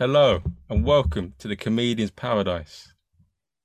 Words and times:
hello, 0.00 0.40
and 0.70 0.82
welcome 0.82 1.34
to 1.38 1.46
the 1.46 1.54
Comedian's 1.54 2.10
Paradise, 2.10 2.94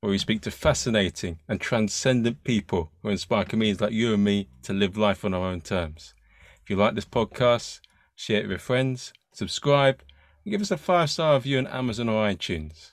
where 0.01 0.09
we 0.09 0.17
speak 0.17 0.41
to 0.41 0.51
fascinating 0.51 1.39
and 1.47 1.61
transcendent 1.61 2.43
people 2.43 2.91
who 3.01 3.07
inspire 3.07 3.45
comedians 3.45 3.79
like 3.79 3.93
you 3.93 4.13
and 4.13 4.21
me 4.21 4.49
to 4.61 4.73
live 4.73 4.97
life 4.97 5.23
on 5.23 5.33
our 5.33 5.47
own 5.47 5.61
terms. 5.61 6.13
If 6.61 6.69
you 6.69 6.75
like 6.75 6.93
this 6.93 7.05
podcast, 7.05 7.79
share 8.15 8.39
it 8.39 8.41
with 8.41 8.49
your 8.49 8.59
friends, 8.59 9.13
subscribe, 9.31 10.03
and 10.43 10.51
give 10.51 10.59
us 10.59 10.71
a 10.71 10.75
five 10.75 11.09
star 11.09 11.35
review 11.35 11.57
on 11.57 11.67
Amazon 11.67 12.09
or 12.09 12.27
iTunes. 12.27 12.91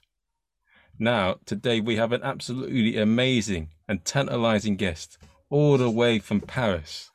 Now, 0.96 1.40
today 1.44 1.80
we 1.80 1.96
have 1.96 2.12
an 2.12 2.22
absolutely 2.22 2.96
amazing 2.96 3.70
and 3.88 4.04
tantalizing 4.04 4.76
guest 4.76 5.18
all 5.50 5.78
the 5.78 5.90
way 5.90 6.20
from 6.20 6.42
Paris. 6.42 7.10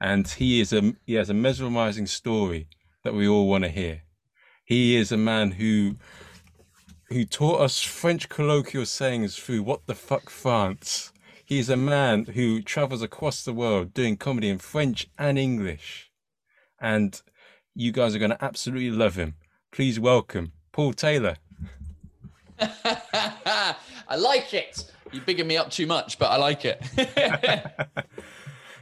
And 0.00 0.26
he 0.26 0.62
is 0.62 0.72
a 0.72 0.94
he 1.04 1.12
has 1.16 1.28
a 1.28 1.34
mesmerizing 1.34 2.06
story 2.06 2.68
that 3.04 3.12
we 3.12 3.28
all 3.28 3.46
want 3.46 3.64
to 3.64 3.70
hear. 3.70 4.04
He 4.68 4.96
is 4.96 5.10
a 5.10 5.16
man 5.16 5.52
who 5.52 5.96
who 7.06 7.24
taught 7.24 7.62
us 7.62 7.80
French 7.82 8.28
colloquial 8.28 8.84
sayings 8.84 9.34
through 9.34 9.62
What 9.62 9.86
the 9.86 9.94
Fuck 9.94 10.28
France. 10.28 11.10
He 11.42 11.58
is 11.58 11.70
a 11.70 11.76
man 11.76 12.26
who 12.26 12.60
travels 12.60 13.00
across 13.00 13.42
the 13.42 13.54
world 13.54 13.94
doing 13.94 14.18
comedy 14.18 14.50
in 14.50 14.58
French 14.58 15.08
and 15.16 15.38
English. 15.38 16.10
And 16.78 17.18
you 17.74 17.92
guys 17.92 18.14
are 18.14 18.18
going 18.18 18.32
to 18.32 18.44
absolutely 18.44 18.90
love 18.90 19.14
him. 19.16 19.36
Please 19.72 19.98
welcome 19.98 20.52
Paul 20.70 20.92
Taylor. 20.92 21.36
I 22.60 23.74
like 24.18 24.52
it. 24.52 24.92
You're 25.12 25.24
bigging 25.24 25.46
me 25.46 25.56
up 25.56 25.70
too 25.70 25.86
much, 25.86 26.18
but 26.18 26.26
I 26.26 26.36
like 26.36 26.66
it. 26.66 26.82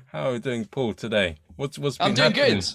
How 0.06 0.30
are 0.30 0.32
we 0.32 0.40
doing, 0.40 0.64
Paul, 0.64 0.94
today? 0.94 1.36
What's 1.54 1.78
what's 1.78 1.96
been 1.96 2.08
I'm 2.08 2.14
doing 2.14 2.32
happening? 2.32 2.60
good. 2.60 2.74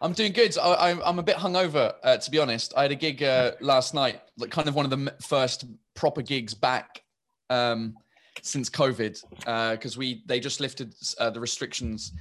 I'm 0.00 0.12
doing 0.12 0.32
good. 0.32 0.56
I, 0.58 0.98
I'm 1.04 1.18
a 1.18 1.22
bit 1.22 1.36
hungover, 1.36 1.94
uh, 2.02 2.16
to 2.16 2.30
be 2.30 2.38
honest. 2.38 2.72
I 2.76 2.82
had 2.82 2.92
a 2.92 2.96
gig 2.96 3.22
uh, 3.22 3.52
last 3.60 3.92
night, 3.92 4.22
like 4.38 4.50
kind 4.50 4.66
of 4.66 4.74
one 4.74 4.86
of 4.86 4.90
the 4.90 5.14
first 5.20 5.66
proper 5.94 6.22
gigs 6.22 6.54
back 6.54 7.02
um, 7.50 7.94
since 8.40 8.70
COVID, 8.70 9.72
because 9.72 9.98
we 9.98 10.22
they 10.24 10.40
just 10.40 10.58
lifted 10.58 10.94
uh, 11.18 11.28
the 11.28 11.40
restrictions 11.40 12.12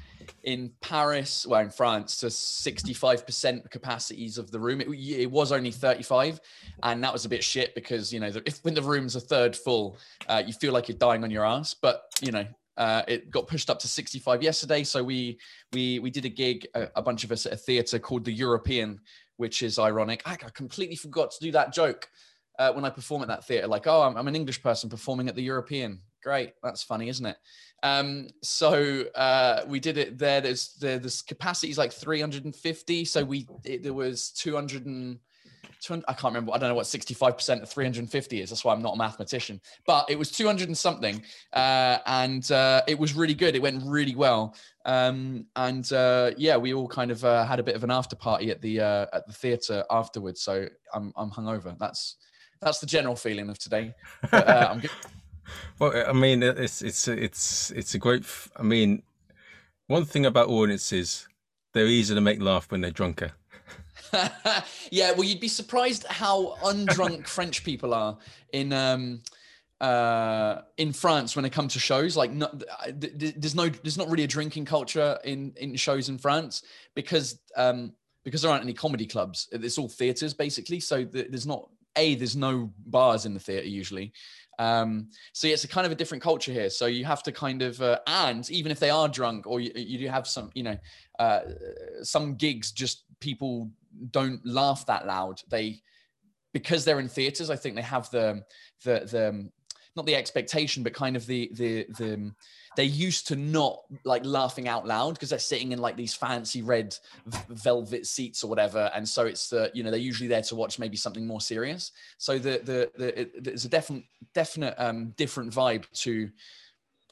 in 0.43 0.71
Paris, 0.81 1.45
well, 1.47 1.61
in 1.61 1.69
France, 1.69 2.17
to 2.17 2.27
65% 2.27 3.69
capacities 3.71 4.37
of 4.37 4.51
the 4.51 4.59
room. 4.59 4.81
It, 4.81 4.89
it 4.89 5.31
was 5.31 5.53
only 5.53 5.71
35, 5.71 6.41
and 6.83 7.03
that 7.03 7.13
was 7.13 7.23
a 7.23 7.29
bit 7.29 7.43
shit 7.43 7.73
because 7.75 8.11
you 8.11 8.19
know 8.19 8.31
if 8.45 8.59
when 8.63 8.73
the 8.73 8.81
room's 8.81 9.15
a 9.15 9.21
third 9.21 9.55
full, 9.55 9.97
uh, 10.27 10.43
you 10.45 10.51
feel 10.51 10.73
like 10.73 10.89
you're 10.89 10.97
dying 10.97 11.23
on 11.23 11.31
your 11.31 11.45
ass. 11.45 11.73
But 11.73 12.03
you 12.21 12.33
know, 12.33 12.45
uh, 12.77 13.03
it 13.07 13.29
got 13.29 13.47
pushed 13.47 13.69
up 13.69 13.79
to 13.79 13.87
65 13.87 14.41
yesterday, 14.41 14.83
so 14.83 15.03
we 15.03 15.39
we 15.73 15.99
we 15.99 16.09
did 16.09 16.25
a 16.25 16.29
gig, 16.29 16.67
a, 16.75 16.87
a 16.95 17.01
bunch 17.01 17.23
of 17.23 17.31
us 17.31 17.45
at 17.45 17.53
a 17.53 17.57
theatre 17.57 17.99
called 17.99 18.23
the 18.23 18.31
European, 18.31 18.99
which 19.37 19.63
is 19.63 19.79
ironic. 19.79 20.21
I, 20.25 20.33
I 20.33 20.49
completely 20.53 20.95
forgot 20.95 21.31
to 21.31 21.39
do 21.39 21.51
that 21.51 21.73
joke 21.73 22.09
uh, 22.57 22.71
when 22.71 22.85
I 22.85 22.89
perform 22.89 23.21
at 23.21 23.27
that 23.29 23.45
theatre. 23.45 23.67
Like, 23.67 23.87
oh, 23.87 24.01
I'm, 24.01 24.15
I'm 24.17 24.27
an 24.27 24.35
English 24.35 24.61
person 24.61 24.89
performing 24.89 25.27
at 25.27 25.35
the 25.35 25.43
European. 25.43 26.01
Great, 26.21 26.53
that's 26.61 26.83
funny, 26.83 27.09
isn't 27.09 27.25
it? 27.25 27.37
Um, 27.81 28.27
so 28.43 29.05
uh, 29.15 29.61
we 29.67 29.79
did 29.79 29.97
it 29.97 30.17
there. 30.17 30.41
There's 30.41 30.75
there, 30.75 30.99
this 30.99 31.21
capacity 31.21 31.71
is 31.71 31.77
like 31.77 31.93
350. 31.93 33.05
So 33.05 33.23
we 33.23 33.47
it, 33.63 33.83
there 33.83 33.93
was 33.93 34.31
200 34.31 34.85
and 34.85 35.19
200, 35.81 36.05
I 36.07 36.13
can't 36.13 36.33
remember. 36.33 36.51
I 36.53 36.57
don't 36.57 36.69
know 36.69 36.75
what 36.75 36.85
65% 36.85 37.61
of 37.61 37.69
350 37.69 38.41
is. 38.41 38.49
That's 38.49 38.65
why 38.65 38.73
I'm 38.73 38.81
not 38.81 38.95
a 38.95 38.97
mathematician. 38.97 39.61
But 39.85 40.09
it 40.09 40.17
was 40.17 40.31
200 40.31 40.67
and 40.67 40.77
something, 40.77 41.21
uh, 41.53 41.99
and 42.05 42.49
uh, 42.51 42.81
it 42.87 42.97
was 42.97 43.13
really 43.15 43.33
good. 43.33 43.55
It 43.55 43.61
went 43.61 43.83
really 43.85 44.15
well. 44.15 44.55
Um, 44.85 45.45
and 45.55 45.91
uh, 45.93 46.31
yeah, 46.37 46.57
we 46.57 46.73
all 46.73 46.87
kind 46.87 47.11
of 47.11 47.23
uh, 47.23 47.45
had 47.45 47.59
a 47.59 47.63
bit 47.63 47.75
of 47.75 47.83
an 47.83 47.91
after 47.91 48.15
party 48.15 48.51
at 48.51 48.61
the 48.61 48.79
uh, 48.81 49.05
at 49.13 49.27
the 49.27 49.33
theatre 49.33 49.83
afterwards. 49.89 50.41
So 50.41 50.67
I'm 50.93 51.13
I'm 51.15 51.31
hungover. 51.31 51.77
That's 51.77 52.17
that's 52.61 52.79
the 52.79 52.87
general 52.87 53.15
feeling 53.15 53.49
of 53.49 53.57
today. 53.59 53.93
But, 54.29 54.47
uh. 54.47 54.79
Well, 55.79 55.93
I 56.07 56.13
mean, 56.13 56.43
it's 56.43 56.83
it's 56.83 57.07
it's 57.07 57.71
it's 57.71 57.95
a 57.95 57.97
great. 57.97 58.23
I 58.55 58.61
mean, 58.61 59.01
one 59.87 60.05
thing 60.05 60.27
about 60.27 60.47
audiences, 60.47 61.27
they're 61.73 61.87
easy 61.87 62.13
to 62.13 62.21
make 62.21 62.39
laugh 62.39 62.69
when 62.69 62.81
they're 62.81 62.91
drunker. 62.91 63.31
yeah, 64.91 65.11
well, 65.11 65.23
you'd 65.23 65.39
be 65.39 65.47
surprised 65.47 66.05
how 66.07 66.55
undrunk 66.63 67.27
French 67.27 67.63
people 67.63 67.93
are 67.93 68.17
in 68.53 68.73
um, 68.73 69.21
uh, 69.81 70.61
in 70.77 70.91
France 70.93 71.35
when 71.35 71.45
it 71.45 71.51
comes 71.51 71.73
to 71.73 71.79
shows. 71.79 72.17
Like, 72.17 72.31
no, 72.31 72.49
th- 72.99 73.19
th- 73.19 73.35
there's 73.37 73.55
no, 73.55 73.69
there's 73.69 73.97
not 73.97 74.09
really 74.09 74.23
a 74.23 74.27
drinking 74.27 74.65
culture 74.65 75.17
in 75.23 75.53
in 75.57 75.75
shows 75.75 76.09
in 76.09 76.17
France 76.17 76.63
because 76.95 77.39
um, 77.55 77.93
because 78.23 78.41
there 78.41 78.51
aren't 78.51 78.63
any 78.63 78.73
comedy 78.73 79.05
clubs. 79.05 79.47
It's 79.51 79.77
all 79.77 79.89
theaters 79.89 80.33
basically. 80.33 80.79
So 80.79 81.03
there's 81.03 81.47
not 81.47 81.69
a 81.95 82.15
there's 82.15 82.35
no 82.35 82.71
bars 82.85 83.25
in 83.25 83.33
the 83.33 83.39
theater 83.39 83.67
usually. 83.67 84.13
Um, 84.59 85.07
so 85.31 85.47
yeah, 85.47 85.53
it's 85.53 85.63
a 85.63 85.69
kind 85.69 85.85
of 85.85 85.91
a 85.91 85.95
different 85.95 86.21
culture 86.21 86.51
here. 86.51 86.69
So 86.69 86.85
you 86.85 87.05
have 87.05 87.23
to 87.23 87.31
kind 87.31 87.61
of, 87.61 87.81
uh, 87.81 87.99
and 88.05 88.47
even 88.51 88.73
if 88.73 88.79
they 88.79 88.89
are 88.89 89.07
drunk, 89.07 89.47
or 89.47 89.61
you, 89.61 89.71
you 89.73 89.97
do 89.97 90.07
have 90.09 90.27
some, 90.27 90.51
you 90.53 90.63
know, 90.63 90.77
uh, 91.17 91.39
some 92.03 92.35
gigs, 92.35 92.73
just 92.73 93.05
people 93.21 93.71
don't 94.11 94.45
laugh 94.45 94.85
that 94.87 95.05
loud. 95.05 95.41
They, 95.49 95.81
because 96.53 96.85
they're 96.85 96.99
in 96.99 97.09
theaters, 97.09 97.49
I 97.49 97.55
think 97.55 97.75
they 97.75 97.81
have 97.81 98.09
the, 98.11 98.43
the, 98.83 99.01
the, 99.11 99.49
not 99.95 100.05
the 100.05 100.15
expectation, 100.15 100.83
but 100.83 100.93
kind 100.93 101.15
of 101.15 101.25
the, 101.25 101.51
the, 101.53 101.85
the, 101.97 102.31
they're 102.75 102.85
used 102.85 103.27
to 103.27 103.35
not 103.35 103.81
like 104.05 104.23
laughing 104.23 104.67
out 104.67 104.87
loud 104.87 105.15
because 105.15 105.29
they're 105.29 105.39
sitting 105.39 105.71
in 105.71 105.79
like 105.79 105.97
these 105.97 106.13
fancy 106.13 106.61
red 106.61 106.95
velvet 107.49 108.05
seats 108.05 108.43
or 108.43 108.47
whatever. 108.47 108.89
And 108.93 109.07
so 109.07 109.25
it's 109.25 109.49
the 109.49 109.71
you 109.73 109.83
know 109.83 109.89
they're 109.91 109.99
usually 109.99 110.29
there 110.29 110.43
to 110.43 110.55
watch 110.55 110.79
maybe 110.79 110.95
something 110.95 111.25
more 111.25 111.41
serious. 111.41 111.91
So 112.19 112.37
the 112.37 112.61
the, 112.63 112.91
the 112.95 113.21
it, 113.21 113.43
there's 113.43 113.65
a 113.65 113.69
definite 113.69 114.05
definite 114.33 114.75
um 114.77 115.13
different 115.17 115.51
vibe 115.51 115.91
to 116.03 116.29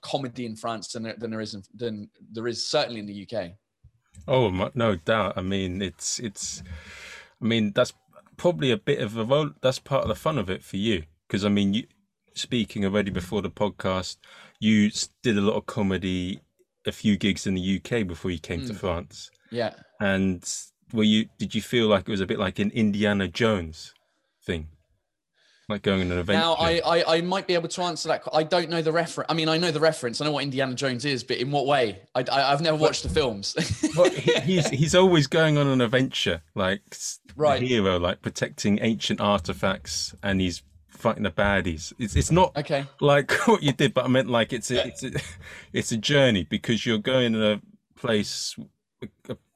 comedy 0.02 0.46
in 0.46 0.56
france 0.56 0.90
than 0.90 1.14
than 1.18 1.32
there 1.32 1.42
is 1.42 1.54
in, 1.54 1.64
than 1.76 2.10
there 2.32 2.48
is 2.48 2.68
certainly 2.68 3.00
in 3.00 3.06
the 3.06 3.24
uk 3.24 3.52
Oh, 4.28 4.50
no 4.74 4.96
doubt. 4.96 5.34
I 5.38 5.42
mean, 5.42 5.82
it's 5.82 6.20
it's. 6.20 6.64
I 7.42 7.46
mean, 7.46 7.72
that's 7.74 7.94
probably 8.38 8.72
a 8.72 8.78
bit 8.78 9.00
of 9.00 9.18
a 9.18 9.24
role. 9.24 9.52
That's 9.62 9.80
part 9.80 10.04
of 10.04 10.10
the 10.10 10.16
fun 10.16 10.38
of 10.38 10.50
it 10.50 10.64
for 10.64 10.78
you, 10.78 11.04
because 11.28 11.44
I 11.46 11.50
mean, 11.50 11.74
you 11.74 11.84
speaking 12.34 12.86
already 12.86 13.12
before 13.12 13.42
the 13.42 13.50
podcast, 13.50 14.18
you 14.60 14.92
did 15.24 15.38
a 15.38 15.42
lot 15.42 15.56
of 15.56 15.66
comedy, 15.66 16.40
a 16.86 16.92
few 16.92 17.18
gigs 17.18 17.48
in 17.48 17.56
the 17.56 17.62
UK 17.78 18.08
before 18.08 18.32
you 18.32 18.40
came 18.40 18.66
to 18.66 18.74
Mm. 18.74 18.78
France, 18.78 19.30
yeah 19.52 19.74
and 20.00 20.48
were 20.94 21.04
you? 21.04 21.28
Did 21.38 21.56
you 21.56 21.62
feel 21.62 21.88
like 21.88 22.08
it 22.08 22.12
was 22.12 22.22
a 22.22 22.28
bit 22.28 22.40
like 22.40 22.60
an 22.60 22.72
Indiana 22.72 23.28
Jones 23.28 23.94
thing, 24.46 24.68
like 25.70 25.82
going 25.82 26.02
on 26.02 26.12
an 26.12 26.18
adventure? 26.20 26.40
Now, 26.40 26.54
I, 26.54 26.80
I 26.86 27.16
I 27.18 27.22
might 27.22 27.48
be 27.48 27.54
able 27.54 27.68
to 27.70 27.82
answer 27.84 28.08
that. 28.10 28.24
I 28.34 28.44
don't 28.44 28.70
know 28.70 28.82
the 28.82 28.92
reference. 28.92 29.28
I 29.30 29.34
mean, 29.34 29.50
I 29.50 29.58
know 29.58 29.72
the 29.72 29.80
reference. 29.80 30.22
I 30.22 30.26
know 30.26 30.32
what 30.32 30.44
Indiana 30.44 30.74
Jones 30.76 31.04
is, 31.06 31.24
but 31.24 31.38
in 31.38 31.52
what 31.52 31.66
way? 31.66 32.00
I, 32.16 32.24
I 32.32 32.50
have 32.52 32.62
never 32.62 32.78
watched 32.78 33.04
the 33.04 33.10
films. 33.10 33.56
He, 34.18 34.40
he's 34.42 34.70
he's 34.70 34.96
always 34.96 35.28
going 35.28 35.58
on 35.58 35.68
an 35.68 35.82
adventure, 35.82 36.42
like 36.56 36.82
Right. 37.36 37.62
hero, 37.62 37.98
like 38.00 38.22
protecting 38.22 38.80
ancient 38.82 39.20
artifacts, 39.20 40.16
and 40.24 40.40
he's 40.40 40.62
fighting 40.88 41.24
the 41.24 41.32
baddies. 41.32 41.94
It's 42.00 42.16
it's 42.16 42.32
not 42.32 42.56
okay. 42.58 42.86
like 43.02 43.32
what 43.48 43.64
you 43.64 43.74
did, 43.74 43.94
but 43.94 44.06
I 44.06 44.08
meant 44.08 44.30
like 44.30 44.54
it's 44.54 44.72
a 44.72 44.88
it's 44.88 45.04
a 45.04 45.12
it's 45.74 45.92
a 45.92 45.98
journey 45.98 46.44
because 46.44 46.86
you're 46.86 46.98
going 47.00 47.36
in 47.36 47.42
a 47.42 47.62
place, 47.96 48.56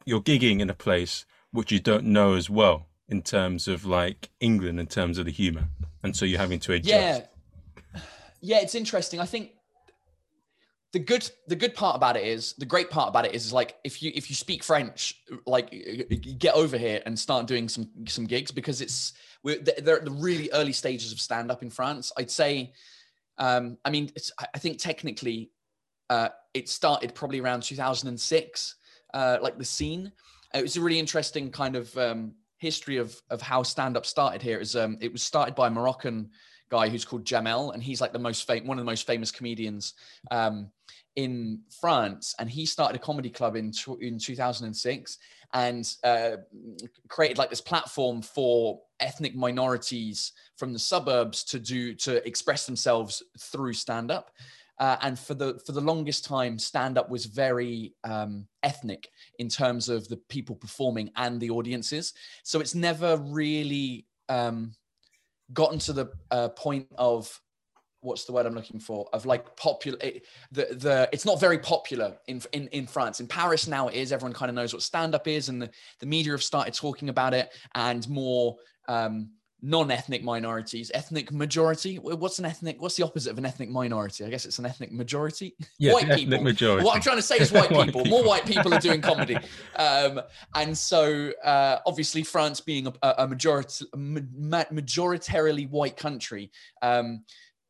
you're 0.05 0.21
gigging 0.21 0.59
in 0.59 0.69
a 0.69 0.73
place 0.75 1.25
which 1.51 1.71
you 1.71 1.79
don't 1.79 2.05
know 2.05 2.33
as 2.33 2.49
well 2.49 2.87
in 3.11 3.21
terms 3.21 3.67
of 3.67 3.85
like 3.85 4.29
England, 4.39 4.79
in 4.79 4.87
terms 4.87 5.17
of 5.17 5.25
the 5.25 5.31
humor, 5.31 5.67
and 6.03 6.15
so 6.15 6.25
you're 6.25 6.39
having 6.39 6.59
to 6.61 6.73
adjust. 6.73 6.89
Yeah, 6.89 8.01
yeah. 8.39 8.59
It's 8.61 8.73
interesting. 8.73 9.19
I 9.19 9.25
think 9.25 9.51
the 10.93 10.99
good 10.99 11.29
the 11.47 11.55
good 11.55 11.75
part 11.75 11.95
about 11.95 12.17
it 12.17 12.23
is 12.23 12.53
the 12.53 12.65
great 12.65 12.89
part 12.89 13.09
about 13.09 13.25
it 13.25 13.35
is, 13.35 13.45
is 13.45 13.53
like 13.53 13.75
if 13.83 14.01
you 14.01 14.11
if 14.15 14.29
you 14.29 14.35
speak 14.35 14.63
French, 14.63 15.21
like 15.45 15.69
get 16.39 16.55
over 16.55 16.77
here 16.77 17.01
and 17.05 17.19
start 17.19 17.45
doing 17.47 17.69
some 17.69 17.89
some 18.07 18.25
gigs 18.25 18.51
because 18.51 18.81
it's 18.81 19.13
we're 19.43 19.59
they're 19.59 19.97
at 19.97 20.05
the 20.05 20.11
really 20.11 20.49
early 20.53 20.73
stages 20.73 21.11
of 21.11 21.19
stand 21.19 21.51
up 21.51 21.61
in 21.61 21.69
France. 21.69 22.11
I'd 22.17 22.31
say, 22.31 22.73
um, 23.37 23.77
I 23.85 23.89
mean, 23.89 24.11
I 24.53 24.57
think 24.57 24.79
technically 24.79 25.51
uh, 26.09 26.29
it 26.53 26.69
started 26.69 27.13
probably 27.15 27.39
around 27.39 27.63
2006, 27.63 28.75
uh, 29.13 29.37
like 29.41 29.57
the 29.57 29.65
scene. 29.65 30.11
It 30.53 30.61
was 30.61 30.75
a 30.75 30.81
really 30.81 30.99
interesting 30.99 31.49
kind 31.49 31.77
of 31.77 31.97
um, 31.97 32.33
history 32.61 32.97
of 32.97 33.19
of 33.31 33.41
how 33.41 33.63
stand 33.63 33.97
up 33.97 34.05
started 34.05 34.41
here 34.41 34.59
is 34.59 34.75
um, 34.75 34.95
it 35.01 35.11
was 35.11 35.23
started 35.23 35.55
by 35.55 35.67
a 35.67 35.71
Moroccan 35.71 36.29
guy 36.69 36.87
who's 36.87 37.03
called 37.03 37.25
Jamel, 37.25 37.73
and 37.73 37.81
he's 37.81 37.99
like 37.99 38.13
the 38.13 38.19
most 38.19 38.45
fam- 38.45 38.67
one 38.67 38.77
of 38.77 38.85
the 38.85 38.89
most 38.89 39.07
famous 39.07 39.31
comedians 39.31 39.95
um, 40.29 40.69
in 41.15 41.59
France. 41.81 42.35
And 42.37 42.49
he 42.49 42.65
started 42.67 42.95
a 42.95 43.03
comedy 43.03 43.31
club 43.31 43.55
in 43.55 43.71
tw- 43.71 43.99
in 43.99 44.19
2006 44.19 45.17
and 45.53 45.95
uh, 46.03 46.37
created 47.09 47.37
like 47.37 47.49
this 47.49 47.59
platform 47.59 48.21
for 48.21 48.79
ethnic 48.99 49.35
minorities 49.35 50.31
from 50.55 50.71
the 50.71 50.79
suburbs 50.79 51.43
to 51.45 51.59
do 51.59 51.95
to 51.95 52.25
express 52.27 52.67
themselves 52.67 53.23
through 53.39 53.73
stand 53.73 54.11
up. 54.11 54.31
Uh, 54.81 54.97
and 55.01 55.19
for 55.19 55.35
the 55.35 55.61
for 55.63 55.73
the 55.73 55.79
longest 55.79 56.25
time, 56.25 56.57
stand 56.57 56.97
up 56.97 57.07
was 57.07 57.27
very 57.27 57.93
um, 58.03 58.47
ethnic 58.63 59.07
in 59.37 59.47
terms 59.47 59.89
of 59.89 60.07
the 60.07 60.17
people 60.27 60.55
performing 60.55 61.11
and 61.17 61.39
the 61.39 61.51
audiences. 61.51 62.13
So 62.43 62.59
it's 62.59 62.73
never 62.73 63.17
really 63.17 64.07
um, 64.27 64.73
gotten 65.53 65.77
to 65.79 65.93
the 65.93 66.07
uh, 66.31 66.49
point 66.49 66.87
of 66.97 67.39
what's 67.99 68.25
the 68.25 68.31
word 68.31 68.47
I'm 68.47 68.55
looking 68.55 68.79
for? 68.79 69.07
Of 69.13 69.27
like 69.27 69.55
popular 69.55 69.99
it, 70.01 70.25
the 70.51 70.69
the 70.71 71.09
it's 71.13 71.25
not 71.25 71.39
very 71.39 71.59
popular 71.59 72.17
in 72.27 72.41
in 72.51 72.67
in 72.69 72.87
France. 72.87 73.19
In 73.19 73.27
Paris 73.27 73.67
now 73.67 73.87
it 73.87 73.93
is. 73.93 74.11
Everyone 74.11 74.33
kind 74.33 74.49
of 74.49 74.55
knows 74.55 74.73
what 74.73 74.81
stand 74.81 75.13
up 75.13 75.27
is 75.27 75.47
and 75.49 75.61
the, 75.61 75.69
the 75.99 76.07
media 76.07 76.31
have 76.31 76.41
started 76.41 76.73
talking 76.73 77.09
about 77.09 77.35
it 77.35 77.49
and 77.75 78.09
more 78.09 78.55
um, 78.87 79.29
non-ethnic 79.63 80.23
minorities 80.23 80.89
ethnic 80.95 81.31
majority 81.31 81.97
what's 81.97 82.39
an 82.39 82.45
ethnic 82.45 82.81
what's 82.81 82.95
the 82.95 83.03
opposite 83.03 83.29
of 83.29 83.37
an 83.37 83.45
ethnic 83.45 83.69
minority 83.69 84.25
i 84.25 84.29
guess 84.29 84.45
it's 84.45 84.57
an 84.57 84.65
ethnic 84.65 84.91
majority 84.91 85.55
Yeah, 85.77 85.93
white 85.93 86.05
ethnic 86.09 86.29
people 86.29 86.43
majority. 86.43 86.83
what 86.85 86.95
i'm 86.95 87.01
trying 87.01 87.17
to 87.17 87.21
say 87.21 87.37
is 87.37 87.51
white 87.51 87.69
White 87.71 87.85
people. 87.87 88.03
people. 88.03 88.17
more 88.19 88.27
white 88.27 88.45
people 88.45 88.73
are 88.73 88.79
doing 88.79 89.01
comedy 89.01 89.37
um, 89.75 90.19
and 90.55 90.75
so 90.75 91.31
uh, 91.43 91.77
obviously 91.85 92.23
france 92.23 92.59
being 92.59 92.87
a, 92.87 93.15
a 93.19 93.27
majority 93.27 93.85
a 93.93 93.97
ma- 93.97 94.63
majoritarily 94.71 95.69
white 95.69 95.95
country 95.95 96.51
um, 96.81 97.23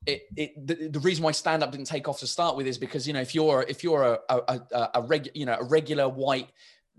it, 0.06 0.22
it 0.38 0.68
the, 0.68 0.88
the 0.88 1.00
reason 1.00 1.24
why 1.24 1.32
stand 1.32 1.62
up 1.62 1.72
didn't 1.72 1.88
take 1.88 2.08
off 2.08 2.20
to 2.22 2.28
start 2.28 2.56
with 2.56 2.68
is 2.68 2.78
because 2.78 3.06
you 3.06 3.14
know 3.14 3.22
if 3.22 3.36
you're 3.36 3.66
if 3.68 3.84
you're 3.84 4.04
a 4.04 4.20
a, 4.30 4.62
a, 4.72 4.90
a 4.96 5.02
reg, 5.04 5.30
you 5.36 5.46
know 5.46 5.58
a 5.60 5.64
regular 5.64 6.08
white 6.10 6.50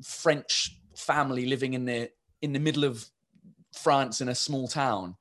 French 0.05 0.77
family 0.95 1.47
living 1.47 1.75
in 1.75 1.85
the 1.85 2.11
in 2.43 2.53
the 2.53 2.61
middle 2.61 2.85
of 2.85 3.05
France 3.73 4.21
in 4.21 4.29
a 4.29 4.35
small 4.35 4.69
town, 4.69 5.17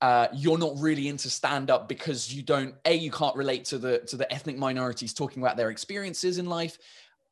uh, 0.00 0.28
you're 0.32 0.58
not 0.58 0.72
really 0.78 1.08
into 1.08 1.28
stand 1.28 1.70
up 1.70 1.88
because 1.88 2.32
you 2.32 2.42
don't 2.42 2.74
a 2.84 2.94
you 2.94 3.10
can't 3.10 3.34
relate 3.34 3.64
to 3.64 3.78
the 3.78 3.98
to 4.00 4.16
the 4.16 4.32
ethnic 4.32 4.56
minorities 4.56 5.12
talking 5.12 5.42
about 5.42 5.56
their 5.56 5.70
experiences 5.70 6.38
in 6.38 6.46
life. 6.46 6.78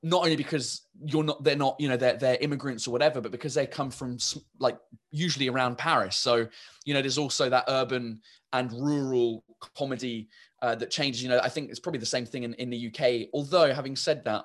Not 0.02 0.24
only 0.24 0.36
because 0.36 0.82
you're 1.04 1.24
not 1.24 1.42
they're 1.44 1.56
not 1.56 1.76
you 1.78 1.88
know 1.88 1.96
they're 1.96 2.16
they're 2.16 2.38
immigrants 2.40 2.88
or 2.88 2.90
whatever, 2.90 3.20
but 3.20 3.30
because 3.30 3.54
they 3.54 3.66
come 3.66 3.90
from 3.90 4.18
like 4.58 4.78
usually 5.10 5.48
around 5.48 5.78
Paris. 5.78 6.16
So 6.16 6.48
you 6.84 6.94
know 6.94 7.00
there's 7.00 7.18
also 7.18 7.48
that 7.48 7.64
urban 7.68 8.20
and 8.52 8.72
rural 8.72 9.44
comedy 9.76 10.28
uh, 10.60 10.74
that 10.74 10.90
changes. 10.90 11.22
You 11.22 11.28
know 11.28 11.40
I 11.42 11.48
think 11.48 11.70
it's 11.70 11.80
probably 11.80 12.00
the 12.00 12.06
same 12.06 12.26
thing 12.26 12.42
in, 12.42 12.54
in 12.54 12.70
the 12.70 12.88
UK. 12.88 13.28
Although 13.32 13.72
having 13.72 13.94
said 13.94 14.24
that, 14.24 14.44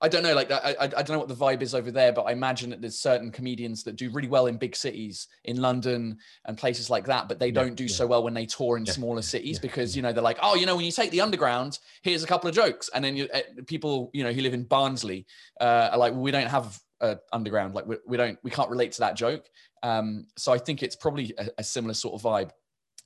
I 0.00 0.08
don't 0.08 0.22
know, 0.22 0.34
like 0.34 0.50
I, 0.50 0.76
I, 0.78 0.84
I 0.84 0.86
don't 0.86 1.10
know 1.10 1.18
what 1.18 1.28
the 1.28 1.34
vibe 1.34 1.60
is 1.60 1.74
over 1.74 1.90
there, 1.90 2.12
but 2.12 2.22
I 2.22 2.32
imagine 2.32 2.70
that 2.70 2.80
there's 2.80 3.00
certain 3.00 3.32
comedians 3.32 3.82
that 3.82 3.96
do 3.96 4.10
really 4.10 4.28
well 4.28 4.46
in 4.46 4.56
big 4.56 4.76
cities, 4.76 5.26
in 5.44 5.60
London 5.60 6.18
and 6.46 6.56
places 6.56 6.88
like 6.88 7.06
that, 7.06 7.28
but 7.28 7.40
they 7.40 7.50
Yeah, 7.50 7.62
don't 7.64 7.74
do 7.74 7.88
yeah. 7.88 7.96
so 7.96 8.06
well 8.06 8.22
when 8.22 8.34
they 8.34 8.46
tour 8.46 8.76
in 8.76 8.86
Yeah, 8.86 8.92
smaller 8.92 9.22
cities 9.22 9.58
because 9.58 9.96
you 9.96 10.02
know 10.02 10.12
they're 10.12 10.22
like, 10.22 10.38
oh, 10.40 10.54
you 10.54 10.66
know, 10.66 10.76
when 10.76 10.84
you 10.84 10.92
take 10.92 11.10
the 11.10 11.20
underground, 11.20 11.80
here's 12.02 12.22
a 12.22 12.28
couple 12.28 12.48
of 12.48 12.54
jokes, 12.54 12.88
and 12.94 13.04
then 13.04 13.16
you 13.16 13.28
uh, 13.34 13.40
people, 13.66 14.10
you 14.12 14.22
know, 14.22 14.32
who 14.32 14.40
live 14.40 14.54
in 14.54 14.62
Barnsley 14.64 15.26
uh, 15.60 15.88
are 15.92 15.98
like, 15.98 16.12
well, 16.12 16.22
we 16.22 16.30
don't 16.30 16.46
have 16.46 16.78
uh, 17.00 17.16
underground, 17.32 17.74
like 17.74 17.86
we, 17.86 17.96
we 18.06 18.16
don't, 18.16 18.38
we 18.44 18.50
can't 18.52 18.70
relate 18.70 18.92
to 18.92 19.00
that 19.00 19.16
joke. 19.16 19.48
Um, 19.82 20.26
so 20.36 20.52
I 20.52 20.58
think 20.58 20.82
it's 20.82 20.96
probably 20.96 21.34
a, 21.38 21.48
a 21.58 21.64
similar 21.64 21.94
sort 21.94 22.14
of 22.14 22.22
vibe. 22.22 22.50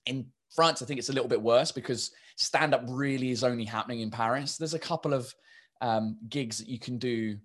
In 0.06 0.27
France, 0.55 0.83
I 0.83 0.87
think 0.87 0.99
it's 0.99 1.09
a 1.09 1.12
little 1.12 1.29
bit 1.29 1.41
worse 1.41 1.73
because 1.73 2.11
stand 2.37 2.75
up 2.75 2.83
really 2.87 3.31
is 3.31 3.44
only 3.44 3.65
happening 3.65 4.00
in 4.00 4.11
Paris. 4.11 4.59
There's 4.59 4.75
a 4.75 4.79
couple 4.79 5.15
of 5.15 5.35
um, 5.82 6.17
gigs 6.29 6.58
that 6.58 6.69
you 6.69 6.79
can 6.79 6.96
do 6.96 7.37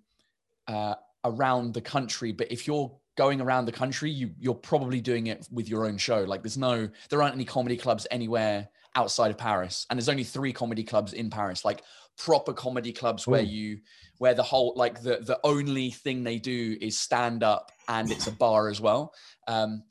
uh, 0.68 0.94
around 1.24 1.74
the 1.74 1.80
country, 1.82 2.32
but 2.32 2.50
if 2.50 2.66
you're 2.66 2.90
going 3.16 3.40
around 3.40 3.66
the 3.66 3.72
country, 3.72 4.10
you 4.10 4.30
you're 4.38 4.54
probably 4.54 5.00
doing 5.00 5.26
it 5.26 5.46
with 5.50 5.68
your 5.68 5.84
own 5.84 5.98
show. 5.98 6.22
Like 6.22 6.42
there's 6.42 6.56
no, 6.56 6.88
there 7.10 7.20
aren't 7.20 7.34
any 7.34 7.44
comedy 7.44 7.76
clubs 7.76 8.06
anywhere 8.10 8.68
outside 8.94 9.30
of 9.30 9.36
Paris, 9.36 9.86
and 9.90 9.98
there's 9.98 10.08
only 10.08 10.24
three 10.24 10.52
comedy 10.52 10.84
clubs 10.84 11.12
in 11.12 11.28
Paris, 11.28 11.64
like 11.64 11.82
proper 12.16 12.52
comedy 12.52 12.92
clubs 12.92 13.26
where 13.26 13.42
you 13.42 13.78
where 14.18 14.34
the 14.34 14.42
whole 14.42 14.72
like 14.76 15.02
the 15.02 15.18
the 15.22 15.38
only 15.44 15.90
thing 15.90 16.22
they 16.22 16.38
do 16.38 16.76
is 16.80 16.98
stand 16.98 17.42
up 17.42 17.72
and 17.88 18.10
it's 18.10 18.26
a 18.26 18.32
bar 18.32 18.68
as 18.68 18.80
well. 18.80 19.12
Um, 19.46 19.82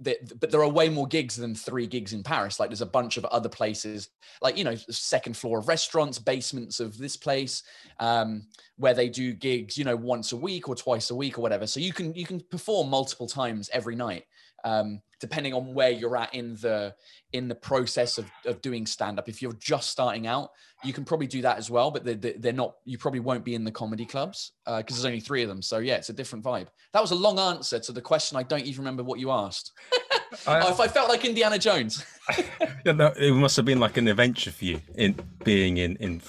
the, 0.00 0.16
but 0.40 0.50
there 0.50 0.62
are 0.62 0.68
way 0.68 0.88
more 0.88 1.06
gigs 1.06 1.36
than 1.36 1.54
three 1.54 1.86
gigs 1.86 2.12
in 2.12 2.22
Paris. 2.22 2.58
Like 2.58 2.68
there's 2.68 2.80
a 2.80 2.86
bunch 2.86 3.16
of 3.16 3.24
other 3.26 3.48
places, 3.48 4.08
like 4.42 4.58
you 4.58 4.64
know, 4.64 4.74
second 4.90 5.36
floor 5.36 5.58
of 5.58 5.68
restaurants, 5.68 6.18
basements 6.18 6.80
of 6.80 6.98
this 6.98 7.16
place, 7.16 7.62
um, 8.00 8.46
where 8.76 8.94
they 8.94 9.08
do 9.08 9.32
gigs, 9.32 9.78
you 9.78 9.84
know, 9.84 9.96
once 9.96 10.32
a 10.32 10.36
week 10.36 10.68
or 10.68 10.74
twice 10.74 11.10
a 11.10 11.14
week 11.14 11.38
or 11.38 11.42
whatever. 11.42 11.66
So 11.66 11.80
you 11.80 11.92
can 11.92 12.14
you 12.14 12.26
can 12.26 12.40
perform 12.50 12.90
multiple 12.90 13.28
times 13.28 13.70
every 13.72 13.94
night, 13.94 14.24
um, 14.64 15.00
depending 15.20 15.54
on 15.54 15.74
where 15.74 15.90
you're 15.90 16.16
at 16.16 16.34
in 16.34 16.54
the 16.56 16.94
in 17.32 17.48
the 17.48 17.54
process 17.54 18.18
of, 18.18 18.30
of 18.46 18.60
doing 18.62 18.86
stand 18.86 19.18
up. 19.18 19.28
If 19.28 19.42
you're 19.42 19.52
just 19.54 19.90
starting 19.90 20.26
out, 20.26 20.50
you 20.82 20.92
can 20.92 21.04
probably 21.04 21.26
do 21.26 21.42
that 21.42 21.58
as 21.58 21.70
well, 21.70 21.90
but 21.90 22.04
they're, 22.04 22.14
they're 22.38 22.52
not. 22.52 22.74
You 22.84 22.98
probably 22.98 23.20
won't 23.20 23.44
be 23.44 23.54
in 23.54 23.64
the 23.64 23.72
comedy 23.72 24.06
clubs 24.06 24.52
because 24.66 24.96
there's 24.96 25.04
only 25.04 25.20
three 25.20 25.42
of 25.42 25.48
them. 25.48 25.62
So 25.62 25.78
yeah, 25.78 25.96
it's 25.96 26.08
a 26.10 26.12
different 26.12 26.44
vibe. 26.44 26.68
That 26.92 27.00
was 27.02 27.10
a 27.10 27.16
long 27.16 27.38
answer 27.38 27.78
to 27.78 27.92
the 27.92 28.00
question. 28.02 28.36
I 28.36 28.42
don't 28.42 28.64
even 28.64 28.80
remember 28.80 29.02
what 29.04 29.18
you 29.20 29.30
asked. 29.30 29.72
I- 30.48 30.60
Oh, 30.62 30.70
if 30.72 30.80
I 30.80 30.88
felt 30.88 31.08
like 31.08 31.24
Indiana 31.24 31.58
Jones. 31.58 32.04
Yeah, 32.84 32.92
no, 32.92 33.06
it 33.16 33.32
must 33.32 33.56
have 33.56 33.64
been 33.64 33.80
like 33.80 33.96
an 33.96 34.08
adventure 34.08 34.50
for 34.50 34.64
you 34.64 34.80
in 34.96 35.14
being 35.44 35.76
in 35.78 35.96
in 35.96 36.20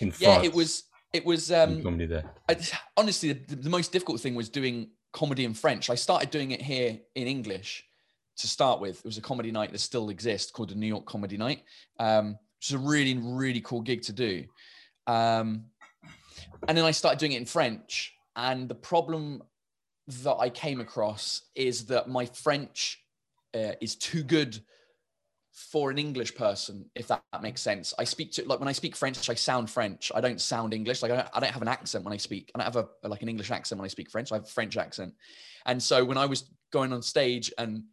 in 0.00 0.10
France. 0.10 0.20
yeah, 0.20 0.42
it 0.42 0.52
was. 0.52 0.84
It 1.12 1.24
was. 1.24 1.50
Um, 1.50 1.82
there. 1.98 2.24
I, 2.48 2.56
honestly, 2.96 3.32
the, 3.32 3.56
the 3.56 3.70
most 3.70 3.90
difficult 3.92 4.20
thing 4.20 4.34
was 4.34 4.48
doing 4.50 4.90
comedy 5.12 5.44
in 5.44 5.54
French. 5.54 5.90
I 5.90 5.94
started 5.94 6.30
doing 6.30 6.50
it 6.50 6.62
here 6.62 6.98
in 7.14 7.26
English 7.26 7.84
to 8.38 8.46
start 8.46 8.80
with. 8.80 8.98
It 8.98 9.04
was 9.04 9.18
a 9.18 9.22
comedy 9.22 9.50
night 9.50 9.72
that 9.72 9.78
still 9.78 10.10
exists 10.10 10.50
called 10.50 10.70
the 10.70 10.74
New 10.74 10.86
York 10.86 11.06
Comedy 11.06 11.36
Night, 11.36 11.62
um, 11.98 12.38
which 12.58 12.68
is 12.68 12.72
a 12.72 12.78
really, 12.78 13.16
really 13.18 13.60
cool 13.60 13.80
gig 13.80 14.02
to 14.02 14.12
do. 14.12 14.44
Um, 15.06 15.66
and 16.68 16.76
then 16.76 16.84
I 16.84 16.90
started 16.90 17.18
doing 17.18 17.32
it 17.32 17.38
in 17.38 17.46
French. 17.46 18.12
And 18.34 18.68
the 18.68 18.74
problem 18.74 19.42
that 20.22 20.36
I 20.36 20.50
came 20.50 20.80
across 20.80 21.42
is 21.54 21.86
that 21.86 22.08
my 22.08 22.26
French 22.26 23.02
uh, 23.54 23.72
is 23.80 23.96
too 23.96 24.22
good 24.22 24.60
for 25.56 25.90
an 25.90 25.96
English 25.96 26.34
person, 26.34 26.84
if 26.94 27.08
that, 27.08 27.22
that 27.32 27.42
makes 27.42 27.62
sense. 27.62 27.94
I 27.98 28.04
speak 28.04 28.30
to 28.32 28.44
like 28.44 28.60
when 28.60 28.68
I 28.68 28.72
speak 28.72 28.94
French, 28.94 29.30
I 29.30 29.34
sound 29.34 29.70
French. 29.70 30.12
I 30.14 30.20
don't 30.20 30.40
sound 30.40 30.74
English. 30.74 31.02
Like 31.02 31.10
I 31.10 31.16
don't, 31.16 31.28
I 31.32 31.40
don't 31.40 31.50
have 31.50 31.62
an 31.62 31.68
accent 31.68 32.04
when 32.04 32.12
I 32.12 32.18
speak. 32.18 32.50
I 32.54 32.58
don't 32.58 32.74
have 32.74 32.76
a 32.76 33.08
like 33.08 33.22
an 33.22 33.30
English 33.30 33.50
accent 33.50 33.78
when 33.78 33.86
I 33.86 33.88
speak 33.88 34.10
French. 34.10 34.30
I 34.30 34.34
have 34.34 34.44
a 34.44 34.48
French 34.48 34.76
accent. 34.76 35.14
And 35.64 35.82
so 35.82 36.04
when 36.04 36.18
I 36.18 36.26
was 36.26 36.50
going 36.72 36.92
on 36.92 37.00
stage 37.00 37.50
and 37.56 37.84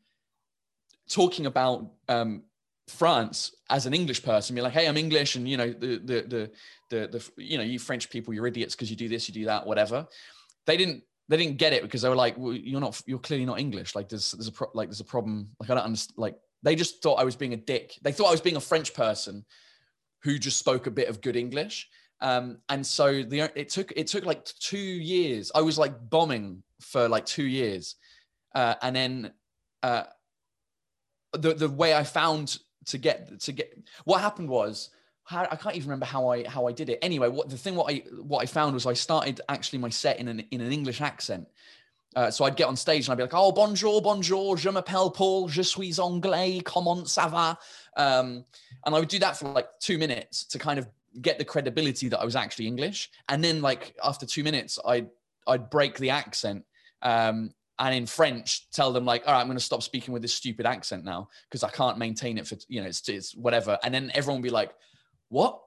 talking 1.09 1.45
about 1.45 1.89
um, 2.09 2.43
France 2.89 3.55
as 3.69 3.85
an 3.85 3.93
English 3.93 4.23
person, 4.23 4.55
be 4.55 4.61
like, 4.61 4.73
hey, 4.73 4.85
I'm 4.85 4.97
English, 4.97 5.37
and 5.37 5.47
you 5.47 5.55
know 5.55 5.71
the 5.71 6.01
the 6.03 6.21
the 6.27 6.51
the, 6.89 7.07
the 7.07 7.31
you 7.37 7.57
know 7.57 7.63
you 7.63 7.79
French 7.79 8.09
people, 8.09 8.33
you're 8.33 8.47
idiots 8.47 8.75
because 8.75 8.89
you 8.89 8.97
do 8.97 9.07
this, 9.07 9.29
you 9.29 9.33
do 9.33 9.45
that, 9.45 9.65
whatever. 9.65 10.05
They 10.65 10.75
didn't 10.75 11.03
they 11.29 11.37
didn't 11.37 11.57
get 11.57 11.71
it 11.71 11.81
because 11.81 12.01
they 12.01 12.09
were 12.09 12.15
like, 12.15 12.37
well, 12.37 12.51
you're 12.51 12.81
not 12.81 13.01
you're 13.05 13.19
clearly 13.19 13.45
not 13.45 13.57
English. 13.57 13.95
Like 13.95 14.09
there's 14.09 14.33
there's 14.33 14.49
a 14.49 14.51
pro- 14.51 14.71
like 14.73 14.89
there's 14.89 14.99
a 14.99 15.05
problem. 15.05 15.47
Like 15.61 15.69
I 15.69 15.75
don't 15.75 15.85
understand. 15.85 16.17
Like 16.17 16.35
they 16.63 16.75
just 16.75 17.03
thought 17.03 17.15
I 17.15 17.23
was 17.23 17.35
being 17.35 17.53
a 17.53 17.57
dick. 17.57 17.97
They 18.01 18.11
thought 18.11 18.27
I 18.27 18.31
was 18.31 18.41
being 18.41 18.55
a 18.55 18.61
French 18.61 18.93
person 18.93 19.45
who 20.23 20.39
just 20.39 20.57
spoke 20.57 20.87
a 20.87 20.91
bit 20.91 21.09
of 21.09 21.21
good 21.21 21.35
English. 21.35 21.89
Um, 22.21 22.59
and 22.69 22.85
so 22.85 23.21
the 23.21 23.51
it 23.55 23.69
took 23.69 23.91
it 23.95 24.07
took 24.07 24.25
like 24.25 24.45
two 24.45 24.77
years. 24.77 25.51
I 25.53 25.61
was 25.61 25.77
like 25.77 26.09
bombing 26.09 26.63
for 26.79 27.09
like 27.09 27.25
two 27.25 27.43
years, 27.43 27.95
uh, 28.55 28.75
and 28.81 28.95
then 28.95 29.33
uh, 29.83 30.03
the 31.33 31.53
the 31.53 31.69
way 31.69 31.93
I 31.93 32.03
found 32.03 32.59
to 32.85 32.97
get 32.97 33.41
to 33.41 33.51
get 33.51 33.77
what 34.05 34.21
happened 34.21 34.49
was 34.49 34.89
how, 35.25 35.47
I 35.49 35.55
can't 35.55 35.75
even 35.75 35.89
remember 35.89 36.05
how 36.05 36.29
I 36.29 36.47
how 36.47 36.67
I 36.67 36.71
did 36.71 36.89
it. 36.89 36.99
Anyway, 37.01 37.27
what 37.27 37.49
the 37.49 37.57
thing 37.57 37.75
what 37.75 37.91
I 37.93 38.03
what 38.21 38.41
I 38.41 38.45
found 38.45 38.73
was 38.73 38.85
I 38.85 38.93
started 38.93 39.41
actually 39.49 39.79
my 39.79 39.89
set 39.89 40.19
in 40.19 40.27
an 40.29 40.45
in 40.51 40.61
an 40.61 40.71
English 40.71 41.01
accent. 41.01 41.47
Uh, 42.15 42.29
so 42.29 42.45
I'd 42.45 42.55
get 42.55 42.67
on 42.67 42.75
stage 42.75 43.07
and 43.07 43.13
I'd 43.13 43.17
be 43.17 43.23
like, 43.23 43.33
"Oh, 43.33 43.51
bonjour, 43.51 44.01
bonjour, 44.01 44.57
je 44.57 44.69
m'appelle 44.69 45.11
Paul, 45.13 45.47
je 45.47 45.61
suis 45.61 45.99
anglais, 45.99 46.61
comment 46.63 47.07
ça 47.07 47.29
va?" 47.29 47.57
Um, 47.95 48.45
and 48.85 48.95
I 48.95 48.99
would 48.99 49.09
do 49.09 49.19
that 49.19 49.37
for 49.37 49.49
like 49.49 49.67
two 49.79 49.97
minutes 49.97 50.45
to 50.45 50.59
kind 50.59 50.79
of 50.79 50.87
get 51.21 51.37
the 51.37 51.45
credibility 51.45 52.09
that 52.09 52.19
I 52.19 52.25
was 52.25 52.35
actually 52.35 52.67
English. 52.67 53.09
And 53.29 53.43
then, 53.43 53.61
like 53.61 53.95
after 54.03 54.25
two 54.25 54.43
minutes, 54.43 54.79
I'd 54.85 55.09
I'd 55.47 55.69
break 55.69 55.97
the 55.97 56.11
accent 56.11 56.65
um, 57.01 57.51
and 57.79 57.95
in 57.95 58.05
French 58.05 58.69
tell 58.71 58.93
them 58.93 59.05
like, 59.05 59.23
"All 59.27 59.33
right, 59.33 59.41
I'm 59.41 59.47
going 59.47 59.57
to 59.57 59.63
stop 59.63 59.83
speaking 59.83 60.13
with 60.13 60.21
this 60.21 60.33
stupid 60.33 60.65
accent 60.65 61.03
now 61.03 61.29
because 61.49 61.63
I 61.63 61.69
can't 61.69 61.97
maintain 61.97 62.37
it 62.37 62.47
for 62.47 62.57
you 62.67 62.81
know 62.81 62.87
it's, 62.87 63.07
it's 63.09 63.35
whatever." 63.35 63.79
And 63.83 63.93
then 63.93 64.11
everyone 64.13 64.41
would 64.41 64.47
be 64.47 64.53
like, 64.53 64.71
"What? 65.29 65.59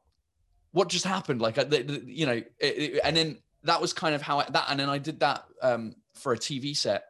What 0.73 0.89
just 0.89 1.05
happened?" 1.05 1.41
Like, 1.41 1.57
you 2.07 2.27
know, 2.27 2.43
and 3.05 3.17
then 3.17 3.39
that 3.65 3.81
was 3.81 3.93
kind 3.93 4.15
of 4.15 4.23
how 4.23 4.41
I, 4.41 4.47
that, 4.51 4.67
and 4.69 4.79
then 4.79 4.89
I 4.89 4.99
did 4.99 5.21
that 5.21 5.45
um, 5.63 5.95
for 6.19 6.33
a 6.33 6.39
TV 6.39 6.77
set 6.77 7.05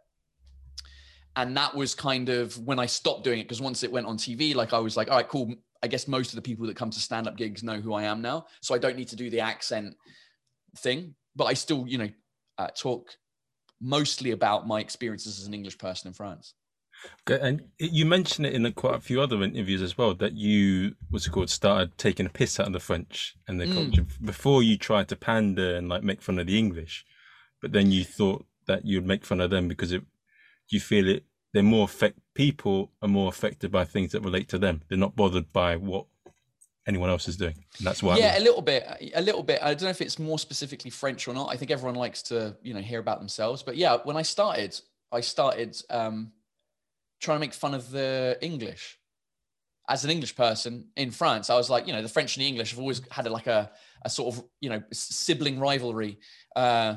and 1.37 1.57
that 1.57 1.75
was 1.75 1.95
kind 1.95 2.29
of 2.31 2.59
when 2.59 2.79
I 2.79 2.87
stopped 2.87 3.23
doing 3.23 3.39
it 3.41 3.45
because 3.45 3.61
once 3.61 3.83
it 3.83 3.93
went 3.93 4.07
on 4.07 4.17
TV, 4.17 4.55
like 4.55 4.73
I 4.73 4.79
was 4.79 4.97
like, 4.97 5.11
all 5.11 5.17
right, 5.17 5.29
cool. 5.29 5.55
I 5.83 5.87
guess 5.87 6.09
most 6.09 6.31
of 6.31 6.37
the 6.37 6.43
people 6.43 6.67
that 6.67 6.77
come 6.77 6.91
to 6.91 6.99
stand 6.99 7.29
up 7.29 7.37
gigs 7.37 7.63
know 7.63 7.79
who 7.79 7.93
I 7.93 8.05
am 8.05 8.23
now, 8.23 8.47
so 8.63 8.75
I 8.75 8.79
don't 8.79 8.97
need 8.97 9.09
to 9.09 9.17
do 9.17 9.29
the 9.29 9.41
accent 9.41 9.95
thing. 10.79 11.15
But 11.37 11.45
I 11.45 11.53
still, 11.53 11.87
you 11.87 11.99
know, 11.99 12.09
uh, 12.57 12.69
talk 12.69 13.11
mostly 13.81 14.31
about 14.31 14.67
my 14.67 14.81
experiences 14.81 15.39
as 15.39 15.47
an 15.47 15.53
English 15.53 15.77
person 15.77 16.09
in 16.09 16.15
France. 16.15 16.55
Okay, 17.29 17.47
And 17.47 17.61
you 17.79 18.07
mentioned 18.07 18.47
it 18.47 18.55
in 18.55 18.65
a, 18.65 18.73
quite 18.73 18.95
a 18.95 19.01
few 19.01 19.21
other 19.21 19.43
interviews 19.43 19.83
as 19.83 19.99
well 19.99 20.15
that 20.15 20.33
you, 20.33 20.95
what's 21.11 21.27
it 21.27 21.31
called, 21.31 21.51
started 21.51 21.99
taking 21.99 22.25
a 22.25 22.31
piss 22.31 22.59
out 22.59 22.69
of 22.69 22.73
the 22.73 22.81
French 22.81 23.37
and 23.47 23.61
the 23.61 23.67
Mm. 23.67 23.75
culture 23.75 24.07
before 24.25 24.63
you 24.63 24.79
tried 24.79 25.09
to 25.09 25.17
pander 25.17 25.77
and 25.77 25.91
like 25.91 26.03
make 26.03 26.23
fun 26.23 26.39
of 26.39 26.47
the 26.47 26.59
English, 26.59 27.05
but 27.61 27.73
then 27.73 27.91
you 27.91 28.03
thought 28.03 28.47
that 28.67 28.85
you'd 28.85 29.07
make 29.07 29.25
fun 29.25 29.41
of 29.41 29.51
them 29.51 29.69
because 29.69 29.93
it, 29.93 30.03
you 30.69 30.81
feel 30.81 31.09
it 31.09 31.25
they're 31.57 31.63
more 31.63 31.85
effect, 31.85 32.19
people 32.35 32.93
are 33.01 33.09
more 33.09 33.29
affected 33.29 33.73
by 33.73 33.87
things 33.87 34.13
that 34.13 34.21
relate 34.21 34.47
to 34.51 34.59
them. 34.59 34.83
They're 34.89 34.99
not 34.99 35.17
bothered 35.17 35.53
by 35.55 35.77
what 35.77 36.05
anyone 36.87 37.09
else 37.09 37.29
is 37.29 37.39
doing. 37.39 37.65
And 37.79 37.87
that's 37.87 38.03
why. 38.03 38.19
Yeah, 38.19 38.39
a 38.39 38.41
little 38.41 38.61
bit, 38.61 38.87
a 39.15 39.23
little 39.23 39.43
bit. 39.43 39.61
I 39.63 39.69
don't 39.69 39.85
know 39.85 39.89
if 39.89 40.03
it's 40.03 40.19
more 40.19 40.39
specifically 40.39 40.91
French 40.91 41.27
or 41.27 41.33
not. 41.33 41.51
I 41.51 41.57
think 41.57 41.71
everyone 41.71 41.95
likes 41.95 42.23
to, 42.25 42.57
you 42.63 42.75
know, 42.75 42.81
hear 42.81 43.01
about 43.01 43.21
themselves. 43.21 43.63
But 43.63 43.79
yeah, 43.79 43.97
when 44.05 44.19
I 44.19 44.23
started, 44.23 44.79
I 45.11 45.23
started 45.23 45.81
um, 45.89 46.33
trying 47.21 47.37
to 47.37 47.41
make 47.41 47.55
fun 47.55 47.73
of 47.73 47.91
the 47.91 48.37
English. 48.43 48.99
As 49.89 50.05
an 50.05 50.11
English 50.11 50.37
person 50.37 50.89
in 50.95 51.11
France, 51.11 51.49
I 51.49 51.57
was 51.57 51.71
like, 51.71 51.87
you 51.87 51.95
know, 51.95 52.03
the 52.03 52.09
French 52.11 52.37
and 52.37 52.45
the 52.45 52.49
English 52.49 52.71
have 52.73 52.81
always 52.81 53.01
had 53.11 53.27
a, 53.27 53.31
like 53.31 53.47
a, 53.47 53.71
a 54.03 54.11
sort 54.11 54.35
of, 54.35 54.45
you 54.61 54.69
know, 54.69 54.83
sibling 54.93 55.59
rivalry. 55.59 56.19
Uh, 56.55 56.97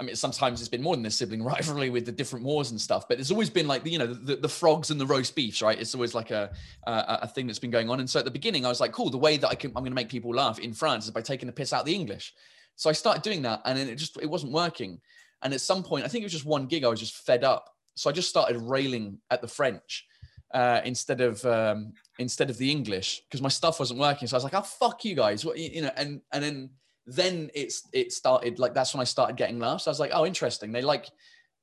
I 0.00 0.04
mean, 0.04 0.14
sometimes 0.14 0.60
it's 0.60 0.68
been 0.68 0.82
more 0.82 0.94
than 0.94 1.04
a 1.06 1.10
sibling 1.10 1.42
rivalry 1.44 1.90
with 1.90 2.06
the 2.06 2.12
different 2.12 2.44
wars 2.44 2.70
and 2.70 2.80
stuff, 2.80 3.08
but 3.08 3.18
there's 3.18 3.30
always 3.30 3.50
been 3.50 3.66
like, 3.66 3.84
you 3.84 3.98
know, 3.98 4.06
the, 4.06 4.36
the 4.36 4.48
frogs 4.48 4.90
and 4.90 5.00
the 5.00 5.06
roast 5.06 5.34
beefs, 5.34 5.60
right? 5.60 5.78
It's 5.78 5.94
always 5.94 6.14
like 6.14 6.30
a, 6.30 6.52
a, 6.86 7.18
a 7.22 7.28
thing 7.28 7.46
that's 7.46 7.58
been 7.58 7.70
going 7.70 7.90
on. 7.90 7.98
And 8.00 8.08
so 8.08 8.18
at 8.18 8.24
the 8.24 8.30
beginning, 8.30 8.64
I 8.64 8.68
was 8.68 8.80
like, 8.80 8.92
cool, 8.92 9.10
the 9.10 9.18
way 9.18 9.36
that 9.36 9.48
I 9.48 9.54
can, 9.54 9.70
I'm 9.70 9.82
going 9.82 9.90
to 9.90 9.96
make 9.96 10.08
people 10.08 10.32
laugh 10.32 10.58
in 10.58 10.72
France 10.72 11.06
is 11.06 11.10
by 11.10 11.20
taking 11.20 11.46
the 11.46 11.52
piss 11.52 11.72
out 11.72 11.80
of 11.80 11.86
the 11.86 11.94
English. 11.94 12.32
So 12.76 12.88
I 12.88 12.92
started 12.92 13.22
doing 13.22 13.42
that 13.42 13.60
and 13.64 13.76
it 13.78 13.96
just, 13.96 14.16
it 14.22 14.30
wasn't 14.30 14.52
working. 14.52 15.00
And 15.42 15.52
at 15.52 15.60
some 15.60 15.82
point, 15.82 16.04
I 16.04 16.08
think 16.08 16.22
it 16.22 16.26
was 16.26 16.32
just 16.32 16.44
one 16.44 16.66
gig, 16.66 16.84
I 16.84 16.88
was 16.88 17.00
just 17.00 17.16
fed 17.26 17.42
up. 17.42 17.74
So 17.96 18.08
I 18.08 18.12
just 18.12 18.28
started 18.28 18.56
railing 18.60 19.18
at 19.30 19.40
the 19.40 19.48
French 19.48 20.06
uh, 20.54 20.80
instead 20.84 21.20
of, 21.20 21.44
um, 21.44 21.92
instead 22.20 22.50
of 22.50 22.58
the 22.58 22.70
English 22.70 23.22
because 23.28 23.42
my 23.42 23.48
stuff 23.48 23.80
wasn't 23.80 23.98
working. 23.98 24.28
So 24.28 24.36
I 24.36 24.38
was 24.38 24.44
like, 24.44 24.54
oh, 24.54 24.62
fuck 24.62 25.04
you 25.04 25.16
guys. 25.16 25.44
What, 25.44 25.58
you 25.58 25.82
know, 25.82 25.90
and, 25.96 26.20
and 26.32 26.44
then, 26.44 26.70
then 27.08 27.50
it's 27.54 27.88
it 27.92 28.12
started 28.12 28.58
like 28.58 28.74
that's 28.74 28.94
when 28.94 29.00
I 29.00 29.04
started 29.04 29.36
getting 29.36 29.58
laughs. 29.58 29.86
I 29.86 29.90
was 29.90 29.98
like, 29.98 30.10
oh, 30.12 30.26
interesting. 30.26 30.72
They 30.72 30.82
like 30.82 31.06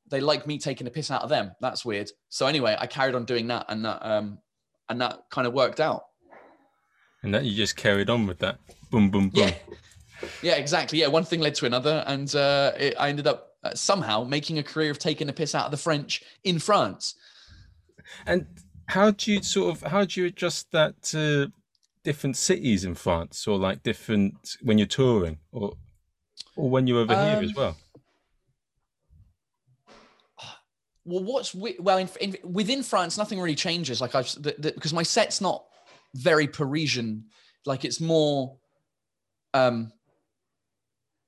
they 0.10 0.20
like 0.20 0.48
me 0.48 0.58
taking 0.58 0.88
a 0.88 0.90
piss 0.90 1.12
out 1.12 1.22
of 1.22 1.30
them. 1.30 1.52
That's 1.62 1.86
weird. 1.86 2.12
So 2.30 2.48
anyway, 2.48 2.76
I 2.80 2.88
carried 2.88 3.16
on 3.16 3.26
doing 3.26 3.48
that, 3.48 3.66
and 3.70 3.86
that 3.86 4.00
um 4.06 4.40
and 4.90 5.00
that 5.02 5.26
kind 5.30 5.48
of 5.48 5.54
worked 5.54 5.80
out. 5.80 6.06
And 7.22 7.34
that 7.34 7.46
you 7.46 7.56
just 7.56 7.76
carried 7.76 8.10
on 8.10 8.28
with 8.28 8.40
that. 8.40 8.60
Boom, 8.92 9.10
boom, 9.10 9.30
boom. 9.30 9.48
Yeah, 9.48 9.54
yeah, 10.42 10.56
exactly. 10.56 11.00
Yeah, 11.00 11.08
one 11.08 11.24
thing 11.24 11.42
led 11.42 11.56
to 11.56 11.66
another, 11.66 12.04
and 12.08 12.34
uh, 12.36 12.72
it, 12.78 12.96
I 13.00 13.10
ended 13.10 13.28
up 13.28 13.52
uh, 13.64 13.74
somehow 13.76 14.24
making 14.24 14.58
a 14.58 14.64
career 14.64 14.92
of 14.92 15.00
taking 15.00 15.30
a 15.30 15.34
piss 15.34 15.56
out 15.56 15.66
of 15.66 15.72
the 15.72 15.78
French 15.78 16.24
in 16.44 16.60
France. 16.60 17.16
And 18.26 18.46
how 18.88 19.12
do 19.12 19.32
you 19.32 19.44
sort 19.44 19.76
of 19.76 19.92
how 19.92 20.06
do 20.06 20.22
you 20.22 20.28
adjust 20.28 20.72
that 20.72 21.02
to 21.04 21.52
different 22.06 22.38
cities 22.38 22.86
in 22.86 22.96
France, 22.96 23.46
or 23.48 23.58
like 23.58 23.84
different 23.84 24.56
when 24.62 24.78
you're 24.78 24.88
touring, 24.88 25.40
or 25.52 25.74
or 26.56 26.70
when 26.70 26.88
you're 26.88 27.00
over 27.00 27.14
um, 27.14 27.26
here 27.26 27.44
as 27.44 27.50
um, 27.50 27.56
well? 27.58 27.78
Well, 31.08 31.24
what's 31.24 31.54
well 31.54 31.98
in, 31.98 32.10
in, 32.20 32.38
within 32.44 32.82
France, 32.82 33.18
nothing 33.18 33.40
really 33.40 33.56
changes. 33.56 34.00
Like 34.02 34.16
I've 34.16 34.34
because 34.42 34.94
my 34.94 35.04
set's 35.04 35.42
not 35.42 35.66
very 36.16 36.48
Parisian. 36.48 37.26
Like 37.66 37.86
it's 37.86 38.00
more, 38.00 38.58
um, 39.54 39.92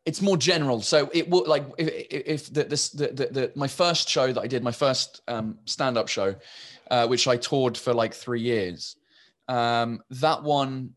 it's 0.05 0.21
more 0.21 0.37
general. 0.37 0.81
So 0.81 1.09
it 1.13 1.29
will 1.29 1.45
like 1.45 1.65
if, 1.77 1.89
if 2.09 2.53
the, 2.53 2.63
this 2.63 2.89
the, 2.89 3.07
the, 3.07 3.25
the 3.27 3.51
my 3.55 3.67
first 3.67 4.09
show 4.09 4.33
that 4.33 4.41
I 4.41 4.47
did, 4.47 4.63
my 4.63 4.71
first 4.71 5.21
um, 5.27 5.59
stand 5.65 5.97
up 5.97 6.07
show, 6.07 6.35
uh, 6.89 7.07
which 7.07 7.27
I 7.27 7.37
toured 7.37 7.77
for 7.77 7.93
like 7.93 8.13
three 8.13 8.41
years. 8.41 8.95
Um, 9.47 10.01
that 10.09 10.43
one, 10.43 10.91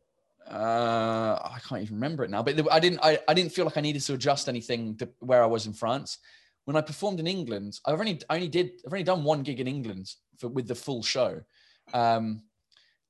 uh, 0.50 1.38
I 1.42 1.58
can't 1.66 1.82
even 1.82 1.96
remember 1.96 2.24
it 2.24 2.30
now, 2.30 2.42
but 2.42 2.60
I 2.72 2.80
didn't, 2.80 3.00
I, 3.02 3.18
I 3.28 3.34
didn't 3.34 3.52
feel 3.52 3.64
like 3.64 3.76
I 3.76 3.80
needed 3.80 4.02
to 4.02 4.14
adjust 4.14 4.48
anything 4.48 4.96
to 4.96 5.08
where 5.20 5.42
I 5.42 5.46
was 5.46 5.66
in 5.66 5.72
France. 5.72 6.18
When 6.64 6.76
I 6.76 6.80
performed 6.80 7.20
in 7.20 7.26
England, 7.26 7.78
I've 7.86 7.98
only, 7.98 8.20
I 8.28 8.34
only 8.34 8.48
did, 8.48 8.72
I've 8.86 8.92
only 8.92 9.04
done 9.04 9.24
one 9.24 9.42
gig 9.42 9.60
in 9.60 9.66
England 9.66 10.12
for, 10.38 10.48
with 10.48 10.68
the 10.68 10.74
full 10.74 11.02
show. 11.02 11.40
Um, 11.92 12.42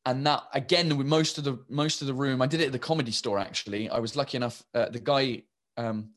and 0.06 0.26
that 0.26 0.44
again 0.54 0.97
with 0.97 1.06
most 1.06 1.38
of 1.38 1.44
the 1.44 1.59
most 1.68 2.00
of 2.00 2.06
the 2.06 2.14
room 2.14 2.40
i 2.40 2.47
did 2.47 2.61
it 2.61 2.66
at 2.66 2.73
the 2.73 2.78
comedy 2.78 3.12
store 3.12 3.38
actually 3.38 3.88
i 3.90 3.99
was 3.99 4.16
lucky 4.16 4.37
enough 4.37 4.62
uh, 4.75 4.88
the 4.88 5.00
guy 5.00 5.42
um, 5.76 6.11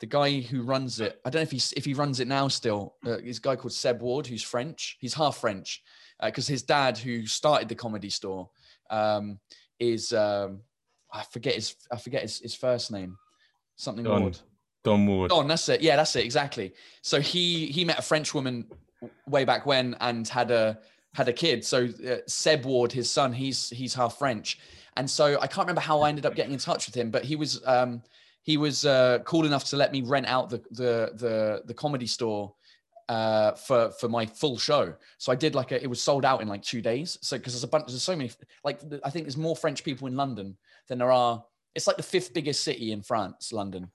the 0.00 0.06
guy 0.06 0.40
who 0.40 0.62
runs 0.62 1.00
it 1.00 1.20
i 1.24 1.30
don't 1.30 1.40
know 1.40 1.44
if 1.44 1.50
he 1.50 1.60
if 1.76 1.84
he 1.84 1.94
runs 1.94 2.20
it 2.20 2.28
now 2.28 2.48
still 2.48 2.94
uh, 3.06 3.18
a 3.18 3.32
guy 3.40 3.56
called 3.56 3.72
seb 3.72 4.00
ward 4.00 4.26
who's 4.26 4.42
french 4.42 4.96
he's 5.00 5.14
half 5.14 5.36
french 5.38 5.82
because 6.22 6.48
uh, 6.48 6.52
his 6.52 6.62
dad 6.62 6.98
who 6.98 7.26
started 7.26 7.68
the 7.68 7.74
comedy 7.74 8.10
store 8.10 8.48
um, 8.90 9.38
is 9.78 10.12
um, 10.12 10.60
I 11.12 11.22
forget 11.22 11.54
his 11.54 11.76
I 11.90 11.96
forget 11.96 12.22
his, 12.22 12.38
his 12.40 12.54
first 12.54 12.90
name, 12.90 13.16
something 13.76 14.04
Don, 14.04 14.22
Ward. 14.22 14.38
Don 14.84 15.06
Ward. 15.06 15.30
Don, 15.30 15.48
that's 15.48 15.68
it. 15.68 15.80
Yeah, 15.80 15.96
that's 15.96 16.14
it 16.16 16.24
exactly. 16.24 16.74
So 17.02 17.20
he 17.20 17.66
he 17.66 17.84
met 17.84 17.98
a 17.98 18.02
French 18.02 18.34
woman 18.34 18.66
way 19.26 19.44
back 19.44 19.66
when 19.66 19.96
and 20.00 20.26
had 20.26 20.50
a 20.50 20.78
had 21.14 21.28
a 21.28 21.32
kid. 21.32 21.64
So 21.64 21.88
uh, 22.08 22.16
Seb 22.26 22.64
Ward, 22.64 22.92
his 22.92 23.10
son, 23.10 23.32
he's 23.32 23.70
he's 23.70 23.94
half 23.94 24.18
French, 24.18 24.58
and 24.96 25.08
so 25.08 25.38
I 25.40 25.46
can't 25.46 25.66
remember 25.66 25.80
how 25.80 26.00
I 26.02 26.08
ended 26.08 26.26
up 26.26 26.34
getting 26.34 26.52
in 26.52 26.58
touch 26.58 26.86
with 26.86 26.94
him, 26.94 27.10
but 27.10 27.24
he 27.24 27.36
was 27.36 27.60
um, 27.66 28.02
he 28.42 28.56
was 28.56 28.84
uh, 28.84 29.18
cool 29.24 29.46
enough 29.46 29.64
to 29.64 29.76
let 29.76 29.92
me 29.92 30.02
rent 30.02 30.26
out 30.26 30.50
the 30.50 30.58
the 30.70 31.12
the, 31.14 31.62
the 31.66 31.74
comedy 31.74 32.06
store 32.06 32.54
uh, 33.08 33.52
for 33.52 33.90
for 33.90 34.08
my 34.08 34.26
full 34.26 34.58
show. 34.58 34.94
So 35.18 35.32
I 35.32 35.34
did 35.34 35.54
like 35.54 35.72
a, 35.72 35.82
it 35.82 35.88
was 35.88 36.02
sold 36.02 36.24
out 36.24 36.42
in 36.42 36.48
like 36.48 36.62
two 36.62 36.82
days. 36.82 37.18
So 37.22 37.36
because 37.36 37.54
there's 37.54 37.64
a 37.64 37.68
bunch, 37.68 37.86
there's 37.86 38.02
so 38.02 38.16
many. 38.16 38.30
Like 38.64 38.80
I 39.04 39.10
think 39.10 39.24
there's 39.24 39.36
more 39.36 39.56
French 39.56 39.82
people 39.84 40.06
in 40.08 40.16
London 40.16 40.56
than 40.88 40.98
there 40.98 41.12
are. 41.12 41.42
It's 41.74 41.86
like 41.86 41.96
the 41.96 42.02
fifth 42.02 42.34
biggest 42.34 42.64
city 42.64 42.92
in 42.92 43.02
France, 43.02 43.52
London. 43.52 43.90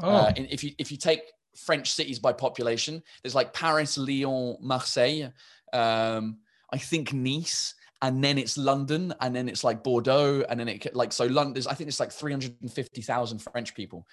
Oh. 0.00 0.08
Uh, 0.08 0.32
if 0.36 0.64
you 0.64 0.72
if 0.78 0.90
you 0.90 0.98
take 0.98 1.22
French 1.56 1.92
cities 1.92 2.18
by 2.18 2.32
population, 2.32 3.02
there's 3.22 3.34
like 3.34 3.52
Paris, 3.52 3.98
Lyon, 3.98 4.56
Marseille. 4.60 5.30
Um, 5.72 6.38
I 6.72 6.78
think 6.78 7.12
Nice, 7.12 7.74
and 8.02 8.22
then 8.22 8.38
it's 8.38 8.56
London, 8.56 9.14
and 9.20 9.34
then 9.34 9.48
it's 9.48 9.64
like 9.64 9.84
Bordeaux, 9.84 10.44
and 10.48 10.58
then 10.58 10.68
it 10.68 10.94
like 10.94 11.12
so 11.12 11.26
London. 11.26 11.62
I 11.68 11.74
think 11.74 11.88
it's 11.88 12.00
like 12.00 12.12
350,000 12.12 13.38
French 13.38 13.74
people. 13.74 14.06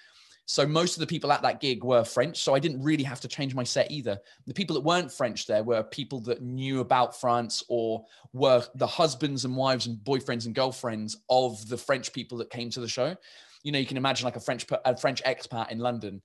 So 0.46 0.66
most 0.66 0.96
of 0.96 1.00
the 1.00 1.06
people 1.06 1.30
at 1.32 1.42
that 1.42 1.60
gig 1.60 1.84
were 1.84 2.04
French. 2.04 2.38
So 2.38 2.54
I 2.54 2.58
didn't 2.58 2.82
really 2.82 3.04
have 3.04 3.20
to 3.20 3.28
change 3.28 3.54
my 3.54 3.62
set 3.64 3.90
either. 3.90 4.18
The 4.46 4.54
people 4.54 4.74
that 4.74 4.82
weren't 4.82 5.12
French 5.12 5.46
there 5.46 5.62
were 5.62 5.82
people 5.82 6.20
that 6.20 6.42
knew 6.42 6.80
about 6.80 7.18
France 7.18 7.62
or 7.68 8.04
were 8.32 8.64
the 8.74 8.86
husbands 8.86 9.44
and 9.44 9.56
wives 9.56 9.86
and 9.86 9.98
boyfriends 9.98 10.46
and 10.46 10.54
girlfriends 10.54 11.16
of 11.30 11.68
the 11.68 11.78
French 11.78 12.12
people 12.12 12.38
that 12.38 12.50
came 12.50 12.70
to 12.70 12.80
the 12.80 12.88
show. 12.88 13.16
You 13.62 13.72
know, 13.72 13.78
you 13.78 13.86
can 13.86 13.96
imagine 13.96 14.24
like 14.24 14.36
a 14.36 14.40
French 14.40 14.66
a 14.84 14.96
French 14.96 15.22
expat 15.22 15.70
in 15.70 15.78
London 15.78 16.20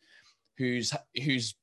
who's 0.57 0.93
who's 1.23 1.55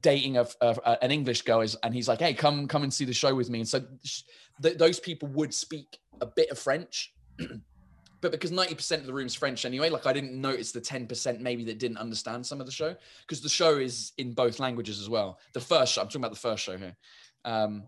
dating 0.00 0.36
a, 0.36 0.46
a, 0.60 1.02
an 1.02 1.10
English 1.10 1.42
girl 1.42 1.62
is, 1.62 1.76
and 1.82 1.94
he's 1.94 2.08
like, 2.08 2.20
hey, 2.20 2.34
come 2.34 2.68
come 2.68 2.82
and 2.82 2.92
see 2.92 3.04
the 3.04 3.12
show 3.14 3.34
with 3.34 3.48
me. 3.48 3.60
And 3.60 3.68
so 3.68 3.82
th- 4.62 4.76
those 4.76 5.00
people 5.00 5.28
would 5.28 5.54
speak 5.54 5.98
a 6.20 6.26
bit 6.26 6.50
of 6.50 6.58
French. 6.58 7.14
But 8.22 8.30
because 8.30 8.52
90% 8.52 8.98
of 8.98 9.06
the 9.06 9.12
room's 9.12 9.34
French 9.34 9.66
anyway, 9.66 9.90
like 9.90 10.06
I 10.06 10.12
didn't 10.12 10.40
notice 10.40 10.70
the 10.70 10.80
10% 10.80 11.40
maybe 11.40 11.64
that 11.64 11.78
didn't 11.78 11.98
understand 11.98 12.46
some 12.46 12.60
of 12.60 12.66
the 12.66 12.72
show 12.72 12.94
because 13.26 13.42
the 13.42 13.48
show 13.48 13.76
is 13.76 14.12
in 14.16 14.32
both 14.32 14.60
languages 14.60 15.00
as 15.00 15.10
well. 15.10 15.40
The 15.52 15.60
first 15.60 15.92
show, 15.92 16.00
I'm 16.00 16.06
talking 16.06 16.20
about 16.20 16.32
the 16.32 16.38
first 16.38 16.62
show 16.62 16.78
here. 16.78 16.96
Um, 17.44 17.82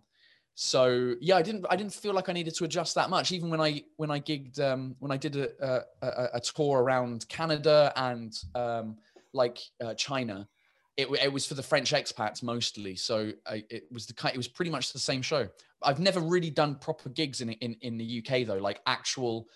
so 0.56 1.14
yeah, 1.20 1.36
I 1.36 1.42
didn't, 1.42 1.64
I 1.70 1.76
didn't 1.76 1.94
feel 1.94 2.14
like 2.14 2.28
I 2.28 2.32
needed 2.32 2.54
to 2.56 2.64
adjust 2.64 2.96
that 2.96 3.10
much. 3.10 3.30
Even 3.30 3.48
when 3.48 3.60
I, 3.60 3.84
when 3.96 4.10
I 4.10 4.18
gigged, 4.18 4.60
um, 4.60 4.96
when 4.98 5.12
I 5.12 5.16
did 5.16 5.36
a, 5.36 5.84
a, 6.02 6.28
a 6.34 6.40
tour 6.40 6.82
around 6.82 7.28
Canada 7.28 7.92
and 7.94 8.36
um, 8.56 8.96
like 9.32 9.58
uh, 9.82 9.94
China, 9.94 10.48
it, 10.96 11.08
it 11.22 11.32
was 11.32 11.46
for 11.46 11.54
the 11.54 11.62
French 11.62 11.92
expats 11.92 12.42
mostly. 12.42 12.96
So 12.96 13.32
I, 13.46 13.64
it 13.70 13.84
was 13.92 14.06
the 14.06 14.28
it 14.28 14.36
was 14.36 14.48
pretty 14.48 14.70
much 14.70 14.92
the 14.92 14.98
same 14.98 15.22
show. 15.22 15.48
I've 15.80 16.00
never 16.00 16.20
really 16.20 16.50
done 16.50 16.76
proper 16.76 17.08
gigs 17.08 17.40
in, 17.40 17.50
in, 17.50 17.76
in 17.82 17.98
the 17.98 18.24
UK 18.24 18.46
though, 18.46 18.58
like 18.58 18.80
actual 18.86 19.48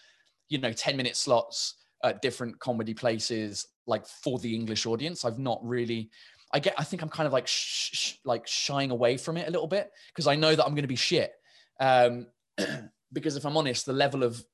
you 0.49 0.59
know 0.59 0.73
10 0.73 0.97
minute 0.97 1.17
slots 1.17 1.75
at 2.05 2.23
different 2.23 2.59
comedy 2.61 2.95
places 2.95 3.67
like 3.87 4.07
for 4.07 4.39
the 4.39 4.55
english 4.55 4.87
audience. 4.87 5.25
I've 5.25 5.39
not 5.39 5.61
really 5.63 6.11
i 6.53 6.59
get 6.59 6.75
i 6.79 6.85
think 6.85 7.03
i'm 7.03 7.09
kind 7.09 7.27
of 7.27 7.33
like 7.33 7.47
sh- 7.47 7.91
sh- 7.93 8.15
like 8.25 8.47
shying 8.47 8.91
away 8.91 9.17
from 9.17 9.37
it 9.37 9.47
a 9.47 9.51
little 9.51 9.67
bit 9.67 9.91
because 10.09 10.27
i 10.27 10.35
know 10.35 10.55
that 10.55 10.65
i'm 10.65 10.73
going 10.73 10.83
to 10.83 10.89
be 10.89 10.97
shit. 10.97 11.33
Um 11.81 12.27
because 13.13 13.37
if 13.37 13.45
i'm 13.45 13.57
honest 13.57 13.87
the 13.87 13.93
level 13.93 14.23
of 14.23 14.45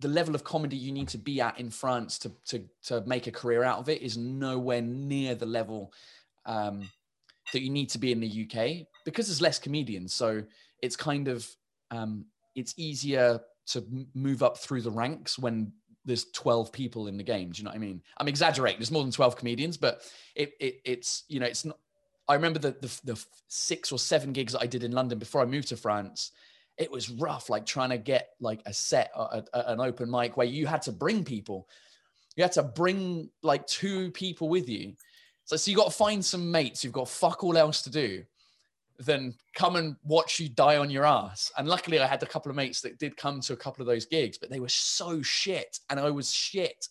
the 0.00 0.08
level 0.08 0.34
of 0.34 0.44
comedy 0.44 0.76
you 0.76 0.92
need 0.92 1.08
to 1.08 1.18
be 1.18 1.40
at 1.40 1.58
in 1.58 1.70
france 1.70 2.18
to 2.18 2.32
to 2.46 2.64
to 2.84 3.02
make 3.06 3.26
a 3.26 3.32
career 3.32 3.64
out 3.64 3.78
of 3.78 3.88
it 3.88 4.02
is 4.02 4.16
nowhere 4.16 4.82
near 4.82 5.34
the 5.34 5.46
level 5.46 5.92
um 6.44 6.88
that 7.52 7.62
you 7.62 7.70
need 7.70 7.88
to 7.90 7.98
be 7.98 8.12
in 8.12 8.20
the 8.20 8.46
uk 8.46 8.86
because 9.06 9.28
there's 9.28 9.40
less 9.40 9.58
comedians. 9.58 10.12
So 10.12 10.42
it's 10.82 10.96
kind 10.96 11.28
of 11.28 11.48
um 11.90 12.26
it's 12.54 12.74
easier 12.76 13.40
to 13.66 13.84
move 14.14 14.42
up 14.42 14.58
through 14.58 14.82
the 14.82 14.90
ranks 14.90 15.38
when 15.38 15.72
there's 16.04 16.26
12 16.32 16.72
people 16.72 17.08
in 17.08 17.16
the 17.16 17.22
game. 17.22 17.50
Do 17.50 17.58
you 17.58 17.64
know 17.64 17.70
what 17.70 17.76
I 17.76 17.80
mean? 17.80 18.00
I'm 18.18 18.28
exaggerating. 18.28 18.78
There's 18.78 18.92
more 18.92 19.02
than 19.02 19.12
12 19.12 19.36
comedians, 19.36 19.76
but 19.76 20.02
it, 20.34 20.52
it 20.60 20.80
it's 20.84 21.24
you 21.28 21.40
know 21.40 21.46
it's 21.46 21.64
not. 21.64 21.78
I 22.28 22.34
remember 22.34 22.58
the, 22.58 22.76
the 22.80 23.00
the 23.12 23.24
six 23.48 23.92
or 23.92 23.98
seven 23.98 24.32
gigs 24.32 24.52
that 24.52 24.62
I 24.62 24.66
did 24.66 24.84
in 24.84 24.92
London 24.92 25.18
before 25.18 25.42
I 25.42 25.44
moved 25.44 25.68
to 25.68 25.76
France. 25.76 26.32
It 26.78 26.90
was 26.90 27.10
rough, 27.10 27.48
like 27.48 27.64
trying 27.66 27.90
to 27.90 27.98
get 27.98 28.30
like 28.40 28.60
a 28.66 28.72
set, 28.72 29.10
a, 29.16 29.42
a, 29.54 29.72
an 29.72 29.80
open 29.80 30.10
mic 30.10 30.36
where 30.36 30.46
you 30.46 30.66
had 30.66 30.82
to 30.82 30.92
bring 30.92 31.24
people. 31.24 31.68
You 32.36 32.44
had 32.44 32.52
to 32.52 32.62
bring 32.62 33.30
like 33.42 33.66
two 33.66 34.10
people 34.10 34.48
with 34.48 34.68
you. 34.68 34.92
So, 35.44 35.56
so 35.56 35.70
you 35.70 35.76
got 35.76 35.86
to 35.86 35.96
find 35.96 36.22
some 36.22 36.50
mates. 36.50 36.84
You've 36.84 36.92
got 36.92 37.08
fuck 37.08 37.42
all 37.42 37.56
else 37.56 37.82
to 37.82 37.90
do 37.90 38.24
than 38.98 39.34
come 39.54 39.76
and 39.76 39.96
watch 40.04 40.40
you 40.40 40.48
die 40.48 40.76
on 40.76 40.90
your 40.90 41.04
ass. 41.04 41.50
And 41.56 41.68
luckily, 41.68 41.98
I 42.00 42.06
had 42.06 42.22
a 42.22 42.26
couple 42.26 42.50
of 42.50 42.56
mates 42.56 42.80
that 42.82 42.98
did 42.98 43.16
come 43.16 43.40
to 43.42 43.52
a 43.52 43.56
couple 43.56 43.82
of 43.82 43.86
those 43.86 44.06
gigs, 44.06 44.38
but 44.38 44.50
they 44.50 44.60
were 44.60 44.68
so 44.68 45.22
shit, 45.22 45.78
and 45.90 46.00
I 46.00 46.10
was 46.10 46.32
shit. 46.32 46.88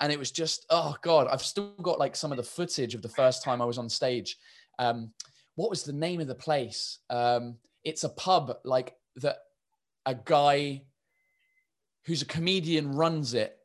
And 0.00 0.12
it 0.12 0.18
was 0.18 0.30
just, 0.30 0.64
oh 0.70 0.96
God, 1.02 1.26
I've 1.28 1.42
still 1.42 1.74
got 1.82 1.98
like 1.98 2.14
some 2.14 2.30
of 2.30 2.36
the 2.36 2.44
footage 2.44 2.94
of 2.94 3.02
the 3.02 3.08
first 3.08 3.42
time 3.42 3.60
I 3.60 3.64
was 3.64 3.78
on 3.78 3.88
stage. 3.88 4.36
Um, 4.78 5.10
what 5.56 5.70
was 5.70 5.82
the 5.82 5.92
name 5.92 6.20
of 6.20 6.28
the 6.28 6.36
place? 6.36 6.98
Um, 7.10 7.56
it's 7.82 8.04
a 8.04 8.10
pub 8.10 8.56
like 8.64 8.94
that 9.16 9.38
a 10.06 10.14
guy 10.14 10.82
who's 12.04 12.22
a 12.22 12.26
comedian 12.26 12.92
runs 12.92 13.34
it 13.34 13.57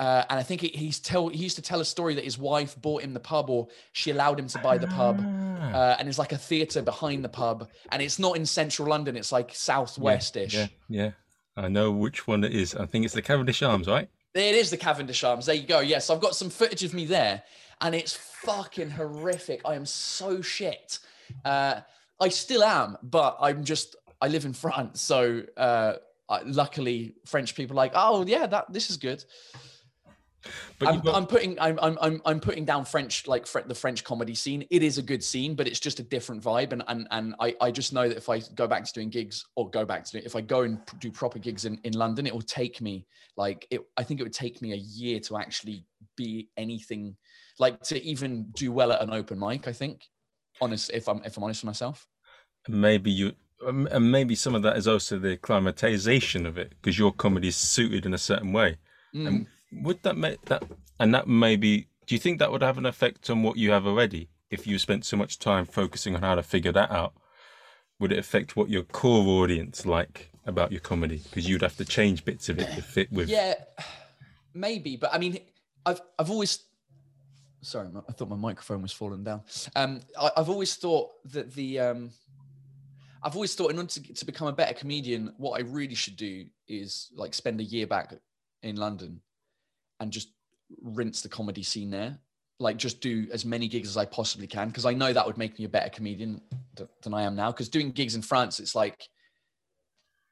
uh, 0.00 0.24
and 0.30 0.38
I 0.40 0.42
think 0.42 0.62
he, 0.62 0.68
he's 0.68 0.98
tell 0.98 1.28
he 1.28 1.36
used 1.38 1.56
to 1.56 1.62
tell 1.62 1.80
a 1.80 1.84
story 1.84 2.14
that 2.14 2.24
his 2.24 2.38
wife 2.38 2.74
bought 2.80 3.02
him 3.02 3.12
the 3.12 3.20
pub, 3.20 3.50
or 3.50 3.68
she 3.92 4.10
allowed 4.10 4.40
him 4.40 4.48
to 4.48 4.58
buy 4.58 4.78
the 4.78 4.86
pub, 4.86 5.20
Ah. 5.22 5.72
uh, 5.72 5.96
and 5.98 6.08
it's 6.08 6.18
like 6.18 6.32
a 6.32 6.38
theatre 6.38 6.80
behind 6.80 7.22
the 7.22 7.28
pub, 7.28 7.68
and 7.92 8.00
it's 8.00 8.18
not 8.18 8.34
in 8.36 8.46
central 8.46 8.88
London; 8.88 9.14
it's 9.14 9.30
like 9.30 9.50
southwestish. 9.52 10.54
Yeah, 10.54 10.68
yeah. 10.88 11.10
I 11.54 11.68
know 11.68 11.90
which 11.90 12.26
one 12.26 12.44
it 12.44 12.54
is. 12.54 12.74
I 12.74 12.86
think 12.86 13.04
it's 13.04 13.12
the 13.12 13.20
Cavendish 13.22 13.62
Arms, 13.62 13.86
right? 13.86 14.08
It 14.32 14.54
is 14.54 14.70
the 14.70 14.78
Cavendish 14.78 15.22
Arms. 15.22 15.44
There 15.44 15.54
you 15.54 15.66
go. 15.66 15.80
Yes, 15.80 16.08
I've 16.08 16.20
got 16.20 16.34
some 16.34 16.48
footage 16.48 16.82
of 16.82 16.94
me 16.94 17.04
there, 17.04 17.42
and 17.82 17.94
it's 17.94 18.14
fucking 18.14 18.90
horrific. 18.90 19.60
I 19.66 19.74
am 19.74 19.84
so 19.84 20.40
shit. 20.40 20.98
Uh, 21.44 21.80
I 22.18 22.28
still 22.30 22.64
am, 22.64 22.96
but 23.02 23.36
I'm 23.38 23.64
just. 23.64 23.96
I 24.22 24.28
live 24.28 24.46
in 24.46 24.54
France, 24.54 25.00
so 25.02 25.42
uh, 25.56 25.94
I, 26.28 26.42
luckily 26.44 27.16
French 27.26 27.54
people 27.54 27.74
are 27.74 27.82
like, 27.84 27.92
oh 27.94 28.24
yeah, 28.26 28.46
that 28.46 28.72
this 28.72 28.88
is 28.90 28.96
good. 28.96 29.24
But 30.78 30.88
I'm, 30.88 31.00
got- 31.00 31.14
I'm 31.14 31.26
putting 31.26 31.60
I'm, 31.60 31.78
I'm 31.82 31.98
I'm 32.00 32.22
I'm 32.24 32.40
putting 32.40 32.64
down 32.64 32.84
French 32.84 33.26
like 33.26 33.46
the 33.66 33.74
French 33.74 34.04
comedy 34.04 34.34
scene. 34.34 34.64
It 34.70 34.82
is 34.82 34.96
a 34.98 35.02
good 35.02 35.22
scene, 35.22 35.54
but 35.54 35.66
it's 35.66 35.80
just 35.80 36.00
a 36.00 36.02
different 36.02 36.42
vibe. 36.42 36.72
And 36.72 36.82
and 36.88 37.06
and 37.10 37.34
I, 37.40 37.54
I 37.60 37.70
just 37.70 37.92
know 37.92 38.08
that 38.08 38.16
if 38.16 38.28
I 38.28 38.40
go 38.54 38.66
back 38.66 38.84
to 38.84 38.92
doing 38.92 39.10
gigs 39.10 39.44
or 39.56 39.68
go 39.70 39.84
back 39.84 40.04
to 40.06 40.24
if 40.24 40.34
I 40.34 40.40
go 40.40 40.62
and 40.62 40.78
do 40.98 41.10
proper 41.10 41.38
gigs 41.38 41.64
in, 41.66 41.78
in 41.84 41.92
London, 41.92 42.26
it 42.26 42.32
will 42.32 42.40
take 42.42 42.80
me 42.80 43.06
like 43.36 43.66
it. 43.70 43.82
I 43.96 44.02
think 44.02 44.20
it 44.20 44.22
would 44.22 44.32
take 44.32 44.62
me 44.62 44.72
a 44.72 44.76
year 44.76 45.20
to 45.20 45.36
actually 45.36 45.84
be 46.16 46.48
anything 46.56 47.16
like 47.58 47.80
to 47.82 48.02
even 48.02 48.50
do 48.54 48.72
well 48.72 48.92
at 48.92 49.02
an 49.02 49.10
open 49.12 49.38
mic. 49.38 49.68
I 49.68 49.72
think, 49.72 50.04
honest 50.60 50.90
if 50.94 51.08
I'm 51.08 51.22
if 51.24 51.36
I'm 51.36 51.44
honest 51.44 51.62
with 51.62 51.66
myself. 51.66 52.06
maybe 52.68 53.10
you 53.10 53.32
um, 53.66 53.86
and 53.90 54.10
maybe 54.10 54.34
some 54.34 54.54
of 54.54 54.62
that 54.62 54.78
is 54.78 54.88
also 54.88 55.18
the 55.18 55.36
climatization 55.36 56.46
of 56.46 56.56
it 56.56 56.70
because 56.80 56.98
your 56.98 57.12
comedy 57.12 57.48
is 57.48 57.56
suited 57.56 58.06
in 58.06 58.14
a 58.14 58.18
certain 58.18 58.52
way 58.52 58.76
Mm. 59.14 59.26
and 59.26 59.46
would 59.72 60.02
that 60.02 60.16
make 60.16 60.44
that 60.46 60.62
and 60.98 61.14
that 61.14 61.28
maybe 61.28 61.88
do 62.06 62.14
you 62.14 62.18
think 62.18 62.38
that 62.38 62.50
would 62.50 62.62
have 62.62 62.78
an 62.78 62.86
effect 62.86 63.30
on 63.30 63.42
what 63.42 63.56
you 63.56 63.70
have 63.70 63.86
already 63.86 64.28
if 64.50 64.66
you 64.66 64.78
spent 64.78 65.04
so 65.04 65.16
much 65.16 65.38
time 65.38 65.64
focusing 65.64 66.14
on 66.14 66.22
how 66.22 66.34
to 66.34 66.42
figure 66.42 66.72
that 66.72 66.90
out 66.90 67.14
would 68.00 68.12
it 68.12 68.18
affect 68.18 68.56
what 68.56 68.68
your 68.68 68.82
core 68.82 69.42
audience 69.42 69.86
like 69.86 70.30
about 70.46 70.72
your 70.72 70.80
comedy 70.80 71.20
because 71.24 71.48
you'd 71.48 71.62
have 71.62 71.76
to 71.76 71.84
change 71.84 72.24
bits 72.24 72.48
of 72.48 72.58
it 72.58 72.66
to 72.74 72.82
fit 72.82 73.12
with 73.12 73.28
Yeah, 73.28 73.54
maybe, 74.54 74.96
but 74.96 75.14
I 75.14 75.18
mean, 75.18 75.38
I've 75.86 76.00
I've 76.18 76.30
always 76.30 76.64
sorry, 77.62 77.88
I 78.08 78.12
thought 78.12 78.28
my 78.28 78.36
microphone 78.36 78.82
was 78.82 78.92
falling 78.92 79.22
down. 79.22 79.42
Um, 79.76 80.00
I, 80.18 80.30
I've 80.36 80.48
always 80.48 80.74
thought 80.76 81.10
that 81.26 81.52
the 81.52 81.78
um, 81.80 82.10
I've 83.22 83.34
always 83.34 83.54
thought 83.54 83.70
in 83.70 83.76
order 83.76 83.90
to, 83.90 84.14
to 84.14 84.24
become 84.24 84.48
a 84.48 84.52
better 84.52 84.74
comedian, 84.74 85.34
what 85.36 85.60
I 85.60 85.62
really 85.62 85.94
should 85.94 86.16
do 86.16 86.46
is 86.68 87.10
like 87.14 87.34
spend 87.34 87.60
a 87.60 87.64
year 87.64 87.86
back 87.86 88.14
in 88.62 88.76
London 88.76 89.20
and 90.00 90.10
just 90.10 90.30
rinse 90.82 91.22
the 91.22 91.28
comedy 91.28 91.62
scene 91.62 91.90
there. 91.90 92.18
Like 92.58 92.76
just 92.76 93.00
do 93.00 93.26
as 93.32 93.44
many 93.44 93.68
gigs 93.68 93.88
as 93.88 93.96
I 93.96 94.04
possibly 94.04 94.46
can 94.46 94.68
because 94.68 94.84
I 94.84 94.92
know 94.92 95.12
that 95.12 95.26
would 95.26 95.38
make 95.38 95.58
me 95.58 95.64
a 95.64 95.68
better 95.68 95.88
comedian 95.88 96.40
th- 96.76 96.90
than 97.02 97.14
I 97.14 97.22
am 97.22 97.34
now. 97.34 97.52
Because 97.52 97.68
doing 97.68 97.90
gigs 97.90 98.14
in 98.14 98.22
France, 98.22 98.60
it's 98.60 98.74
like 98.74 99.08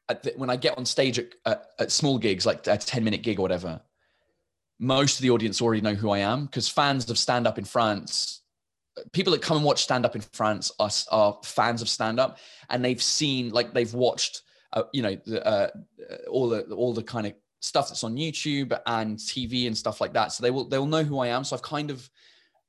the, 0.08 0.32
when 0.36 0.50
I 0.50 0.56
get 0.56 0.76
on 0.76 0.84
stage 0.84 1.18
at, 1.18 1.28
at, 1.46 1.66
at 1.78 1.92
small 1.92 2.18
gigs, 2.18 2.44
like 2.44 2.66
a 2.66 2.76
10 2.76 3.04
minute 3.04 3.22
gig 3.22 3.38
or 3.38 3.42
whatever, 3.42 3.80
most 4.78 5.18
of 5.18 5.22
the 5.22 5.30
audience 5.30 5.60
already 5.60 5.80
know 5.80 5.94
who 5.94 6.10
I 6.10 6.18
am 6.18 6.46
because 6.46 6.68
fans 6.68 7.08
of 7.10 7.18
stand 7.18 7.46
up 7.46 7.58
in 7.58 7.64
France, 7.64 8.42
people 9.12 9.32
that 9.32 9.42
come 9.42 9.56
and 9.56 9.66
watch 9.66 9.82
stand 9.82 10.04
up 10.04 10.14
in 10.14 10.22
France 10.32 10.70
are, 10.78 10.90
are 11.10 11.38
fans 11.44 11.82
of 11.82 11.88
stand 11.88 12.20
up 12.20 12.38
and 12.70 12.84
they've 12.84 13.02
seen, 13.02 13.50
like, 13.50 13.72
they've 13.72 13.92
watched, 13.92 14.42
uh, 14.72 14.82
you 14.92 15.02
know, 15.02 15.16
the, 15.26 15.46
uh, 15.46 15.68
all 16.28 16.48
the, 16.48 16.62
all 16.74 16.94
the 16.94 17.02
kind 17.02 17.26
of 17.26 17.34
stuff 17.60 17.88
that's 17.88 18.04
on 18.04 18.16
YouTube 18.16 18.78
and 18.86 19.16
TV 19.16 19.66
and 19.66 19.76
stuff 19.76 20.00
like 20.00 20.12
that. 20.12 20.32
So 20.32 20.42
they 20.42 20.50
will, 20.50 20.68
they 20.68 20.78
will 20.78 20.86
know 20.86 21.02
who 21.02 21.18
I 21.18 21.28
am. 21.28 21.44
So 21.44 21.56
I've 21.56 21.62
kind 21.62 21.90
of 21.90 22.08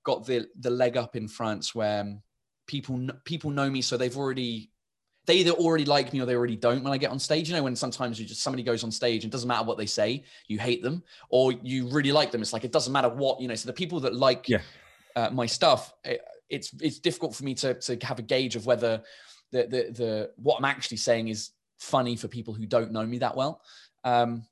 got 0.03 0.25
the, 0.25 0.47
the 0.59 0.69
leg 0.69 0.97
up 0.97 1.15
in 1.15 1.27
France 1.27 1.75
where 1.75 2.01
um, 2.01 2.21
people, 2.67 3.09
people 3.25 3.51
know 3.51 3.69
me. 3.69 3.81
So 3.81 3.97
they've 3.97 4.17
already, 4.17 4.71
they 5.29 5.35
either 5.35 5.51
already 5.51 5.85
like 5.85 6.11
me 6.11 6.21
or 6.21 6.25
they 6.25 6.33
already 6.33 6.55
don't 6.55 6.83
when 6.83 6.91
I 6.91 6.97
get 6.97 7.11
on 7.11 7.19
stage. 7.19 7.49
You 7.49 7.55
know, 7.55 7.61
when 7.61 7.75
sometimes 7.75 8.19
you 8.19 8.25
just 8.25 8.41
somebody 8.41 8.63
goes 8.63 8.83
on 8.83 8.91
stage 8.91 9.23
and 9.23 9.31
it 9.31 9.33
doesn't 9.33 9.47
matter 9.47 9.63
what 9.63 9.77
they 9.77 9.85
say, 9.85 10.23
you 10.47 10.57
hate 10.57 10.81
them, 10.81 11.03
or 11.29 11.51
you 11.51 11.87
really 11.89 12.11
like 12.11 12.31
them. 12.31 12.41
It's 12.41 12.51
like 12.51 12.63
it 12.63 12.71
doesn't 12.71 12.91
matter 12.91 13.09
what 13.09 13.39
you 13.39 13.47
know. 13.47 13.53
So 13.53 13.67
the 13.67 13.73
people 13.73 13.99
that 13.99 14.15
like 14.15 14.49
Yeah. 14.49 14.61
uh, 15.15 15.29
my 15.29 15.45
stuff, 15.45 15.93
it, 16.03 16.21
it's 16.49 16.73
it's 16.81 16.97
difficult 16.97 17.35
for 17.35 17.43
me 17.43 17.53
to 17.55 17.75
to 17.75 17.97
have 18.03 18.17
a 18.17 18.23
gauge 18.23 18.55
of 18.55 18.65
whether 18.65 19.03
the 19.51 19.63
the 19.67 19.91
the 19.91 20.31
what 20.37 20.57
I'm 20.57 20.65
actually 20.65 20.97
saying 20.97 21.27
is 21.27 21.51
funny 21.77 22.15
for 22.15 22.27
people 22.27 22.55
who 22.55 22.65
don't 22.65 22.91
know 22.91 23.05
me 23.05 23.19
that 23.19 23.35
well. 23.37 23.61
Um, 24.03 24.45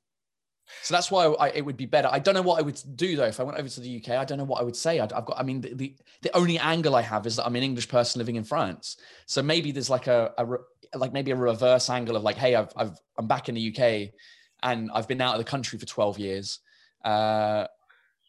so 0.82 0.94
that's 0.94 1.10
why 1.10 1.26
I, 1.26 1.50
it 1.50 1.64
would 1.64 1.76
be 1.76 1.86
better. 1.86 2.08
I 2.10 2.18
don't 2.18 2.34
know 2.34 2.42
what 2.42 2.58
I 2.58 2.62
would 2.62 2.80
do 2.94 3.16
though 3.16 3.24
if 3.24 3.40
I 3.40 3.42
went 3.42 3.58
over 3.58 3.68
to 3.68 3.80
the 3.80 3.96
UK. 3.96 4.10
I 4.10 4.24
don't 4.24 4.38
know 4.38 4.44
what 4.44 4.60
I 4.60 4.64
would 4.64 4.76
say. 4.76 5.00
I'd, 5.00 5.12
I've 5.12 5.24
got. 5.24 5.38
I 5.38 5.42
mean, 5.42 5.60
the, 5.60 5.74
the 5.74 5.96
the 6.22 6.36
only 6.36 6.58
angle 6.58 6.94
I 6.94 7.02
have 7.02 7.26
is 7.26 7.36
that 7.36 7.46
I'm 7.46 7.56
an 7.56 7.62
English 7.62 7.88
person 7.88 8.18
living 8.18 8.36
in 8.36 8.44
France. 8.44 8.96
So 9.26 9.42
maybe 9.42 9.72
there's 9.72 9.90
like 9.90 10.06
a, 10.06 10.32
a 10.38 10.44
re- 10.44 10.58
like 10.94 11.12
maybe 11.12 11.30
a 11.30 11.36
reverse 11.36 11.90
angle 11.90 12.16
of 12.16 12.22
like, 12.22 12.36
hey, 12.36 12.54
I've 12.54 12.72
I've 12.76 12.98
I'm 13.16 13.26
back 13.26 13.48
in 13.48 13.54
the 13.54 13.74
UK, 13.74 14.14
and 14.62 14.90
I've 14.92 15.08
been 15.08 15.20
out 15.20 15.34
of 15.34 15.38
the 15.38 15.50
country 15.50 15.78
for 15.78 15.86
12 15.86 16.18
years. 16.18 16.60
Uh, 17.04 17.66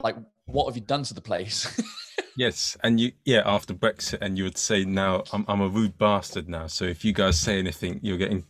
like, 0.01 0.15
what 0.45 0.67
have 0.67 0.75
you 0.75 0.83
done 0.83 1.03
to 1.03 1.13
the 1.13 1.21
place? 1.21 1.81
Yes, 2.39 2.77
and 2.85 3.01
you 3.01 3.11
yeah 3.25 3.41
after 3.43 3.73
Brexit, 3.73 4.19
and 4.21 4.37
you 4.37 4.45
would 4.45 4.57
say 4.57 4.85
now 4.85 5.25
I'm 5.33 5.43
I'm 5.49 5.59
a 5.59 5.67
rude 5.67 5.97
bastard 5.97 6.47
now. 6.47 6.67
So 6.67 6.85
if 6.85 7.03
you 7.03 7.11
guys 7.11 7.37
say 7.37 7.59
anything, 7.59 7.99
you're 8.01 8.17
getting 8.17 8.45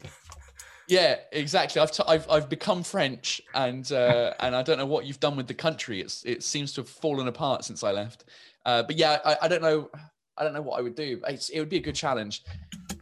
Yeah, 0.90 1.18
exactly. 1.32 1.82
I've, 1.82 1.92
t- 1.92 2.04
I've 2.08 2.30
I've 2.30 2.50
become 2.50 2.84
French, 2.84 3.42
and 3.54 3.90
uh, 3.92 4.34
and 4.40 4.56
I 4.56 4.64
don't 4.64 4.78
know 4.78 4.88
what 4.88 5.06
you've 5.06 5.20
done 5.20 5.38
with 5.38 5.48
the 5.48 5.54
country. 5.54 6.02
It's 6.02 6.24
it 6.26 6.44
seems 6.44 6.74
to 6.74 6.82
have 6.82 6.90
fallen 6.90 7.28
apart 7.28 7.64
since 7.64 7.84
I 7.84 7.92
left. 7.92 8.26
Uh, 8.66 8.84
but 8.84 8.98
yeah, 8.98 9.20
I, 9.24 9.38
I 9.44 9.48
don't 9.48 9.62
know. 9.62 9.90
I 10.36 10.44
don't 10.44 10.54
know 10.54 10.62
what 10.62 10.80
I 10.80 10.82
would 10.82 10.96
do. 10.96 11.22
It's, 11.28 11.50
it 11.50 11.60
would 11.60 11.70
be 11.70 11.78
a 11.78 11.82
good 11.82 11.96
challenge. 11.96 12.44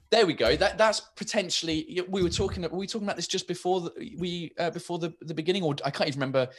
There 0.10 0.26
we 0.26 0.34
go. 0.34 0.56
That 0.56 0.78
that's 0.78 1.00
potentially. 1.16 2.02
We 2.10 2.24
were 2.24 2.30
talking. 2.30 2.64
Were 2.64 2.70
we 2.78 2.88
talking 2.88 3.08
about 3.08 3.16
this 3.16 3.28
just 3.28 3.48
before 3.48 3.82
the, 3.82 4.16
we 4.18 4.52
uh, 4.60 4.70
before 4.70 5.00
the 5.00 5.14
the 5.22 5.34
beginning, 5.34 5.64
or 5.64 5.76
I 5.86 5.90
can't 5.90 6.10
even 6.10 6.20
remember 6.20 6.50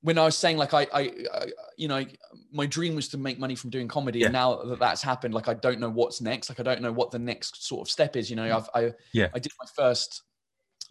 when 0.00 0.16
I 0.16 0.24
was 0.24 0.36
saying 0.36 0.56
like 0.56 0.74
I, 0.74 0.86
I, 0.92 1.00
I 1.32 1.46
you 1.76 1.88
know 1.88 2.04
my 2.52 2.66
dream 2.66 2.94
was 2.96 3.08
to 3.08 3.18
make 3.18 3.38
money 3.38 3.54
from 3.54 3.70
doing 3.70 3.86
comedy, 3.86 4.24
and 4.24 4.32
now 4.32 4.56
that 4.56 4.78
that's 4.80 5.02
happened, 5.02 5.34
like 5.34 5.48
I 5.48 5.54
don't 5.54 5.78
know 5.78 5.90
what's 5.90 6.20
next. 6.20 6.48
Like 6.48 6.58
I 6.58 6.62
don't 6.64 6.82
know 6.82 6.92
what 6.92 7.12
the 7.12 7.18
next 7.18 7.66
sort 7.66 7.86
of 7.86 7.90
step 7.90 8.16
is. 8.16 8.28
You 8.28 8.36
know, 8.36 8.56
I've 8.56 8.70
I 8.74 8.92
Yeah. 9.12 9.28
I 9.34 9.38
did 9.38 9.52
my 9.60 9.68
first 9.74 10.22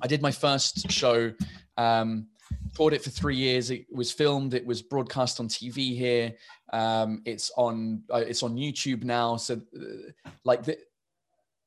I 0.01 0.07
did 0.07 0.21
my 0.21 0.31
first 0.31 0.91
show, 0.91 1.33
um, 1.77 2.27
toured 2.75 2.93
it 2.93 3.03
for 3.03 3.09
three 3.09 3.35
years. 3.35 3.71
It 3.71 3.85
was 3.91 4.11
filmed. 4.11 4.53
It 4.53 4.65
was 4.65 4.81
broadcast 4.81 5.39
on 5.39 5.47
TV 5.47 5.97
here. 5.97 6.33
Um, 6.73 7.21
it's 7.25 7.51
on 7.57 8.03
uh, 8.13 8.17
it's 8.17 8.43
on 8.43 8.55
YouTube 8.55 9.03
now. 9.03 9.37
So, 9.37 9.61
uh, 9.75 10.31
like 10.43 10.63
the, 10.63 10.77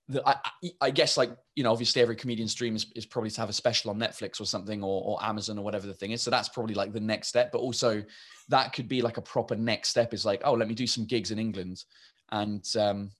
the 0.08 0.26
I, 0.28 0.36
I- 0.80 0.90
guess 0.90 1.16
like 1.16 1.30
you 1.54 1.64
know 1.64 1.72
obviously 1.72 2.02
every 2.02 2.16
comedian's 2.16 2.54
dream 2.54 2.76
is, 2.76 2.86
is 2.94 3.06
probably 3.06 3.30
to 3.30 3.40
have 3.40 3.48
a 3.50 3.54
special 3.54 3.90
on 3.90 3.98
Netflix 3.98 4.40
or 4.40 4.44
something 4.44 4.82
or, 4.82 5.02
or 5.04 5.24
Amazon 5.24 5.58
or 5.58 5.64
whatever 5.64 5.86
the 5.86 5.94
thing 5.94 6.12
is. 6.12 6.22
So 6.22 6.30
that's 6.30 6.48
probably 6.48 6.74
like 6.74 6.92
the 6.92 7.00
next 7.00 7.28
step. 7.28 7.50
But 7.52 7.58
also 7.58 8.02
that 8.48 8.72
could 8.72 8.88
be 8.88 9.02
like 9.02 9.16
a 9.16 9.22
proper 9.22 9.56
next 9.56 9.88
step 9.88 10.12
is 10.14 10.24
like 10.24 10.42
oh 10.44 10.52
let 10.54 10.68
me 10.68 10.74
do 10.74 10.86
some 10.86 11.04
gigs 11.04 11.30
in 11.30 11.38
England, 11.38 11.84
and 12.30 12.64
um, 12.78 13.10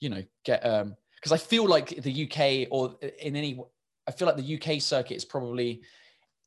you 0.00 0.08
know 0.08 0.22
get 0.44 0.64
um 0.66 0.96
because 1.16 1.32
I 1.32 1.36
feel 1.36 1.66
like 1.66 1.88
the 2.02 2.30
UK 2.30 2.68
or 2.70 2.96
in 3.20 3.34
any 3.36 3.60
I 4.08 4.10
feel 4.10 4.26
like 4.26 4.38
the 4.38 4.58
UK 4.60 4.80
circuit 4.80 5.14
is 5.16 5.24
probably 5.26 5.82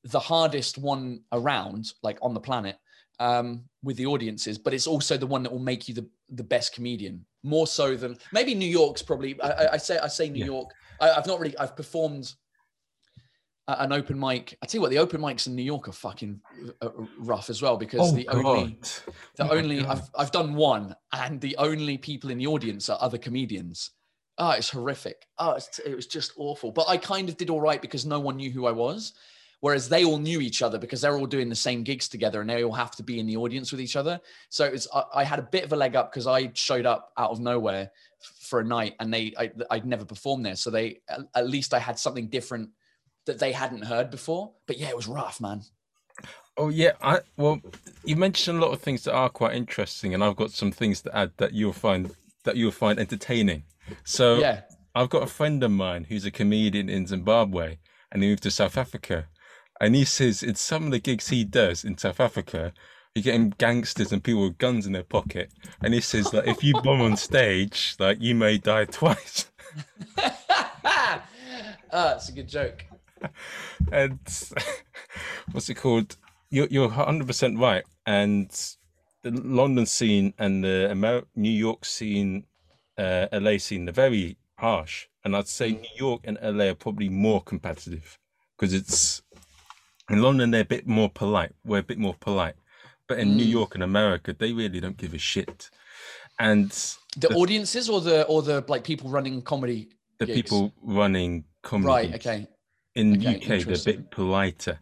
the 0.03 0.19
hardest 0.19 0.79
one 0.79 1.21
around, 1.31 1.93
like 2.01 2.17
on 2.23 2.33
the 2.33 2.39
planet, 2.39 2.77
um, 3.19 3.63
with 3.83 3.97
the 3.97 4.07
audiences. 4.07 4.57
But 4.57 4.73
it's 4.73 4.87
also 4.87 5.15
the 5.15 5.27
one 5.27 5.43
that 5.43 5.51
will 5.51 5.59
make 5.59 5.87
you 5.87 5.93
the, 5.93 6.09
the 6.29 6.43
best 6.43 6.73
comedian, 6.73 7.23
more 7.43 7.67
so 7.67 7.95
than 7.95 8.17
maybe 8.33 8.55
New 8.55 8.65
York's 8.69 9.03
probably. 9.03 9.39
I, 9.41 9.73
I- 9.73 9.77
say 9.77 9.99
I 9.99 10.07
say 10.07 10.27
New 10.29 10.39
Yeah. 10.39 10.45
York. 10.47 10.71
I, 10.99 11.11
I've 11.11 11.27
not 11.27 11.39
really. 11.39 11.57
I've 11.59 11.75
performed 11.75 12.33
an 13.67 13.93
open 13.93 14.19
mic. 14.19 14.57
I 14.61 14.65
tell 14.65 14.79
you 14.79 14.81
what, 14.81 14.89
the 14.89 14.97
open 14.97 15.21
mics 15.21 15.45
in 15.47 15.55
New 15.55 15.61
York 15.63 15.87
are 15.87 15.93
fucking 15.93 16.41
uh, 16.81 16.89
rough 17.19 17.49
as 17.51 17.61
well 17.61 17.77
because 17.77 18.01
oh 18.11 18.15
the 18.15 18.25
god, 18.25 18.35
only 18.45 18.79
the 19.37 19.47
Oh 19.47 19.55
only 19.55 19.83
God. 19.83 19.97
I've 19.97 20.09
I've 20.17 20.31
done 20.31 20.55
one, 20.55 20.95
and 21.13 21.39
the 21.39 21.55
only 21.57 21.97
people 21.99 22.31
in 22.31 22.39
the 22.39 22.47
audience 22.47 22.89
are 22.89 22.97
other 22.99 23.19
comedians. 23.19 23.91
Oh, 24.37 24.51
it's 24.51 24.69
horrific. 24.71 25.27
Oh, 25.37 25.51
it's, 25.53 25.79
it 25.79 25.95
was 25.95 26.07
just 26.07 26.33
awful. 26.37 26.71
But 26.71 26.89
I 26.89 26.97
kind 26.97 27.29
of 27.29 27.37
did 27.37 27.49
all 27.49 27.61
right 27.61 27.81
because 27.81 28.05
no 28.05 28.19
one 28.19 28.37
knew 28.37 28.51
who 28.51 28.65
I 28.67 28.71
was. 28.71 29.13
whereas 29.59 29.89
they 29.89 30.03
all 30.05 30.17
knew 30.17 30.41
each 30.41 30.61
other 30.61 30.77
because 30.77 31.01
they're 31.01 31.17
all 31.17 31.25
doing 31.27 31.49
the 31.49 31.55
same 31.55 31.83
gigs 31.83 32.07
together 32.07 32.41
and 32.41 32.49
they 32.49 32.63
all 32.63 32.73
have 32.73 32.91
to 32.95 33.03
be 33.03 33.19
in 33.19 33.25
the 33.27 33.37
audience 33.37 33.71
with 33.71 33.81
each 33.81 33.95
other. 33.95 34.19
So 34.49 34.65
it 34.65 34.71
was, 34.73 34.87
I, 34.93 35.03
I 35.15 35.23
had 35.23 35.39
a 35.39 35.43
bit 35.43 35.63
of 35.63 35.73
a 35.73 35.75
leg 35.75 35.95
up 35.95 36.11
because 36.11 36.27
I 36.27 36.51
showed 36.53 36.85
up 36.85 37.11
out 37.17 37.31
of 37.31 37.39
nowhere 37.39 37.91
f- 38.21 38.33
for 38.41 38.59
a 38.59 38.63
night 38.65 38.95
and 38.99 39.13
they 39.13 39.33
I, 39.37 39.51
I'd 39.69 39.85
never 39.85 40.05
performed 40.05 40.45
there, 40.45 40.55
so 40.55 40.69
they 40.71 41.01
at, 41.09 41.21
at 41.35 41.49
least 41.49 41.73
I 41.73 41.79
had 41.79 41.99
something 41.99 42.27
different 42.27 42.69
that 43.25 43.39
they 43.39 43.51
hadn't 43.51 43.83
heard 43.83 44.09
before. 44.11 44.53
But 44.67 44.77
yeah, 44.79 44.89
it 44.89 44.95
was 44.95 45.07
rough, 45.07 45.39
man. 45.41 45.61
Oh 46.57 46.69
yeah, 46.69 46.93
I 47.01 47.19
well, 47.37 47.61
you 48.03 48.15
mentioned 48.15 48.57
a 48.57 48.61
lot 48.65 48.73
of 48.73 48.81
things 48.81 49.03
that 49.03 49.13
are 49.13 49.29
quite 49.29 49.55
interesting, 49.55 50.13
and 50.13 50.23
I've 50.23 50.35
got 50.35 50.51
some 50.51 50.71
things 50.71 51.01
to 51.03 51.15
add 51.15 51.31
that 51.37 51.53
you'll 51.53 51.73
find 51.73 52.15
that 52.43 52.57
you'll 52.57 52.71
find 52.71 52.99
entertaining. 52.99 53.63
So 54.03 54.39
Yeah. 54.39 54.61
I've 54.93 55.09
got 55.09 55.23
a 55.23 55.27
friend 55.27 55.63
of 55.63 55.71
mine 55.71 56.05
who's 56.09 56.25
a 56.25 56.31
comedian 56.31 56.89
in 56.89 57.07
Zimbabwe, 57.07 57.77
and 58.11 58.21
he 58.23 58.29
moved 58.29 58.43
to 58.43 58.51
South 58.51 58.77
Africa, 58.77 59.27
and 59.79 59.95
he 59.95 60.03
says 60.05 60.43
in 60.43 60.55
some 60.55 60.85
of 60.85 60.91
the 60.91 60.99
gigs 60.99 61.29
he 61.29 61.43
does 61.43 61.83
in 61.85 61.97
South 61.97 62.19
Africa, 62.19 62.73
you're 63.15 63.23
getting 63.23 63.49
gangsters 63.57 64.11
and 64.11 64.23
people 64.23 64.43
with 64.43 64.57
guns 64.57 64.85
in 64.85 64.93
their 64.93 65.03
pocket, 65.03 65.51
and 65.81 65.93
he 65.93 66.01
says 66.01 66.31
that 66.31 66.47
if 66.47 66.63
you 66.63 66.73
bomb 66.81 67.01
on 67.01 67.15
stage, 67.17 67.95
like 67.99 68.21
you 68.21 68.35
may 68.35 68.57
die 68.57 68.85
twice. 68.99 69.49
ah, 70.83 71.21
that's 71.91 72.29
a 72.29 72.31
good 72.31 72.47
joke. 72.47 72.85
and 73.91 74.19
what's 75.51 75.69
it 75.69 75.75
called? 75.75 76.17
You're 76.49 76.67
you're 76.67 76.89
hundred 76.89 77.27
percent 77.27 77.59
right. 77.59 77.83
And 78.05 78.49
the 79.23 79.31
London 79.31 79.85
scene 79.85 80.33
and 80.39 80.63
the 80.63 80.89
Amer- 80.91 81.23
New 81.35 81.51
York 81.51 81.85
scene, 81.85 82.45
uh, 82.97 83.27
LA 83.31 83.57
scene, 83.57 83.85
they're 83.85 83.93
very 83.93 84.37
harsh. 84.57 85.07
And 85.23 85.35
I'd 85.35 85.47
say 85.47 85.71
New 85.71 85.95
York 85.97 86.21
and 86.23 86.37
LA 86.41 86.65
are 86.65 86.75
probably 86.75 87.09
more 87.09 87.41
competitive 87.41 88.17
because 88.57 88.73
it's 88.73 89.21
in 90.09 90.21
London 90.21 90.51
they're 90.51 90.61
a 90.61 90.65
bit 90.65 90.87
more 90.87 91.09
polite. 91.09 91.51
We're 91.63 91.79
a 91.79 91.83
bit 91.83 91.97
more 91.99 92.15
polite, 92.19 92.55
but 93.07 93.19
in 93.19 93.35
New 93.37 93.45
Mm. 93.45 93.51
York 93.51 93.75
and 93.75 93.83
America 93.83 94.33
they 94.37 94.51
really 94.53 94.79
don't 94.79 94.97
give 94.97 95.13
a 95.13 95.17
shit. 95.19 95.69
And 96.39 96.71
The, 97.17 97.27
The- 97.27 97.35
audiences 97.35 97.89
or 97.89 98.01
the 98.01 98.23
or 98.25 98.41
the 98.41 98.63
like 98.67 98.83
people 98.83 99.09
running 99.09 99.41
comedy. 99.41 99.89
the 100.19 100.25
gigs? 100.25 100.41
people 100.41 100.73
running 100.81 101.45
comedy 101.61 101.87
Right. 101.87 102.15
Okay. 102.15 102.47
in 102.95 103.13
Okay, 103.17 103.35
UK 103.35 103.63
they're 103.65 103.75
a 103.75 103.83
bit 103.85 104.11
politer, 104.11 104.79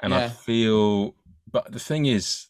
and 0.00 0.12
I 0.14 0.28
feel. 0.28 1.14
But 1.50 1.72
the 1.72 1.78
thing 1.80 2.06
is, 2.06 2.48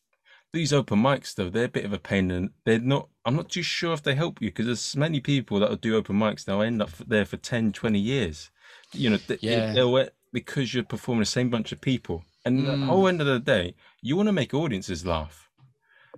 these 0.53 0.73
open 0.73 1.01
mics 1.01 1.35
though 1.35 1.51
they're 1.51 1.65
a 1.65 1.69
bit 1.69 1.85
of 1.85 1.93
a 1.93 1.99
pain, 1.99 2.31
and 2.31 2.51
they're 2.65 2.79
not. 2.79 3.09
I'm 3.25 3.37
not 3.37 3.51
too 3.51 3.63
sure 3.63 3.93
if 3.93 4.03
they 4.03 4.15
help 4.15 4.41
you 4.41 4.49
because 4.49 4.67
there's 4.67 4.97
many 4.97 5.21
people 5.21 5.61
that 5.61 5.69
will 5.69 5.77
do 5.77 5.97
open 5.97 6.17
mics 6.19 6.49
now 6.49 6.61
end 6.61 6.81
up 6.81 6.91
there 7.07 7.27
for 7.27 7.37
10, 7.37 7.73
20 7.73 7.99
years. 7.99 8.51
You 8.95 9.11
know, 9.11 9.19
th- 9.19 9.41
Yeah. 9.43 9.73
they'll 9.73 10.09
because 10.33 10.73
you're 10.73 10.85
performing 10.85 11.21
the 11.21 11.27
same 11.27 11.51
bunch 11.51 11.73
of 11.73 11.81
people, 11.81 12.25
and 12.45 12.67
the 12.67 12.73
Mm. 12.73 12.87
whole 12.87 13.09
end 13.09 13.21
of 13.21 13.27
the 13.27 13.39
day, 13.39 13.75
you 14.03 14.17
want 14.17 14.29
to 14.29 14.33
make 14.33 14.55
audiences 14.55 15.05
laugh, 15.05 15.49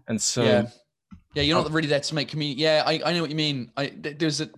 and 0.07 0.21
so 0.21 0.45
yeah. 0.45 0.62
Yeah, 1.35 1.43
you're 1.45 1.62
not 1.62 1.71
really 1.71 1.87
there 1.88 2.01
to 2.01 2.14
make 2.14 2.29
community. 2.29 2.61
Yeah, 2.62 2.83
I, 2.85 3.01
I 3.05 3.12
know 3.12 3.21
what 3.21 3.31
you 3.31 3.37
mean. 3.37 3.71
I 3.77 3.93
there's 3.97 4.40
a 4.40 4.51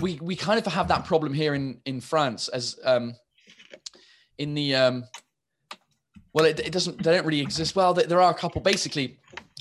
we 0.00 0.18
we 0.20 0.34
kind 0.36 0.58
of 0.58 0.72
have 0.72 0.88
that 0.88 1.04
problem 1.04 1.32
here 1.32 1.54
in 1.54 1.80
in 1.84 2.00
France 2.00 2.48
as 2.48 2.78
um 2.84 3.14
in 4.38 4.54
the 4.54 4.74
um 4.74 5.04
well 6.38 6.46
it, 6.46 6.60
it 6.60 6.72
doesn't 6.72 7.02
they 7.02 7.12
don't 7.12 7.26
really 7.26 7.40
exist. 7.40 7.74
Well, 7.74 7.92
there, 7.92 8.20
are 8.20 8.30
a 8.30 8.34
couple. 8.34 8.60
Basically, 8.60 9.18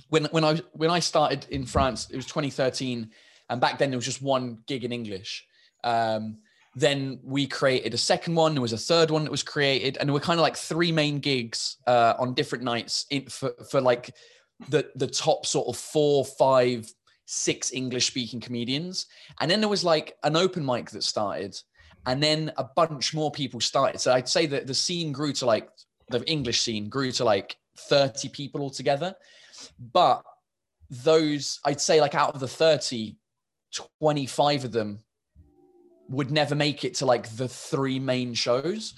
when 0.09 0.25
when 0.25 0.43
I 0.43 0.61
when 0.73 0.91
I 0.91 0.99
started 0.99 1.47
in 1.49 1.65
France, 1.65 2.07
it 2.11 2.15
was 2.15 2.27
2013, 2.27 3.09
and 3.49 3.61
back 3.61 3.79
then 3.79 3.89
there 3.89 3.97
was 3.97 4.05
just 4.05 4.21
one 4.21 4.59
gig 4.67 4.83
in 4.83 4.91
English. 4.91 5.47
Um, 5.83 6.37
then 6.75 7.19
we 7.23 7.47
created 7.47 7.95
a 7.95 7.97
second 7.97 8.35
one. 8.35 8.53
There 8.53 8.61
was 8.61 8.73
a 8.73 8.77
third 8.77 9.09
one 9.09 9.23
that 9.23 9.31
was 9.31 9.41
created, 9.41 9.97
and 9.97 10.07
there 10.07 10.13
were 10.13 10.19
kind 10.19 10.39
of 10.39 10.43
like 10.43 10.55
three 10.55 10.91
main 10.91 11.17
gigs 11.17 11.77
uh, 11.87 12.13
on 12.19 12.35
different 12.35 12.63
nights 12.63 13.07
in, 13.09 13.25
for 13.25 13.53
for 13.71 13.81
like 13.81 14.13
the 14.69 14.87
the 14.95 15.07
top 15.07 15.47
sort 15.47 15.67
of 15.67 15.77
four, 15.77 16.25
five, 16.25 16.87
six 17.25 17.73
English 17.73 18.05
speaking 18.05 18.39
comedians. 18.39 19.07
And 19.39 19.49
then 19.49 19.61
there 19.61 19.69
was 19.69 19.83
like 19.83 20.15
an 20.23 20.35
open 20.35 20.63
mic 20.63 20.91
that 20.91 21.03
started, 21.03 21.59
and 22.05 22.21
then 22.21 22.51
a 22.57 22.65
bunch 22.65 23.15
more 23.15 23.31
people 23.31 23.61
started. 23.61 23.99
So 23.99 24.13
I'd 24.13 24.29
say 24.29 24.45
that 24.45 24.67
the 24.67 24.75
scene 24.75 25.11
grew 25.11 25.33
to 25.33 25.47
like 25.47 25.69
the 26.09 26.23
English 26.25 26.61
scene 26.61 26.89
grew 26.89 27.11
to 27.13 27.23
like 27.23 27.57
30 27.77 28.29
people 28.29 28.61
altogether. 28.61 29.15
But 29.93 30.23
those, 30.89 31.59
I'd 31.65 31.81
say 31.81 32.01
like 32.01 32.15
out 32.15 32.33
of 32.33 32.39
the 32.39 32.47
30, 32.47 33.15
25 33.73 34.65
of 34.65 34.71
them 34.71 34.99
would 36.09 36.31
never 36.31 36.55
make 36.55 36.85
it 36.85 36.95
to 36.95 37.05
like 37.05 37.35
the 37.35 37.47
three 37.47 37.99
main 37.99 38.33
shows. 38.33 38.93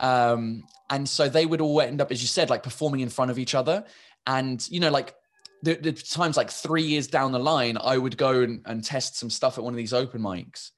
Um, 0.00 0.64
and 0.90 1.08
so 1.08 1.28
they 1.28 1.46
would 1.46 1.60
all 1.60 1.80
end 1.80 2.00
up, 2.00 2.10
as 2.10 2.22
you 2.22 2.28
said, 2.28 2.50
like 2.50 2.62
performing 2.62 3.00
in 3.00 3.08
front 3.08 3.30
of 3.30 3.38
each 3.38 3.54
other. 3.54 3.84
And, 4.26 4.66
you 4.70 4.80
know, 4.80 4.90
like 4.90 5.14
the, 5.62 5.74
the 5.74 5.92
times 5.92 6.36
like 6.36 6.50
three 6.50 6.82
years 6.82 7.06
down 7.06 7.32
the 7.32 7.38
line, 7.38 7.76
I 7.80 7.98
would 7.98 8.16
go 8.16 8.40
and, 8.42 8.62
and 8.64 8.82
test 8.82 9.16
some 9.18 9.30
stuff 9.30 9.58
at 9.58 9.64
one 9.64 9.72
of 9.72 9.76
these 9.76 9.92
open 9.92 10.20
mics. 10.20 10.70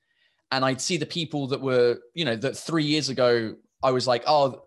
And 0.51 0.65
I'd 0.65 0.81
see 0.81 0.97
the 0.97 1.07
people 1.07 1.49
that 1.49 1.61
were, 1.61 1.99
you 2.15 2.25
know, 2.25 2.37
that 2.37 2.57
three 2.57 2.85
years 2.85 3.09
ago, 3.09 3.57
I 3.83 3.91
was 3.91 4.07
like, 4.07 4.25
oh, 4.27 4.63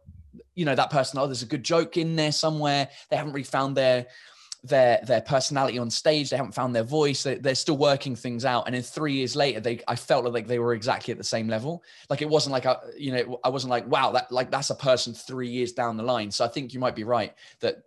you 0.56 0.66
know, 0.66 0.76
that 0.76 0.90
person, 0.90 1.20
oh, 1.20 1.26
there's 1.26 1.44
a 1.44 1.48
good 1.48 1.64
joke 1.64 1.98
in 1.98 2.16
there 2.16 2.32
somewhere. 2.32 2.90
They 3.10 3.16
haven't 3.16 3.34
really 3.34 3.44
found 3.44 3.76
their, 3.76 4.08
their 4.64 5.00
their 5.06 5.22
personality 5.22 5.80
on 5.80 5.90
stage. 5.90 6.30
They 6.30 6.36
haven't 6.36 6.52
found 6.52 6.76
their 6.76 6.84
voice. 6.84 7.24
They, 7.24 7.36
they're 7.36 7.56
still 7.56 7.78
working 7.78 8.16
things 8.16 8.44
out. 8.44 8.66
And 8.66 8.76
then 8.76 8.82
three 8.82 9.14
years 9.14 9.36
later, 9.36 9.62
they 9.62 9.80
I 9.88 9.96
felt 9.96 10.26
like 10.26 10.48
they 10.48 10.60
were 10.60 10.74
exactly 10.74 11.14
at 11.14 11.18
the 11.18 11.24
same 11.24 11.48
level. 11.48 11.82
Like 12.10 12.22
it 12.22 12.30
wasn't 12.30 12.52
like 12.52 12.66
I, 12.66 12.76
you 12.98 13.14
know, 13.14 13.40
I 13.44 13.50
wasn't 13.50 13.72
like, 13.72 13.88
wow, 13.88 14.12
that 14.12 14.32
like 14.32 14.52
that's 14.52 14.70
a 14.70 14.76
person 14.76 15.14
three 15.14 15.48
years 15.48 15.72
down 15.72 15.96
the 15.96 16.04
line. 16.04 16.30
So 16.30 16.44
I 16.44 16.50
think 16.50 16.74
you 16.74 16.80
might 16.82 16.96
be 16.96 17.06
right 17.06 17.34
that 17.62 17.84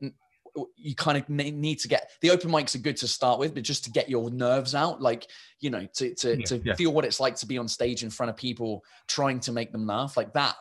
you 0.76 0.94
kind 0.94 1.16
of 1.16 1.28
need 1.28 1.78
to 1.80 1.88
get 1.88 2.10
the 2.20 2.30
open 2.30 2.50
mics 2.50 2.74
are 2.74 2.78
good 2.78 2.96
to 2.98 3.08
start 3.08 3.38
with, 3.38 3.54
but 3.54 3.62
just 3.62 3.84
to 3.84 3.90
get 3.90 4.08
your 4.08 4.30
nerves 4.30 4.74
out, 4.74 5.00
like 5.00 5.26
you 5.60 5.70
know, 5.70 5.86
to 5.94 6.14
to 6.14 6.36
Yeah, 6.36 6.46
to 6.46 6.62
yeah. 6.64 6.74
feel 6.74 6.92
what 6.92 7.04
it's 7.04 7.20
like 7.20 7.36
to 7.36 7.46
be 7.46 7.58
on 7.58 7.68
stage 7.68 8.02
in 8.02 8.10
front 8.10 8.30
of 8.30 8.36
people, 8.36 8.84
trying 9.08 9.40
to 9.40 9.52
make 9.52 9.72
them 9.72 9.86
laugh, 9.86 10.16
like 10.16 10.32
that. 10.34 10.56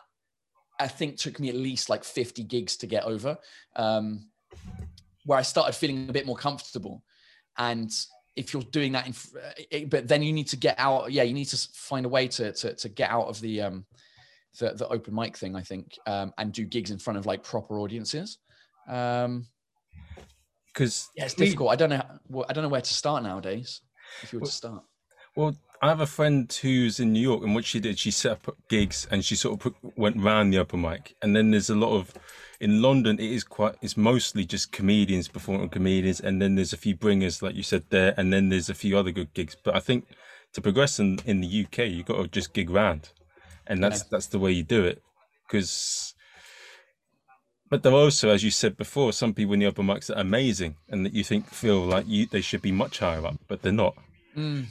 I 0.82 0.88
think 0.88 1.16
took 1.16 1.38
me 1.40 1.48
at 1.48 1.54
least 1.54 1.88
like 1.88 2.04
50 2.04 2.42
gigs 2.44 2.76
to 2.78 2.86
get 2.86 3.04
over. 3.04 3.38
Um, 3.76 4.28
where 5.24 5.38
I 5.38 5.42
started 5.42 5.74
feeling 5.74 6.08
a 6.08 6.12
bit 6.12 6.26
more 6.26 6.36
comfortable. 6.36 7.02
And 7.56 7.90
if 8.34 8.52
you're 8.52 8.62
doing 8.62 8.92
that, 8.92 9.06
in, 9.06 9.12
fr- 9.12 9.38
eh, 9.70 9.84
but 9.84 10.08
then 10.08 10.22
you 10.22 10.32
need 10.32 10.48
to 10.48 10.56
get 10.56 10.74
out. 10.78 11.12
Yeah, 11.12 11.22
you 11.22 11.34
need 11.34 11.46
to 11.46 11.68
find 11.74 12.06
a 12.06 12.08
way 12.08 12.28
to 12.28 12.52
to, 12.52 12.74
to 12.74 12.88
get 12.88 13.10
out 13.10 13.26
of 13.26 13.40
the 13.40 13.60
um, 13.62 13.86
the 14.58 14.72
the 14.72 14.88
open 14.88 15.14
mic 15.14 15.36
thing. 15.36 15.54
I 15.54 15.62
think 15.62 15.98
um, 16.06 16.32
and 16.38 16.52
do 16.52 16.64
gigs 16.64 16.90
in 16.90 16.98
front 16.98 17.18
of 17.18 17.26
like 17.26 17.42
proper 17.42 17.78
audiences. 17.78 18.38
Um, 18.88 19.46
because 20.66 21.10
yeah, 21.14 21.26
it's 21.26 21.34
difficult. 21.34 21.70
I 21.70 21.76
don't 21.76 21.90
know. 21.90 22.02
well, 22.28 22.46
I 22.48 22.54
don't 22.54 22.62
know 22.62 22.70
where 22.70 22.80
to 22.80 22.94
start 22.94 23.22
nowadays. 23.22 23.82
If 24.22 24.32
you 24.32 24.40
were 24.40 24.46
to 24.46 24.52
start, 24.52 24.82
Well, 25.36 25.54
I 25.82 25.88
have 25.88 26.00
a 26.00 26.06
friend 26.06 26.50
who's 26.62 27.00
in 27.00 27.12
New 27.12 27.20
York, 27.20 27.42
and 27.42 27.56
what 27.56 27.64
she 27.64 27.80
did, 27.80 27.98
she 27.98 28.12
set 28.12 28.32
up 28.32 28.56
gigs 28.68 29.08
and 29.10 29.24
she 29.24 29.34
sort 29.34 29.54
of 29.54 29.60
put, 29.60 29.98
went 29.98 30.16
round 30.16 30.52
the 30.52 30.58
open 30.58 30.80
mic. 30.80 31.16
And 31.22 31.34
then 31.34 31.50
there's 31.50 31.70
a 31.70 31.74
lot 31.74 31.96
of 31.96 32.12
in 32.60 32.80
London. 32.80 33.18
It 33.18 33.32
is 33.32 33.42
quite. 33.42 33.74
It's 33.82 33.96
mostly 33.96 34.44
just 34.44 34.70
comedians 34.70 35.26
performing 35.26 35.68
comedians, 35.70 36.20
and 36.20 36.40
then 36.40 36.54
there's 36.54 36.72
a 36.72 36.76
few 36.76 36.94
bringers, 36.94 37.42
like 37.42 37.56
you 37.56 37.64
said 37.64 37.82
there, 37.90 38.14
and 38.16 38.32
then 38.32 38.48
there's 38.48 38.70
a 38.70 38.74
few 38.74 38.96
other 38.96 39.10
good 39.10 39.34
gigs. 39.34 39.56
But 39.64 39.74
I 39.74 39.80
think 39.80 40.06
to 40.52 40.60
progress 40.60 41.00
in, 41.00 41.18
in 41.24 41.40
the 41.40 41.64
UK, 41.64 41.78
you 41.88 42.04
got 42.04 42.22
to 42.22 42.28
just 42.28 42.52
gig 42.54 42.70
round, 42.70 43.10
and 43.66 43.82
that's 43.82 44.02
Yeah. 44.02 44.08
that's 44.12 44.26
the 44.28 44.38
way 44.38 44.52
you 44.52 44.62
do 44.62 44.84
it. 44.84 45.02
Because, 45.48 46.14
but 47.68 47.82
there 47.82 47.92
are 47.92 47.96
also, 48.04 48.30
as 48.30 48.44
you 48.44 48.52
said 48.52 48.76
before, 48.76 49.12
some 49.12 49.34
people 49.34 49.54
in 49.54 49.60
the 49.60 49.66
open 49.66 49.86
mics 49.86 50.06
that 50.06 50.18
are 50.18 50.20
amazing, 50.20 50.76
and 50.88 51.04
that 51.04 51.12
you 51.12 51.24
think 51.24 51.48
feel 51.50 51.80
like 51.80 52.06
you 52.06 52.26
they 52.26 52.40
should 52.40 52.62
be 52.62 52.70
much 52.70 53.00
higher 53.00 53.26
up, 53.26 53.40
but 53.48 53.62
they're 53.62 53.72
not. 53.72 53.96
Mm, 54.36 54.66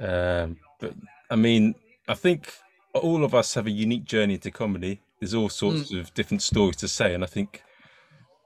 Um, 0.00 0.56
but 0.78 0.94
I 1.30 1.36
mean, 1.36 1.74
I 2.08 2.14
think 2.14 2.52
all 2.94 3.24
of 3.24 3.34
us 3.34 3.54
have 3.54 3.66
a 3.66 3.70
unique 3.70 4.04
journey 4.04 4.34
into 4.34 4.50
comedy. 4.50 5.00
There's 5.20 5.34
all 5.34 5.48
sorts 5.48 5.92
of 5.92 6.12
different 6.14 6.42
stories 6.42 6.76
to 6.76 6.88
say, 6.88 7.14
and 7.14 7.22
I 7.22 7.26
think 7.26 7.62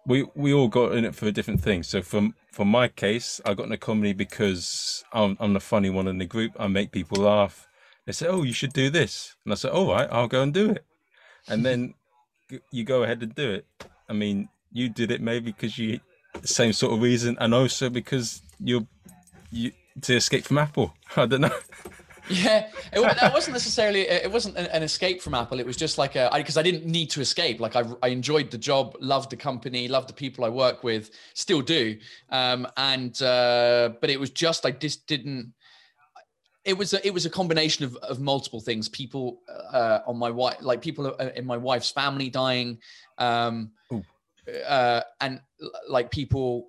we 0.07 0.27
we 0.35 0.53
all 0.53 0.69
got 0.69 0.93
in 0.93 1.05
it 1.05 1.15
for 1.15 1.27
a 1.27 1.33
different 1.33 1.63
thing. 1.63 1.83
So 1.83 2.03
from 2.03 2.35
for 2.53 2.65
my 2.65 2.89
case, 2.89 3.41
I 3.45 3.55
got 3.55 3.65
into 3.65 3.79
comedy 3.79 4.13
because 4.13 5.05
I'm 5.13 5.37
I'm 5.41 5.53
the 5.53 5.61
funny 5.61 5.91
one 5.91 6.09
in 6.09 6.19
the 6.19 6.27
group. 6.27 6.53
I 6.59 6.67
make 6.67 6.93
people 6.93 7.23
laugh. 7.23 7.67
They 8.07 8.13
say, 8.13 8.27
"Oh, 8.27 8.43
you 8.43 8.53
should 8.53 8.73
do 8.73 8.91
this," 8.91 9.35
and 9.45 9.53
I 9.53 9.57
say, 9.57 9.69
"All 9.69 9.91
right, 9.91 10.09
I'll 10.11 10.29
go 10.29 10.43
and 10.43 10.53
do 10.53 10.71
it." 10.71 10.85
And 11.49 11.65
then 11.65 11.95
you 12.71 12.85
go 12.85 13.03
ahead 13.03 13.23
and 13.23 13.35
do 13.35 13.51
it. 13.51 13.67
I 14.09 14.13
mean, 14.13 14.49
you 14.73 14.89
did 14.89 15.11
it 15.11 15.21
maybe 15.23 15.53
because 15.53 15.79
you 15.79 16.01
the 16.41 16.49
same 16.49 16.73
sort 16.73 16.93
of 16.93 17.01
reason, 17.01 17.37
and 17.41 17.55
also 17.55 17.89
because 17.89 18.43
you're 18.61 18.87
you 19.51 19.73
to 20.03 20.17
escape 20.17 20.45
from 20.45 20.59
Apple. 20.59 20.95
I 21.17 21.27
don't 21.27 21.43
know. 21.43 21.57
yeah, 22.29 22.69
it, 22.93 23.21
that 23.21 23.35
wasn't 23.35 23.53
necessarily. 23.53 24.03
It 24.03 24.31
wasn't 24.31 24.57
an, 24.57 24.83
escape 24.83 25.21
from 25.21 25.35
Apple. 25.35 25.61
It 25.61 25.67
was 25.67 25.77
just 25.77 25.99
like 25.99 26.17
a 26.17 26.31
because 26.35 26.57
I, 26.57 26.63
didn't 26.63 26.87
need 26.87 27.11
to 27.11 27.21
escape. 27.21 27.61
Like 27.61 27.77
I, 27.77 27.85
I 28.03 28.09
enjoyed 28.09 28.51
the 28.51 28.57
job, 28.57 28.97
loved 29.01 29.31
the 29.31 29.37
company, 29.37 29.89
loved 29.89 30.09
the 30.09 30.15
people 30.15 30.45
I 30.45 30.49
work 30.49 30.83
with, 30.83 31.11
still 31.35 31.61
do. 31.61 31.99
Um, 32.31 32.67
and 32.77 33.21
uh, 33.21 33.91
but 34.01 34.09
it 34.09 34.19
was 34.19 34.31
just 34.31 34.65
I 34.65 34.71
just 34.71 35.07
didn't. 35.07 35.53
it 36.65 36.79
was 36.79 36.95
a, 36.95 37.07
it 37.07 37.13
was 37.13 37.27
a 37.27 37.31
combination 37.31 37.85
of, 37.85 37.95
of 37.97 38.21
multiple 38.21 38.61
things. 38.61 38.89
People 38.89 39.43
uh, 39.73 40.01
on 40.07 40.17
my 40.17 40.31
wife, 40.31 40.57
like 40.63 40.81
people 40.81 41.11
in 41.13 41.45
my 41.45 41.59
wife's 41.59 41.91
family 41.91 42.31
dying, 42.31 42.79
um, 43.19 43.71
uh, 44.67 45.03
and 45.21 45.41
like 45.89 46.11
people. 46.11 46.69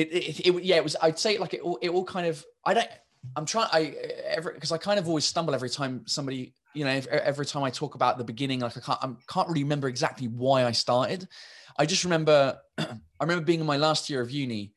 It, 0.00 0.12
it, 0.12 0.46
it, 0.46 0.64
yeah, 0.64 0.76
it 0.76 0.84
was. 0.84 0.96
I'd 1.02 1.18
say 1.18 1.36
like 1.36 1.52
it 1.52 1.60
all, 1.60 1.78
it 1.82 1.90
all 1.90 2.04
kind 2.04 2.26
of. 2.26 2.44
I 2.64 2.74
don't. 2.74 2.88
I'm 3.36 3.44
trying. 3.44 3.68
I 3.72 3.94
every 4.26 4.54
because 4.54 4.72
I 4.72 4.78
kind 4.78 4.98
of 4.98 5.06
always 5.06 5.26
stumble 5.26 5.54
every 5.54 5.68
time 5.68 6.04
somebody. 6.06 6.54
You 6.72 6.84
know, 6.84 7.00
every 7.10 7.44
time 7.44 7.62
I 7.64 7.70
talk 7.70 7.96
about 7.96 8.16
the 8.16 8.24
beginning, 8.24 8.60
like 8.60 8.76
I 8.76 8.80
can't. 8.80 8.98
I 9.02 9.10
can't 9.30 9.48
really 9.48 9.62
remember 9.62 9.88
exactly 9.88 10.28
why 10.28 10.64
I 10.64 10.72
started. 10.72 11.28
I 11.78 11.84
just 11.84 12.04
remember. 12.04 12.58
I 12.78 12.96
remember 13.20 13.44
being 13.44 13.60
in 13.60 13.66
my 13.66 13.76
last 13.76 14.08
year 14.08 14.22
of 14.22 14.30
uni, 14.30 14.72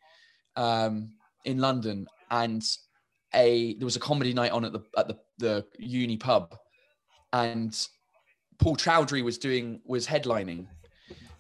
um, 0.58 1.14
in 1.46 1.60
London, 1.60 2.08
and 2.30 2.64
a 3.34 3.76
there 3.76 3.86
was 3.86 3.96
a 3.96 4.02
comedy 4.02 4.34
night 4.34 4.52
on 4.52 4.66
at 4.66 4.74
the 4.74 4.82
at 4.98 5.08
the, 5.08 5.18
the 5.38 5.66
uni 5.80 6.18
pub, 6.18 6.54
and 7.32 7.88
Paul 8.58 8.76
Chowdhry 8.76 9.24
was 9.24 9.38
doing 9.38 9.80
was 9.86 10.06
headlining, 10.06 10.68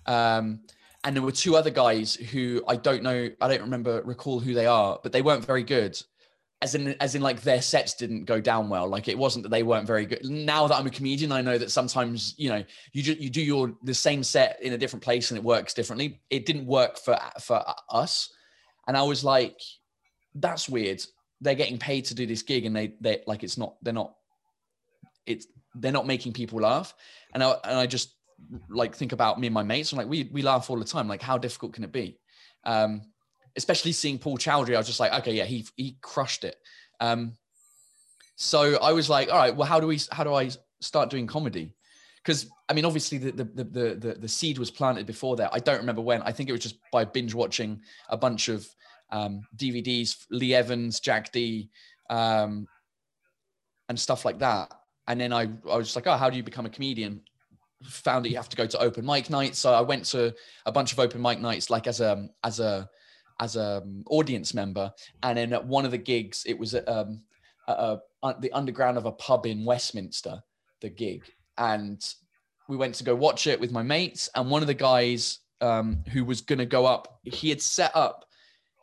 um, 0.05 0.61
and 1.03 1.15
there 1.15 1.23
were 1.23 1.31
two 1.31 1.55
other 1.55 1.69
guys 1.69 2.15
who 2.15 2.63
I 2.67 2.75
don't 2.75 3.03
know, 3.03 3.29
I 3.41 3.47
don't 3.47 3.61
remember 3.61 4.01
recall 4.03 4.39
who 4.39 4.53
they 4.53 4.65
are, 4.65 4.99
but 5.01 5.11
they 5.11 5.21
weren't 5.21 5.45
very 5.45 5.63
good. 5.63 6.01
As 6.61 6.75
in, 6.75 6.95
as 7.01 7.13
in, 7.13 7.21
like 7.21 7.41
their 7.41 7.61
sets 7.61 7.93
didn't 7.93 8.23
go 8.23 8.39
down 8.39 8.69
well. 8.69 8.87
Like 8.87 9.09
it 9.09 9.17
wasn't 9.17 9.43
that 9.43 9.49
they 9.49 9.63
weren't 9.63 9.85
very 9.85 10.05
good. 10.05 10.23
Now 10.23 10.65
that 10.65 10.75
I'm 10.77 10.87
a 10.87 10.89
comedian, 10.89 11.33
I 11.33 11.41
know 11.41 11.57
that 11.57 11.71
sometimes 11.71 12.35
you 12.37 12.49
know 12.49 12.63
you 12.93 13.03
just 13.03 13.19
you 13.19 13.29
do 13.29 13.41
your 13.41 13.73
the 13.83 13.93
same 13.93 14.23
set 14.23 14.59
in 14.61 14.71
a 14.71 14.77
different 14.77 15.03
place 15.03 15.29
and 15.29 15.37
it 15.37 15.43
works 15.43 15.73
differently. 15.73 16.21
It 16.29 16.45
didn't 16.45 16.65
work 16.65 16.97
for 16.97 17.19
for 17.41 17.61
us, 17.89 18.33
and 18.87 18.95
I 18.95 19.03
was 19.03 19.25
like, 19.25 19.59
that's 20.35 20.69
weird 20.69 21.03
they're 21.43 21.55
getting 21.55 21.77
paid 21.77 22.05
to 22.05 22.15
do 22.15 22.25
this 22.25 22.41
gig 22.41 22.65
and 22.65 22.75
they 22.75 22.95
they 23.01 23.21
like 23.27 23.43
it's 23.43 23.57
not 23.57 23.75
they're 23.83 23.93
not 23.93 24.15
it's 25.25 25.45
they're 25.75 25.91
not 25.91 26.07
making 26.07 26.33
people 26.33 26.61
laugh 26.61 26.95
and 27.33 27.43
I 27.43 27.51
and 27.65 27.77
I 27.77 27.85
just 27.85 28.15
like 28.69 28.95
think 28.95 29.11
about 29.11 29.39
me 29.39 29.47
and 29.47 29.53
my 29.53 29.63
mates 29.63 29.91
I'm 29.91 29.97
like 29.97 30.07
we 30.07 30.29
we 30.31 30.41
laugh 30.41 30.69
all 30.69 30.77
the 30.77 30.85
time 30.85 31.07
like 31.07 31.21
how 31.21 31.37
difficult 31.37 31.73
can 31.73 31.83
it 31.83 31.91
be? 31.91 32.19
Um 32.65 33.01
especially 33.55 33.91
seeing 33.91 34.17
Paul 34.17 34.37
Chowdhry 34.37 34.75
I 34.75 34.77
was 34.77 34.87
just 34.87 34.99
like 34.99 35.13
okay 35.21 35.33
yeah 35.33 35.45
he 35.45 35.65
he 35.75 35.97
crushed 36.01 36.43
it. 36.43 36.55
Um 36.99 37.33
so 38.35 38.77
I 38.81 38.93
was 38.93 39.09
like 39.09 39.31
all 39.31 39.37
right 39.37 39.55
well 39.55 39.67
how 39.67 39.79
do 39.79 39.87
we 39.87 39.99
how 40.11 40.23
do 40.23 40.33
I 40.33 40.49
start 40.81 41.09
doing 41.09 41.27
comedy? 41.27 41.75
Because 42.23 42.49
I 42.69 42.73
mean 42.73 42.85
obviously 42.85 43.17
the 43.17 43.31
the, 43.31 43.43
the 43.43 43.95
the 43.95 44.17
the 44.19 44.27
seed 44.27 44.57
was 44.57 44.71
planted 44.71 45.05
before 45.05 45.35
that. 45.37 45.51
I 45.53 45.59
don't 45.59 45.79
remember 45.79 46.01
when. 46.01 46.21
I 46.21 46.31
think 46.31 46.49
it 46.49 46.53
was 46.53 46.61
just 46.61 46.77
by 46.91 47.05
binge 47.05 47.33
watching 47.33 47.81
a 48.09 48.17
bunch 48.17 48.49
of 48.49 48.65
um, 49.13 49.43
DVDs, 49.55 50.25
Lee 50.31 50.53
Evans, 50.53 50.99
Jack 50.99 51.31
Dee, 51.31 51.69
um, 52.09 52.67
and 53.87 53.99
stuff 53.99 54.25
like 54.25 54.39
that. 54.39 54.73
And 55.07 55.19
then 55.19 55.31
I, 55.31 55.43
I 55.69 55.77
was 55.77 55.95
like, 55.95 56.07
oh, 56.07 56.17
how 56.17 56.29
do 56.29 56.37
you 56.37 56.43
become 56.43 56.65
a 56.65 56.69
comedian? 56.69 57.21
Found 57.85 58.25
that 58.25 58.29
you 58.29 58.37
have 58.37 58.49
to 58.49 58.57
go 58.57 58.65
to 58.65 58.79
open 58.79 59.05
mic 59.05 59.29
nights. 59.29 59.59
So 59.59 59.73
I 59.73 59.81
went 59.81 60.05
to 60.05 60.33
a 60.65 60.71
bunch 60.71 60.93
of 60.93 60.99
open 60.99 61.21
mic 61.21 61.39
nights, 61.39 61.69
like 61.69 61.87
as 61.87 61.99
a 61.99 62.27
as 62.43 62.59
a 62.59 62.89
as 63.39 63.55
a 63.55 63.81
um, 63.83 64.03
audience 64.07 64.53
member. 64.53 64.91
And 65.23 65.37
then 65.37 65.53
at 65.53 65.65
one 65.65 65.85
of 65.85 65.91
the 65.91 65.97
gigs, 65.97 66.43
it 66.45 66.57
was 66.57 66.75
at, 66.75 66.87
um, 66.87 67.21
at 67.67 67.77
a, 67.77 67.99
the 68.39 68.51
underground 68.51 68.97
of 68.97 69.05
a 69.05 69.11
pub 69.11 69.45
in 69.45 69.65
Westminster, 69.65 70.41
the 70.81 70.89
gig, 70.89 71.23
and 71.57 72.01
we 72.69 72.77
went 72.77 72.95
to 72.95 73.03
go 73.03 73.15
watch 73.15 73.47
it 73.47 73.59
with 73.59 73.71
my 73.71 73.83
mates. 73.83 74.29
And 74.35 74.49
one 74.49 74.61
of 74.61 74.67
the 74.67 74.73
guys 74.73 75.39
um, 75.61 76.03
who 76.11 76.23
was 76.23 76.41
to 76.41 76.65
go 76.65 76.85
up, 76.85 77.19
he 77.23 77.49
had 77.49 77.61
set 77.61 77.91
up 77.95 78.25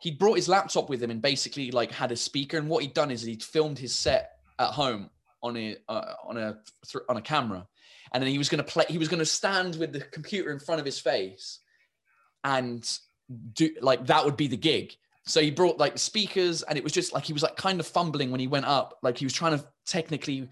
he'd 0.01 0.17
brought 0.17 0.35
his 0.35 0.49
laptop 0.49 0.89
with 0.89 1.01
him 1.01 1.11
and 1.11 1.21
basically 1.21 1.71
like 1.71 1.91
had 1.91 2.11
a 2.11 2.15
speaker. 2.15 2.57
And 2.57 2.67
what 2.67 2.83
he'd 2.83 2.93
done 2.93 3.11
is 3.11 3.21
he'd 3.21 3.43
filmed 3.43 3.79
his 3.79 3.95
set 3.95 4.31
at 4.59 4.71
home 4.71 5.09
on 5.41 5.55
a 5.55 5.77
uh, 5.87 6.13
on 6.25 6.37
a 6.37 6.57
on 7.07 7.17
a 7.17 7.21
camera, 7.21 7.65
and 8.13 8.21
then 8.21 8.29
he 8.29 8.37
was 8.37 8.49
going 8.49 8.63
to 8.63 8.69
play. 8.69 8.85
He 8.89 8.97
was 8.97 9.07
going 9.07 9.19
to 9.19 9.25
stand 9.25 9.75
with 9.75 9.93
the 9.93 10.01
computer 10.01 10.51
in 10.51 10.59
front 10.59 10.79
of 10.79 10.85
his 10.85 10.99
face, 10.99 11.59
and 12.43 12.87
do 13.53 13.69
like 13.81 14.05
that 14.07 14.25
would 14.25 14.37
be 14.37 14.47
the 14.47 14.57
gig. 14.57 14.95
So 15.25 15.39
he 15.41 15.51
brought 15.51 15.77
like 15.77 15.97
speakers, 15.97 16.63
and 16.63 16.77
it 16.77 16.83
was 16.83 16.93
just 16.93 17.13
like 17.13 17.25
he 17.25 17.33
was 17.33 17.43
like 17.43 17.55
kind 17.55 17.79
of 17.79 17.87
fumbling 17.87 18.31
when 18.31 18.39
he 18.39 18.47
went 18.47 18.65
up, 18.65 18.97
like 19.01 19.17
he 19.17 19.25
was 19.25 19.33
trying 19.33 19.57
to 19.57 19.65
technically 19.85 20.49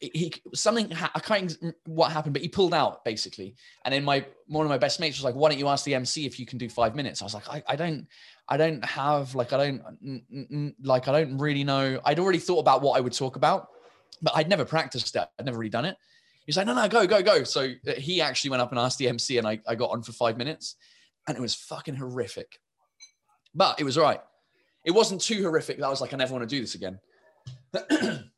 he 0.00 0.32
something 0.54 0.92
I 1.14 1.20
can't 1.20 1.56
what 1.86 2.12
happened, 2.12 2.34
but 2.34 2.42
he 2.42 2.48
pulled 2.48 2.74
out 2.74 3.04
basically. 3.04 3.54
And 3.84 3.94
then 3.94 4.04
my 4.04 4.24
one 4.46 4.66
of 4.66 4.70
my 4.70 4.78
best 4.78 5.00
mates 5.00 5.18
was 5.18 5.24
like, 5.24 5.34
"Why 5.34 5.48
don't 5.48 5.58
you 5.58 5.68
ask 5.68 5.84
the 5.84 5.94
MC 5.94 6.26
if 6.26 6.38
you 6.38 6.46
can 6.46 6.58
do 6.58 6.68
five 6.68 6.94
minutes?" 6.94 7.22
I 7.22 7.24
was 7.24 7.34
like, 7.34 7.48
"I, 7.48 7.62
I 7.68 7.76
don't, 7.76 8.06
I 8.48 8.56
don't 8.56 8.84
have 8.84 9.34
like 9.34 9.52
I 9.52 9.56
don't 9.56 10.74
like 10.82 11.08
I 11.08 11.12
don't 11.12 11.38
really 11.38 11.64
know. 11.64 12.00
I'd 12.04 12.18
already 12.18 12.38
thought 12.38 12.58
about 12.58 12.82
what 12.82 12.96
I 12.96 13.00
would 13.00 13.12
talk 13.12 13.36
about, 13.36 13.68
but 14.20 14.36
I'd 14.36 14.48
never 14.48 14.64
practiced 14.64 15.16
it. 15.16 15.28
I'd 15.38 15.46
never 15.46 15.58
really 15.58 15.70
done 15.70 15.84
it." 15.84 15.96
He's 16.46 16.56
like, 16.56 16.66
"No, 16.66 16.74
no, 16.74 16.88
go, 16.88 17.06
go, 17.06 17.22
go." 17.22 17.44
So 17.44 17.72
uh, 17.86 17.92
he 17.92 18.20
actually 18.20 18.50
went 18.50 18.62
up 18.62 18.70
and 18.70 18.78
asked 18.78 18.98
the 18.98 19.08
MC, 19.08 19.38
and 19.38 19.46
I, 19.46 19.60
I 19.66 19.74
got 19.74 19.90
on 19.90 20.02
for 20.02 20.12
five 20.12 20.36
minutes, 20.36 20.76
and 21.28 21.36
it 21.36 21.40
was 21.40 21.54
fucking 21.54 21.94
horrific, 21.94 22.58
but 23.54 23.80
it 23.80 23.84
was 23.84 23.96
all 23.96 24.04
right. 24.04 24.20
It 24.84 24.90
wasn't 24.90 25.20
too 25.20 25.42
horrific 25.42 25.78
that 25.78 25.86
I 25.86 25.90
was 25.90 26.00
like, 26.00 26.12
"I 26.12 26.16
never 26.16 26.32
want 26.32 26.48
to 26.48 26.54
do 26.54 26.60
this 26.60 26.74
again." 26.74 26.98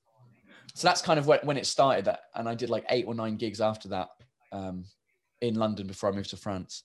so 0.74 0.88
that's 0.88 1.02
kind 1.02 1.18
of 1.18 1.26
when 1.26 1.56
it 1.56 1.66
started 1.66 2.04
that 2.04 2.20
and 2.34 2.48
i 2.48 2.54
did 2.54 2.68
like 2.68 2.84
eight 2.90 3.06
or 3.06 3.14
nine 3.14 3.36
gigs 3.36 3.60
after 3.60 3.88
that 3.88 4.08
um, 4.52 4.84
in 5.40 5.54
london 5.54 5.86
before 5.86 6.10
i 6.10 6.12
moved 6.12 6.30
to 6.30 6.36
france 6.36 6.84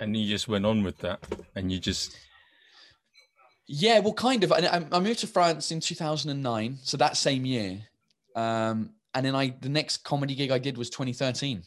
and 0.00 0.16
you 0.16 0.28
just 0.28 0.48
went 0.48 0.64
on 0.64 0.82
with 0.82 0.98
that 0.98 1.20
and 1.54 1.70
you 1.70 1.78
just 1.78 2.16
yeah 3.66 3.98
well 3.98 4.12
kind 4.12 4.44
of 4.44 4.52
i, 4.52 4.84
I 4.90 5.00
moved 5.00 5.20
to 5.20 5.26
france 5.26 5.70
in 5.70 5.80
2009 5.80 6.78
so 6.82 6.96
that 6.96 7.16
same 7.16 7.44
year 7.44 7.80
um, 8.36 8.90
and 9.14 9.24
then 9.24 9.34
i 9.34 9.54
the 9.60 9.68
next 9.68 9.98
comedy 9.98 10.34
gig 10.34 10.50
i 10.50 10.58
did 10.58 10.76
was 10.76 10.90
2013 10.90 11.62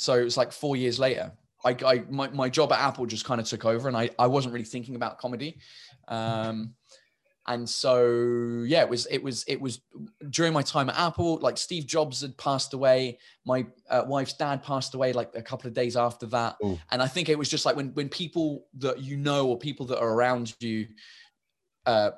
so 0.00 0.14
it 0.14 0.24
was 0.24 0.38
like 0.38 0.50
four 0.50 0.76
years 0.76 0.98
later. 0.98 1.30
I, 1.62 1.76
I 1.84 2.04
my, 2.08 2.30
my 2.30 2.48
job 2.48 2.72
at 2.72 2.80
apple 2.80 3.04
just 3.04 3.26
kind 3.26 3.38
of 3.38 3.46
took 3.46 3.66
over 3.66 3.86
and 3.86 3.94
i, 3.94 4.08
I 4.18 4.26
wasn't 4.26 4.54
really 4.54 4.64
thinking 4.64 4.96
about 4.96 5.18
comedy. 5.18 5.58
Um, 6.08 6.74
and 7.46 7.68
so 7.68 8.64
yeah 8.66 8.82
it 8.82 8.88
was 8.88 9.06
it 9.06 9.22
was 9.22 9.44
it 9.46 9.60
was 9.60 9.80
during 10.30 10.52
my 10.52 10.62
time 10.62 10.88
at 10.90 10.98
apple 10.98 11.38
like 11.38 11.56
steve 11.56 11.86
jobs 11.86 12.22
had 12.22 12.34
passed 12.38 12.72
away. 12.72 13.18
My 13.44 13.66
uh, 13.90 14.04
wife's 14.06 14.32
dad 14.32 14.62
passed 14.62 14.94
away 14.94 15.12
like 15.12 15.32
a 15.34 15.42
couple 15.42 15.68
of 15.68 15.74
days 15.74 15.96
after 15.98 16.24
that. 16.26 16.56
Ooh. 16.64 16.78
and 16.90 17.02
i 17.02 17.06
think 17.06 17.28
it 17.28 17.38
was 17.38 17.50
just 17.50 17.66
like 17.66 17.76
when 17.76 17.88
when 17.92 18.08
people 18.08 18.66
that 18.78 19.00
you 19.00 19.18
know 19.18 19.48
or 19.48 19.58
people 19.58 19.84
that 19.86 19.98
are 19.98 20.10
around 20.10 20.54
you 20.60 20.86
uh, 21.84 22.12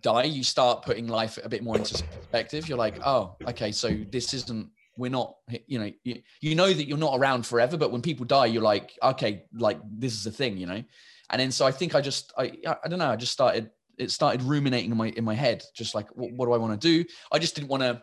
die 0.00 0.24
you 0.24 0.42
start 0.42 0.82
putting 0.82 1.06
life 1.06 1.38
a 1.42 1.48
bit 1.48 1.62
more 1.62 1.76
into 1.76 1.94
perspective 1.94 2.68
you're 2.68 2.78
like 2.78 2.98
oh 3.04 3.36
okay 3.48 3.72
so 3.72 3.88
this 4.10 4.34
isn't 4.34 4.68
we're 4.96 5.10
not 5.10 5.36
you 5.66 5.78
know 5.78 5.90
you, 6.04 6.22
you 6.40 6.54
know 6.54 6.72
that 6.72 6.86
you're 6.86 6.98
not 6.98 7.18
around 7.18 7.44
forever 7.44 7.76
but 7.76 7.90
when 7.90 8.00
people 8.00 8.24
die 8.24 8.46
you're 8.46 8.62
like 8.62 8.92
okay 9.02 9.44
like 9.54 9.78
this 9.90 10.14
is 10.14 10.26
a 10.26 10.30
thing 10.30 10.56
you 10.56 10.66
know 10.66 10.82
and 11.30 11.40
then 11.40 11.50
so 11.50 11.66
i 11.66 11.70
think 11.70 11.94
i 11.94 12.00
just 12.00 12.32
i 12.38 12.52
i 12.84 12.88
don't 12.88 12.98
know 12.98 13.10
i 13.10 13.16
just 13.16 13.32
started 13.32 13.70
it 13.98 14.10
started 14.10 14.42
ruminating 14.42 14.90
in 14.90 14.96
my 14.96 15.08
in 15.08 15.24
my 15.24 15.34
head, 15.34 15.64
just 15.74 15.94
like 15.94 16.08
what, 16.10 16.32
what 16.32 16.46
do 16.46 16.52
I 16.52 16.56
want 16.56 16.80
to 16.80 16.88
do? 16.88 17.08
I 17.32 17.38
just 17.38 17.54
didn't 17.54 17.68
want 17.68 17.82
to. 17.82 18.02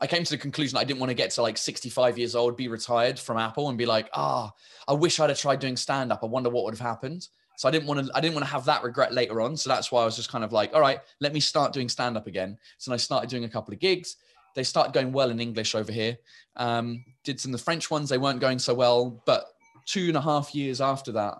I 0.00 0.06
came 0.06 0.22
to 0.22 0.30
the 0.30 0.38
conclusion 0.38 0.78
I 0.78 0.84
didn't 0.84 1.00
want 1.00 1.10
to 1.10 1.14
get 1.14 1.30
to 1.32 1.42
like 1.42 1.58
65 1.58 2.18
years 2.18 2.36
old, 2.36 2.56
be 2.56 2.68
retired 2.68 3.18
from 3.18 3.36
Apple, 3.36 3.68
and 3.68 3.76
be 3.76 3.86
like, 3.86 4.08
ah, 4.14 4.52
oh, 4.52 4.92
I 4.92 4.96
wish 4.96 5.18
I'd 5.18 5.30
have 5.30 5.38
tried 5.38 5.58
doing 5.58 5.76
stand 5.76 6.12
up. 6.12 6.20
I 6.22 6.26
wonder 6.26 6.50
what 6.50 6.64
would 6.64 6.74
have 6.74 6.86
happened. 6.86 7.26
So 7.58 7.66
I 7.66 7.72
didn't 7.72 7.88
want 7.88 8.06
to. 8.06 8.12
I 8.14 8.20
didn't 8.20 8.36
want 8.36 8.46
to 8.46 8.52
have 8.52 8.64
that 8.66 8.84
regret 8.84 9.12
later 9.12 9.40
on. 9.40 9.56
So 9.56 9.68
that's 9.68 9.90
why 9.90 10.02
I 10.02 10.04
was 10.04 10.14
just 10.14 10.30
kind 10.30 10.44
of 10.44 10.52
like, 10.52 10.72
all 10.74 10.80
right, 10.80 11.00
let 11.18 11.34
me 11.34 11.40
start 11.40 11.72
doing 11.72 11.88
stand 11.88 12.16
up 12.16 12.28
again. 12.28 12.56
So 12.78 12.92
I 12.92 12.96
started 12.96 13.28
doing 13.28 13.42
a 13.42 13.48
couple 13.48 13.74
of 13.74 13.80
gigs. 13.80 14.14
They 14.54 14.62
started 14.62 14.92
going 14.92 15.10
well 15.10 15.28
in 15.30 15.40
English 15.40 15.74
over 15.74 15.90
here. 15.90 16.18
Um, 16.54 17.04
did 17.24 17.40
some 17.40 17.52
of 17.52 17.58
the 17.58 17.64
French 17.64 17.90
ones. 17.90 18.08
They 18.08 18.16
weren't 18.16 18.38
going 18.38 18.60
so 18.60 18.74
well, 18.74 19.20
but 19.26 19.46
two 19.86 20.06
and 20.06 20.16
a 20.16 20.20
half 20.20 20.54
years 20.54 20.80
after 20.80 21.10
that, 21.12 21.38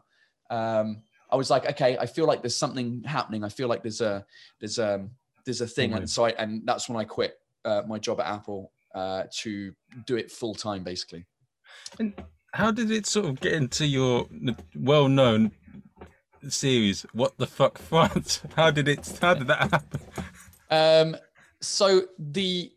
um, 0.50 1.02
I 1.30 1.36
was 1.36 1.50
like, 1.50 1.66
okay, 1.70 1.96
I 1.96 2.06
feel 2.06 2.26
like 2.26 2.42
there's 2.42 2.56
something 2.56 3.04
happening. 3.04 3.44
I 3.44 3.48
feel 3.48 3.68
like 3.68 3.84
there's 3.84 4.00
a 4.00 4.26
there's 4.58 4.80
a 4.80 4.96
um, 4.96 5.10
there's 5.44 5.60
a 5.60 5.68
thing, 5.68 5.90
mm-hmm. 5.90 5.98
and 5.98 6.10
so 6.10 6.24
I 6.24 6.30
and 6.30 6.66
that's 6.66 6.88
when 6.88 6.98
I 6.98 7.04
quit 7.04 7.38
uh, 7.64 7.82
my 7.86 8.00
job 8.00 8.18
at 8.18 8.26
Apple 8.26 8.72
uh, 8.92 9.22
to 9.42 9.72
do 10.04 10.16
it 10.16 10.32
full 10.32 10.56
time, 10.56 10.82
basically. 10.82 11.26
And 12.00 12.12
how 12.54 12.72
did 12.72 12.90
it 12.90 13.06
sort 13.06 13.26
of 13.26 13.38
get 13.38 13.52
into 13.52 13.86
your 13.86 14.26
well-known 14.74 15.52
series? 16.48 17.02
What 17.12 17.38
the 17.38 17.46
fuck, 17.46 17.78
France? 17.90 18.42
How 18.56 18.70
did 18.70 18.88
it? 18.88 19.18
How 19.20 19.34
did 19.34 19.48
that 19.48 19.70
happen? 19.70 20.00
Um, 20.70 21.16
so 21.60 22.02
the 22.18 22.72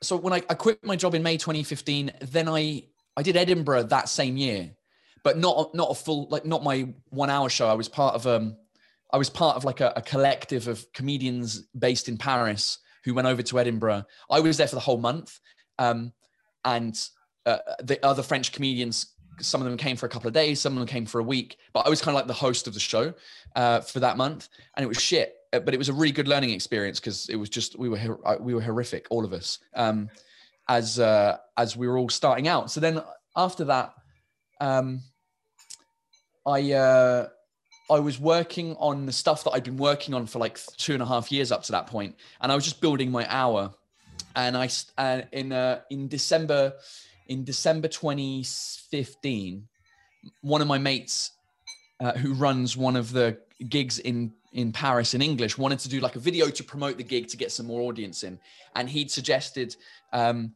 so 0.00 0.16
when 0.16 0.32
I, 0.32 0.42
I 0.48 0.54
quit 0.54 0.84
my 0.84 0.96
job 0.96 1.14
in 1.14 1.22
May 1.22 1.36
2015, 1.36 2.12
then 2.20 2.48
I 2.48 2.84
I 3.16 3.22
did 3.22 3.36
Edinburgh 3.36 3.84
that 3.84 4.08
same 4.08 4.36
year 4.36 4.72
but 5.22 5.38
not 5.38 5.74
not 5.74 5.90
a 5.90 5.94
full 5.94 6.26
like 6.30 6.44
not 6.44 6.62
my 6.62 6.88
one 7.10 7.30
hour 7.30 7.48
show. 7.48 7.68
I 7.68 7.74
was 7.74 7.88
part 7.88 8.14
of 8.14 8.26
um 8.26 8.56
I 9.12 9.16
was 9.16 9.30
part 9.30 9.56
of 9.56 9.64
like 9.64 9.80
a, 9.80 9.92
a 9.96 10.02
collective 10.02 10.68
of 10.68 10.90
comedians 10.92 11.66
based 11.78 12.08
in 12.08 12.16
Paris 12.16 12.78
who 13.04 13.14
went 13.14 13.28
over 13.28 13.42
to 13.42 13.58
Edinburgh. 13.58 14.04
I 14.30 14.40
was 14.40 14.56
there 14.56 14.68
for 14.68 14.76
the 14.76 14.80
whole 14.80 14.98
month, 14.98 15.38
um, 15.78 16.12
and 16.64 16.98
uh, 17.44 17.58
the 17.82 18.04
other 18.04 18.22
French 18.22 18.52
comedians. 18.52 19.12
Some 19.42 19.60
of 19.60 19.66
them 19.66 19.76
came 19.76 19.96
for 19.96 20.06
a 20.06 20.08
couple 20.08 20.28
of 20.28 20.34
days, 20.34 20.60
some 20.60 20.72
of 20.74 20.78
them 20.78 20.88
came 20.88 21.06
for 21.06 21.18
a 21.18 21.22
week, 21.24 21.58
but 21.72 21.86
I 21.86 21.88
was 21.90 22.00
kind 22.00 22.14
of 22.14 22.18
like 22.20 22.26
the 22.26 22.32
host 22.32 22.66
of 22.66 22.74
the 22.74 22.80
show 22.80 23.14
uh, 23.56 23.80
for 23.80 24.00
that 24.00 24.16
month, 24.16 24.48
and 24.76 24.84
it 24.84 24.88
was 24.88 25.00
shit. 25.00 25.36
uh, 25.52 25.60
but 25.60 25.74
it 25.74 25.78
was 25.78 25.88
a 25.88 25.92
really 25.92 26.12
good 26.12 26.28
learning 26.28 26.50
experience 26.50 26.98
because 26.98 27.28
it 27.28 27.36
was 27.36 27.48
just 27.48 27.78
we 27.78 27.88
were 27.88 28.18
uh, 28.24 28.36
we 28.40 28.54
were 28.54 28.60
horrific, 28.60 29.06
all 29.10 29.24
of 29.24 29.32
us, 29.32 29.58
um, 29.74 30.08
as 30.68 30.98
uh, 30.98 31.36
as 31.56 31.76
we 31.76 31.86
were 31.86 31.98
all 31.98 32.08
starting 32.08 32.48
out. 32.48 32.70
So 32.70 32.80
then 32.80 33.02
after 33.36 33.64
that, 33.64 33.94
um, 34.60 35.00
I 36.46 36.72
uh, 36.72 37.28
I 37.90 37.98
was 37.98 38.18
working 38.18 38.76
on 38.76 39.06
the 39.06 39.12
stuff 39.12 39.44
that 39.44 39.50
I'd 39.50 39.64
been 39.64 39.76
working 39.76 40.14
on 40.14 40.26
for 40.26 40.38
like 40.38 40.58
two 40.76 40.94
and 40.94 41.02
a 41.02 41.06
half 41.06 41.30
years 41.30 41.52
up 41.52 41.64
to 41.64 41.72
that 41.72 41.86
point, 41.86 42.16
and 42.40 42.50
I 42.50 42.54
was 42.54 42.64
just 42.64 42.80
building 42.80 43.10
my 43.10 43.26
hour. 43.28 43.74
And 44.34 44.56
I 44.56 44.70
uh, 44.96 45.22
in 45.32 45.52
in 45.90 46.08
December 46.08 46.74
in 47.32 47.44
December 47.44 47.88
2015, 47.88 49.66
one 50.42 50.60
of 50.60 50.68
my 50.68 50.76
mates 50.76 51.32
uh, 51.98 52.12
who 52.12 52.34
runs 52.34 52.76
one 52.76 52.94
of 52.94 53.10
the 53.12 53.38
gigs 53.68 53.98
in 53.98 54.32
in 54.52 54.70
Paris 54.70 55.14
in 55.14 55.22
English 55.22 55.56
wanted 55.56 55.78
to 55.78 55.88
do 55.88 55.98
like 56.00 56.14
a 56.14 56.18
video 56.18 56.50
to 56.50 56.62
promote 56.62 56.98
the 56.98 57.02
gig 57.02 57.26
to 57.26 57.38
get 57.38 57.50
some 57.50 57.66
more 57.66 57.80
audience 57.88 58.22
in, 58.22 58.38
and 58.76 58.90
he'd 58.90 59.10
suggested 59.10 59.74
um, 60.12 60.52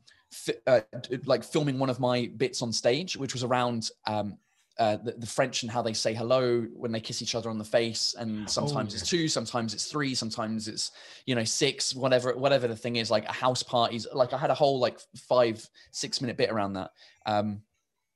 uh, 0.66 0.80
like 1.24 1.42
filming 1.42 1.78
one 1.78 1.88
of 1.88 1.98
my 1.98 2.30
bits 2.36 2.60
on 2.60 2.72
stage, 2.72 3.16
which 3.16 3.32
was 3.32 3.42
around 3.42 3.90
um, 4.06 4.36
uh, 4.78 4.96
the, 4.96 5.12
the, 5.12 5.26
French 5.26 5.62
and 5.62 5.72
how 5.72 5.80
they 5.80 5.92
say 5.92 6.12
hello 6.12 6.62
when 6.74 6.92
they 6.92 7.00
kiss 7.00 7.22
each 7.22 7.34
other 7.34 7.48
on 7.48 7.58
the 7.58 7.64
face, 7.64 8.14
and 8.18 8.48
sometimes 8.48 8.92
oh, 8.92 8.96
yeah. 8.96 9.00
it's 9.00 9.08
two, 9.08 9.28
sometimes 9.28 9.72
it's 9.72 9.86
three, 9.86 10.14
sometimes 10.14 10.68
it's 10.68 10.90
you 11.24 11.34
know 11.34 11.44
six, 11.44 11.94
whatever 11.94 12.36
whatever 12.36 12.68
the 12.68 12.76
thing 12.76 12.96
is, 12.96 13.10
like 13.10 13.24
a 13.26 13.32
house 13.32 13.62
parties. 13.62 14.06
Like 14.12 14.32
I 14.32 14.38
had 14.38 14.50
a 14.50 14.54
whole 14.54 14.78
like 14.78 14.98
five 15.16 15.66
six 15.92 16.20
minute 16.20 16.36
bit 16.36 16.50
around 16.50 16.74
that, 16.74 16.90
um, 17.24 17.62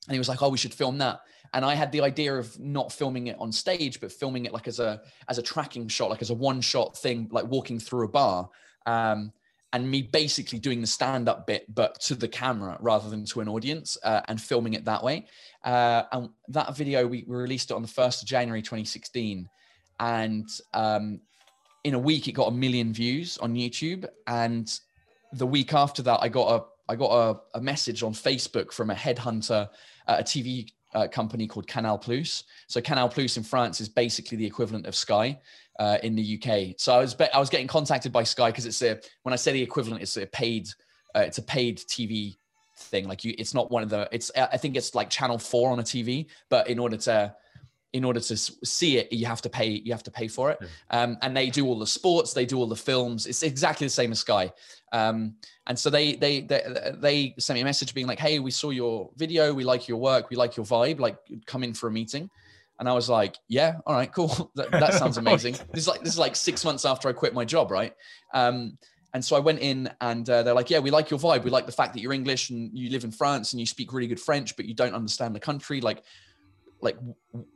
and 0.07 0.11
he 0.11 0.19
was 0.19 0.29
like, 0.29 0.41
"Oh, 0.43 0.49
we 0.49 0.57
should 0.57 0.73
film 0.73 0.99
that." 0.99 1.21
and 1.53 1.65
I 1.65 1.75
had 1.75 1.91
the 1.91 2.01
idea 2.01 2.33
of 2.35 2.57
not 2.59 2.91
filming 2.91 3.27
it 3.27 3.35
on 3.39 3.51
stage, 3.51 3.99
but 3.99 4.11
filming 4.11 4.45
it 4.45 4.53
like 4.53 4.67
as 4.67 4.79
a 4.79 5.01
as 5.27 5.37
a 5.37 5.41
tracking 5.41 5.87
shot, 5.87 6.09
like 6.09 6.21
as 6.21 6.29
a 6.29 6.35
one 6.35 6.61
shot 6.61 6.97
thing, 6.97 7.27
like 7.31 7.45
walking 7.45 7.79
through 7.79 8.05
a 8.05 8.09
bar. 8.09 8.49
Um, 8.85 9.33
and 9.73 9.89
me 9.89 10.01
basically 10.01 10.59
doing 10.59 10.81
the 10.81 10.87
stand 10.87 11.29
up 11.29 11.47
bit, 11.47 11.73
but 11.73 11.99
to 12.01 12.15
the 12.15 12.27
camera 12.27 12.77
rather 12.81 13.09
than 13.09 13.25
to 13.25 13.39
an 13.41 13.47
audience 13.47 13.97
uh, 14.03 14.21
and 14.27 14.41
filming 14.41 14.73
it 14.73 14.85
that 14.85 15.03
way. 15.03 15.25
Uh, 15.63 16.03
and 16.11 16.29
that 16.49 16.75
video, 16.75 17.07
we, 17.07 17.23
we, 17.27 17.35
released 17.35 17.71
it 17.71 17.73
on 17.73 17.81
the 17.81 17.87
1st 17.87 18.23
of 18.23 18.27
January 18.27 18.61
2016. 18.61 19.47
And 19.99 20.49
um, 20.73 21.21
in 21.83 21.93
a 21.93 21.99
week, 21.99 22.27
it 22.27 22.33
got 22.33 22.49
a 22.49 22.51
million 22.51 22.93
views 22.93 23.37
on 23.37 23.55
YouTube. 23.55 24.05
And 24.27 24.71
the 25.33 25.47
week 25.47 25.73
after 25.73 26.01
that, 26.03 26.19
I 26.21 26.27
got 26.27 26.61
a 26.61 26.65
I 26.89 26.95
got 26.95 27.11
a, 27.11 27.57
a 27.57 27.61
message 27.61 28.03
on 28.03 28.11
Facebook 28.11 28.73
from 28.73 28.89
a 28.89 28.93
headhunter, 28.93 29.69
uh, 30.07 30.15
a 30.19 30.23
TV 30.23 30.67
uh, 30.93 31.07
company 31.07 31.47
called 31.47 31.67
Canal 31.67 31.97
Plus. 31.97 32.43
So 32.67 32.81
Canal 32.81 33.09
Plus 33.09 33.37
in 33.37 33.43
France 33.43 33.81
is 33.81 33.89
basically 33.89 34.37
the 34.37 34.45
equivalent 34.45 34.85
of 34.85 34.95
Sky 34.95 35.39
uh, 35.79 35.97
in 36.03 36.15
the 36.15 36.39
UK. 36.39 36.75
So 36.77 36.93
I 36.93 36.99
was 36.99 37.13
be- 37.13 37.31
I 37.33 37.39
was 37.39 37.49
getting 37.49 37.67
contacted 37.67 38.11
by 38.11 38.23
Sky 38.23 38.51
because 38.51 38.65
it's 38.65 38.81
a 38.81 38.99
when 39.23 39.33
I 39.33 39.35
say 39.35 39.53
the 39.53 39.61
equivalent, 39.61 40.01
it's 40.01 40.17
a 40.17 40.25
paid 40.25 40.67
uh, 41.15 41.19
it's 41.19 41.37
a 41.37 41.43
paid 41.43 41.77
TV 41.79 42.37
thing. 42.77 43.07
Like 43.07 43.23
you, 43.23 43.33
it's 43.37 43.53
not 43.53 43.71
one 43.71 43.83
of 43.83 43.89
the 43.89 44.07
it's 44.11 44.31
I 44.35 44.57
think 44.57 44.75
it's 44.75 44.95
like 44.95 45.09
Channel 45.09 45.37
Four 45.37 45.71
on 45.71 45.79
a 45.79 45.83
TV, 45.83 46.27
but 46.49 46.67
in 46.67 46.79
order 46.79 46.97
to 46.97 47.33
in 47.93 48.05
order 48.05 48.19
to 48.19 48.37
see 48.37 48.97
it, 48.97 49.11
you 49.11 49.25
have 49.25 49.41
to 49.41 49.49
pay. 49.49 49.67
You 49.67 49.91
have 49.91 50.03
to 50.03 50.11
pay 50.11 50.27
for 50.27 50.51
it. 50.51 50.59
Um, 50.89 51.17
and 51.21 51.35
they 51.35 51.49
do 51.49 51.65
all 51.67 51.77
the 51.77 51.87
sports. 51.87 52.33
They 52.33 52.45
do 52.45 52.57
all 52.57 52.67
the 52.67 52.75
films. 52.75 53.27
It's 53.27 53.43
exactly 53.43 53.85
the 53.85 53.91
same 53.91 54.11
as 54.11 54.19
Sky. 54.19 54.51
Um, 54.93 55.35
and 55.67 55.77
so 55.77 55.89
they, 55.89 56.15
they 56.15 56.41
they 56.41 56.61
they 56.95 57.35
sent 57.37 57.55
me 57.55 57.61
a 57.61 57.65
message 57.65 57.93
being 57.93 58.07
like, 58.07 58.19
"Hey, 58.19 58.39
we 58.39 58.51
saw 58.51 58.69
your 58.69 59.09
video. 59.17 59.53
We 59.53 59.63
like 59.63 59.87
your 59.87 59.97
work. 59.97 60.29
We 60.29 60.37
like 60.37 60.55
your 60.55 60.65
vibe. 60.65 60.99
Like, 60.99 61.17
come 61.45 61.63
in 61.63 61.73
for 61.73 61.87
a 61.87 61.91
meeting." 61.91 62.29
And 62.79 62.87
I 62.89 62.93
was 62.93 63.09
like, 63.09 63.37
"Yeah, 63.47 63.75
all 63.85 63.93
right, 63.93 64.11
cool. 64.11 64.51
that, 64.55 64.71
that 64.71 64.93
sounds 64.93 65.17
amazing." 65.23 65.53
this 65.71 65.83
is 65.83 65.87
like 65.87 66.01
this 66.01 66.13
is 66.13 66.19
like 66.19 66.35
six 66.35 66.63
months 66.63 66.85
after 66.85 67.09
I 67.09 67.13
quit 67.13 67.33
my 67.33 67.45
job, 67.45 67.71
right? 67.71 67.93
Um, 68.33 68.77
and 69.13 69.23
so 69.23 69.35
I 69.35 69.39
went 69.39 69.59
in 69.59 69.91
and 69.99 70.29
uh, 70.29 70.43
they're 70.43 70.53
like, 70.53 70.69
yeah, 70.69 70.79
we 70.79 70.89
like 70.89 71.09
your 71.09 71.19
vibe. 71.19 71.43
We 71.43 71.49
like 71.49 71.65
the 71.65 71.71
fact 71.73 71.93
that 71.93 71.99
you're 71.99 72.13
English 72.13 72.49
and 72.49 72.71
you 72.77 72.89
live 72.89 73.03
in 73.03 73.11
France 73.11 73.51
and 73.51 73.59
you 73.59 73.65
speak 73.65 73.91
really 73.91 74.07
good 74.07 74.21
French, 74.21 74.55
but 74.55 74.65
you 74.65 74.73
don't 74.73 74.93
understand 74.93 75.35
the 75.35 75.39
country. 75.39 75.81
Like, 75.81 76.03
like 76.81 76.97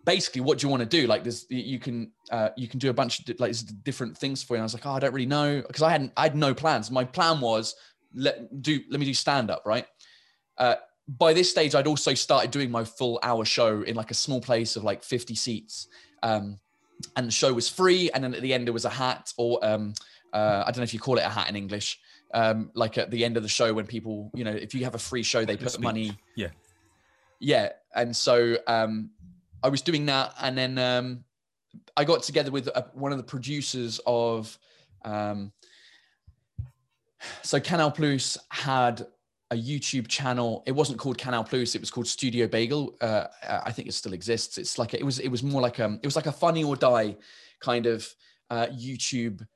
basically 0.05 0.41
what 0.41 0.59
do 0.59 0.67
you 0.67 0.71
want 0.71 0.81
to 0.81 0.89
do? 0.89 1.07
Like 1.07 1.23
this 1.23 1.45
you 1.49 1.79
can 1.79 2.11
uh, 2.31 2.49
you 2.55 2.67
can 2.67 2.79
do 2.79 2.89
a 2.89 2.93
bunch 2.93 3.27
of 3.27 3.39
like 3.39 3.55
different 3.83 4.17
things 4.17 4.43
for 4.43 4.53
you. 4.53 4.57
And 4.57 4.63
i 4.63 4.65
was 4.65 4.73
like 4.73 4.85
oh 4.85 4.91
i 4.91 4.99
don't 4.99 5.13
really 5.13 5.25
know. 5.25 5.63
Because 5.65 5.81
i 5.81 5.91
hadn't 5.91 6.13
i 6.15 6.23
had 6.23 6.35
no 6.35 6.53
plans. 6.53 6.91
My 6.91 7.03
plan 7.03 7.41
was 7.41 7.75
let 8.13 8.61
do 8.61 8.79
let 8.89 8.99
me 8.99 9.05
do 9.05 9.13
stand 9.13 9.49
up 9.49 9.63
right? 9.65 9.85
Uh, 10.57 10.75
by 11.07 11.33
this 11.33 11.51
stage 11.51 11.75
i'd 11.75 11.85
also 11.85 12.13
started 12.13 12.49
doing 12.49 12.71
my 12.71 12.83
full 12.83 13.19
hour 13.21 13.45
show 13.45 13.81
in 13.81 13.95
like 13.95 14.09
a 14.09 14.15
small 14.15 14.41
place 14.41 14.75
of 14.75 14.83
like 14.83 15.03
50 15.03 15.35
seats. 15.35 15.87
Um, 16.23 16.59
and 17.17 17.27
the 17.27 17.31
show 17.31 17.53
was 17.53 17.67
free 17.67 18.09
and 18.11 18.23
then 18.23 18.33
at 18.33 18.41
the 18.41 18.53
end 18.53 18.67
there 18.67 18.73
was 18.73 18.85
a 18.85 18.89
hat 18.89 19.33
or 19.37 19.63
um, 19.65 19.93
uh, 20.33 20.63
i 20.65 20.71
don't 20.71 20.77
know 20.77 20.83
if 20.83 20.93
you 20.93 20.99
call 20.99 21.17
it 21.17 21.25
a 21.25 21.29
hat 21.29 21.49
in 21.49 21.55
english. 21.55 21.99
Um, 22.33 22.71
like 22.73 22.97
at 22.97 23.11
the 23.11 23.23
end 23.23 23.37
of 23.37 23.43
the 23.43 23.49
show 23.49 23.73
when 23.73 23.87
people 23.87 24.29
you 24.33 24.43
know 24.43 24.51
if 24.51 24.73
you 24.73 24.83
have 24.83 24.95
a 24.95 24.99
free 24.99 25.23
show 25.23 25.45
they 25.45 25.55
put 25.55 25.79
money 25.79 26.17
yeah 26.35 26.49
yeah 27.39 27.69
and 27.95 28.15
so 28.15 28.57
um, 28.67 29.09
I 29.63 29.69
was 29.69 29.81
doing 29.81 30.05
that, 30.05 30.33
and 30.41 30.55
then 30.55 30.77
um, 30.77 31.23
I 31.97 32.03
got 32.03 32.21
together 32.21 32.51
with 32.51 32.67
a, 32.67 32.85
one 32.93 33.11
of 33.11 33.17
the 33.17 33.23
producers 33.23 33.99
of. 34.05 34.57
Um, 35.03 35.51
so 37.41 37.59
Canal 37.59 37.89
Plus 37.89 38.37
had 38.49 39.07
a 39.49 39.55
YouTube 39.55 40.07
channel. 40.07 40.61
It 40.67 40.73
wasn't 40.73 40.99
called 40.99 41.17
Canal 41.17 41.43
Plus. 41.43 41.73
It 41.73 41.81
was 41.81 41.89
called 41.89 42.07
Studio 42.07 42.47
Bagel. 42.47 42.95
Uh, 43.01 43.25
I 43.47 43.71
think 43.71 43.87
it 43.87 43.93
still 43.93 44.13
exists. 44.13 44.57
It's 44.57 44.77
like 44.77 44.93
it 44.93 45.03
was. 45.03 45.19
It 45.19 45.29
was 45.29 45.41
more 45.41 45.61
like 45.61 45.79
um. 45.79 45.99
It 46.03 46.05
was 46.05 46.15
like 46.15 46.27
a 46.27 46.31
Funny 46.31 46.63
or 46.63 46.75
Die 46.75 47.15
kind 47.59 47.85
of 47.85 48.07
uh, 48.49 48.67
YouTube 48.67 49.47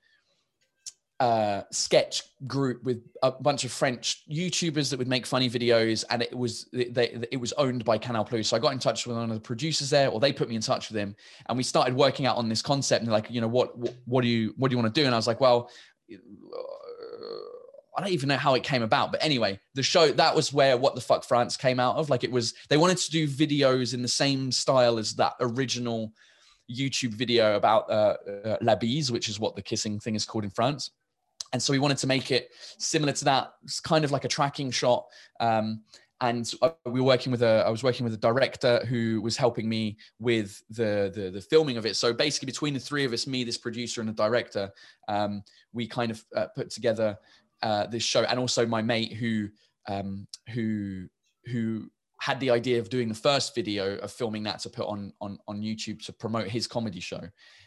uh, 1.19 1.63
sketch 1.71 2.23
group 2.47 2.81
with 2.83 3.03
a 3.23 3.31
bunch 3.31 3.65
of 3.65 3.71
French 3.71 4.23
YouTubers 4.31 4.89
that 4.89 4.97
would 4.97 5.07
make 5.07 5.25
funny 5.25 5.49
videos, 5.49 6.05
and 6.09 6.21
it 6.21 6.35
was 6.35 6.69
they, 6.71 7.27
it 7.31 7.39
was 7.39 7.51
owned 7.53 7.83
by 7.83 7.97
Canal 7.97 8.23
Plus. 8.23 8.47
So 8.47 8.55
I 8.55 8.59
got 8.59 8.71
in 8.71 8.79
touch 8.79 9.05
with 9.05 9.17
one 9.17 9.29
of 9.29 9.35
the 9.35 9.41
producers 9.41 9.89
there, 9.89 10.09
or 10.09 10.19
they 10.19 10.31
put 10.31 10.47
me 10.47 10.55
in 10.55 10.61
touch 10.61 10.89
with 10.89 10.97
him, 10.97 11.15
and 11.47 11.57
we 11.57 11.63
started 11.63 11.93
working 11.93 12.25
out 12.25 12.37
on 12.37 12.47
this 12.47 12.61
concept. 12.61 13.03
And 13.03 13.11
like, 13.11 13.29
you 13.29 13.41
know, 13.41 13.49
what, 13.49 13.77
what 13.77 13.95
what 14.05 14.21
do 14.21 14.29
you 14.29 14.53
what 14.57 14.69
do 14.69 14.77
you 14.77 14.81
want 14.81 14.93
to 14.93 15.01
do? 15.01 15.05
And 15.05 15.13
I 15.13 15.17
was 15.17 15.27
like, 15.27 15.41
well. 15.41 15.69
I 17.97 18.01
don't 18.01 18.11
even 18.13 18.29
know 18.29 18.37
how 18.37 18.53
it 18.53 18.63
came 18.63 18.81
about, 18.81 19.11
but 19.11 19.21
anyway, 19.21 19.59
the 19.73 19.83
show 19.83 20.09
that 20.09 20.33
was 20.33 20.53
where 20.53 20.77
What 20.77 20.95
the 20.95 21.01
Fuck 21.01 21.25
France 21.25 21.57
came 21.57 21.81
out 21.81 21.97
of. 21.97 22.09
Like 22.09 22.23
it 22.23 22.31
was, 22.31 22.53
they 22.69 22.77
wanted 22.77 22.97
to 22.97 23.11
do 23.11 23.27
videos 23.27 23.93
in 23.93 24.01
the 24.01 24.07
same 24.07 24.53
style 24.53 24.97
as 24.97 25.15
that 25.15 25.33
original 25.41 26.13
YouTube 26.71 27.13
video 27.13 27.57
about 27.57 27.89
uh, 27.89 28.15
uh, 28.45 28.57
La 28.61 28.75
Bise, 28.75 29.11
which 29.11 29.27
is 29.27 29.37
what 29.37 29.57
the 29.57 29.61
kissing 29.61 29.99
thing 29.99 30.15
is 30.15 30.23
called 30.23 30.45
in 30.45 30.49
France 30.49 30.91
and 31.51 31.61
so 31.61 31.73
we 31.73 31.79
wanted 31.79 31.97
to 31.97 32.07
make 32.07 32.31
it 32.31 32.49
similar 32.77 33.13
to 33.13 33.25
that 33.25 33.53
it's 33.63 33.79
kind 33.79 34.05
of 34.05 34.11
like 34.11 34.25
a 34.25 34.27
tracking 34.27 34.71
shot 34.71 35.05
um, 35.39 35.81
and 36.21 36.53
we 36.85 36.99
were 36.99 37.07
working 37.07 37.31
with 37.31 37.41
a 37.41 37.63
i 37.65 37.69
was 37.69 37.83
working 37.83 38.03
with 38.03 38.13
a 38.13 38.17
director 38.17 38.85
who 38.87 39.21
was 39.21 39.37
helping 39.37 39.67
me 39.69 39.97
with 40.19 40.61
the, 40.69 41.11
the 41.15 41.31
the, 41.31 41.41
filming 41.41 41.77
of 41.77 41.85
it. 41.85 41.95
So 41.95 42.13
basically 42.13 42.47
between 42.47 42.73
the 42.73 42.79
three 42.79 43.05
of 43.05 43.13
us 43.13 43.27
me 43.27 43.43
this 43.43 43.57
producer 43.57 44.01
and 44.01 44.09
the 44.09 44.13
director 44.13 44.71
um, 45.07 45.43
we 45.73 45.87
kind 45.87 46.11
of 46.11 46.23
uh, 46.35 46.47
put 46.55 46.69
together 46.69 47.17
uh, 47.61 47.87
this 47.87 48.03
show 48.03 48.23
and 48.23 48.39
also 48.39 48.65
my 48.65 48.81
mate 48.81 49.13
who 49.13 49.49
um, 49.87 50.27
who 50.53 51.07
who 51.45 51.89
had 52.21 52.39
the 52.41 52.49
idea 52.49 52.79
of 52.79 52.89
doing 52.89 53.07
the 53.07 53.15
first 53.15 53.55
video 53.55 53.95
of 53.99 54.11
filming 54.11 54.43
that 54.43 54.59
to 54.59 54.69
put 54.69 54.87
on 54.87 55.13
on 55.21 55.39
on 55.47 55.61
youtube 55.61 56.03
to 56.05 56.13
promote 56.13 56.47
his 56.47 56.67
comedy 56.67 56.99
show. 56.99 57.21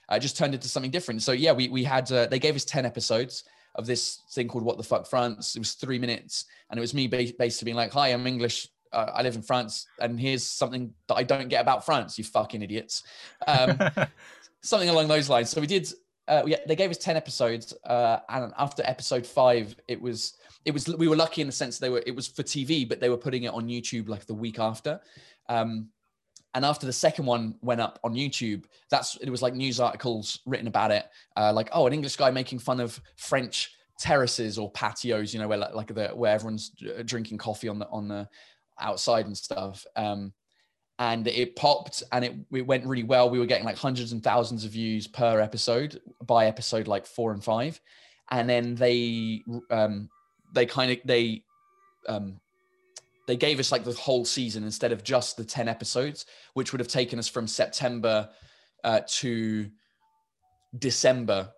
Uh, 0.08 0.18
just 0.18 0.36
turned 0.36 0.54
into 0.54 0.68
something 0.68 0.90
different. 0.90 1.22
So 1.22 1.32
yeah 1.32 1.52
we 1.52 1.68
we 1.68 1.84
had 1.84 2.10
uh, 2.12 2.26
they 2.26 2.38
gave 2.38 2.54
us 2.54 2.64
10 2.64 2.84
episodes 2.84 3.44
of 3.74 3.86
this 3.86 4.20
thing 4.30 4.48
called 4.48 4.64
What 4.64 4.76
the 4.76 4.82
Fuck 4.82 5.06
France. 5.06 5.56
It 5.56 5.60
was 5.60 5.72
three 5.72 5.98
minutes, 5.98 6.46
and 6.70 6.78
it 6.78 6.80
was 6.80 6.94
me 6.94 7.06
basically 7.06 7.64
being 7.64 7.76
like, 7.76 7.92
"Hi, 7.92 8.08
I'm 8.08 8.26
English. 8.26 8.68
Uh, 8.92 9.10
I 9.14 9.22
live 9.22 9.36
in 9.36 9.42
France, 9.42 9.86
and 10.00 10.18
here's 10.18 10.44
something 10.44 10.92
that 11.08 11.14
I 11.14 11.22
don't 11.22 11.48
get 11.48 11.60
about 11.60 11.84
France. 11.84 12.18
You 12.18 12.24
fucking 12.24 12.62
idiots." 12.62 13.02
Um, 13.46 13.78
something 14.62 14.88
along 14.88 15.08
those 15.08 15.28
lines. 15.28 15.50
So 15.50 15.60
we 15.60 15.66
did. 15.66 15.92
Uh, 16.28 16.42
we, 16.44 16.56
they 16.66 16.76
gave 16.76 16.90
us 16.90 16.98
ten 16.98 17.16
episodes, 17.16 17.74
uh, 17.84 18.18
and 18.28 18.52
after 18.58 18.82
episode 18.86 19.26
five, 19.26 19.74
it 19.88 20.00
was 20.00 20.34
it 20.64 20.72
was 20.72 20.88
we 20.96 21.08
were 21.08 21.16
lucky 21.16 21.40
in 21.40 21.48
the 21.48 21.52
sense 21.52 21.78
they 21.78 21.90
were 21.90 22.02
it 22.06 22.14
was 22.14 22.28
for 22.28 22.42
TV, 22.42 22.88
but 22.88 23.00
they 23.00 23.08
were 23.08 23.16
putting 23.16 23.44
it 23.44 23.52
on 23.52 23.68
YouTube 23.68 24.08
like 24.08 24.26
the 24.26 24.34
week 24.34 24.58
after. 24.58 25.00
Um, 25.48 25.88
and 26.54 26.64
after 26.64 26.86
the 26.86 26.92
second 26.92 27.24
one 27.24 27.54
went 27.62 27.80
up 27.80 27.98
on 28.04 28.14
YouTube, 28.14 28.64
that's 28.90 29.16
it 29.16 29.30
was 29.30 29.42
like 29.42 29.54
news 29.54 29.80
articles 29.80 30.40
written 30.44 30.66
about 30.66 30.90
it, 30.90 31.06
uh, 31.36 31.52
like 31.52 31.68
oh, 31.72 31.86
an 31.86 31.92
English 31.92 32.16
guy 32.16 32.30
making 32.30 32.58
fun 32.58 32.80
of 32.80 33.00
French 33.16 33.70
terraces 33.98 34.58
or 34.58 34.70
patios, 34.72 35.32
you 35.32 35.40
know, 35.40 35.48
where 35.48 35.58
like 35.58 35.94
the 35.94 36.08
where 36.08 36.34
everyone's 36.34 36.72
uh, 36.82 37.02
drinking 37.04 37.38
coffee 37.38 37.68
on 37.68 37.78
the 37.78 37.88
on 37.88 38.08
the 38.08 38.28
outside 38.80 39.26
and 39.26 39.36
stuff. 39.36 39.86
Um, 39.96 40.32
and 40.98 41.26
it 41.26 41.56
popped 41.56 42.02
and 42.12 42.24
it, 42.24 42.34
it 42.52 42.66
went 42.66 42.84
really 42.84 43.02
well. 43.02 43.30
We 43.30 43.38
were 43.38 43.46
getting 43.46 43.64
like 43.64 43.78
hundreds 43.78 44.12
and 44.12 44.22
thousands 44.22 44.64
of 44.64 44.72
views 44.72 45.06
per 45.06 45.40
episode 45.40 46.00
by 46.26 46.46
episode 46.46 46.86
like 46.86 47.06
four 47.06 47.32
and 47.32 47.42
five, 47.42 47.80
and 48.30 48.48
then 48.48 48.74
they 48.74 49.42
um, 49.70 50.10
they 50.52 50.66
kind 50.66 50.92
of 50.92 50.98
they 51.04 51.44
um, 52.08 52.40
they 53.26 53.36
gave 53.36 53.60
us 53.60 53.72
like 53.72 53.84
the 53.84 53.92
whole 53.92 54.24
season 54.24 54.64
instead 54.64 54.92
of 54.92 55.04
just 55.04 55.36
the 55.36 55.44
10 55.44 55.68
episodes 55.68 56.26
which 56.54 56.72
would 56.72 56.80
have 56.80 56.88
taken 56.88 57.18
us 57.18 57.28
from 57.28 57.46
september 57.46 58.28
uh, 58.84 59.00
to 59.06 59.70
december 60.78 61.48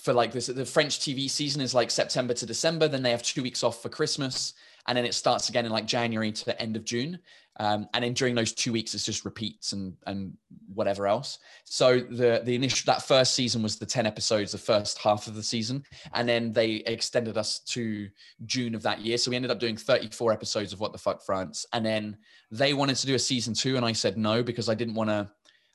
for 0.00 0.12
like 0.12 0.32
this. 0.32 0.46
The 0.46 0.64
French 0.64 0.98
TV 0.98 1.30
season 1.30 1.60
is 1.60 1.74
like 1.74 1.90
September 1.90 2.34
to 2.34 2.46
December. 2.46 2.88
Then 2.88 3.02
they 3.02 3.10
have 3.10 3.22
two 3.22 3.42
weeks 3.42 3.62
off 3.62 3.82
for 3.82 3.88
Christmas, 3.88 4.54
and 4.86 4.96
then 4.96 5.04
it 5.04 5.14
starts 5.14 5.48
again 5.48 5.66
in 5.66 5.72
like 5.72 5.86
January 5.86 6.32
to 6.32 6.44
the 6.44 6.60
end 6.60 6.76
of 6.76 6.84
June. 6.84 7.18
Um, 7.60 7.90
and 7.92 8.02
then 8.02 8.14
during 8.14 8.34
those 8.34 8.54
two 8.54 8.72
weeks, 8.72 8.94
it's 8.94 9.04
just 9.04 9.26
repeats 9.26 9.74
and 9.74 9.94
and 10.06 10.32
whatever 10.72 11.06
else. 11.06 11.38
So 11.64 12.00
the 12.00 12.40
the 12.42 12.54
initial 12.54 12.90
that 12.90 13.02
first 13.02 13.34
season 13.34 13.62
was 13.62 13.76
the 13.76 13.84
ten 13.84 14.06
episodes, 14.06 14.52
the 14.52 14.58
first 14.58 14.96
half 14.96 15.26
of 15.26 15.34
the 15.34 15.42
season, 15.42 15.84
and 16.14 16.26
then 16.26 16.54
they 16.54 16.76
extended 16.86 17.36
us 17.36 17.58
to 17.66 18.08
June 18.46 18.74
of 18.74 18.82
that 18.84 19.02
year. 19.02 19.18
So 19.18 19.30
we 19.30 19.36
ended 19.36 19.50
up 19.50 19.60
doing 19.60 19.76
thirty 19.76 20.08
four 20.08 20.32
episodes 20.32 20.72
of 20.72 20.80
What 20.80 20.92
the 20.92 20.98
Fuck 20.98 21.22
France, 21.22 21.66
and 21.74 21.84
then 21.84 22.16
they 22.50 22.72
wanted 22.72 22.96
to 22.96 23.06
do 23.06 23.14
a 23.14 23.18
season 23.18 23.52
two, 23.52 23.76
and 23.76 23.84
I 23.84 23.92
said 23.92 24.16
no 24.16 24.42
because 24.42 24.70
I 24.70 24.74
didn't 24.74 24.94
want 24.94 25.10
to. 25.10 25.30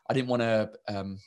I 0.09 0.13
didn't 0.15 0.29
want 0.29 0.41
to. 0.41 0.71
Um, 0.87 1.19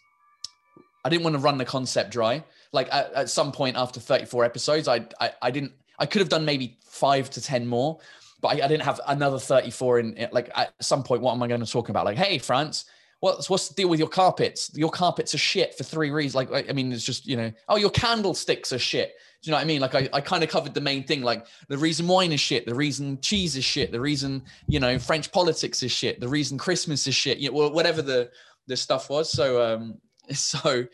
I 1.05 1.09
didn't 1.09 1.23
want 1.23 1.37
to 1.37 1.41
run 1.41 1.59
the 1.59 1.65
concept 1.65 2.11
dry. 2.11 2.43
Like 2.73 2.93
at, 2.93 3.13
at 3.13 3.31
some 3.31 3.53
point 3.53 3.77
after 3.77 4.01
34 4.01 4.45
episodes, 4.45 4.89
I, 4.89 5.07
I 5.21 5.31
I 5.41 5.51
didn't. 5.53 5.71
I 6.01 6.07
could 6.07 6.19
have 6.19 6.29
done 6.29 6.45
maybe 6.45 6.79
five 6.85 7.31
to 7.31 7.41
ten 7.41 7.65
more, 7.65 8.01
but 8.41 8.49
I, 8.49 8.65
I 8.65 8.69
didn't 8.69 8.83
have 8.83 9.01
another 9.07 9.39
34 9.39 9.99
in. 10.01 10.29
Like 10.33 10.51
at 10.55 10.73
some 10.81 11.03
point, 11.03 11.23
what 11.23 11.33
am 11.33 11.43
I 11.43 11.49
going 11.49 11.65
to 11.65 11.71
talk 11.71 11.89
about? 11.89 12.05
Like, 12.05 12.17
hey, 12.17 12.39
France, 12.39 12.85
what's 13.21 13.51
what's 13.51 13.69
the 13.69 13.75
deal 13.75 13.89
with 13.89 13.99
your 13.99 14.09
carpets? 14.09 14.71
Your 14.75 14.91
carpets 14.91 15.35
are 15.35 15.39
shit 15.39 15.75
for 15.75 15.85
three 15.85 16.11
reasons. 16.11 16.35
Like, 16.35 16.69
I 16.69 16.73
mean, 16.73 16.93
it's 16.93 17.05
just 17.05 17.27
you 17.27 17.37
know, 17.37 17.53
oh, 17.69 17.77
your 17.77 17.91
candlesticks 17.91 18.73
are 18.73 18.79
shit. 18.79 19.15
Do 19.43 19.49
you 19.49 19.53
know 19.53 19.59
what 19.59 19.63
I 19.63 19.67
mean? 19.67 19.81
Like, 19.81 19.95
I, 19.95 20.09
I 20.13 20.21
kind 20.21 20.43
of 20.43 20.51
covered 20.51 20.75
the 20.75 20.81
main 20.81 21.05
thing, 21.05 21.23
like 21.23 21.47
the 21.69 21.79
reason 21.79 22.09
wine 22.09 22.33
is 22.33 22.41
shit, 22.41 22.67
the 22.67 22.75
reason 22.75 23.21
cheese 23.21 23.57
is 23.57 23.65
shit, 23.65 23.93
the 23.93 24.01
reason 24.01 24.43
you 24.67 24.81
know 24.81 24.99
French 24.99 25.31
politics 25.33 25.83
is 25.83 25.93
shit, 25.93 26.21
the 26.21 26.29
reason 26.29 26.59
Christmas 26.59 27.07
is 27.07 27.15
shit. 27.15 27.39
You 27.39 27.53
know, 27.53 27.69
whatever 27.69 28.03
the 28.03 28.31
the 28.67 28.77
stuff 28.77 29.11
was. 29.11 29.33
So, 29.33 29.63
um, 29.63 29.99
so 30.33 30.85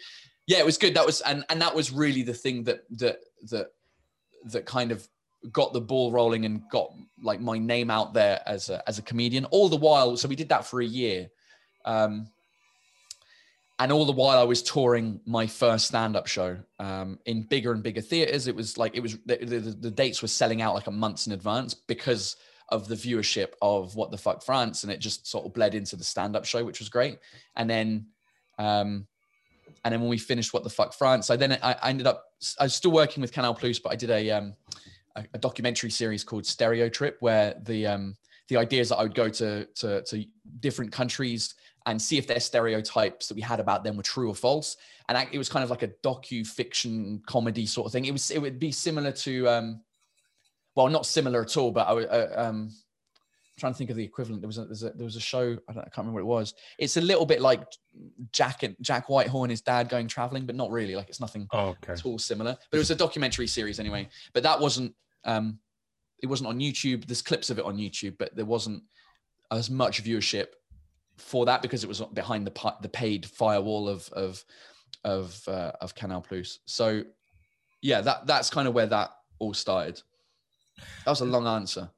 yeah, 0.47 0.59
it 0.59 0.66
was 0.66 0.78
good. 0.78 0.95
That 0.95 1.07
was 1.07 1.20
and 1.22 1.45
and 1.49 1.61
that 1.61 1.74
was 1.74 1.92
really 1.92 2.22
the 2.22 2.34
thing 2.34 2.64
that 2.64 2.84
that 2.99 3.18
that 3.51 3.72
that 4.45 4.66
kind 4.66 4.92
of 4.92 5.09
got 5.53 5.72
the 5.72 5.80
ball 5.80 6.12
rolling 6.12 6.45
and 6.45 6.62
got 6.70 6.92
like 7.22 7.40
my 7.40 7.59
name 7.59 7.90
out 7.90 8.14
there 8.14 8.40
as 8.47 8.70
a, 8.70 8.86
as 8.88 8.99
a 8.99 9.03
comedian 9.03 9.45
all 9.47 9.68
the 9.68 9.76
while 9.76 10.16
so 10.16 10.28
we 10.28 10.36
did 10.36 10.49
that 10.49 10.66
for 10.66 10.80
a 10.80 10.86
year 10.86 11.28
um, 11.84 12.26
and 13.78 13.92
all 13.92 14.05
the 14.05 14.12
while 14.12 14.38
i 14.38 14.45
was 14.45 14.62
touring 14.62 15.20
my 15.26 15.47
first 15.47 15.86
stand-up 15.86 16.26
show 16.26 16.57
um, 16.78 17.18
in 17.26 17.42
bigger 17.42 17.72
and 17.72 17.82
bigger 17.82 18.01
theaters. 18.01 18.47
It 18.47 18.57
was 18.57 18.78
like 18.78 18.97
it 18.97 19.01
was 19.01 19.18
the, 19.26 19.36
the, 19.36 19.59
the, 19.59 19.90
dates 19.90 20.22
were 20.22 20.28
selling 20.28 20.62
out 20.62 20.74
like 20.74 20.86
a 20.86 20.90
months 20.90 21.26
in 21.26 21.32
advance 21.32 21.74
because 21.74 22.36
of 22.70 22.88
the 22.88 22.95
viewership 22.95 23.49
of 23.61 23.95
what 23.95 24.11
the 24.11 24.16
fuck 24.16 24.42
france 24.42 24.84
and 24.84 24.92
it 24.92 24.99
just 24.99 25.26
sort 25.26 25.45
of 25.45 25.53
bled 25.53 25.74
into 25.74 25.97
the 25.97 26.05
stand-up 26.05 26.45
show 26.45 26.64
which 26.64 26.78
was 26.78 26.88
great. 26.88 27.18
And 27.57 27.68
then 27.68 28.07
um, 28.59 29.07
and 29.84 29.92
then 29.92 30.01
when 30.01 30.11
we 30.11 30.18
finished 30.18 30.53
what 30.53 30.64
the 30.64 30.70
fuck 30.70 30.95
france 30.95 31.30
i 31.30 31.36
then 31.36 31.53
i, 31.62 31.76
I 31.82 31.90
ended 31.90 32.07
up 32.07 32.24
i 32.59 32.64
was 32.64 32.74
still 32.74 32.90
working 32.90 33.20
with 33.20 33.32
canal 33.32 33.55
plus 33.55 33.78
but 33.78 33.92
i 33.92 33.97
did 33.97 34.11
a 34.11 34.30
um, 34.30 34.55
a, 35.17 35.25
a 35.35 35.39
documentary 35.39 35.91
series 35.91 36.25
called 36.25 36.47
Stereo 36.47 36.89
Trip, 36.89 37.17
where 37.21 37.55
the 37.62 37.87
um, 37.87 38.17
the 38.49 38.57
idea 38.57 38.81
is 38.81 38.91
that 38.91 38.97
I 38.97 39.03
would 39.03 39.15
go 39.15 39.29
to, 39.29 39.65
to, 39.65 40.03
to 40.03 40.25
different 40.61 40.93
countries 40.93 41.55
and 41.87 42.01
see 42.01 42.19
if 42.19 42.27
their 42.27 42.41
stereotypes 42.41 43.29
that 43.29 43.35
we 43.35 43.41
had 43.41 43.61
about 43.61 43.85
them 43.85 43.97
were 43.97 44.03
true 44.03 44.29
or 44.29 44.35
false. 44.35 44.77
And 45.09 45.29
it 45.33 45.39
was 45.39 45.49
kind 45.49 45.62
of 45.62 45.71
like 45.71 45.83
a 45.83 45.89
docu 46.03 46.47
fiction 46.47 47.23
comedy 47.27 47.67
sort 47.67 47.87
of 47.87 47.93
thing. 47.93 48.07
It 48.07 48.12
was 48.12 48.31
it 48.31 48.41
would 48.41 48.59
be 48.59 48.73
similar 48.73 49.12
to 49.12 49.49
um, 49.49 49.81
well, 50.75 50.89
not 50.89 51.07
similar 51.07 51.43
at 51.43 51.57
all, 51.57 51.71
but 51.71 51.87
I 51.87 51.93
would. 51.93 52.09
Uh, 52.09 52.29
um, 52.35 52.71
I'm 52.71 53.61
trying 53.61 53.73
to 53.73 53.79
think 53.79 53.91
of 53.91 53.97
the 53.97 54.05
equivalent. 54.05 54.43
There 54.43 54.49
was 54.49 54.59
a, 54.59 54.62
a 54.62 54.93
there 54.95 55.05
was 55.05 55.17
a 55.17 55.21
show. 55.21 55.57
I, 55.69 55.73
I, 55.73 55.75
can't 55.75 55.99
remember 55.99 56.25
what 56.25 56.39
it 56.39 56.39
was. 56.39 56.55
It's 56.79 56.97
a 56.97 57.01
little 57.01 57.27
bit 57.27 57.41
like 57.41 57.65
Jack 58.33 58.62
and 58.62 58.75
Jack 58.81 59.09
Whitehall 59.09 59.45
and 59.45 59.51
his 59.51 59.61
dad 59.61 59.89
going 59.89 60.09
traveling, 60.09 60.47
but 60.47 60.57
not 60.57 60.71
really. 60.71 60.97
Like 60.97 61.09
it's 61.09 61.21
nothing 61.21 61.47
oh, 61.53 61.69
okay. 61.69 61.93
at 61.93 62.05
all 62.05 62.19
similar. 62.19 62.57
But 62.71 62.77
it 62.77 62.81
was 62.81 62.91
a 62.91 62.97
documentary 62.97 63.47
series 63.47 63.79
anyway. 63.79 64.09
But 64.33 64.43
that 64.43 64.59
wasn't 64.59 64.95
um, 65.25 65.59
it 66.22 66.27
wasn't 66.27 66.49
on 66.49 66.59
YouTube. 66.59 67.07
There's 67.07 67.22
clips 67.22 67.51
of 67.51 67.59
it 67.59 67.64
on 67.64 67.77
YouTube, 67.77 68.16
but 68.18 68.35
there 68.35 68.45
wasn't 68.45 68.83
as 69.51 69.70
much 69.70 70.03
viewership 70.03 70.49
for 71.16 71.47
that 71.47 71.62
because 71.62 71.85
it 71.85 71.89
was 71.89 72.01
behind 72.12 72.47
the 72.47 72.75
the 72.81 72.89
paid 72.89 73.27
firewall 73.27 73.89
of 73.89 74.09
of 74.12 74.45
of 75.05 75.41
uh, 75.49 75.72
of 75.81 75.95
Canal 75.95 76.22
Plus. 76.22 76.59
So 76.66 77.05
yeah, 77.83 78.01
that 78.01 78.27
that's 78.27 78.51
kind 78.51 78.66
of 78.66 78.75
where 78.75 78.87
that 78.87 79.11
all 79.39 79.55
started. 79.55 80.01
That 81.05 81.11
was 81.11 81.20
a 81.20 81.27
long 81.27 81.47
answer. 81.47 81.91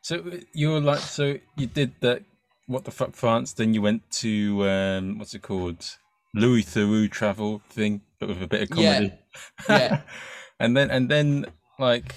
So 0.00 0.22
you 0.52 0.70
were 0.70 0.80
like, 0.80 1.00
so 1.00 1.36
you 1.56 1.66
did 1.66 1.92
that. 2.00 2.22
What 2.66 2.84
the 2.84 2.90
fuck, 2.90 3.14
France? 3.14 3.52
Then 3.52 3.74
you 3.74 3.82
went 3.82 4.10
to 4.12 4.68
um, 4.68 5.18
what's 5.18 5.34
it 5.34 5.42
called? 5.42 5.96
Louis 6.34 6.62
Theroux 6.62 7.10
travel 7.10 7.62
thing, 7.70 8.02
but 8.18 8.28
with 8.28 8.42
a 8.42 8.46
bit 8.46 8.62
of 8.62 8.70
comedy. 8.70 9.12
Yeah. 9.68 9.78
yeah. 9.78 10.00
and 10.60 10.76
then 10.76 10.90
and 10.90 11.08
then 11.08 11.46
like 11.78 12.14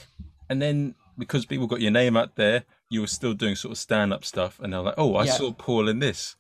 and 0.52 0.62
then 0.62 0.96
because 1.18 1.46
people 1.46 1.66
got 1.66 1.80
your 1.80 1.92
name 1.92 2.18
out 2.18 2.36
there, 2.36 2.66
you 2.90 3.00
were 3.00 3.08
still 3.08 3.34
doing 3.34 3.56
sort 3.56 3.72
of 3.72 3.78
stand 3.78 4.12
up 4.12 4.26
stuff, 4.26 4.60
and 4.60 4.74
they're 4.74 4.82
like, 4.82 4.96
"Oh, 4.98 5.16
I 5.16 5.24
yeah. 5.24 5.32
saw 5.32 5.54
Paul 5.54 5.88
in 5.88 6.00
this. 6.00 6.36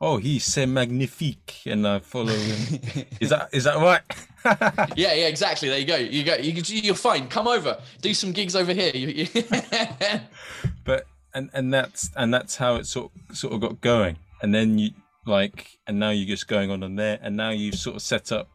Oh, 0.00 0.18
he's 0.18 0.44
so 0.44 0.64
magnifique," 0.64 1.62
and 1.66 1.86
I 1.86 1.98
follow 1.98 2.32
him. 2.32 2.80
is 3.20 3.30
that 3.30 3.48
is 3.52 3.64
that 3.64 3.78
right? 3.78 4.02
yeah, 4.96 5.12
yeah, 5.12 5.26
exactly. 5.26 5.68
There 5.68 5.78
you 5.80 5.86
go. 5.86 5.96
You 5.96 6.22
go. 6.22 6.36
You, 6.36 6.52
you're 6.62 6.94
fine. 6.94 7.26
Come 7.26 7.48
over. 7.48 7.80
Do 8.00 8.14
some 8.14 8.30
gigs 8.30 8.54
over 8.54 8.72
here. 8.72 8.92
You, 8.94 9.08
you 9.08 9.26
but 10.84 11.06
and 11.34 11.50
and 11.52 11.74
that's 11.74 12.10
and 12.14 12.32
that's 12.32 12.54
how 12.54 12.76
it 12.76 12.86
sort 12.86 13.10
sort 13.32 13.54
of 13.54 13.60
got 13.60 13.80
going, 13.80 14.18
and 14.40 14.54
then 14.54 14.78
you 14.78 14.90
like, 15.26 15.78
and 15.88 15.98
now 15.98 16.10
you're 16.10 16.28
just 16.28 16.46
going 16.46 16.70
on 16.70 16.84
and 16.84 16.96
there, 16.96 17.18
and 17.20 17.36
now 17.36 17.50
you've 17.50 17.74
sort 17.74 17.96
of 17.96 18.02
set 18.02 18.30
up, 18.30 18.48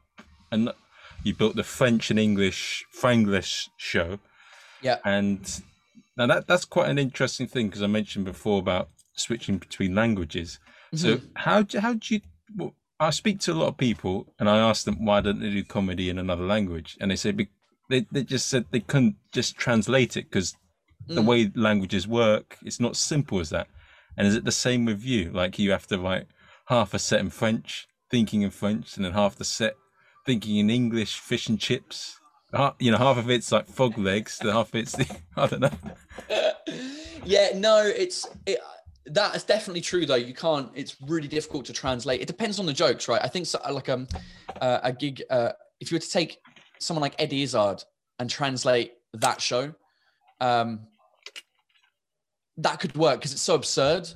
and 0.49 0.71
you 1.25 1.35
built 1.35 1.57
the 1.57 1.63
French 1.63 2.09
and 2.09 2.17
English 2.17 2.85
Franglish 2.97 3.67
show 3.75 4.17
yeah. 4.83 4.97
And 5.05 5.61
now 6.17 6.27
that 6.27 6.47
that's 6.47 6.65
quite 6.65 6.89
an 6.89 6.99
interesting 6.99 7.47
thing 7.47 7.67
because 7.67 7.81
I 7.81 7.87
mentioned 7.87 8.25
before 8.25 8.59
about 8.59 8.89
switching 9.15 9.57
between 9.57 9.95
languages. 9.95 10.59
Mm-hmm. 10.93 10.97
So 10.97 11.21
how 11.35 11.63
do 11.63 11.79
how 11.79 11.93
do 11.93 12.15
you? 12.15 12.21
Well, 12.55 12.75
I 12.99 13.09
speak 13.09 13.39
to 13.41 13.53
a 13.53 13.55
lot 13.55 13.67
of 13.67 13.77
people 13.77 14.33
and 14.39 14.49
I 14.49 14.57
ask 14.57 14.85
them 14.85 15.05
why 15.05 15.21
don't 15.21 15.39
they 15.39 15.49
do 15.49 15.63
comedy 15.63 16.09
in 16.09 16.19
another 16.19 16.43
language, 16.43 16.97
and 16.99 17.09
they 17.09 17.15
say 17.15 17.31
they 17.89 18.05
they 18.11 18.23
just 18.23 18.47
said 18.47 18.65
they 18.71 18.81
couldn't 18.81 19.15
just 19.31 19.57
translate 19.57 20.17
it 20.17 20.29
because 20.29 20.55
mm. 21.09 21.15
the 21.15 21.21
way 21.21 21.51
languages 21.55 22.07
work, 22.07 22.57
it's 22.63 22.79
not 22.79 22.95
simple 22.95 23.39
as 23.39 23.49
that. 23.49 23.67
And 24.15 24.27
is 24.27 24.35
it 24.35 24.45
the 24.45 24.51
same 24.51 24.85
with 24.85 25.03
you? 25.03 25.31
Like 25.31 25.57
you 25.57 25.71
have 25.71 25.87
to 25.87 25.97
write 25.97 26.27
half 26.67 26.93
a 26.93 26.99
set 26.99 27.19
in 27.19 27.29
French, 27.29 27.87
thinking 28.11 28.43
in 28.43 28.51
French, 28.51 28.95
and 28.95 29.05
then 29.05 29.13
half 29.13 29.35
the 29.35 29.45
set 29.45 29.75
thinking 30.25 30.57
in 30.57 30.69
English, 30.69 31.19
fish 31.19 31.49
and 31.49 31.59
chips 31.59 32.17
you 32.79 32.91
know, 32.91 32.97
half 32.97 33.17
of 33.17 33.29
it's 33.29 33.51
like 33.51 33.67
fog 33.67 33.97
legs, 33.97 34.37
the 34.37 34.53
half 34.53 34.69
of 34.69 34.75
it's 34.75 34.93
the, 34.93 35.17
I 35.37 35.47
don't 35.47 35.61
know. 35.61 35.71
yeah, 37.25 37.49
no, 37.55 37.81
it's 37.83 38.27
it, 38.45 38.59
that 39.07 39.35
is 39.35 39.43
definitely 39.43 39.81
true 39.81 40.05
though. 40.05 40.15
You 40.15 40.33
can't. 40.33 40.69
It's 40.75 40.95
really 41.01 41.27
difficult 41.27 41.65
to 41.65 41.73
translate. 41.73 42.21
It 42.21 42.27
depends 42.27 42.59
on 42.59 42.65
the 42.65 42.73
jokes, 42.73 43.07
right? 43.07 43.21
I 43.23 43.27
think 43.27 43.47
so, 43.47 43.59
like 43.71 43.89
um 43.89 44.07
uh, 44.61 44.79
a 44.83 44.93
gig. 44.93 45.23
Uh, 45.29 45.51
if 45.79 45.91
you 45.91 45.95
were 45.95 45.99
to 45.99 46.09
take 46.09 46.39
someone 46.79 47.01
like 47.01 47.15
Eddie 47.19 47.43
Izzard 47.43 47.83
and 48.19 48.29
translate 48.29 48.93
that 49.13 49.41
show, 49.41 49.73
um, 50.39 50.81
that 52.57 52.79
could 52.79 52.95
work 52.95 53.19
because 53.19 53.33
it's 53.33 53.41
so 53.41 53.55
absurd. 53.55 54.07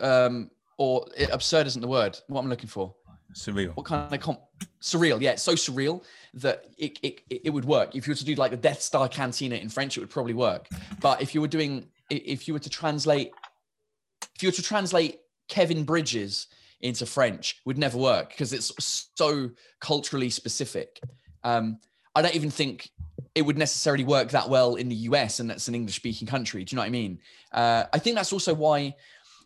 Um, 0.00 0.50
or 0.78 1.06
it, 1.16 1.30
absurd 1.30 1.66
isn't 1.66 1.80
the 1.80 1.88
word. 1.88 2.18
What 2.28 2.40
I'm 2.40 2.48
looking 2.48 2.68
for. 2.68 2.94
Surreal. 3.34 3.76
What 3.76 3.86
kind 3.86 4.12
of 4.12 4.20
comp? 4.20 4.40
Surreal. 4.80 5.20
Yeah, 5.20 5.32
it's 5.32 5.42
so 5.42 5.54
surreal 5.54 6.04
that 6.34 6.66
it, 6.78 6.98
it, 7.02 7.20
it 7.28 7.50
would 7.50 7.64
work. 7.64 7.94
If 7.94 8.06
you 8.06 8.12
were 8.12 8.16
to 8.16 8.24
do 8.24 8.34
like 8.36 8.50
the 8.50 8.56
Death 8.56 8.80
Star 8.80 9.08
Canteen 9.08 9.52
in 9.52 9.68
French, 9.68 9.96
it 9.96 10.00
would 10.00 10.10
probably 10.10 10.34
work. 10.34 10.68
But 11.00 11.20
if 11.20 11.34
you 11.34 11.40
were 11.40 11.48
doing, 11.48 11.88
if 12.10 12.46
you 12.46 12.54
were 12.54 12.60
to 12.60 12.70
translate, 12.70 13.32
if 14.34 14.42
you 14.42 14.48
were 14.48 14.52
to 14.54 14.62
translate 14.62 15.20
Kevin 15.48 15.84
Bridges 15.84 16.46
into 16.80 17.06
French, 17.06 17.60
would 17.64 17.78
never 17.78 17.98
work 17.98 18.30
because 18.30 18.52
it's 18.52 19.08
so 19.16 19.50
culturally 19.80 20.30
specific. 20.30 21.00
Um, 21.42 21.78
I 22.14 22.22
don't 22.22 22.34
even 22.34 22.50
think 22.50 22.90
it 23.34 23.42
would 23.42 23.58
necessarily 23.58 24.04
work 24.04 24.30
that 24.30 24.48
well 24.48 24.76
in 24.76 24.88
the 24.88 24.94
US, 24.94 25.40
and 25.40 25.50
that's 25.50 25.66
an 25.66 25.74
English 25.74 25.96
speaking 25.96 26.28
country. 26.28 26.62
Do 26.62 26.72
you 26.72 26.76
know 26.76 26.82
what 26.82 26.86
I 26.86 26.90
mean? 26.90 27.18
Uh, 27.52 27.84
I 27.92 27.98
think 27.98 28.16
that's 28.16 28.32
also 28.32 28.54
why, 28.54 28.94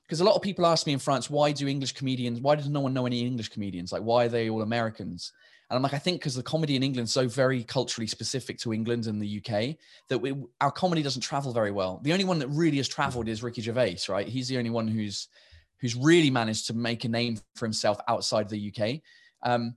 because 0.08 0.20
a 0.20 0.24
lot 0.24 0.36
of 0.36 0.40
people 0.40 0.64
ask 0.64 0.86
me 0.86 0.94
in 0.94 0.98
France, 0.98 1.28
why 1.28 1.52
do 1.52 1.68
English 1.68 1.92
comedians, 1.92 2.40
why 2.40 2.54
does 2.54 2.68
no 2.70 2.80
one 2.80 2.94
know 2.94 3.04
any 3.04 3.26
English 3.26 3.50
comedians? 3.50 3.92
Like, 3.92 4.00
why 4.00 4.24
are 4.24 4.28
they 4.30 4.48
all 4.48 4.62
Americans? 4.62 5.32
And 5.68 5.76
I'm 5.76 5.82
like, 5.82 5.92
I 5.92 5.98
think 5.98 6.20
because 6.20 6.34
the 6.34 6.42
comedy 6.42 6.76
in 6.76 6.82
England 6.82 7.08
is 7.08 7.12
so 7.12 7.28
very 7.28 7.62
culturally 7.62 8.06
specific 8.06 8.58
to 8.60 8.72
England 8.72 9.06
and 9.06 9.20
the 9.20 9.36
UK 9.36 9.76
that 10.08 10.16
we, 10.16 10.34
our 10.62 10.70
comedy 10.70 11.02
doesn't 11.02 11.20
travel 11.20 11.52
very 11.52 11.72
well. 11.72 12.00
The 12.04 12.12
only 12.12 12.24
one 12.24 12.38
that 12.38 12.48
really 12.48 12.78
has 12.78 12.88
traveled 12.88 13.28
is 13.28 13.42
Ricky 13.42 13.60
Gervais, 13.60 13.98
right? 14.08 14.26
He's 14.26 14.48
the 14.48 14.56
only 14.56 14.70
one 14.70 14.88
who's 14.88 15.28
who's 15.80 15.94
really 15.94 16.30
managed 16.30 16.66
to 16.68 16.74
make 16.74 17.04
a 17.04 17.08
name 17.08 17.38
for 17.54 17.66
himself 17.66 17.98
outside 18.08 18.48
the 18.48 18.72
UK. 18.74 19.00
Um, 19.44 19.76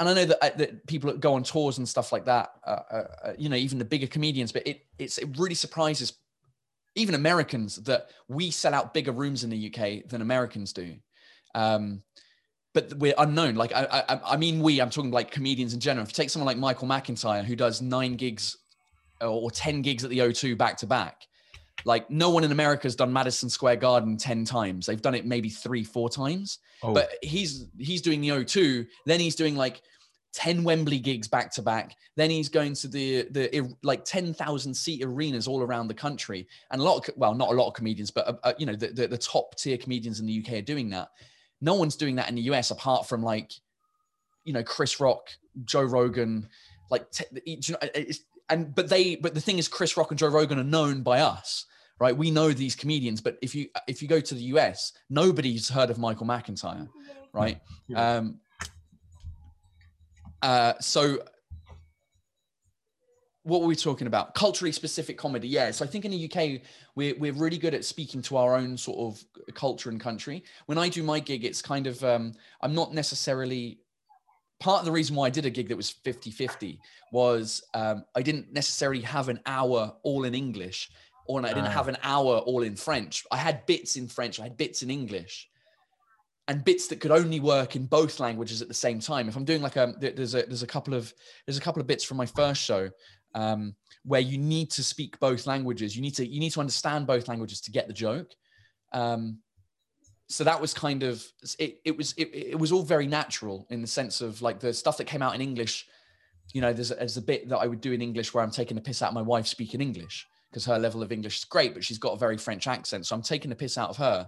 and 0.00 0.08
I 0.08 0.14
know 0.14 0.24
that, 0.24 0.44
uh, 0.44 0.56
that 0.56 0.86
people 0.86 1.12
go 1.12 1.34
on 1.34 1.42
tours 1.42 1.78
and 1.78 1.88
stuff 1.88 2.10
like 2.10 2.24
that, 2.24 2.50
uh, 2.66 2.80
uh, 2.90 3.04
uh, 3.24 3.32
you 3.38 3.48
know, 3.48 3.56
even 3.56 3.78
the 3.78 3.84
bigger 3.84 4.06
comedians, 4.06 4.50
but 4.50 4.66
it 4.66 4.86
it's, 4.98 5.18
it 5.18 5.28
really 5.36 5.54
surprises 5.54 6.14
even 6.98 7.14
Americans 7.14 7.76
that 7.76 8.10
we 8.28 8.50
sell 8.50 8.74
out 8.74 8.92
bigger 8.92 9.12
rooms 9.12 9.44
in 9.44 9.50
the 9.50 9.66
UK 9.66 10.08
than 10.08 10.20
Americans 10.20 10.72
do. 10.72 10.94
Um, 11.54 12.02
but 12.74 12.94
we're 12.94 13.14
unknown. 13.18 13.54
Like 13.54 13.72
I, 13.74 14.04
I, 14.08 14.20
I 14.32 14.36
mean, 14.36 14.60
we. 14.60 14.80
I'm 14.80 14.90
talking 14.90 15.10
like 15.10 15.30
comedians 15.30 15.74
in 15.74 15.80
general. 15.80 16.04
If 16.04 16.10
you 16.10 16.14
take 16.14 16.30
someone 16.30 16.46
like 16.46 16.58
Michael 16.58 16.86
McIntyre, 16.86 17.44
who 17.44 17.56
does 17.56 17.80
nine 17.80 18.16
gigs 18.16 18.56
or 19.20 19.50
ten 19.50 19.82
gigs 19.82 20.04
at 20.04 20.10
the 20.10 20.18
O2 20.18 20.56
back 20.56 20.76
to 20.78 20.86
back, 20.86 21.26
like 21.84 22.10
no 22.10 22.30
one 22.30 22.44
in 22.44 22.52
America 22.52 22.84
has 22.84 22.94
done 22.94 23.12
Madison 23.12 23.48
Square 23.48 23.76
Garden 23.76 24.16
ten 24.16 24.44
times. 24.44 24.86
They've 24.86 25.00
done 25.00 25.14
it 25.14 25.26
maybe 25.26 25.48
three, 25.48 25.82
four 25.82 26.08
times. 26.08 26.58
Oh. 26.82 26.92
But 26.92 27.10
he's 27.22 27.66
he's 27.78 28.02
doing 28.02 28.20
the 28.20 28.28
O2. 28.28 28.86
Then 29.06 29.18
he's 29.20 29.34
doing 29.34 29.56
like 29.56 29.82
10 30.38 30.62
Wembley 30.62 31.00
gigs 31.00 31.26
back 31.26 31.50
to 31.50 31.62
back. 31.62 31.96
Then 32.14 32.30
he's 32.30 32.48
going 32.48 32.74
to 32.74 32.86
the 32.86 33.26
the 33.32 33.74
like 33.82 34.04
10,000 34.04 34.72
seat 34.72 35.02
arenas 35.04 35.48
all 35.48 35.62
around 35.62 35.88
the 35.88 35.94
country. 35.94 36.46
And 36.70 36.80
a 36.80 36.84
lot 36.84 37.08
of 37.08 37.16
well, 37.16 37.34
not 37.34 37.48
a 37.48 37.54
lot 37.54 37.66
of 37.66 37.74
comedians, 37.74 38.12
but 38.12 38.28
uh, 38.28 38.34
uh, 38.44 38.52
you 38.56 38.64
know 38.64 38.76
the, 38.76 38.86
the, 38.86 39.08
the 39.08 39.18
top 39.18 39.56
tier 39.56 39.76
comedians 39.76 40.20
in 40.20 40.26
the 40.26 40.40
UK 40.40 40.58
are 40.58 40.62
doing 40.62 40.90
that. 40.90 41.08
No 41.60 41.74
one's 41.74 41.96
doing 41.96 42.14
that 42.16 42.28
in 42.28 42.36
the 42.36 42.42
US 42.42 42.70
apart 42.70 43.08
from 43.08 43.20
like 43.20 43.50
you 44.44 44.52
know 44.52 44.62
Chris 44.62 45.00
Rock, 45.00 45.28
Joe 45.64 45.82
Rogan, 45.82 46.48
like 46.88 47.10
t- 47.10 47.24
you 47.44 47.58
know, 47.74 48.04
and 48.48 48.72
but 48.72 48.88
they 48.88 49.16
but 49.16 49.34
the 49.34 49.40
thing 49.40 49.58
is 49.58 49.66
Chris 49.66 49.96
Rock 49.96 50.12
and 50.12 50.18
Joe 50.20 50.28
Rogan 50.28 50.60
are 50.60 50.64
known 50.64 51.02
by 51.02 51.18
us 51.18 51.66
right 51.98 52.16
we 52.16 52.30
know 52.30 52.52
these 52.52 52.76
comedians 52.76 53.20
but 53.20 53.36
if 53.42 53.56
you 53.56 53.66
if 53.88 54.00
you 54.00 54.06
go 54.06 54.20
to 54.20 54.36
the 54.36 54.44
us 54.44 54.92
nobody's 55.10 55.68
heard 55.68 55.90
of 55.90 55.98
michael 55.98 56.24
mcintyre 56.24 56.88
right 57.32 57.60
um 57.96 58.38
uh, 60.42 60.74
so 60.80 61.18
what 63.48 63.62
were 63.62 63.66
we 63.66 63.76
talking 63.76 64.06
about? 64.06 64.34
Culturally 64.34 64.72
specific 64.72 65.16
comedy. 65.16 65.48
Yeah. 65.48 65.70
So 65.70 65.84
I 65.84 65.88
think 65.88 66.04
in 66.04 66.10
the 66.10 66.30
UK, 66.30 66.60
we're, 66.94 67.14
we're 67.18 67.32
really 67.32 67.56
good 67.56 67.74
at 67.74 67.84
speaking 67.84 68.20
to 68.22 68.36
our 68.36 68.54
own 68.54 68.76
sort 68.76 68.98
of 68.98 69.54
culture 69.54 69.88
and 69.88 69.98
country. 69.98 70.44
When 70.66 70.76
I 70.76 70.88
do 70.90 71.02
my 71.02 71.18
gig, 71.18 71.44
it's 71.44 71.62
kind 71.62 71.86
of, 71.86 72.02
um, 72.04 72.34
I'm 72.60 72.74
not 72.74 72.92
necessarily, 72.92 73.80
part 74.60 74.80
of 74.80 74.84
the 74.84 74.92
reason 74.92 75.16
why 75.16 75.26
I 75.26 75.30
did 75.30 75.46
a 75.46 75.50
gig 75.50 75.68
that 75.68 75.76
was 75.76 75.90
50 75.90 76.30
50 76.30 76.78
was 77.12 77.62
um, 77.74 78.04
I 78.14 78.22
didn't 78.22 78.52
necessarily 78.52 79.00
have 79.02 79.28
an 79.28 79.40
hour 79.46 79.94
all 80.02 80.24
in 80.24 80.34
English 80.34 80.90
or 81.26 81.40
I 81.44 81.48
didn't 81.48 81.66
uh. 81.66 81.70
have 81.70 81.88
an 81.88 81.96
hour 82.02 82.38
all 82.38 82.62
in 82.62 82.76
French. 82.76 83.24
I 83.30 83.36
had 83.36 83.64
bits 83.66 83.96
in 83.96 84.08
French, 84.08 84.40
I 84.40 84.44
had 84.44 84.56
bits 84.56 84.82
in 84.82 84.90
English 84.90 85.48
and 86.48 86.64
bits 86.64 86.88
that 86.88 87.00
could 87.00 87.10
only 87.10 87.40
work 87.40 87.76
in 87.76 87.84
both 87.84 88.18
languages 88.18 88.62
at 88.62 88.68
the 88.68 88.74
same 88.74 88.98
time. 88.98 89.28
If 89.28 89.36
I'm 89.36 89.44
doing 89.44 89.62
like 89.62 89.76
a 89.76 89.94
there's 90.00 90.34
a 90.34 90.42
there's 90.42 90.62
a 90.62 90.66
couple 90.66 90.94
of 90.94 91.12
there's 91.46 91.58
a 91.58 91.60
couple 91.60 91.80
of 91.80 91.86
bits 91.86 92.02
from 92.02 92.16
my 92.16 92.26
first 92.26 92.62
show 92.62 92.90
um, 93.34 93.74
where 94.04 94.20
you 94.20 94.38
need 94.38 94.70
to 94.72 94.82
speak 94.82 95.20
both 95.20 95.46
languages. 95.46 95.94
You 95.94 96.02
need 96.02 96.14
to 96.16 96.26
you 96.26 96.40
need 96.40 96.52
to 96.52 96.60
understand 96.60 97.06
both 97.06 97.28
languages 97.28 97.60
to 97.62 97.70
get 97.70 97.86
the 97.86 97.92
joke. 97.92 98.32
Um, 98.92 99.38
so 100.28 100.42
that 100.44 100.60
was 100.60 100.72
kind 100.72 101.02
of 101.02 101.22
it. 101.58 101.80
It 101.84 101.96
was 101.96 102.14
it, 102.16 102.34
it 102.34 102.58
was 102.58 102.72
all 102.72 102.82
very 102.82 103.06
natural 103.06 103.66
in 103.68 103.82
the 103.82 103.86
sense 103.86 104.22
of 104.22 104.40
like 104.40 104.58
the 104.58 104.72
stuff 104.72 104.96
that 104.96 105.04
came 105.04 105.22
out 105.22 105.34
in 105.34 105.42
English. 105.42 105.86
You 106.54 106.62
know, 106.62 106.72
there's, 106.72 106.88
there's 106.88 107.18
a 107.18 107.22
bit 107.22 107.50
that 107.50 107.58
I 107.58 107.66
would 107.66 107.82
do 107.82 107.92
in 107.92 108.00
English 108.00 108.32
where 108.32 108.42
I'm 108.42 108.50
taking 108.50 108.78
a 108.78 108.80
piss 108.80 109.02
out 109.02 109.08
of 109.08 109.14
my 109.14 109.22
wife 109.22 109.46
speaking 109.46 109.82
English 109.82 110.26
because 110.50 110.64
her 110.64 110.78
level 110.78 111.02
of 111.02 111.12
English 111.12 111.38
is 111.38 111.44
great, 111.44 111.74
but 111.74 111.84
she's 111.84 111.98
got 111.98 112.14
a 112.14 112.16
very 112.16 112.38
French 112.38 112.66
accent. 112.66 113.04
So 113.04 113.14
I'm 113.14 113.20
taking 113.20 113.52
a 113.52 113.54
piss 113.54 113.76
out 113.76 113.90
of 113.90 113.98
her 113.98 114.26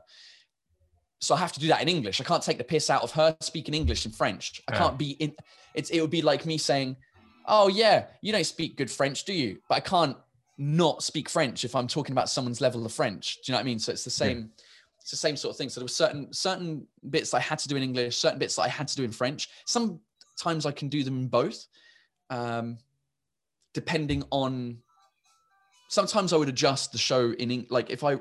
so 1.21 1.35
I 1.35 1.39
have 1.39 1.53
to 1.53 1.61
do 1.61 1.68
that 1.68 1.83
in 1.83 1.89
English. 1.89 2.21
I 2.21 2.25
can't 2.25 2.43
take 2.43 2.59
the 2.59 2.64
piss 2.64 2.89
out 2.89 3.03
of 3.03 3.12
her 3.12 3.37
speaking 3.41 3.75
English 3.75 4.07
in 4.07 4.12
French. 4.12 4.62
I 4.66 4.77
can't 4.77 4.99
be 4.99 5.11
in. 5.12 5.35
It's 5.75 5.91
it 5.91 6.01
would 6.01 6.11
be 6.11 6.23
like 6.23 6.47
me 6.47 6.57
saying, 6.57 6.97
"Oh 7.47 7.68
yeah, 7.68 8.07
you 8.23 8.33
don't 8.33 8.45
speak 8.45 8.77
good 8.77 8.91
French, 8.91 9.25
do 9.25 9.35
you?" 9.35 9.59
But 9.68 9.75
I 9.77 9.81
can't 9.81 10.16
not 10.57 11.03
speak 11.03 11.29
French 11.29 11.64
if 11.64 11.77
I'm 11.77 11.87
talking 11.87 12.12
about 12.12 12.31
someone's 12.31 12.61
level 12.61 12.85
of 12.87 12.93
French. 12.93 13.37
Do 13.37 13.41
you 13.47 13.53
know 13.53 13.59
what 13.59 13.62
I 13.62 13.64
mean? 13.64 13.79
So 13.79 13.93
it's 13.93 14.05
the 14.05 14.11
same. 14.11 14.39
Yeah. 14.39 14.64
It's 15.01 15.11
the 15.11 15.16
same 15.16 15.37
sort 15.37 15.55
of 15.55 15.59
thing. 15.59 15.68
So 15.68 15.81
there 15.81 15.85
were 15.85 15.89
certain 15.89 16.33
certain 16.33 16.87
bits 17.11 17.35
I 17.35 17.41
had 17.41 17.59
to 17.61 17.68
do 17.68 17.77
in 17.77 17.83
English, 17.83 18.16
certain 18.16 18.39
bits 18.39 18.57
that 18.57 18.62
I 18.62 18.68
had 18.68 18.89
to 18.89 18.97
do 18.97 19.05
in 19.05 19.12
French. 19.12 19.49
Sometimes 19.66 20.64
I 20.64 20.73
can 20.73 20.89
do 20.89 21.05
them 21.05 21.18
in 21.18 21.29
both, 21.29 21.66
um, 22.31 22.79
depending 23.75 24.25
on 24.31 24.79
sometimes 25.91 26.32
I 26.32 26.36
would 26.36 26.49
adjust 26.49 26.93
the 26.93 26.99
show 26.99 27.32
in 27.32 27.66
like 27.68 27.91
if 27.91 28.03
I 28.05 28.16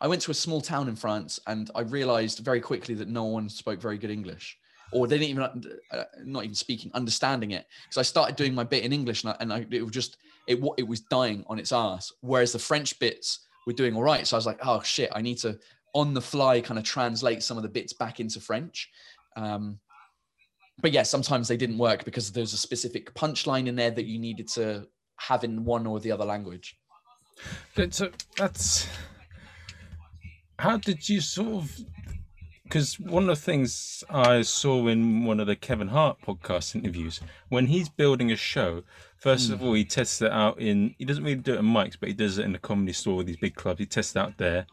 I 0.00 0.08
went 0.08 0.22
to 0.22 0.30
a 0.30 0.34
small 0.34 0.60
town 0.60 0.88
in 0.88 0.96
France 0.96 1.38
and 1.46 1.70
I 1.74 1.80
realized 1.82 2.38
very 2.38 2.60
quickly 2.60 2.94
that 2.94 3.08
no 3.08 3.24
one 3.24 3.48
spoke 3.48 3.80
very 3.80 3.98
good 3.98 4.10
English. 4.10 4.56
Or 4.92 5.06
they 5.06 5.18
didn't 5.18 5.30
even 5.30 5.80
uh, 5.92 6.04
not 6.24 6.44
even 6.44 6.54
speaking 6.54 6.90
understanding 6.94 7.52
it. 7.52 7.66
Because 7.84 7.98
I 7.98 8.02
started 8.02 8.34
doing 8.34 8.54
my 8.54 8.64
bit 8.64 8.84
in 8.84 8.92
English 8.92 9.22
and, 9.22 9.32
I, 9.32 9.36
and 9.40 9.52
I, 9.52 9.66
it 9.70 9.82
was 9.82 9.92
just 9.92 10.16
it 10.46 10.58
it 10.78 10.86
was 10.86 11.00
dying 11.00 11.44
on 11.48 11.58
its 11.58 11.72
ass 11.72 12.12
whereas 12.20 12.52
the 12.52 12.58
French 12.58 12.98
bits 12.98 13.40
were 13.66 13.72
doing 13.72 13.94
all 13.94 14.02
right. 14.02 14.26
So 14.26 14.36
I 14.36 14.38
was 14.38 14.46
like 14.46 14.60
oh 14.62 14.80
shit 14.82 15.10
I 15.12 15.20
need 15.20 15.38
to 15.38 15.58
on 15.94 16.14
the 16.14 16.22
fly 16.22 16.60
kind 16.60 16.78
of 16.78 16.84
translate 16.84 17.42
some 17.42 17.56
of 17.56 17.64
the 17.64 17.68
bits 17.68 17.92
back 17.92 18.20
into 18.20 18.40
French. 18.40 18.88
Um, 19.36 19.80
but 20.80 20.92
yeah 20.92 21.02
sometimes 21.02 21.48
they 21.48 21.56
didn't 21.56 21.78
work 21.78 22.04
because 22.04 22.30
there's 22.30 22.52
a 22.52 22.56
specific 22.56 23.12
punchline 23.14 23.66
in 23.66 23.76
there 23.76 23.90
that 23.90 24.06
you 24.06 24.18
needed 24.18 24.48
to 24.48 24.86
have 25.16 25.44
in 25.44 25.64
one 25.64 25.86
or 25.86 26.00
the 26.00 26.10
other 26.10 26.24
language 26.24 26.79
so 27.90 28.10
that's 28.36 28.86
how 30.58 30.76
did 30.76 31.08
you 31.08 31.20
sort 31.20 31.64
of 31.64 31.80
because 32.70 33.00
one 33.00 33.24
of 33.24 33.36
the 33.36 33.42
things 33.42 34.04
I 34.08 34.42
saw 34.42 34.86
in 34.86 35.24
one 35.24 35.40
of 35.40 35.48
the 35.48 35.56
Kevin 35.56 35.88
Hart 35.88 36.18
podcast 36.24 36.76
interviews, 36.76 37.20
when 37.48 37.66
he's 37.66 37.88
building 37.88 38.30
a 38.30 38.36
show, 38.36 38.84
first 39.16 39.50
mm. 39.50 39.54
of 39.54 39.62
all, 39.62 39.72
he 39.72 39.84
tests 39.84 40.22
it 40.22 40.30
out 40.30 40.60
in, 40.60 40.94
he 40.96 41.04
doesn't 41.04 41.24
really 41.24 41.34
do 41.34 41.54
it 41.54 41.58
in 41.58 41.64
mics, 41.64 41.96
but 41.98 42.10
he 42.10 42.14
does 42.14 42.38
it 42.38 42.44
in 42.44 42.52
the 42.52 42.60
comedy 42.60 42.92
store 42.92 43.16
with 43.16 43.26
these 43.26 43.38
big 43.38 43.56
clubs. 43.56 43.80
He 43.80 43.86
tests 43.86 44.14
it 44.14 44.20
out 44.20 44.38
there. 44.38 44.66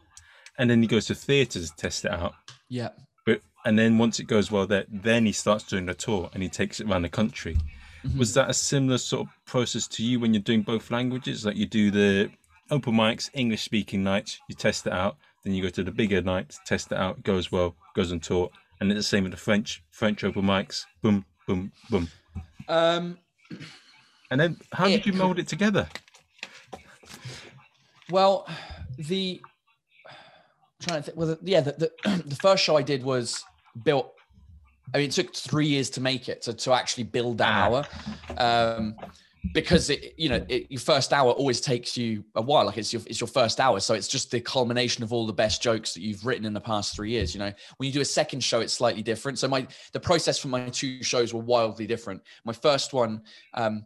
And 0.58 0.70
then 0.70 0.80
he 0.80 0.86
goes 0.86 1.06
to 1.06 1.14
theatres 1.16 1.72
to 1.72 1.76
test 1.76 2.04
it 2.04 2.12
out. 2.12 2.34
Yeah. 2.68 2.90
But 3.26 3.40
And 3.64 3.76
then 3.76 3.98
once 3.98 4.20
it 4.20 4.28
goes 4.28 4.48
well 4.48 4.68
there, 4.68 4.84
then 4.88 5.26
he 5.26 5.32
starts 5.32 5.64
doing 5.64 5.88
a 5.88 5.94
tour 5.94 6.30
and 6.32 6.40
he 6.40 6.48
takes 6.48 6.78
it 6.78 6.88
around 6.88 7.02
the 7.02 7.08
country. 7.08 7.56
Mm-hmm. 8.04 8.16
Was 8.16 8.32
that 8.34 8.48
a 8.48 8.54
similar 8.54 8.98
sort 8.98 9.26
of 9.26 9.32
process 9.44 9.88
to 9.88 10.04
you 10.04 10.20
when 10.20 10.32
you're 10.32 10.42
doing 10.42 10.62
both 10.62 10.92
languages? 10.92 11.44
Like 11.44 11.56
you 11.56 11.66
do 11.66 11.90
the 11.90 12.30
open 12.70 12.94
mics, 12.94 13.30
English 13.34 13.62
speaking 13.62 14.02
nights, 14.02 14.40
you 14.48 14.54
test 14.54 14.86
it 14.86 14.92
out. 14.92 15.16
Then 15.44 15.54
you 15.54 15.62
go 15.62 15.68
to 15.68 15.84
the 15.84 15.90
bigger 15.90 16.20
nights, 16.20 16.60
test 16.66 16.92
it 16.92 16.98
out, 16.98 17.22
goes 17.22 17.52
well, 17.52 17.76
goes 17.94 18.12
on 18.12 18.20
tour. 18.20 18.50
And 18.80 18.90
it's 18.90 18.98
the 18.98 19.02
same 19.02 19.24
with 19.24 19.32
the 19.32 19.38
French, 19.38 19.82
French 19.90 20.24
open 20.24 20.42
mics, 20.42 20.84
boom, 21.02 21.24
boom, 21.46 21.72
boom. 21.90 22.08
Um, 22.68 23.18
and 24.30 24.40
then 24.40 24.56
how 24.72 24.86
it, 24.86 24.90
did 24.90 25.06
you 25.06 25.12
mold 25.12 25.38
it 25.38 25.48
together? 25.48 25.88
Well, 28.10 28.48
the 28.96 29.40
I'm 30.08 30.86
trying 30.86 30.98
to 30.98 31.02
think. 31.02 31.16
Well, 31.16 31.28
the, 31.28 31.38
yeah, 31.42 31.60
the, 31.60 31.72
the, 31.72 32.22
the 32.26 32.36
first 32.36 32.62
show 32.62 32.76
I 32.76 32.82
did 32.82 33.02
was 33.02 33.44
built. 33.84 34.12
I 34.94 34.98
mean, 34.98 35.08
it 35.08 35.12
took 35.12 35.34
three 35.34 35.66
years 35.66 35.90
to 35.90 36.00
make 36.00 36.28
it 36.28 36.42
to 36.42 36.54
to 36.54 36.72
actually 36.72 37.04
build 37.04 37.38
that 37.38 37.50
ah. 37.50 37.64
hour. 37.64 38.76
Um, 38.76 38.96
because 39.52 39.90
it 39.90 40.14
you 40.16 40.28
know 40.28 40.44
it, 40.48 40.70
your 40.70 40.80
first 40.80 41.12
hour 41.12 41.30
always 41.30 41.60
takes 41.60 41.96
you 41.96 42.24
a 42.34 42.42
while 42.42 42.66
like 42.66 42.76
it's 42.76 42.92
your 42.92 43.02
it's 43.06 43.20
your 43.20 43.28
first 43.28 43.60
hour 43.60 43.80
so 43.80 43.94
it's 43.94 44.08
just 44.08 44.30
the 44.30 44.40
culmination 44.40 45.02
of 45.04 45.12
all 45.12 45.26
the 45.26 45.32
best 45.32 45.62
jokes 45.62 45.94
that 45.94 46.00
you've 46.00 46.24
written 46.26 46.44
in 46.44 46.52
the 46.52 46.60
past 46.60 46.94
three 46.94 47.10
years 47.10 47.34
you 47.34 47.38
know 47.38 47.52
when 47.76 47.86
you 47.86 47.92
do 47.92 48.00
a 48.00 48.04
second 48.04 48.40
show 48.40 48.60
it's 48.60 48.72
slightly 48.72 49.02
different 49.02 49.38
so 49.38 49.48
my 49.48 49.66
the 49.92 50.00
process 50.00 50.38
for 50.38 50.48
my 50.48 50.68
two 50.68 51.02
shows 51.02 51.32
were 51.32 51.40
wildly 51.40 51.86
different 51.86 52.20
my 52.44 52.52
first 52.52 52.92
one 52.92 53.22
um 53.54 53.84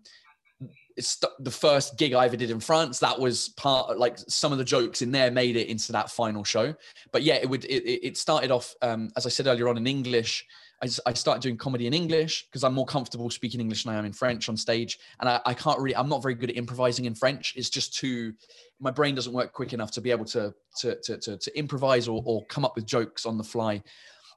it's 0.97 1.23
the 1.39 1.51
first 1.51 1.97
gig 1.97 2.13
I 2.13 2.27
ever 2.27 2.37
did 2.37 2.51
in 2.51 2.61
France. 2.61 2.99
That 2.99 3.19
was 3.19 3.49
part 3.51 3.99
like 3.99 4.19
some 4.19 4.53
of 4.53 4.59
the 4.59 4.65
jokes 4.65 5.03
in 5.03 5.11
there 5.11 5.31
made 5.31 5.57
it 5.57 5.69
into 5.69 5.93
that 5.93 6.11
final 6.11 6.45
show. 6.45 6.75
But 7.13 7.23
yeah, 7.23 7.37
it 7.37 7.49
would 7.49 7.65
it, 7.65 8.07
it 8.07 8.17
started 8.17 8.51
off 8.51 8.75
um, 8.83 9.11
as 9.17 9.27
I 9.27 9.31
said 9.31 9.47
earlier 9.47 9.69
on 9.69 9.77
in 9.77 9.87
English. 9.87 10.47
I, 10.83 10.89
I 11.07 11.13
started 11.13 11.43
doing 11.43 11.57
comedy 11.57 11.87
in 11.87 11.95
English 11.95 12.47
because 12.47 12.65
I'm 12.65 12.75
more 12.75 12.87
comfortable 12.87 13.31
speaking 13.31 13.61
English 13.61 13.85
than 13.85 13.95
I 13.95 13.99
am 13.99 14.05
in 14.05 14.13
French 14.13 14.49
on 14.49 14.57
stage. 14.57 14.99
And 15.21 15.29
I, 15.29 15.41
I 15.47 15.55
can't 15.55 15.79
really, 15.79 15.97
I'm 15.97 16.09
not 16.09 16.23
very 16.23 16.35
good 16.35 16.51
at 16.51 16.57
improvising 16.57 17.05
in 17.05 17.15
French. 17.15 17.55
It's 17.57 17.71
just 17.71 17.95
too, 17.95 18.35
my 18.81 18.91
brain 18.91 19.15
doesn't 19.15 19.33
work 19.33 19.53
quick 19.53 19.73
enough 19.73 19.93
to 19.93 20.01
be 20.01 20.11
able 20.11 20.25
to, 20.27 20.53
to, 20.81 20.97
to, 21.03 21.17
to, 21.19 21.37
to 21.37 21.59
improvise 21.59 22.09
or, 22.09 22.23
or 22.27 22.45
come 22.47 22.65
up 22.65 22.75
with 22.75 22.85
jokes 22.85 23.25
on 23.27 23.39
the 23.39 23.45
fly 23.45 23.83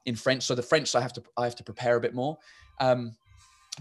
in 0.06 0.16
French. 0.16 0.44
So 0.44 0.54
the 0.54 0.62
French, 0.62 0.94
I 0.94 1.02
have 1.02 1.14
to, 1.14 1.24
I 1.36 1.46
have 1.46 1.56
to 1.56 1.64
prepare 1.64 1.96
a 1.96 2.02
bit 2.02 2.14
more. 2.14 2.38
Um, 2.80 3.16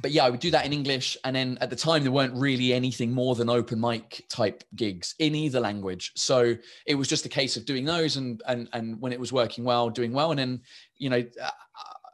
but 0.01 0.11
yeah, 0.11 0.25
I 0.25 0.31
would 0.31 0.41
do 0.41 0.51
that 0.51 0.65
in 0.65 0.73
English. 0.73 1.17
And 1.23 1.37
then 1.37 1.59
at 1.61 1.71
the 1.71 1.77
time, 1.77 2.03
there 2.03 2.11
weren't 2.11 2.35
really 2.35 2.73
anything 2.73 3.13
more 3.13 3.35
than 3.35 3.49
open 3.49 3.79
mic 3.79 4.25
type 4.29 4.65
gigs 4.75 5.15
in 5.19 5.35
either 5.35 5.61
language. 5.61 6.13
So 6.17 6.57
it 6.87 6.95
was 6.95 7.09
just 7.09 7.27
a 7.27 7.29
case 7.29 7.57
of 7.57 7.65
doing 7.65 7.85
those 7.85 8.17
and, 8.17 8.43
and, 8.49 8.69
and 8.73 9.01
when 9.01 9.13
it 9.13 9.21
was 9.21 9.33
working 9.33 9.65
well, 9.65 9.91
doing 9.91 10.13
well. 10.13 10.31
And 10.33 10.39
then, 10.39 10.63
you 10.97 11.11
know, 11.11 11.23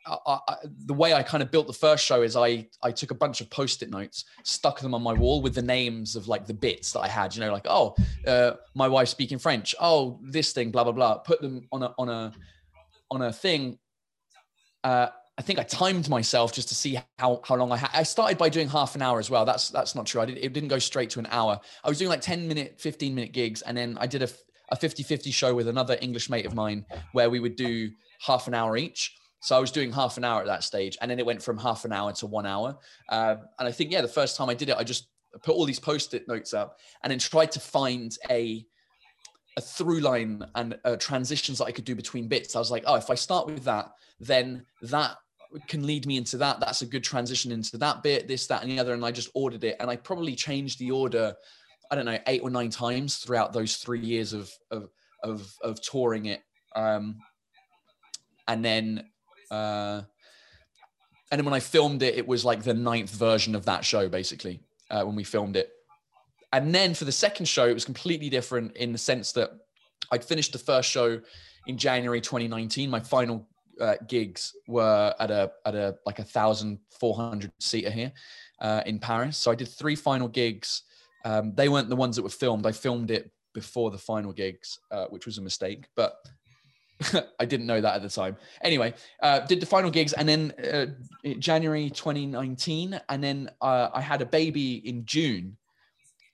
I, 0.06 0.38
I, 0.48 0.56
the 0.86 0.94
way 0.94 1.12
I 1.12 1.22
kind 1.22 1.42
of 1.42 1.50
built 1.50 1.66
the 1.66 1.72
first 1.72 2.04
show 2.04 2.22
is 2.22 2.36
I 2.36 2.66
I 2.82 2.90
took 2.90 3.10
a 3.10 3.14
bunch 3.14 3.40
of 3.40 3.50
post-it 3.50 3.90
notes, 3.90 4.24
stuck 4.44 4.80
them 4.80 4.94
on 4.94 5.02
my 5.02 5.12
wall 5.12 5.42
with 5.42 5.54
the 5.54 5.62
names 5.62 6.16
of 6.16 6.28
like 6.28 6.46
the 6.46 6.54
bits 6.54 6.92
that 6.92 7.00
I 7.00 7.08
had. 7.08 7.34
You 7.34 7.42
know, 7.42 7.52
like 7.52 7.66
oh, 7.68 7.94
uh, 8.26 8.52
my 8.74 8.88
wife 8.88 9.08
speaking 9.08 9.38
French. 9.38 9.74
Oh, 9.80 10.18
this 10.22 10.52
thing, 10.52 10.70
blah 10.70 10.84
blah 10.84 10.92
blah. 10.92 11.18
Put 11.18 11.40
them 11.40 11.68
on 11.72 11.82
a 11.82 11.94
on 11.98 12.08
a 12.08 12.32
on 13.10 13.22
a 13.22 13.32
thing. 13.32 13.78
Uh, 14.82 15.08
I 15.36 15.42
think 15.42 15.58
I 15.58 15.62
timed 15.62 16.08
myself 16.08 16.52
just 16.52 16.68
to 16.68 16.74
see 16.74 16.98
how 17.18 17.40
how 17.44 17.56
long 17.56 17.70
I 17.72 17.76
had. 17.76 17.90
I 17.92 18.02
started 18.02 18.38
by 18.38 18.48
doing 18.48 18.68
half 18.68 18.94
an 18.94 19.02
hour 19.02 19.18
as 19.18 19.30
well. 19.30 19.44
That's 19.44 19.68
that's 19.68 19.94
not 19.94 20.06
true. 20.06 20.22
I 20.22 20.26
did, 20.26 20.38
it 20.38 20.52
didn't 20.52 20.68
go 20.68 20.78
straight 20.78 21.10
to 21.10 21.18
an 21.18 21.28
hour. 21.30 21.60
I 21.84 21.88
was 21.88 21.98
doing 21.98 22.10
like 22.10 22.20
10 22.22 22.48
minute, 22.48 22.80
15 22.80 23.14
minute 23.14 23.32
gigs, 23.32 23.62
and 23.62 23.76
then 23.76 23.98
I 24.00 24.06
did 24.06 24.22
a 24.22 24.28
a 24.72 24.76
50-50 24.76 25.32
show 25.34 25.52
with 25.52 25.66
another 25.66 25.98
English 26.00 26.30
mate 26.30 26.46
of 26.46 26.54
mine 26.54 26.84
where 27.10 27.28
we 27.28 27.40
would 27.40 27.56
do 27.56 27.90
half 28.20 28.46
an 28.46 28.54
hour 28.54 28.76
each 28.76 29.16
So 29.40 29.56
I 29.56 29.58
was 29.58 29.70
doing 29.70 29.92
half 29.92 30.16
an 30.16 30.24
hour 30.24 30.40
at 30.40 30.46
that 30.46 30.64
stage, 30.64 30.96
and 31.00 31.10
then 31.10 31.18
it 31.18 31.26
went 31.26 31.42
from 31.42 31.58
half 31.58 31.84
an 31.84 31.92
hour 31.92 32.12
to 32.12 32.26
one 32.26 32.46
hour. 32.46 32.78
Um, 33.08 33.38
and 33.58 33.68
I 33.68 33.72
think, 33.72 33.90
yeah, 33.90 34.02
the 34.02 34.08
first 34.08 34.36
time 34.36 34.50
I 34.50 34.54
did 34.54 34.68
it, 34.68 34.76
I 34.76 34.84
just 34.84 35.08
put 35.42 35.54
all 35.54 35.64
these 35.64 35.80
post-it 35.80 36.26
notes 36.28 36.52
up 36.52 36.78
and 37.02 37.10
then 37.10 37.18
tried 37.18 37.52
to 37.52 37.60
find 37.60 38.16
a 38.30 38.66
a 39.56 39.60
through 39.60 40.00
line 40.00 40.44
and 40.54 40.78
uh, 40.84 40.96
transitions 40.96 41.58
that 41.58 41.64
I 41.64 41.72
could 41.72 41.84
do 41.84 41.96
between 41.96 42.28
bits. 42.28 42.54
I 42.54 42.60
was 42.60 42.70
like, 42.70 42.84
oh, 42.86 42.94
if 42.94 43.10
I 43.10 43.16
start 43.16 43.46
with 43.46 43.64
that, 43.64 43.90
then 44.20 44.64
that 44.82 45.16
can 45.66 45.84
lead 45.84 46.06
me 46.06 46.16
into 46.16 46.36
that. 46.36 46.60
That's 46.60 46.82
a 46.82 46.86
good 46.86 47.02
transition 47.02 47.50
into 47.50 47.76
that 47.78 48.02
bit, 48.02 48.28
this, 48.28 48.46
that, 48.46 48.62
and 48.62 48.70
the 48.70 48.78
other. 48.78 48.94
And 48.94 49.04
I 49.04 49.10
just 49.10 49.30
ordered 49.34 49.64
it, 49.64 49.76
and 49.80 49.90
I 49.90 49.96
probably 49.96 50.36
changed 50.36 50.78
the 50.78 50.92
order. 50.92 51.34
I 51.90 51.96
don't 51.96 52.04
know, 52.04 52.18
eight 52.28 52.42
or 52.42 52.50
nine 52.50 52.70
times 52.70 53.16
throughout 53.16 53.52
those 53.52 53.76
three 53.76 54.00
years 54.00 54.32
of 54.32 54.52
of 54.70 54.90
of, 55.24 55.52
of 55.62 55.80
touring 55.82 56.26
it. 56.26 56.42
Um, 56.76 57.16
and 58.46 58.64
then 58.64 59.10
uh, 59.50 60.02
and 61.30 61.38
then 61.38 61.44
when 61.44 61.54
I 61.54 61.60
filmed 61.60 62.02
it, 62.02 62.16
it 62.16 62.26
was 62.26 62.44
like 62.44 62.62
the 62.62 62.74
ninth 62.74 63.10
version 63.10 63.54
of 63.54 63.64
that 63.66 63.84
show, 63.84 64.08
basically, 64.08 64.60
uh, 64.90 65.02
when 65.04 65.14
we 65.14 65.24
filmed 65.24 65.56
it. 65.56 65.70
And 66.52 66.74
then 66.74 66.94
for 66.94 67.04
the 67.04 67.12
second 67.12 67.46
show, 67.46 67.66
it 67.66 67.74
was 67.74 67.84
completely 67.84 68.28
different 68.28 68.76
in 68.76 68.92
the 68.92 68.98
sense 68.98 69.32
that 69.32 69.50
I'd 70.10 70.24
finished 70.24 70.52
the 70.52 70.58
first 70.58 70.90
show 70.90 71.20
in 71.68 71.78
January 71.78 72.20
2019. 72.20 72.90
My 72.90 72.98
final 72.98 73.46
uh, 73.80 73.94
gigs 74.08 74.54
were 74.66 75.14
at 75.20 75.30
a 75.30 75.52
at 75.64 75.74
a 75.74 75.96
like 76.04 76.18
a 76.18 76.24
thousand 76.24 76.78
four 76.98 77.14
hundred 77.14 77.52
seater 77.60 77.90
here 77.90 78.12
uh, 78.60 78.82
in 78.86 78.98
Paris. 78.98 79.36
So 79.36 79.50
I 79.50 79.54
did 79.54 79.68
three 79.68 79.94
final 79.96 80.28
gigs. 80.28 80.82
Um, 81.24 81.54
they 81.54 81.68
weren't 81.68 81.88
the 81.88 81.96
ones 81.96 82.16
that 82.16 82.22
were 82.22 82.28
filmed. 82.28 82.66
I 82.66 82.72
filmed 82.72 83.10
it 83.10 83.30
before 83.54 83.90
the 83.90 83.98
final 83.98 84.32
gigs, 84.32 84.78
uh, 84.90 85.06
which 85.06 85.26
was 85.26 85.38
a 85.38 85.42
mistake. 85.42 85.86
But 85.94 86.16
I 87.40 87.44
didn't 87.44 87.66
know 87.66 87.80
that 87.80 87.94
at 87.94 88.02
the 88.02 88.08
time. 88.08 88.36
Anyway, 88.62 88.94
uh, 89.22 89.40
did 89.40 89.60
the 89.60 89.66
final 89.66 89.90
gigs 89.90 90.12
and 90.12 90.28
then 90.28 90.52
uh, 90.72 90.86
January 91.38 91.90
2019, 91.90 93.00
and 93.08 93.24
then 93.24 93.50
uh, 93.60 93.88
I 93.92 94.00
had 94.00 94.22
a 94.22 94.26
baby 94.26 94.86
in 94.86 95.04
June 95.04 95.56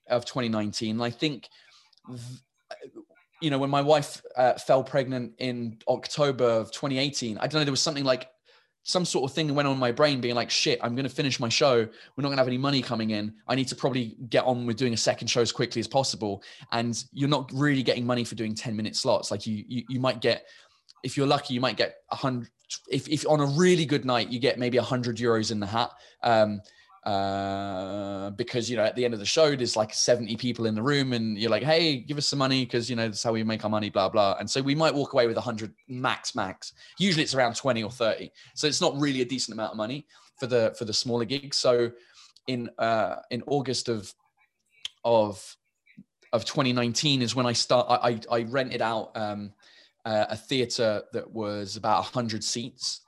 of 0.08 0.24
2019. 0.24 0.96
And 0.96 1.02
I 1.02 1.10
think, 1.10 1.48
you 3.40 3.50
know, 3.50 3.58
when 3.58 3.70
my 3.70 3.82
wife 3.82 4.22
uh, 4.36 4.54
fell 4.54 4.82
pregnant 4.82 5.34
in 5.38 5.78
October 5.88 6.44
of 6.44 6.72
2018, 6.72 7.38
I 7.38 7.46
don't 7.46 7.60
know, 7.60 7.64
there 7.64 7.72
was 7.72 7.82
something 7.82 8.04
like 8.04 8.28
some 8.86 9.04
sort 9.04 9.28
of 9.28 9.34
thing 9.34 9.52
went 9.52 9.66
on 9.66 9.74
in 9.74 9.80
my 9.80 9.90
brain 9.90 10.20
being 10.20 10.36
like, 10.36 10.48
shit, 10.48 10.78
I'm 10.80 10.94
going 10.94 11.08
to 11.08 11.12
finish 11.12 11.40
my 11.40 11.48
show. 11.48 11.74
We're 11.78 12.22
not 12.22 12.28
going 12.28 12.36
to 12.36 12.42
have 12.42 12.46
any 12.46 12.56
money 12.56 12.80
coming 12.80 13.10
in. 13.10 13.34
I 13.48 13.56
need 13.56 13.66
to 13.68 13.74
probably 13.74 14.16
get 14.30 14.44
on 14.44 14.64
with 14.64 14.76
doing 14.76 14.94
a 14.94 14.96
second 14.96 15.26
show 15.26 15.40
as 15.40 15.50
quickly 15.50 15.80
as 15.80 15.88
possible. 15.88 16.40
And 16.70 16.96
you're 17.12 17.28
not 17.28 17.50
really 17.52 17.82
getting 17.82 18.06
money 18.06 18.22
for 18.22 18.36
doing 18.36 18.54
10 18.54 18.76
minute 18.76 18.94
slots. 18.94 19.32
Like 19.32 19.44
you, 19.44 19.64
you, 19.66 19.82
you 19.88 19.98
might 19.98 20.20
get, 20.20 20.46
if 21.02 21.16
you're 21.16 21.26
lucky, 21.26 21.52
you 21.52 21.60
might 21.60 21.76
get 21.76 21.96
a 22.12 22.14
hundred, 22.14 22.48
if, 22.88 23.08
if 23.08 23.26
on 23.28 23.40
a 23.40 23.46
really 23.46 23.86
good 23.86 24.04
night, 24.04 24.28
you 24.28 24.38
get 24.38 24.56
maybe 24.56 24.78
a 24.78 24.82
hundred 24.82 25.16
euros 25.16 25.50
in 25.50 25.58
the 25.58 25.66
hat. 25.66 25.90
Um, 26.22 26.60
uh, 27.06 28.30
because 28.30 28.68
you 28.68 28.76
know 28.76 28.82
at 28.82 28.96
the 28.96 29.04
end 29.04 29.14
of 29.14 29.20
the 29.20 29.26
show 29.26 29.54
there's 29.54 29.76
like 29.76 29.94
70 29.94 30.36
people 30.36 30.66
in 30.66 30.74
the 30.74 30.82
room 30.82 31.12
and 31.12 31.38
you're 31.38 31.50
like 31.50 31.62
hey 31.62 31.98
give 31.98 32.18
us 32.18 32.26
some 32.26 32.40
money 32.40 32.64
because 32.64 32.90
you 32.90 32.96
know 32.96 33.06
that's 33.06 33.22
how 33.22 33.32
we 33.32 33.44
make 33.44 33.64
our 33.64 33.70
money 33.70 33.90
blah 33.90 34.08
blah. 34.08 34.36
And 34.40 34.50
so 34.50 34.60
we 34.60 34.74
might 34.74 34.92
walk 34.92 35.12
away 35.12 35.28
with 35.28 35.36
100 35.36 35.72
max 35.88 36.34
max. 36.34 36.72
Usually 36.98 37.22
it's 37.22 37.34
around 37.34 37.54
20 37.54 37.82
or 37.84 37.90
30 37.90 38.30
so 38.54 38.66
it's 38.66 38.80
not 38.80 38.98
really 38.98 39.22
a 39.22 39.24
decent 39.24 39.54
amount 39.54 39.70
of 39.70 39.76
money 39.76 40.06
for 40.38 40.46
the 40.46 40.74
for 40.78 40.84
the 40.84 40.92
smaller 40.92 41.24
gigs 41.24 41.56
so 41.56 41.90
in 42.46 42.68
uh 42.78 43.16
in 43.30 43.42
august 43.46 43.88
of 43.88 44.12
of 45.04 45.56
of 46.32 46.44
2019 46.44 47.22
is 47.22 47.34
when 47.34 47.46
i 47.46 47.52
start 47.52 47.86
i 47.88 48.10
i, 48.10 48.20
I 48.38 48.42
rented 48.42 48.82
out 48.82 49.16
um 49.16 49.52
uh, 50.04 50.26
a 50.30 50.36
theater 50.36 51.02
that 51.12 51.28
was 51.32 51.76
about 51.76 52.02
100 52.02 52.44
seats 52.44 53.00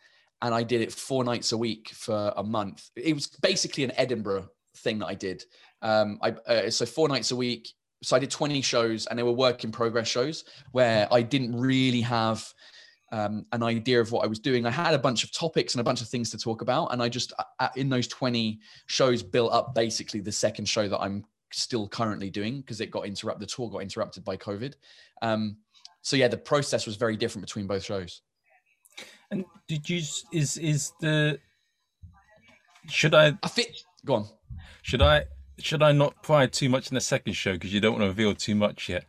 and 0.42 0.54
I 0.54 0.62
did 0.62 0.80
it 0.80 0.92
four 0.92 1.24
nights 1.24 1.52
a 1.52 1.58
week 1.58 1.90
for 1.90 2.32
a 2.36 2.42
month. 2.42 2.90
It 2.96 3.14
was 3.14 3.26
basically 3.26 3.84
an 3.84 3.92
Edinburgh 3.96 4.48
thing 4.76 4.98
that 5.00 5.06
I 5.06 5.14
did. 5.14 5.44
Um, 5.82 6.18
I 6.22 6.30
uh, 6.30 6.70
so 6.70 6.86
four 6.86 7.08
nights 7.08 7.30
a 7.30 7.36
week. 7.36 7.68
So 8.02 8.14
I 8.14 8.20
did 8.20 8.30
20 8.30 8.62
shows, 8.62 9.06
and 9.06 9.18
they 9.18 9.24
were 9.24 9.32
work 9.32 9.64
in 9.64 9.72
progress 9.72 10.06
shows 10.06 10.44
where 10.70 11.08
I 11.12 11.20
didn't 11.20 11.58
really 11.58 12.00
have 12.02 12.46
um, 13.10 13.44
an 13.50 13.64
idea 13.64 14.00
of 14.00 14.12
what 14.12 14.24
I 14.24 14.28
was 14.28 14.38
doing. 14.38 14.66
I 14.66 14.70
had 14.70 14.94
a 14.94 14.98
bunch 14.98 15.24
of 15.24 15.32
topics 15.32 15.74
and 15.74 15.80
a 15.80 15.84
bunch 15.84 16.00
of 16.00 16.08
things 16.08 16.30
to 16.30 16.38
talk 16.38 16.62
about, 16.62 16.92
and 16.92 17.02
I 17.02 17.08
just 17.08 17.32
uh, 17.38 17.44
uh 17.58 17.68
in 17.74 17.88
those 17.88 18.06
20 18.06 18.60
shows 18.86 19.22
built 19.22 19.52
up 19.52 19.74
basically 19.74 20.20
the 20.20 20.32
second 20.32 20.66
show 20.66 20.88
that 20.88 21.00
I'm 21.00 21.24
still 21.52 21.88
currently 21.88 22.30
doing 22.30 22.60
because 22.60 22.80
it 22.80 22.90
got 22.90 23.06
interrupted. 23.06 23.48
The 23.48 23.52
tour 23.52 23.70
got 23.70 23.82
interrupted 23.82 24.24
by 24.24 24.36
COVID. 24.36 24.74
Um, 25.22 25.56
so 26.02 26.16
yeah, 26.16 26.28
the 26.28 26.38
process 26.38 26.86
was 26.86 26.96
very 26.96 27.16
different 27.16 27.46
between 27.46 27.66
both 27.66 27.84
shows. 27.84 28.22
And 29.30 29.44
did 29.66 29.88
you 29.88 29.98
is 30.32 30.56
is 30.56 30.92
the 31.00 31.38
should 32.88 33.14
I? 33.14 33.38
I 33.42 33.48
fit. 33.48 33.76
Go 34.04 34.14
on. 34.14 34.28
Should 34.82 35.02
I 35.02 35.24
should 35.58 35.82
I 35.82 35.92
not 35.92 36.22
pry 36.22 36.46
too 36.46 36.68
much 36.68 36.90
in 36.90 36.94
the 36.94 37.00
second 37.00 37.34
show 37.34 37.52
because 37.52 37.72
you 37.72 37.80
don't 37.80 37.92
want 37.92 38.02
to 38.02 38.08
reveal 38.08 38.34
too 38.34 38.54
much 38.54 38.88
yet? 38.88 39.04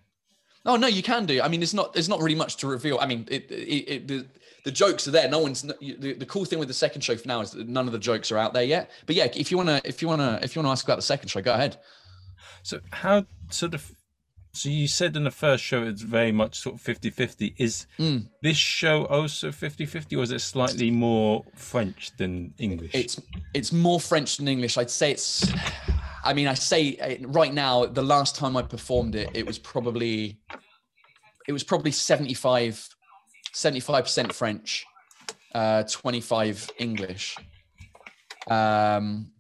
Oh 0.65 0.75
no, 0.75 0.87
you 0.87 1.01
can 1.01 1.25
do. 1.25 1.41
I 1.41 1.47
mean, 1.47 1.63
it's 1.63 1.73
not 1.73 1.93
there's 1.93 2.09
not 2.09 2.21
really 2.21 2.35
much 2.35 2.57
to 2.57 2.67
reveal. 2.67 2.99
I 2.99 3.05
mean, 3.05 3.27
it, 3.29 3.49
it, 3.49 3.55
it 3.55 4.07
the 4.07 4.25
the 4.65 4.71
jokes 4.71 5.07
are 5.07 5.11
there. 5.11 5.29
No 5.29 5.39
one's 5.39 5.61
the, 5.61 6.15
the 6.17 6.25
cool 6.25 6.45
thing 6.45 6.59
with 6.59 6.67
the 6.67 6.73
second 6.73 7.01
show 7.01 7.15
for 7.15 7.27
now 7.27 7.39
is 7.41 7.51
that 7.51 7.67
none 7.69 7.85
of 7.85 7.93
the 7.93 7.99
jokes 7.99 8.31
are 8.31 8.37
out 8.37 8.53
there 8.53 8.63
yet. 8.63 8.91
But 9.05 9.15
yeah, 9.15 9.27
if 9.33 9.51
you 9.51 9.57
wanna 9.57 9.81
if 9.85 10.01
you 10.01 10.07
wanna 10.07 10.39
if 10.43 10.55
you 10.55 10.61
wanna 10.61 10.71
ask 10.71 10.83
about 10.83 10.97
the 10.97 11.03
second 11.03 11.29
show, 11.29 11.41
go 11.41 11.53
ahead. 11.53 11.77
So 12.63 12.81
how 12.91 13.25
sort 13.49 13.73
of 13.73 13.89
so 14.51 14.69
you 14.69 14.87
said 14.87 15.15
in 15.15 15.23
the 15.23 15.31
first 15.31 15.63
show 15.63 15.83
it's 15.83 16.01
very 16.01 16.31
much 16.31 16.59
sort 16.59 16.75
of 16.75 16.81
50-50. 16.81 17.53
Is 17.57 17.85
mm. 17.99 18.27
this 18.41 18.57
show 18.57 19.05
also 19.05 19.49
50-50 19.49 20.17
or 20.17 20.23
is 20.23 20.31
it 20.31 20.39
slightly 20.39 20.89
more 20.89 21.45
French 21.55 22.11
than 22.17 22.53
English? 22.57 22.91
It's 22.93 23.21
it's 23.53 23.71
more 23.71 23.99
French 23.99 24.37
than 24.37 24.47
English. 24.47 24.77
I'd 24.77 24.89
say 24.89 25.11
it's 25.11 25.51
I 26.23 26.33
mean 26.33 26.47
I 26.47 26.55
say 26.55 26.97
uh, 26.97 27.27
right 27.27 27.53
now 27.53 27.85
the 27.85 28.01
last 28.01 28.35
time 28.35 28.57
I 28.57 28.63
performed 28.63 29.15
it 29.15 29.29
it 29.33 29.45
was 29.45 29.59
probably 29.59 30.39
it 31.47 31.53
was 31.53 31.63
probably 31.63 31.91
75 31.91 32.89
75% 33.53 34.33
French, 34.33 34.85
uh 35.53 35.83
25 35.83 36.71
English. 36.79 37.37
Um 38.47 39.31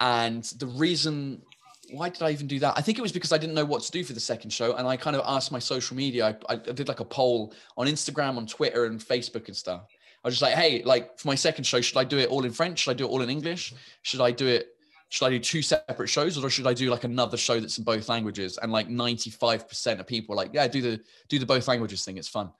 and 0.00 0.44
the 0.58 0.66
reason 0.66 1.42
why 1.90 2.08
did 2.08 2.22
I 2.22 2.30
even 2.30 2.46
do 2.46 2.58
that? 2.60 2.74
I 2.76 2.80
think 2.80 2.98
it 2.98 3.02
was 3.02 3.12
because 3.12 3.32
I 3.32 3.38
didn't 3.38 3.54
know 3.54 3.64
what 3.64 3.82
to 3.82 3.90
do 3.90 4.04
for 4.04 4.12
the 4.12 4.20
second 4.20 4.50
show. 4.50 4.74
And 4.74 4.86
I 4.86 4.96
kind 4.96 5.16
of 5.16 5.22
asked 5.26 5.52
my 5.52 5.58
social 5.58 5.96
media. 5.96 6.36
I, 6.48 6.54
I 6.54 6.56
did 6.56 6.88
like 6.88 7.00
a 7.00 7.04
poll 7.04 7.54
on 7.76 7.86
Instagram, 7.86 8.36
on 8.36 8.46
Twitter, 8.46 8.86
and 8.86 9.00
Facebook 9.00 9.46
and 9.46 9.56
stuff. 9.56 9.82
I 10.24 10.28
was 10.28 10.34
just 10.34 10.42
like, 10.42 10.54
hey, 10.54 10.82
like 10.82 11.18
for 11.18 11.28
my 11.28 11.34
second 11.34 11.64
show, 11.64 11.80
should 11.80 11.98
I 11.98 12.04
do 12.04 12.18
it 12.18 12.28
all 12.28 12.44
in 12.44 12.50
French? 12.50 12.80
Should 12.80 12.90
I 12.90 12.94
do 12.94 13.04
it 13.04 13.08
all 13.08 13.22
in 13.22 13.30
English? 13.30 13.74
Should 14.02 14.20
I 14.20 14.30
do 14.30 14.46
it? 14.46 14.68
Should 15.08 15.26
I 15.26 15.30
do 15.30 15.38
two 15.38 15.62
separate 15.62 16.08
shows, 16.08 16.42
or 16.42 16.50
should 16.50 16.66
I 16.66 16.74
do 16.74 16.90
like 16.90 17.04
another 17.04 17.36
show 17.36 17.60
that's 17.60 17.78
in 17.78 17.84
both 17.84 18.08
languages? 18.08 18.58
And 18.58 18.72
like 18.72 18.88
ninety 18.88 19.30
five 19.30 19.68
percent 19.68 20.00
of 20.00 20.06
people 20.06 20.34
like, 20.34 20.50
yeah, 20.52 20.66
do 20.66 20.82
the 20.82 21.00
do 21.28 21.38
the 21.38 21.46
both 21.46 21.68
languages 21.68 22.04
thing. 22.04 22.18
It's 22.18 22.26
fun. 22.26 22.50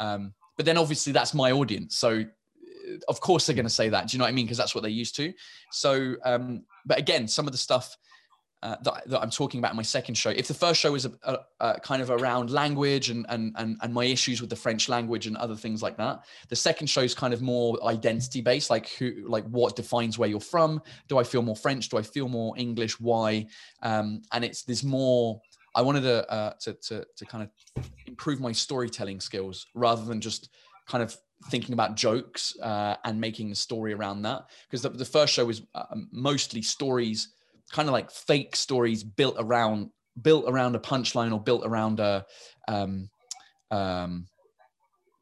Um, 0.00 0.34
but 0.56 0.66
then 0.66 0.76
obviously 0.78 1.12
that's 1.12 1.32
my 1.32 1.52
audience, 1.52 1.96
so 1.96 2.24
of 3.08 3.20
course 3.20 3.46
they're 3.46 3.54
going 3.54 3.66
to 3.66 3.70
say 3.70 3.88
that. 3.88 4.08
Do 4.08 4.16
you 4.16 4.18
know 4.18 4.24
what 4.24 4.30
I 4.30 4.32
mean? 4.32 4.46
Because 4.46 4.58
that's 4.58 4.74
what 4.74 4.80
they're 4.80 4.90
used 4.90 5.14
to. 5.16 5.32
So, 5.70 6.16
um, 6.24 6.64
but 6.84 6.98
again, 6.98 7.28
some 7.28 7.46
of 7.46 7.52
the 7.52 7.58
stuff 7.58 7.96
uh, 8.62 8.76
that, 8.82 9.08
that, 9.08 9.20
I'm 9.20 9.30
talking 9.30 9.58
about 9.58 9.72
in 9.72 9.76
my 9.76 9.82
second 9.82 10.14
show. 10.14 10.30
If 10.30 10.46
the 10.46 10.54
first 10.54 10.80
show 10.80 10.94
is 10.94 11.04
a, 11.04 11.12
a, 11.24 11.38
a, 11.60 11.80
kind 11.80 12.00
of 12.00 12.10
around 12.10 12.50
language 12.50 13.10
and, 13.10 13.26
and, 13.28 13.52
and, 13.56 13.76
and 13.82 13.92
my 13.92 14.04
issues 14.04 14.40
with 14.40 14.50
the 14.50 14.56
French 14.56 14.88
language 14.88 15.26
and 15.26 15.36
other 15.36 15.56
things 15.56 15.82
like 15.82 15.96
that, 15.96 16.24
the 16.48 16.54
second 16.54 16.86
show 16.86 17.00
is 17.00 17.12
kind 17.12 17.34
of 17.34 17.42
more 17.42 17.82
identity 17.84 18.40
based, 18.40 18.70
like 18.70 18.88
who, 18.90 19.24
like 19.26 19.44
what 19.46 19.74
defines 19.74 20.16
where 20.16 20.28
you're 20.28 20.40
from. 20.40 20.80
Do 21.08 21.18
I 21.18 21.24
feel 21.24 21.42
more 21.42 21.56
French? 21.56 21.88
Do 21.88 21.98
I 21.98 22.02
feel 22.02 22.28
more 22.28 22.54
English? 22.56 23.00
Why? 23.00 23.46
Um, 23.82 24.22
and 24.32 24.44
it's 24.44 24.62
there's 24.62 24.84
more. 24.84 25.40
I 25.74 25.82
wanted 25.82 26.02
to, 26.02 26.30
uh, 26.30 26.52
to 26.60 26.74
to 26.74 27.06
to 27.16 27.24
kind 27.24 27.48
of 27.76 27.90
improve 28.06 28.40
my 28.40 28.52
storytelling 28.52 29.20
skills 29.20 29.66
rather 29.74 30.04
than 30.04 30.20
just 30.20 30.50
kind 30.86 31.02
of 31.02 31.16
thinking 31.50 31.72
about 31.72 31.96
jokes 31.96 32.56
uh, 32.62 32.96
and 33.04 33.20
making 33.20 33.50
a 33.50 33.54
story 33.54 33.92
around 33.92 34.22
that 34.22 34.46
because 34.68 34.82
the, 34.82 34.90
the 34.90 35.04
first 35.04 35.32
show 35.32 35.44
was 35.44 35.62
uh, 35.74 35.84
mostly 36.12 36.62
stories 36.62 37.32
kind 37.72 37.88
of 37.88 37.92
like 37.92 38.10
fake 38.10 38.54
stories 38.54 39.02
built 39.02 39.36
around 39.38 39.90
built 40.20 40.44
around 40.46 40.76
a 40.76 40.78
punchline 40.78 41.32
or 41.32 41.40
built 41.40 41.64
around 41.64 41.98
a 41.98 42.24
um 42.68 43.08
um 43.70 44.26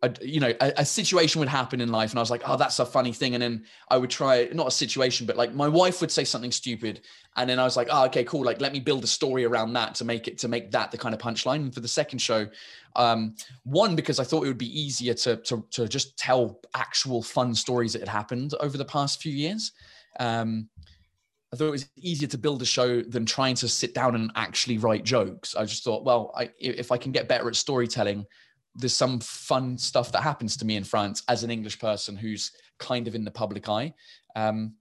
a, 0.03 0.13
you 0.23 0.41
know 0.41 0.53
a, 0.61 0.73
a, 0.79 0.85
situation 0.85 1.41
would 1.41 1.49
happen 1.49 1.81
in 1.81 1.93
life 1.93 2.11
and 2.11 2.19
i 2.19 2.23
was 2.23 2.31
like 2.31 2.43
oh 2.47 2.57
that's 2.57 2.79
a 2.79 2.87
funny 2.87 3.13
thing. 3.13 3.35
And 3.35 3.43
then 3.43 3.65
i 3.91 3.97
would 3.97 4.11
try 4.11 4.49
not 4.53 4.67
a 4.67 4.71
situation 4.71 5.27
but 5.27 5.37
like 5.37 5.55
my 5.55 5.69
wife 5.69 6.01
would 6.01 6.11
say 6.11 6.25
something 6.25 6.51
stupid 6.51 7.03
and 7.37 7.49
then 7.49 7.59
i 7.59 7.65
was 7.65 7.77
like 7.77 7.89
oh 7.91 8.07
okay 8.07 8.25
cool 8.25 8.43
like 8.43 8.61
let 8.61 8.73
me 8.73 8.81
build 8.81 9.05
a 9.05 9.07
story 9.07 9.45
around 9.45 9.75
that 9.75 9.95
to 9.97 10.05
make 10.05 10.27
it 10.27 10.39
to 10.39 10.49
make 10.49 10.71
that 10.71 10.91
the 10.91 10.99
kind 10.99 11.15
of 11.15 11.21
punchline. 11.21 11.57
And 11.57 11.75
for 11.75 11.81
the 11.81 11.89
second 11.89 12.19
show 12.19 12.47
um 12.97 13.35
one 13.65 13.95
because 13.95 14.19
i 14.19 14.25
thought 14.25 14.45
it 14.45 14.49
would 14.49 14.59
be 14.59 14.81
easier 14.81 15.15
to 15.15 15.37
to, 15.37 15.65
to 15.71 15.87
just 15.87 16.17
tell 16.17 16.61
actual 16.75 17.23
fun 17.23 17.55
stories 17.55 17.93
that 17.93 18.01
had 18.01 18.09
happened 18.09 18.55
over 18.61 18.79
the 18.79 18.85
past 18.85 19.21
few 19.21 19.33
years 19.33 19.73
um 20.19 20.69
I 21.53 21.57
thought 21.57 21.67
it 21.67 21.73
was 21.73 21.89
easier 21.97 22.29
to 22.29 22.39
build 22.39 22.63
a 22.63 22.67
show 22.67 23.03
than 23.03 23.27
trying 23.27 23.57
to 23.57 23.69
sit 23.69 23.93
down 23.93 24.15
and 24.15 24.31
actually 24.37 24.79
write 24.79 25.05
jokes. 25.05 25.57
I 25.57 25.65
just 25.65 25.83
thought, 25.83 26.05
well, 26.05 26.33
I, 26.37 26.51
if 26.59 26.93
I 26.93 26.97
can 26.97 27.11
get 27.11 27.29
better 27.29 27.49
at 27.49 27.57
storytelling, 27.57 28.25
there's 28.77 28.95
some 28.95 29.19
fun 29.19 29.77
stuff 29.77 30.13
that 30.13 30.23
happens 30.23 30.57
to 30.59 30.65
me 30.65 30.77
in 30.77 30.85
France 30.85 31.25
as 31.29 31.43
an 31.43 31.51
English 31.51 31.81
person 31.81 32.17
who's 32.17 32.53
kind 32.79 33.09
of 33.09 33.17
in 33.17 33.25
the 33.25 33.31
public 33.31 33.69
eye. 33.69 33.93
Um, 34.37 34.75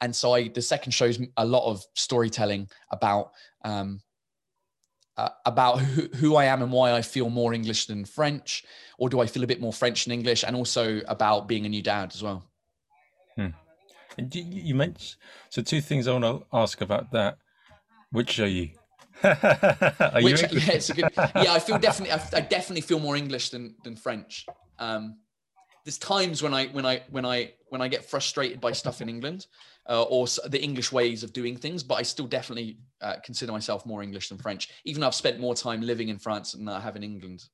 and 0.00 0.14
so 0.14 0.32
I, 0.32 0.48
the 0.48 0.62
second 0.62 0.92
shows 0.92 1.20
a 1.36 1.44
lot 1.44 1.68
of 1.70 1.84
storytelling 1.94 2.68
about 2.90 3.32
um, 3.64 4.00
uh, 5.16 5.30
about 5.46 5.80
who, 5.80 6.08
who, 6.16 6.36
I 6.36 6.44
am 6.44 6.62
and 6.62 6.70
why 6.70 6.92
I 6.92 7.00
feel 7.00 7.30
more 7.30 7.54
English 7.54 7.86
than 7.86 8.04
French, 8.04 8.64
or 8.98 9.08
do 9.08 9.20
I 9.20 9.26
feel 9.26 9.44
a 9.44 9.46
bit 9.46 9.62
more 9.62 9.72
French 9.72 10.04
than 10.04 10.12
English, 10.12 10.44
and 10.44 10.54
also 10.54 11.00
about 11.08 11.48
being 11.48 11.64
a 11.64 11.70
new 11.70 11.82
dad 11.82 12.12
as 12.14 12.22
well. 12.22 12.44
Hmm. 13.34 13.48
And 14.18 14.34
you, 14.34 14.42
you 14.42 14.74
mentioned 14.74 15.16
so 15.50 15.62
two 15.62 15.80
things 15.80 16.08
I 16.08 16.12
want 16.12 16.24
to 16.24 16.46
ask 16.52 16.80
about 16.80 17.12
that. 17.12 17.38
Which 18.12 18.40
are 18.40 18.48
you? 18.48 18.70
are 19.24 20.20
Which, 20.22 20.42
you 20.42 20.60
yeah, 20.60 20.72
it's 20.72 20.90
a 20.90 20.94
good. 20.94 21.10
Yeah, 21.16 21.52
I 21.52 21.58
feel 21.58 21.78
definitely. 21.88 22.12
I, 22.12 22.38
I 22.38 22.40
definitely 22.40 22.82
feel 22.82 23.00
more 23.00 23.16
English 23.16 23.50
than 23.50 23.74
than 23.84 23.96
French. 23.96 24.46
Um, 24.78 25.18
there's 25.84 25.98
times 25.98 26.42
when 26.42 26.54
I 26.54 26.66
when 26.68 26.86
I 26.86 27.02
when 27.10 27.24
I 27.24 27.52
when 27.68 27.80
I 27.80 27.88
get 27.88 28.04
frustrated 28.04 28.60
by 28.60 28.72
stuff 28.72 29.00
in 29.00 29.08
England, 29.08 29.46
uh, 29.88 30.02
or 30.04 30.26
the 30.46 30.62
English 30.62 30.92
ways 30.92 31.22
of 31.22 31.32
doing 31.32 31.56
things, 31.56 31.82
but 31.82 31.94
I 31.94 32.02
still 32.02 32.26
definitely 32.26 32.78
uh, 33.00 33.16
consider 33.24 33.52
myself 33.52 33.86
more 33.86 34.02
English 34.02 34.28
than 34.28 34.38
French, 34.38 34.68
even 34.84 35.00
though 35.00 35.06
I've 35.06 35.14
spent 35.14 35.40
more 35.40 35.54
time 35.54 35.80
living 35.80 36.08
in 36.08 36.18
France 36.18 36.52
than 36.52 36.68
I 36.68 36.80
have 36.80 36.96
in 36.96 37.02
England. 37.02 37.44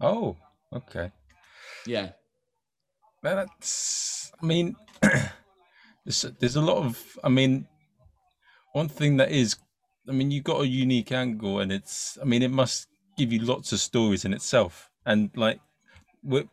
Oh, 0.00 0.36
okay. 0.72 1.10
Yeah. 1.86 2.10
That's, 3.22 4.32
I 4.40 4.46
mean, 4.46 4.76
there's, 6.08 6.22
there's 6.38 6.56
a 6.56 6.62
lot 6.62 6.78
of, 6.78 7.18
I 7.22 7.28
mean, 7.28 7.66
one 8.72 8.88
thing 8.88 9.18
that 9.18 9.30
is, 9.30 9.56
I 10.08 10.12
mean, 10.12 10.30
you've 10.30 10.44
got 10.44 10.62
a 10.62 10.66
unique 10.66 11.12
angle 11.12 11.60
and 11.60 11.70
it's, 11.70 12.16
I 12.20 12.24
mean, 12.24 12.42
it 12.42 12.50
must 12.50 12.88
give 13.18 13.30
you 13.30 13.40
lots 13.40 13.72
of 13.72 13.78
stories 13.78 14.24
in 14.24 14.32
itself. 14.32 14.90
And 15.04 15.30
like, 15.36 15.60
you 16.24 16.48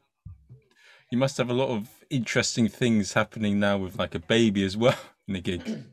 must 1.17 1.37
have 1.37 1.49
a 1.49 1.53
lot 1.53 1.69
of 1.69 1.87
interesting 2.09 2.67
things 2.67 3.13
happening 3.13 3.57
now 3.57 3.77
with 3.77 3.97
like 3.97 4.13
a 4.13 4.19
baby 4.19 4.65
as 4.65 4.75
well 4.75 4.97
in 5.27 5.35
the 5.35 5.41
gig. 5.41 5.83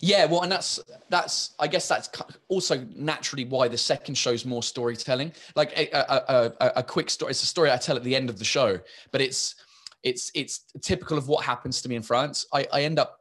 Yeah, 0.00 0.26
well, 0.26 0.42
and 0.42 0.50
that's 0.50 0.80
that's 1.08 1.54
I 1.58 1.66
guess 1.66 1.88
that's 1.88 2.08
also 2.48 2.86
naturally 2.94 3.44
why 3.44 3.68
the 3.68 3.78
second 3.78 4.14
show's 4.16 4.44
more 4.44 4.62
storytelling. 4.62 5.32
Like 5.56 5.76
a, 5.76 5.88
a, 5.92 6.52
a, 6.60 6.72
a, 6.76 6.82
quick 6.82 7.10
story. 7.10 7.30
It's 7.30 7.42
a 7.42 7.46
story 7.46 7.70
I 7.70 7.76
tell 7.78 7.96
at 7.96 8.04
the 8.04 8.14
end 8.14 8.30
of 8.30 8.38
the 8.38 8.44
show, 8.44 8.78
but 9.10 9.20
it's 9.20 9.54
it's 10.02 10.30
it's 10.34 10.64
typical 10.80 11.18
of 11.18 11.28
what 11.28 11.44
happens 11.44 11.82
to 11.82 11.88
me 11.88 11.96
in 11.96 12.02
France. 12.02 12.46
I, 12.52 12.66
I 12.72 12.82
end 12.82 12.98
up 12.98 13.20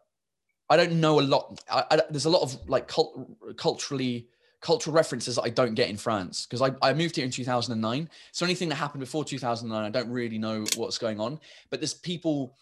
I 0.69 0.77
don't 0.77 0.93
know 1.01 1.19
a 1.19 1.21
lot. 1.21 1.61
I, 1.69 1.83
I, 1.91 2.01
there's 2.09 2.25
a 2.25 2.29
lot 2.29 2.43
of 2.43 2.57
like 2.69 2.87
cult, 2.87 3.29
culturally 3.57 4.27
cultural 4.61 4.95
references 4.95 5.35
that 5.35 5.41
I 5.41 5.49
don't 5.49 5.73
get 5.73 5.89
in 5.89 5.97
France 5.97 6.45
because 6.45 6.61
I, 6.61 6.71
I 6.87 6.93
moved 6.93 7.15
here 7.15 7.25
in 7.25 7.31
2009. 7.31 8.09
So 8.31 8.45
anything 8.45 8.69
that 8.69 8.75
happened 8.75 8.99
before 8.99 9.25
2009, 9.25 9.83
I 9.83 9.89
don't 9.89 10.09
really 10.09 10.37
know 10.37 10.65
what's 10.75 10.99
going 10.99 11.19
on. 11.19 11.39
But 11.69 11.81
there's 11.81 11.93
people. 11.93 12.55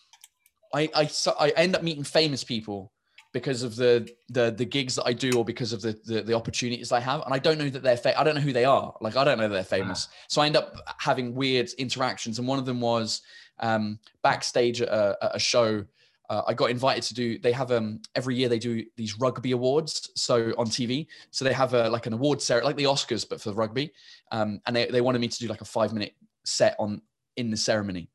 I 0.73 0.89
I 0.95 1.09
I 1.39 1.49
end 1.55 1.75
up 1.75 1.83
meeting 1.83 2.03
famous 2.03 2.43
people 2.43 2.91
because 3.31 3.63
of 3.63 3.75
the 3.75 4.09
the 4.29 4.51
the 4.51 4.65
gigs 4.65 4.95
that 4.95 5.05
I 5.05 5.13
do 5.13 5.31
or 5.37 5.45
because 5.45 5.73
of 5.73 5.81
the 5.81 5.99
the, 6.05 6.21
the 6.21 6.33
opportunities 6.33 6.91
I 6.91 6.99
have 6.99 7.21
and 7.25 7.33
I 7.33 7.39
don't 7.39 7.57
know 7.57 7.69
that 7.69 7.83
they're 7.83 7.97
fa- 7.97 8.19
I 8.19 8.23
don't 8.23 8.35
know 8.35 8.41
who 8.41 8.53
they 8.53 8.65
are 8.65 8.93
like 9.01 9.15
I 9.15 9.23
don't 9.23 9.37
know 9.37 9.47
they're 9.47 9.63
famous 9.63 10.07
so 10.27 10.41
I 10.41 10.47
end 10.47 10.57
up 10.57 10.75
having 10.99 11.35
weird 11.35 11.69
interactions 11.77 12.39
and 12.39 12.47
one 12.47 12.59
of 12.59 12.65
them 12.65 12.81
was 12.81 13.21
um, 13.59 13.99
backstage 14.23 14.81
at 14.81 14.89
a, 14.89 15.35
a 15.35 15.39
show 15.39 15.85
uh, 16.29 16.43
I 16.47 16.53
got 16.53 16.69
invited 16.69 17.03
to 17.03 17.13
do 17.13 17.39
they 17.39 17.51
have 17.51 17.71
um 17.71 18.01
every 18.15 18.35
year 18.35 18.49
they 18.49 18.59
do 18.59 18.85
these 18.95 19.19
rugby 19.19 19.51
awards 19.51 20.11
so 20.15 20.53
on 20.57 20.67
TV 20.67 21.07
so 21.31 21.43
they 21.43 21.53
have 21.53 21.73
a 21.73 21.89
like 21.89 22.05
an 22.05 22.13
award 22.13 22.41
ceremony 22.41 22.67
like 22.67 22.75
the 22.75 22.83
Oscars 22.83 23.27
but 23.27 23.41
for 23.41 23.51
rugby. 23.51 23.91
Um, 24.31 24.61
and 24.65 24.75
they, 24.75 24.85
they 24.85 25.01
wanted 25.01 25.19
me 25.19 25.27
to 25.27 25.39
do 25.39 25.47
like 25.47 25.61
a 25.61 25.65
five 25.65 25.91
minute 25.91 26.13
set 26.45 26.75
on 26.79 27.01
in 27.35 27.49
the 27.49 27.57
ceremony. 27.57 28.09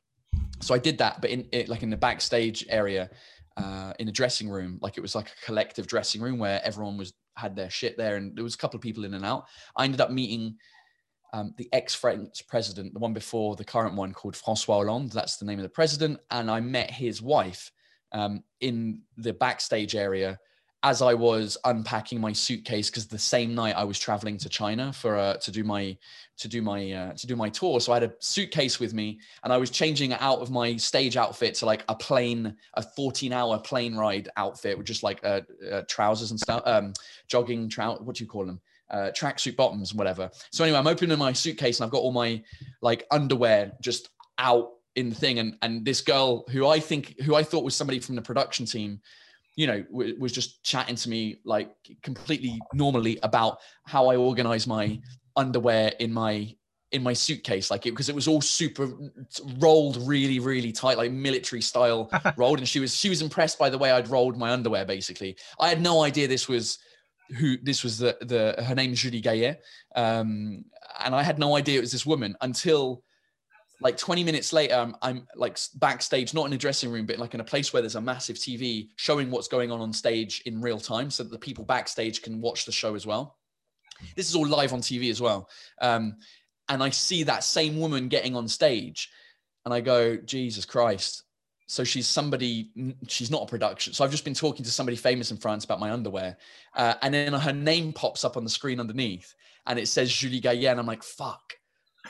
So 0.61 0.75
I 0.75 0.79
did 0.79 0.99
that 0.99 1.21
but 1.21 1.31
in 1.31 1.49
it, 1.51 1.69
like 1.69 1.83
in 1.83 1.91
the 1.91 1.97
backstage 1.97 2.65
area 2.69 3.11
uh, 3.57 3.93
in 3.99 4.09
a 4.09 4.13
dressing 4.13 4.49
room, 4.49 4.79
like 4.81 4.97
it 4.97 5.01
was 5.01 5.15
like 5.15 5.29
a 5.29 5.45
collective 5.45 5.87
dressing 5.87 6.21
room 6.21 6.39
where 6.39 6.61
everyone 6.65 6.97
was 6.97 7.13
had 7.37 7.57
their 7.57 7.71
shit 7.71 7.97
there, 7.97 8.17
and 8.17 8.37
there 8.37 8.45
was 8.45 8.55
a 8.55 8.59
couple 8.59 8.77
of 8.77 8.83
people 8.83 9.05
in 9.05 9.15
and 9.15 9.25
out. 9.25 9.47
I 9.77 9.85
ended 9.85 10.01
up 10.01 10.11
meeting 10.11 10.57
um, 11.35 11.53
the 11.57 11.69
ex-French 11.73 12.47
president, 12.47 12.95
the 12.95 13.01
one 13.01 13.13
before 13.13 13.57
the 13.57 13.65
current 13.65 13.97
one, 13.97 14.13
called 14.13 14.37
Francois 14.37 14.77
Hollande. 14.77 15.11
That's 15.11 15.37
the 15.37 15.45
name 15.45 15.59
of 15.59 15.65
the 15.65 15.69
president, 15.69 16.21
and 16.31 16.49
I 16.49 16.61
met 16.61 16.93
his 16.93 17.21
wife 17.21 17.73
um, 18.13 18.45
in 18.61 19.01
the 19.17 19.33
backstage 19.33 19.97
area 19.97 20.39
as 20.85 21.01
I 21.01 21.15
was 21.15 21.57
unpacking 21.65 22.21
my 22.21 22.33
suitcase 22.33 22.91
because 22.91 23.07
the 23.07 23.19
same 23.19 23.55
night 23.55 23.75
I 23.75 23.85
was 23.85 23.99
traveling 23.99 24.37
to 24.37 24.51
China 24.51 24.93
for 24.93 25.17
uh, 25.17 25.35
to 25.39 25.51
do 25.51 25.65
my 25.65 25.97
to 26.37 26.47
do 26.47 26.61
my 26.61 26.93
uh, 26.93 27.13
to 27.15 27.27
do 27.27 27.37
my 27.37 27.49
tour. 27.49 27.81
So 27.81 27.93
I 27.93 27.97
had 27.97 28.03
a 28.05 28.13
suitcase 28.21 28.79
with 28.79 28.93
me, 28.93 29.19
and 29.43 29.53
I 29.53 29.57
was 29.57 29.71
changing 29.71 30.13
out 30.13 30.41
of 30.41 30.51
my 30.51 30.77
stage 30.77 31.17
outfit 31.17 31.55
to 31.57 31.67
like 31.67 31.85
a 31.89 31.95
plane, 31.95 32.55
a 32.75 32.83
14 32.83 33.33
hour 33.33 33.59
plane 33.59 33.97
ride 33.97 34.29
outfit 34.37 34.77
with 34.77 34.87
just 34.87 35.03
like 35.03 35.25
uh, 35.25 35.41
uh 35.73 35.83
trousers 35.89 36.31
and 36.31 36.39
stuff, 36.39 36.63
um, 36.67 36.93
jogging 37.29 37.69
trout. 37.69 38.05
What 38.05 38.17
do 38.17 38.25
you 38.25 38.29
call 38.29 38.45
them? 38.45 38.61
Uh, 38.91 39.11
tracksuit 39.17 39.57
bottoms, 39.57 39.95
whatever. 39.95 40.31
So 40.53 40.65
anyway, 40.65 40.79
I'm 40.79 40.87
opening 40.87 41.19
my 41.19 41.33
suitcase 41.33 41.81
and 41.81 41.87
I've 41.87 41.93
got 41.93 42.03
all 42.03 42.13
my 42.13 42.43
like 42.83 43.07
underwear 43.11 43.73
just 43.81 44.11
out 44.39 44.69
in 44.97 45.09
the 45.09 45.15
thing, 45.15 45.39
and 45.39 45.57
and 45.63 45.83
this 45.83 46.03
girl 46.03 46.45
who 46.51 46.67
I 46.67 46.79
think 46.79 47.19
who 47.23 47.35
I 47.35 47.43
thought 47.43 47.65
was 47.65 47.75
somebody 47.75 48.01
from 48.01 48.17
the 48.17 48.23
production 48.23 48.67
team 48.67 49.01
you 49.57 49.67
know, 49.67 49.83
w- 49.83 50.19
was 50.19 50.33
just 50.33 50.63
chatting 50.63 50.97
to 50.97 51.09
me 51.09 51.37
like 51.45 51.71
completely 52.03 52.61
normally 52.73 53.19
about 53.23 53.59
how 53.85 54.09
I 54.09 54.17
organize 54.17 54.67
my 54.67 55.01
underwear 55.37 55.93
in 55.99 56.13
my 56.13 56.55
in 56.93 57.03
my 57.03 57.13
suitcase. 57.13 57.71
Like 57.71 57.87
it 57.87 57.91
because 57.91 58.09
it 58.09 58.15
was 58.15 58.29
all 58.29 58.41
super 58.41 58.89
rolled 59.59 59.97
really 60.09 60.39
really 60.39 60.73
tight 60.73 60.97
like 60.97 61.13
military 61.13 61.63
style 61.63 62.11
rolled. 62.37 62.59
And 62.59 62.69
she 62.69 62.81
was 62.81 62.95
she 62.97 63.09
was 63.09 63.23
impressed 63.23 63.59
by 63.59 63.71
the 63.71 63.79
way 63.79 63.91
I'd 63.91 64.09
rolled 64.09 64.37
my 64.37 64.51
underwear 64.51 64.85
basically. 64.85 65.37
I 65.61 65.69
had 65.69 65.81
no 65.81 66.03
idea 66.03 66.29
this 66.29 66.49
was 66.49 66.79
who 67.39 67.57
this 67.63 67.83
was 67.83 67.99
the 67.99 68.17
the 68.21 68.63
her 68.65 68.75
name 68.75 68.93
is 68.93 69.01
Julie 69.01 69.23
Gayet. 69.23 69.59
Um 69.95 70.65
and 71.05 71.15
I 71.15 71.23
had 71.23 71.39
no 71.39 71.57
idea 71.57 71.79
it 71.79 71.83
was 71.83 71.93
this 71.93 72.07
woman 72.07 72.37
until 72.41 73.03
like 73.85 73.99
20 73.99 74.25
minutes 74.25 74.53
later 74.53 74.75
I'm, 74.75 74.97
I'm, 75.03 75.29
like 75.37 75.59
backstage 75.77 76.35
not 76.35 76.47
in 76.47 76.55
a 76.55 76.59
dressing 76.59 76.91
room 76.91 77.07
but 77.07 77.19
like 77.19 77.35
in 77.35 77.41
a 77.41 77.45
place 77.45 77.73
where 77.73 77.83
there's 77.83 77.95
a 77.95 78.01
massive 78.01 78.37
tv 78.37 78.89
showing 78.97 79.31
what's 79.31 79.47
going 79.47 79.71
on 79.71 79.81
on 79.81 79.93
stage 79.93 80.43
in 80.47 80.61
real 80.61 80.81
time 80.81 81.11
so 81.11 81.23
that 81.23 81.31
the 81.31 81.39
people 81.39 81.65
backstage 81.65 82.23
can 82.23 82.41
watch 82.41 82.65
the 82.65 82.73
show 82.73 82.95
as 82.95 83.07
well. 83.07 83.37
This 84.17 84.29
is 84.29 84.35
all 84.35 84.47
live 84.47 84.73
on 84.73 84.81
tv 84.81 85.11
as 85.11 85.21
well. 85.21 85.49
Um, 85.81 86.17
and 86.71 86.83
i 86.83 86.89
see 86.89 87.23
that 87.25 87.45
same 87.45 87.79
woman 87.79 88.09
getting 88.09 88.35
on 88.35 88.49
stage 88.49 89.11
and 89.65 89.75
i 89.75 89.81
go 89.81 90.17
jesus 90.17 90.65
christ. 90.65 91.23
So 91.67 91.83
she's 91.83 92.07
somebody 92.07 92.71
she's 93.09 93.31
not 93.31 93.43
a 93.43 93.47
production 93.47 93.93
so 93.93 94.05
i've 94.05 94.11
just 94.11 94.25
been 94.25 94.35
talking 94.35 94.65
to 94.65 94.71
somebody 94.71 94.97
famous 94.97 95.31
in 95.31 95.37
france 95.37 95.65
about 95.65 95.81
my 95.81 95.91
underwear 95.91 96.37
uh, 96.75 96.95
and 97.03 97.13
then 97.13 97.33
her 97.33 97.53
name 97.53 97.93
pops 97.93 98.25
up 98.25 98.37
on 98.37 98.45
the 98.45 98.51
screen 98.51 98.81
underneath 98.81 99.35
and 99.67 99.79
it 99.79 99.89
says 99.89 100.13
julie 100.13 100.41
gayet 100.41 100.71
and 100.71 100.81
i'm 100.81 100.87
like 100.87 101.03
fuck 101.03 101.55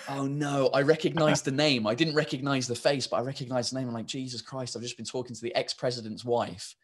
Oh 0.08 0.26
no, 0.26 0.68
I 0.74 0.82
recognized 0.82 1.44
the 1.44 1.50
name. 1.52 1.86
I 1.86 1.94
didn't 1.94 2.14
recognize 2.14 2.66
the 2.66 2.74
face, 2.74 3.06
but 3.06 3.16
I 3.16 3.20
recognized 3.20 3.72
the 3.72 3.78
name. 3.78 3.88
I'm 3.88 3.94
like, 3.94 4.06
Jesus 4.06 4.42
Christ, 4.42 4.76
I've 4.76 4.82
just 4.82 4.96
been 4.96 5.06
talking 5.06 5.34
to 5.34 5.42
the 5.42 5.54
ex-president's 5.54 6.24
wife 6.24 6.74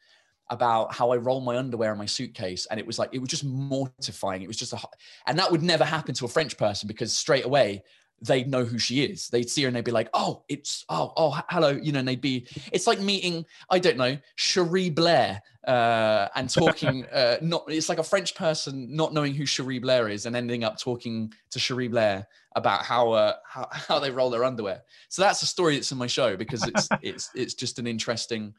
about 0.49 0.95
how 0.95 1.11
I 1.11 1.17
roll 1.17 1.41
my 1.41 1.57
underwear 1.57 1.93
in 1.93 1.99
my 1.99 2.07
suitcase. 2.07 2.67
And 2.71 2.81
it 2.81 2.87
was 2.87 2.99
like, 2.99 3.11
it 3.13 3.21
was 3.21 3.29
just 3.29 3.45
mortifying. 3.45 4.43
It 4.43 4.49
was 4.49 4.57
just 4.57 4.73
a, 4.73 4.81
and 5.27 5.39
that 5.39 5.51
would 5.51 5.63
never 5.63 5.85
happen 5.85 6.15
to 6.17 6.25
a 6.25 6.29
French 6.29 6.57
person 6.57 6.89
because 6.89 7.17
straight 7.17 7.45
away 7.45 7.83
they'd 8.23 8.51
know 8.51 8.65
who 8.65 8.79
she 8.79 9.03
is. 9.03 9.29
They'd 9.29 9.49
see 9.49 9.63
her 9.63 9.69
and 9.69 9.77
they'd 9.77 9.85
be 9.85 9.91
like, 9.91 10.11
oh, 10.13 10.43
it's, 10.49 10.85
oh, 10.89 11.13
oh, 11.17 11.41
hello. 11.49 11.71
You 11.71 11.93
know, 11.93 12.01
and 12.01 12.09
they'd 12.09 12.21
be, 12.21 12.47
it's 12.73 12.87
like 12.87 13.01
meeting, 13.01 13.47
I 13.71 13.79
don't 13.79 13.97
know, 13.97 14.19
Cherie 14.37 14.91
Blair 14.91 15.41
uh, 15.67 16.29
and 16.35 16.49
talking, 16.51 17.07
uh, 17.13 17.37
not, 17.41 17.65
it's 17.69 17.89
like 17.89 17.99
a 17.99 18.05
French 18.05 18.35
person 18.35 18.95
not 18.95 19.15
knowing 19.15 19.35
who 19.35 19.47
Cherie 19.47 19.79
Blair 19.79 20.09
is 20.09 20.27
and 20.27 20.37
ending 20.37 20.65
up 20.65 20.79
talking 20.79 21.33
to 21.51 21.59
Cherie 21.59 21.89
Blair 21.89 22.27
about 22.57 22.85
how, 22.85 23.13
uh, 23.13 23.35
how, 23.45 23.69
how 23.73 23.99
they 23.99 24.11
roll 24.11 24.31
their 24.31 24.45
underwear. 24.45 24.83
So 25.09 25.23
that's 25.23 25.43
a 25.43 25.47
story 25.47 25.77
that's 25.77 25.93
in 25.93 25.99
my 25.99 26.07
show 26.07 26.37
because 26.37 26.67
it's, 26.67 26.89
it's, 27.03 27.31
it's 27.35 27.55
just 27.55 27.79
an 27.79 27.87
interesting, 27.87 28.55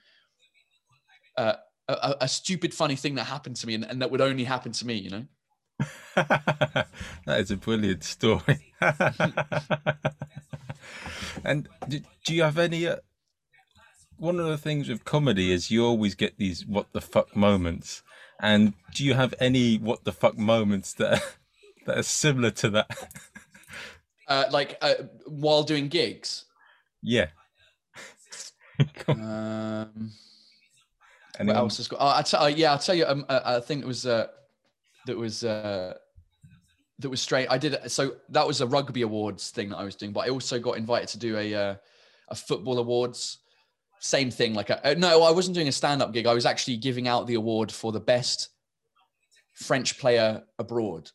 uh, 1.37 1.53
a, 1.87 2.15
a, 2.21 2.27
stupid, 2.27 2.73
funny 2.73 2.95
thing 2.95 3.15
that 3.15 3.25
happened 3.25 3.57
to 3.57 3.67
me 3.67 3.75
and, 3.75 3.85
and 3.85 4.01
that 4.01 4.09
would 4.09 4.21
only 4.21 4.43
happen 4.43 4.71
to 4.71 4.87
me, 4.87 4.95
you 4.95 5.09
know? 5.09 5.25
that 6.15 6.87
is 7.27 7.51
a 7.51 7.57
brilliant 7.57 8.03
story. 8.03 8.73
and 11.43 11.67
do, 11.87 12.01
do, 12.25 12.35
you 12.35 12.43
have 12.43 12.57
any? 12.57 12.87
Uh, 12.87 12.97
one 14.17 14.39
of 14.39 14.45
the 14.45 14.57
things 14.57 14.87
with 14.89 15.05
comedy 15.05 15.51
is 15.51 15.71
you 15.71 15.85
always 15.85 16.15
get 16.15 16.37
these 16.37 16.65
what 16.65 16.91
the 16.93 17.01
fuck 17.01 17.35
moments. 17.35 18.03
And 18.39 18.73
do 18.93 19.03
you 19.05 19.13
have 19.13 19.33
any 19.39 19.77
what 19.77 20.03
the 20.03 20.11
fuck 20.11 20.37
moments 20.37 20.93
that 20.93 21.13
are, 21.13 21.21
that 21.85 21.97
are 21.97 22.03
similar 22.03 22.51
to 22.51 22.69
that? 22.71 23.09
Uh, 24.27 24.45
like 24.51 24.77
uh, 24.81 24.95
while 25.25 25.63
doing 25.63 25.87
gigs. 25.87 26.45
Yeah. 27.01 27.27
um, 29.07 30.11
what 31.37 31.55
else 31.55 31.77
has 31.77 31.87
got? 31.87 31.97
Oh, 31.99 32.13
I 32.17 32.21
t- 32.21 32.37
uh, 32.37 32.47
yeah, 32.47 32.71
I'll 32.71 32.79
tell 32.79 32.95
you. 32.95 33.05
Um, 33.05 33.25
uh, 33.27 33.41
I 33.43 33.59
think 33.59 33.83
it 33.83 33.87
was 33.87 34.05
uh, 34.05 34.27
that 35.05 35.17
was 35.17 35.43
uh, 35.43 35.93
that 36.99 37.09
was 37.09 37.21
straight. 37.21 37.47
I 37.49 37.57
did 37.57 37.77
so 37.91 38.15
that 38.29 38.45
was 38.45 38.61
a 38.61 38.67
rugby 38.67 39.01
awards 39.01 39.49
thing 39.49 39.69
that 39.69 39.77
I 39.77 39.83
was 39.83 39.95
doing, 39.95 40.11
but 40.11 40.21
I 40.21 40.29
also 40.29 40.59
got 40.59 40.77
invited 40.77 41.09
to 41.09 41.19
do 41.19 41.37
a 41.37 41.53
uh, 41.53 41.75
a 42.29 42.35
football 42.35 42.79
awards. 42.79 43.39
Same 43.99 44.31
thing, 44.31 44.55
like 44.55 44.71
a, 44.71 44.87
uh, 44.87 44.95
no, 44.97 45.21
I 45.21 45.31
wasn't 45.31 45.53
doing 45.53 45.67
a 45.67 45.71
stand 45.71 46.01
up 46.01 46.11
gig. 46.11 46.25
I 46.25 46.33
was 46.33 46.47
actually 46.47 46.77
giving 46.77 47.07
out 47.07 47.27
the 47.27 47.35
award 47.35 47.71
for 47.71 47.91
the 47.91 47.99
best 47.99 48.49
French 49.53 49.99
player 49.99 50.41
abroad, 50.57 51.11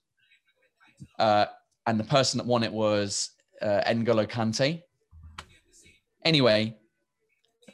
uh, 1.18 1.46
and 1.86 1.98
the 1.98 2.04
person 2.04 2.38
that 2.38 2.46
won 2.46 2.62
it 2.62 2.72
was 2.72 3.30
uh, 3.60 3.82
N'Golo 3.86 4.26
Kante. 4.26 4.82
Anyway, 6.24 6.76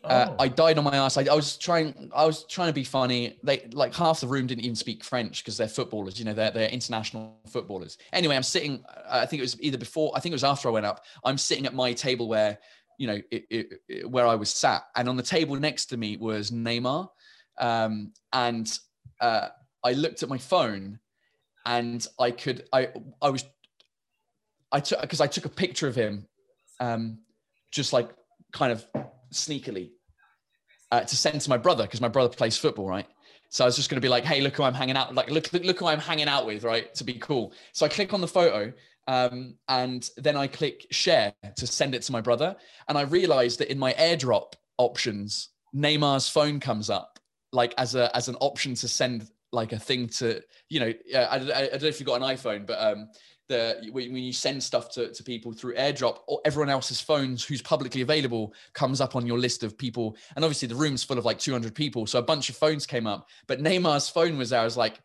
uh, 0.05 0.27
Oh. 0.31 0.37
I 0.39 0.49
died 0.49 0.79
on 0.79 0.85
my 0.85 0.97
ass. 0.97 1.17
I, 1.17 1.23
I 1.31 1.35
was 1.35 1.57
trying. 1.57 2.11
I 2.15 2.25
was 2.25 2.45
trying 2.47 2.69
to 2.69 2.73
be 2.73 2.85
funny. 2.85 3.39
They 3.43 3.69
like 3.73 3.95
half 3.95 4.21
the 4.21 4.27
room 4.27 4.47
didn't 4.47 4.65
even 4.65 4.75
speak 4.77 5.05
French 5.05 5.43
because 5.45 5.57
they're 5.57 5.69
footballers. 5.69 6.19
You 6.19 6.25
know, 6.25 6.33
they're 6.35 6.51
they're 6.51 6.69
international 6.69 7.39
footballers. 7.49 7.99
Anyway, 8.13 8.35
I'm 8.37 8.43
sitting. 8.43 8.85
uh, 8.89 9.21
I 9.23 9.27
think 9.27 9.39
it 9.39 9.45
was 9.45 9.61
either 9.61 9.79
before. 9.79 10.13
I 10.17 10.21
think 10.21 10.33
it 10.33 10.35
was 10.35 10.45
after 10.45 10.69
I 10.69 10.73
went 10.73 10.87
up. 10.87 11.05
I'm 11.25 11.39
sitting 11.39 11.67
at 11.67 11.75
my 11.75 11.93
table 11.93 12.29
where 12.29 12.59
you 12.99 13.07
know 13.07 13.19
it, 13.31 13.45
it, 13.51 13.67
it- 13.89 14.11
where 14.11 14.27
I 14.27 14.35
was 14.35 14.51
sat, 14.51 14.83
and 14.97 15.09
on 15.09 15.17
the 15.17 15.23
table 15.23 15.57
next 15.57 15.87
to 15.87 15.97
me 15.97 16.17
was 16.17 16.51
Neymar, 16.51 17.09
um, 17.61 18.13
and 18.33 18.79
uh, 19.21 19.49
I 19.85 19.93
looked 19.93 20.23
at 20.25 20.29
my 20.29 20.39
phone, 20.39 20.99
and 21.65 22.05
I 22.19 22.33
could. 22.33 22.65
I 22.73 22.89
I 23.21 23.31
was. 23.31 23.45
I 24.73 24.81
took 24.81 25.01
because 25.01 25.21
I 25.21 25.27
took 25.27 25.45
a 25.45 25.49
picture 25.51 25.87
of 25.87 25.95
him, 25.95 26.27
um, 26.81 27.19
just 27.71 27.93
like 27.93 28.09
kind 28.53 28.73
of 28.73 28.85
sneakily 29.33 29.91
uh, 30.91 31.01
to 31.01 31.17
send 31.17 31.41
to 31.41 31.51
my 31.51 31.57
brother 31.57 31.85
because 31.85 32.01
my 32.01 32.09
brother 32.09 32.35
plays 32.35 32.57
football, 32.57 32.87
right? 32.87 33.07
So 33.49 33.65
I 33.65 33.67
was 33.67 33.77
just 33.77 33.91
going 33.91 33.97
to 33.97 34.05
be 34.05 34.09
like, 34.09 34.25
"Hey, 34.25 34.41
look 34.41 34.57
who 34.57 34.63
I'm 34.63 34.75
hanging 34.75 34.97
out 34.97 35.15
like 35.15 35.31
look 35.31 35.53
look, 35.53 35.79
who 35.79 35.87
I'm 35.87 35.99
hanging 35.99 36.29
out 36.29 36.47
with, 36.47 36.65
right?" 36.65 36.95
To 36.95 37.05
be 37.05 37.15
cool. 37.15 37.53
So 37.73 37.85
I 37.85 37.89
click 37.89 38.15
on 38.15 38.21
the 38.21 38.29
photo, 38.29 38.73
um, 39.09 39.55
and 39.69 40.09
then 40.17 40.37
I 40.37 40.47
click 40.47 40.87
share 40.91 41.35
to 41.57 41.67
send 41.67 41.95
it 41.95 42.03
to 42.03 42.13
my 42.13 42.21
brother, 42.21 42.57
and 42.89 42.97
I 42.97 43.03
realized 43.03 43.59
that 43.61 43.71
in 43.71 43.79
my 43.79 43.93
AirDrop 43.95 44.55
options, 44.79 45.51
Neymar's 45.75 46.29
phone 46.29 46.61
comes 46.61 46.89
up 46.89 47.19
like 47.53 47.75
as 47.79 47.95
a 47.95 48.15
as 48.17 48.29
an 48.29 48.37
option 48.37 48.75
to 48.75 48.89
send 48.89 49.29
like 49.53 49.73
a 49.73 49.79
thing 49.79 50.09
to 50.09 50.43
you 50.71 50.81
know 50.81 50.93
I, 51.15 51.19
I, 51.19 51.35
I 51.37 51.39
don't 51.39 51.83
know 51.83 51.89
if 51.89 52.01
you've 52.01 52.07
got 52.07 52.23
an 52.23 52.37
iPhone, 52.37 52.67
but 52.67 52.81
um, 52.81 53.09
the 53.53 53.91
when 53.93 54.17
you 54.17 54.33
send 54.33 54.63
stuff 54.63 54.91
to, 54.91 55.13
to 55.13 55.23
people 55.23 55.53
through 55.53 55.75
airdrop 55.75 56.21
or 56.27 56.41
everyone 56.45 56.71
else's 56.71 57.01
phones 57.01 57.45
who's 57.45 57.61
publicly 57.61 58.01
available 58.01 58.55
comes 58.73 59.01
up 59.01 59.15
on 59.15 59.27
your 59.27 59.39
list 59.39 59.63
of 59.63 59.77
people. 59.77 60.17
And 60.35 60.45
obviously 60.45 60.69
the 60.69 60.75
room's 60.75 61.05
full 61.05 61.19
of 61.19 61.25
like 61.25 61.39
200 61.39 61.75
people 61.75 62.07
so 62.07 62.19
a 62.19 62.23
bunch 62.23 62.49
of 62.49 62.57
phones 62.57 62.87
came 62.87 63.07
up. 63.07 63.29
But 63.47 63.61
neymar's 63.61 64.09
phone 64.09 64.39
was 64.39 64.51
there. 64.51 64.61
I 64.61 64.65
was 64.65 64.77
like 64.77 65.01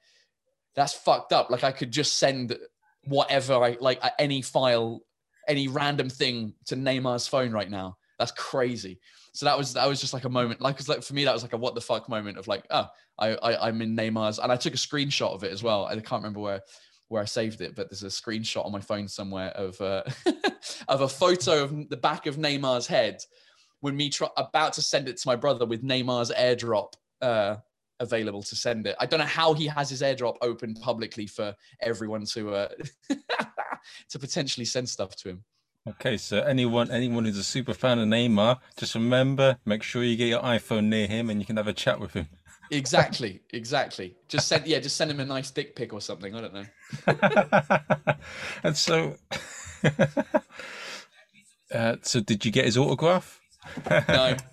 that's 0.76 0.94
fucked 0.94 1.34
up. 1.34 1.50
Like 1.50 1.64
i 1.64 1.72
could 1.72 1.92
just 1.92 2.18
send 2.18 2.58
whatever 3.04 3.54
i 3.54 3.78
like 3.80 4.02
any 4.20 4.42
file 4.42 5.02
any 5.48 5.68
random 5.68 6.10
thing 6.10 6.54
to 6.66 6.76
neymar's 6.76 7.28
phone 7.28 7.52
right 7.52 7.70
now. 7.70 7.98
That's 8.18 8.32
crazy. 8.32 9.00
So 9.34 9.46
that 9.46 9.58
was 9.58 9.74
that 9.74 9.88
was 9.88 10.00
just 10.00 10.14
like 10.14 10.26
a 10.26 10.30
moment 10.30 10.62
like 10.62 10.80
it's 10.80 10.90
like 10.90 11.04
for 11.04 11.14
me 11.14 11.26
that 11.26 11.34
was 11.34 11.44
like 11.44 11.54
a 11.54 11.58
what 11.58 11.76
the 11.76 11.82
fuck 11.82 12.08
moment 12.10 12.38
of 12.38 12.48
like 12.48 12.66
oh 12.70 12.88
I, 13.20 13.36
I 13.36 13.68
i'm 13.68 13.82
in 13.82 13.96
neymar's. 13.96 14.40
And 14.40 14.52
i 14.52 14.56
took 14.56 14.74
a 14.74 14.78
screenshot 14.78 15.34
of 15.34 15.44
it 15.44 15.52
as 15.52 15.62
well. 15.62 15.86
I 15.86 15.96
can't 15.96 16.24
remember 16.24 16.40
where 16.40 16.62
where 17.10 17.22
I 17.22 17.26
saved 17.26 17.62
it, 17.62 17.76
but 17.76 17.90
there's 17.90 18.04
a 18.04 18.08
screenshot 18.08 18.66
on 18.66 18.72
my 18.72 18.82
phone 18.82 19.08
somewhere 19.08 19.50
of 19.52 19.80
uh, 19.80 20.04
of 20.88 21.02
a 21.02 21.08
photo 21.08 21.64
of 21.64 21.90
the 21.90 21.98
back 21.98 22.26
of 22.26 22.38
Neymar's 22.38 22.88
head 22.88 23.24
when 23.82 23.96
me 23.96 24.10
try, 24.10 24.28
about 24.38 24.74
to 24.74 24.82
send 24.82 25.08
it 25.08 25.18
to 25.18 25.28
my 25.28 25.36
brother 25.36 25.66
with 25.66 25.84
Neymar's 25.84 26.32
airdrop 26.32 26.94
uh, 27.22 27.58
available 28.00 28.44
to 28.44 28.56
send 28.56 28.88
it. 28.88 28.96
I 29.00 29.06
don't 29.06 29.20
know 29.20 29.26
how 29.26 29.54
he 29.54 29.68
has 29.68 29.90
his 29.90 30.02
airdrop 30.02 30.38
open 30.42 30.74
publicly 30.76 31.28
for 31.28 31.56
everyone 31.82 32.26
to 32.26 32.54
uh, 32.54 32.70
to 34.10 34.20
potentially 34.20 34.66
send 34.66 34.90
stuff 34.90 35.16
to 35.18 35.30
him. 35.30 35.44
Okay, 35.88 36.18
so 36.18 36.42
anyone 36.42 36.92
anyone 36.92 37.24
who's 37.24 37.38
a 37.38 37.44
super 37.44 37.74
fan 37.74 38.00
of 38.00 38.08
Neymar, 38.08 38.58
just 38.76 38.96
remember, 38.96 39.58
make 39.66 39.84
sure 39.84 40.04
you 40.04 40.18
get 40.18 40.28
your 40.28 40.42
iPhone 40.42 40.86
near 40.86 41.08
him 41.08 41.30
and 41.30 41.40
you 41.40 41.46
can 41.46 41.58
have 41.58 41.68
a 41.68 41.74
chat 41.74 42.00
with 42.00 42.14
him. 42.14 42.28
Exactly, 42.72 43.42
exactly. 43.52 44.16
Just 44.28 44.48
send 44.48 44.68
yeah, 44.68 44.80
just 44.80 44.98
send 44.98 45.12
him 45.12 45.20
a 45.20 45.26
nice 45.26 45.52
dick 45.52 45.76
pic 45.76 45.94
or 45.94 46.02
something. 46.02 46.36
I 46.36 46.42
don't 46.42 46.54
know. 46.54 46.66
and 48.64 48.76
so, 48.76 49.16
uh, 51.74 51.96
so 52.02 52.20
did 52.20 52.46
you 52.46 52.52
get 52.52 52.66
his 52.66 52.78
autograph? 52.78 53.42
no. 54.10 54.36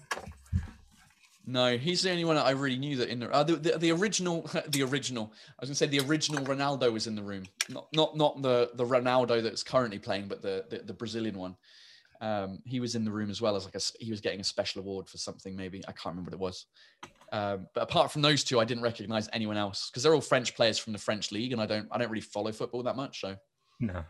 No, 1.47 1.77
he's 1.77 2.01
the 2.03 2.11
only 2.11 2.25
one 2.25 2.37
that 2.37 2.47
I 2.47 2.53
really 2.53 2.79
knew 2.79 2.97
that 2.97 3.11
in 3.11 3.21
the, 3.21 3.31
uh, 3.31 3.43
the, 3.43 3.57
the 3.57 3.79
the 3.79 3.93
original 3.93 4.49
the 4.69 4.83
original 4.83 5.31
I 5.51 5.61
was 5.61 5.69
gonna 5.69 5.75
say 5.75 5.87
the 5.87 6.01
original 6.01 6.43
Ronaldo 6.43 6.91
was 6.91 7.07
in 7.07 7.17
the 7.17 7.23
room 7.23 7.45
not 7.69 7.87
not 7.93 8.17
not 8.17 8.41
the 8.41 8.71
the 8.73 8.85
Ronaldo 8.87 9.43
that's 9.43 9.63
currently 9.63 9.99
playing 9.99 10.27
but 10.27 10.41
the 10.41 10.65
the, 10.71 10.79
the 10.79 10.95
Brazilian 10.95 11.37
one 11.37 11.57
um, 12.29 12.59
he 12.65 12.79
was 12.81 12.95
in 12.95 13.05
the 13.05 13.11
room 13.11 13.31
as 13.31 13.41
well 13.41 13.55
as 13.57 13.65
like 13.65 13.75
a 13.75 13.81
he 13.99 14.11
was 14.11 14.21
getting 14.21 14.41
a 14.41 14.45
special 14.45 14.81
award 14.83 15.09
for 15.09 15.19
something 15.19 15.55
maybe 15.55 15.79
I 15.89 15.93
can't 15.93 16.13
remember 16.15 16.31
what 16.31 16.35
it 16.41 16.45
was 16.49 16.67
um, 17.33 17.67
but 17.75 17.83
apart 17.83 18.13
from 18.13 18.23
those 18.23 18.43
two 18.45 18.59
I 18.61 18.65
didn't 18.65 18.83
recognize 18.85 19.29
anyone 19.33 19.57
else 19.57 19.91
because 19.91 20.03
they're 20.03 20.15
all 20.15 20.21
French 20.33 20.55
players 20.55 20.79
from 20.79 20.93
the 20.93 20.99
French 20.99 21.33
league 21.33 21.53
and 21.53 21.61
I 21.61 21.67
don't 21.67 21.89
I 21.93 21.99
don't 21.99 22.11
really 22.11 22.21
follow 22.21 22.53
football 22.53 22.83
that 22.85 22.97
much 22.97 23.21
so 23.21 23.37
No, 23.81 24.05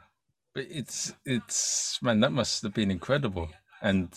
but 0.54 0.66
it's 0.70 1.12
it's 1.24 1.98
man, 2.02 2.20
that 2.20 2.32
must 2.32 2.62
have 2.62 2.74
been 2.74 2.90
incredible. 2.90 3.48
And 3.82 4.08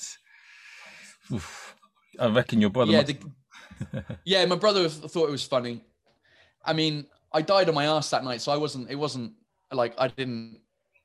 oof, 1.34 1.76
I 2.20 2.28
reckon 2.28 2.62
your 2.62 2.70
brother. 2.70 2.92
yeah, 2.92 3.02
must- 3.02 3.16
the, 3.92 4.04
yeah. 4.26 4.46
My 4.46 4.56
brother 4.56 4.88
thought 4.90 5.28
it 5.28 5.32
was 5.32 5.44
funny. 5.44 5.82
I 6.64 6.74
mean, 6.74 7.06
I 7.34 7.42
died 7.42 7.70
on 7.70 7.76
my 7.76 7.86
ass 7.86 8.10
that 8.12 8.24
night, 8.24 8.42
so 8.42 8.52
I 8.52 8.58
wasn't. 8.58 8.90
It 8.90 8.96
wasn't 8.96 9.34
like 9.72 9.94
I 9.98 10.08
didn't. 10.10 10.60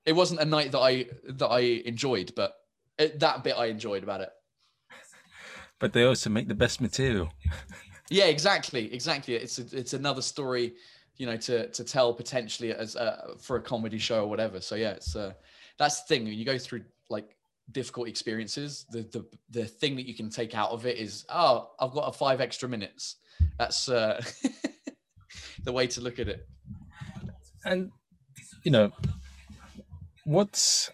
It 0.05 0.13
wasn't 0.13 0.41
a 0.41 0.45
night 0.45 0.73
that 0.73 0.81
I 0.81 1.07
that 1.41 1.49
I 1.49 1.61
enjoyed, 1.61 2.33
but 2.37 2.55
that 2.99 3.45
bit 3.45 3.57
I 3.57 3.67
enjoyed 3.67 4.03
about 4.03 4.21
it. 4.21 4.31
but 5.79 5.93
they 5.93 6.05
also 6.05 6.31
make 6.31 6.49
the 6.49 6.55
best 6.55 6.81
material. 6.81 7.33
Yeah, 8.11 8.27
exactly, 8.27 8.93
exactly. 8.93 9.35
It's 9.35 9.59
a, 9.59 9.65
it's 9.73 9.95
another 9.95 10.21
story, 10.23 10.75
you 11.17 11.27
know, 11.27 11.37
to 11.39 11.69
to 11.69 11.85
tell 11.85 12.13
potentially 12.13 12.75
as 12.75 12.95
uh, 12.95 13.35
for 13.41 13.57
a 13.57 13.63
comedy 13.63 13.99
show 13.99 14.25
or 14.25 14.29
whatever. 14.29 14.61
So 14.61 14.75
yeah, 14.75 14.91
it's 14.91 15.17
uh, 15.17 15.33
that's 15.79 16.03
the 16.03 16.09
thing 16.09 16.25
when 16.25 16.35
you 16.35 16.45
go 16.45 16.59
through 16.59 16.83
like 17.09 17.37
difficult 17.71 18.09
experiences. 18.09 18.85
The 18.91 19.03
the 19.03 19.25
the 19.51 19.65
thing 19.65 19.97
that 19.97 20.07
you 20.07 20.15
can 20.15 20.29
take 20.29 20.55
out 20.55 20.71
of 20.71 20.85
it 20.85 20.99
is 20.99 21.25
oh, 21.31 21.71
I've 21.81 21.93
got 21.93 22.03
a 22.03 22.13
five 22.13 22.41
extra 22.41 22.69
minutes. 22.69 23.17
That's 23.59 23.89
uh, 23.89 24.23
the 25.65 25.73
way 25.73 25.87
to 25.87 26.01
look 26.01 26.19
at 26.19 26.29
it. 26.29 26.47
And 27.65 27.91
you 28.63 28.73
know, 28.73 28.93
what's 30.25 30.91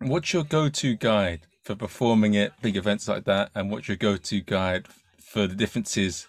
what's 0.00 0.32
your 0.32 0.44
go-to 0.44 0.96
guide 0.96 1.42
for 1.62 1.74
performing 1.74 2.36
at 2.36 2.60
big 2.62 2.76
events 2.76 3.06
like 3.06 3.24
that, 3.24 3.50
and 3.54 3.70
what's 3.70 3.88
your 3.88 3.96
go-to 3.96 4.40
guide 4.40 4.86
for 5.20 5.46
the 5.46 5.54
differences? 5.54 6.26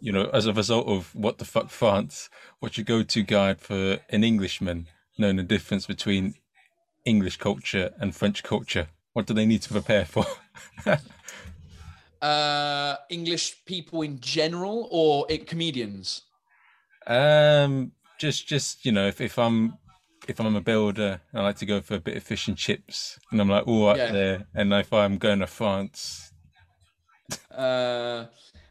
You 0.00 0.12
know, 0.12 0.30
as 0.32 0.46
a 0.46 0.52
result 0.52 0.88
of 0.88 1.14
what 1.14 1.38
the 1.38 1.44
fuck 1.44 1.70
France, 1.70 2.28
what's 2.58 2.76
your 2.76 2.84
go-to 2.84 3.22
guide 3.22 3.60
for 3.60 3.98
an 4.08 4.24
Englishman 4.24 4.88
knowing 5.18 5.36
the 5.36 5.42
difference 5.42 5.86
between 5.86 6.34
English 7.04 7.36
culture 7.36 7.92
and 7.98 8.14
French 8.14 8.42
culture? 8.42 8.88
What 9.12 9.26
do 9.26 9.34
they 9.34 9.46
need 9.46 9.62
to 9.62 9.70
prepare 9.70 10.04
for? 10.04 10.26
Uh, 12.20 12.96
English 13.08 13.64
people 13.64 14.02
in 14.02 14.20
general 14.20 14.86
or 14.90 15.24
it, 15.30 15.46
comedians? 15.46 16.22
Um, 17.06 17.92
just, 18.18 18.46
just 18.46 18.84
you 18.84 18.92
know, 18.92 19.06
if, 19.06 19.22
if 19.22 19.38
I'm 19.38 19.78
if 20.30 20.40
I'm 20.40 20.56
a 20.56 20.60
builder, 20.60 21.20
I 21.34 21.42
like 21.42 21.56
to 21.56 21.66
go 21.66 21.80
for 21.80 21.94
a 21.96 22.00
bit 22.00 22.16
of 22.16 22.22
fish 22.22 22.48
and 22.48 22.56
chips, 22.56 23.18
and 23.30 23.40
I'm 23.40 23.48
like 23.48 23.66
all 23.66 23.88
right 23.88 23.98
Yeah. 23.98 24.12
there. 24.12 24.46
And 24.54 24.72
if 24.72 24.92
I'm 24.92 25.18
going 25.18 25.40
to 25.40 25.46
France, 25.46 26.32
uh, 27.50 28.26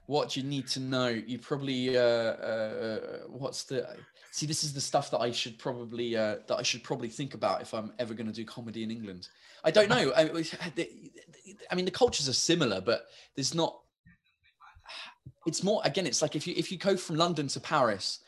what 0.08 0.36
you 0.36 0.44
need 0.44 0.68
to 0.70 0.80
know. 0.80 1.08
You 1.08 1.38
probably 1.38 1.98
uh, 1.98 2.02
uh, 2.02 3.00
what's 3.28 3.64
the 3.64 3.88
see? 4.32 4.46
This 4.46 4.64
is 4.64 4.74
the 4.74 4.82
stuff 4.82 5.12
that 5.12 5.20
I 5.20 5.32
should 5.32 5.60
probably 5.60 6.16
uh, 6.16 6.38
that 6.48 6.58
I 6.58 6.64
should 6.64 6.84
probably 6.84 7.10
think 7.10 7.34
about 7.34 7.62
if 7.62 7.74
I'm 7.74 7.94
ever 8.00 8.14
going 8.14 8.28
to 8.28 8.34
do 8.34 8.46
comedy 8.46 8.84
in 8.84 8.92
England. 8.92 9.28
I 9.64 9.72
don't 9.72 9.90
know. 9.90 10.12
I, 10.16 10.22
I 11.70 11.76
mean, 11.76 11.86
the 11.86 11.92
cultures 11.92 12.30
are 12.30 12.34
similar, 12.34 12.82
but 12.82 13.08
there's 13.36 13.54
not. 13.54 13.82
It's 15.46 15.64
more 15.64 15.82
again. 15.84 16.08
It's 16.08 16.22
like 16.22 16.36
if 16.36 16.48
you 16.48 16.54
if 16.58 16.72
you 16.72 16.78
go 16.78 16.96
from 16.98 17.18
London 17.18 17.48
to 17.50 17.60
Paris. 17.60 18.20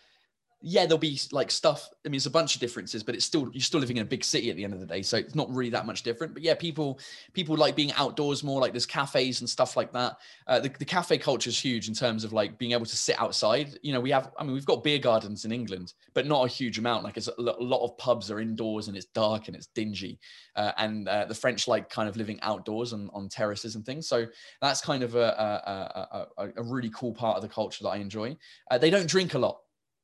Yeah, 0.61 0.85
there'll 0.85 0.99
be 0.99 1.19
like 1.31 1.49
stuff. 1.49 1.89
I 2.05 2.09
mean, 2.09 2.17
it's 2.17 2.27
a 2.27 2.31
bunch 2.31 2.55
of 2.55 2.61
differences, 2.61 3.03
but 3.03 3.15
it's 3.15 3.25
still 3.25 3.49
you're 3.51 3.61
still 3.61 3.79
living 3.79 3.97
in 3.97 4.03
a 4.03 4.05
big 4.05 4.23
city 4.23 4.49
at 4.49 4.55
the 4.55 4.63
end 4.63 4.73
of 4.73 4.79
the 4.79 4.85
day, 4.85 5.01
so 5.01 5.17
it's 5.17 5.35
not 5.35 5.49
really 5.53 5.71
that 5.71 5.85
much 5.85 6.03
different. 6.03 6.33
But 6.33 6.43
yeah, 6.43 6.53
people 6.53 6.99
people 7.33 7.55
like 7.57 7.75
being 7.75 7.91
outdoors 7.93 8.43
more. 8.43 8.61
Like 8.61 8.71
there's 8.71 8.85
cafes 8.85 9.41
and 9.41 9.49
stuff 9.49 9.75
like 9.75 9.91
that. 9.93 10.17
Uh, 10.47 10.59
the, 10.59 10.69
the 10.79 10.85
cafe 10.85 11.17
culture 11.17 11.49
is 11.49 11.59
huge 11.59 11.87
in 11.87 11.93
terms 11.93 12.23
of 12.23 12.33
like 12.33 12.57
being 12.57 12.71
able 12.73 12.85
to 12.85 12.95
sit 12.95 13.19
outside. 13.19 13.77
You 13.81 13.93
know, 13.93 13.99
we 13.99 14.11
have, 14.11 14.31
I 14.37 14.43
mean, 14.43 14.53
we've 14.53 14.65
got 14.65 14.83
beer 14.83 14.99
gardens 14.99 15.45
in 15.45 15.51
England, 15.51 15.93
but 16.13 16.27
not 16.27 16.45
a 16.45 16.47
huge 16.47 16.77
amount. 16.77 17.03
Like 17.03 17.17
it's 17.17 17.27
a, 17.27 17.41
lot 17.41 17.83
of 17.83 17.97
pubs 17.97 18.29
are 18.29 18.39
indoors 18.39 18.87
and 18.87 18.97
it's 18.97 19.07
dark 19.07 19.47
and 19.47 19.55
it's 19.55 19.67
dingy. 19.67 20.19
Uh, 20.55 20.71
and 20.77 21.07
uh, 21.07 21.25
the 21.25 21.35
French 21.35 21.67
like 21.67 21.89
kind 21.89 22.09
of 22.09 22.17
living 22.17 22.39
outdoors 22.41 22.93
and 22.93 23.09
on 23.13 23.29
terraces 23.29 23.75
and 23.75 23.85
things. 23.85 24.07
So 24.07 24.25
that's 24.61 24.81
kind 24.81 25.03
of 25.03 25.15
a, 25.15 25.19
a, 25.19 26.17
a, 26.41 26.43
a, 26.43 26.49
a 26.57 26.63
really 26.63 26.91
cool 26.93 27.13
part 27.13 27.37
of 27.37 27.41
the 27.41 27.49
culture 27.49 27.83
that 27.83 27.89
I 27.89 27.97
enjoy. 27.97 28.37
Uh, 28.69 28.77
they 28.77 28.89
don't 28.89 29.07
drink 29.07 29.33
a 29.33 29.39
lot. 29.39 29.59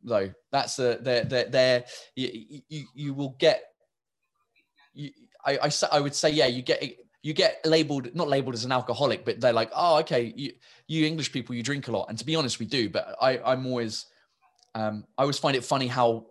Though. 0.08 0.32
That's 0.52 0.76
the 0.76 1.00
they're 1.02 1.24
they're 1.46 1.84
you, 2.16 2.62
you 2.70 2.86
you 2.94 3.14
will 3.14 3.36
get. 3.40 3.64
You, 4.94 5.12
I, 5.46 5.60
I 5.64 5.72
I 5.92 6.00
would 6.00 6.16
say 6.16 6.32
yeah 6.32 6.48
you 6.48 6.62
get 6.62 6.84
you 7.24 7.34
get 7.34 7.60
labeled 7.66 8.14
not 8.16 8.28
labeled 8.28 8.56
as 8.56 8.66
an 8.66 8.72
alcoholic 8.72 9.26
but 9.26 9.40
they're 9.42 9.54
like 9.54 9.72
oh 9.76 9.98
okay 10.00 10.34
you 10.36 10.54
you 10.88 11.06
english 11.06 11.32
people 11.32 11.54
you 11.54 11.62
drink 11.62 11.88
a 11.88 11.92
lot 11.92 12.06
and 12.10 12.18
to 12.18 12.26
be 12.26 12.36
honest 12.36 12.60
we 12.60 12.66
do 12.66 12.90
but 12.90 13.16
i 13.22 13.38
i'm 13.40 13.66
always 13.66 14.06
um 14.76 15.04
i 15.18 15.24
always 15.24 15.38
find 15.38 15.56
it 15.56 15.64
funny 15.64 15.88
how 15.88 16.26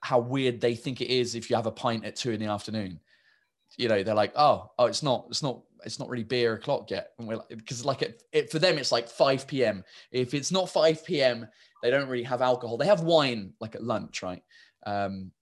how 0.00 0.18
weird 0.18 0.60
they 0.60 0.74
think 0.74 1.00
it 1.00 1.08
is 1.08 1.34
if 1.34 1.48
you 1.48 1.56
have 1.56 1.66
a 1.66 1.70
pint 1.70 2.04
at 2.04 2.16
two 2.16 2.32
in 2.32 2.40
the 2.40 2.46
afternoon 2.46 3.00
you 3.78 3.88
know 3.88 4.02
they're 4.02 4.14
like 4.14 4.32
oh 4.36 4.70
oh 4.78 4.86
it's 4.86 5.02
not 5.02 5.26
it's 5.30 5.42
not 5.42 5.60
it's 5.84 5.98
not 5.98 6.08
really 6.08 6.24
beer 6.24 6.54
o'clock 6.54 6.90
yet 6.90 7.12
and 7.18 7.26
we're 7.26 7.36
like 7.36 7.48
because 7.48 7.84
like 7.84 8.02
it, 8.02 8.22
it 8.32 8.50
for 8.50 8.58
them 8.58 8.78
it's 8.78 8.92
like 8.92 9.08
5 9.08 9.46
p.m 9.46 9.84
if 10.10 10.34
it's 10.34 10.52
not 10.52 10.68
5 10.68 11.04
p.m 11.04 11.48
they 11.82 11.90
don't 11.90 12.08
really 12.08 12.24
have 12.24 12.40
alcohol. 12.40 12.76
They 12.76 12.86
have 12.86 13.02
wine 13.02 13.52
like 13.60 13.74
at 13.74 13.82
lunch 13.82 14.22
right? 14.22 14.42
Um 14.86 15.32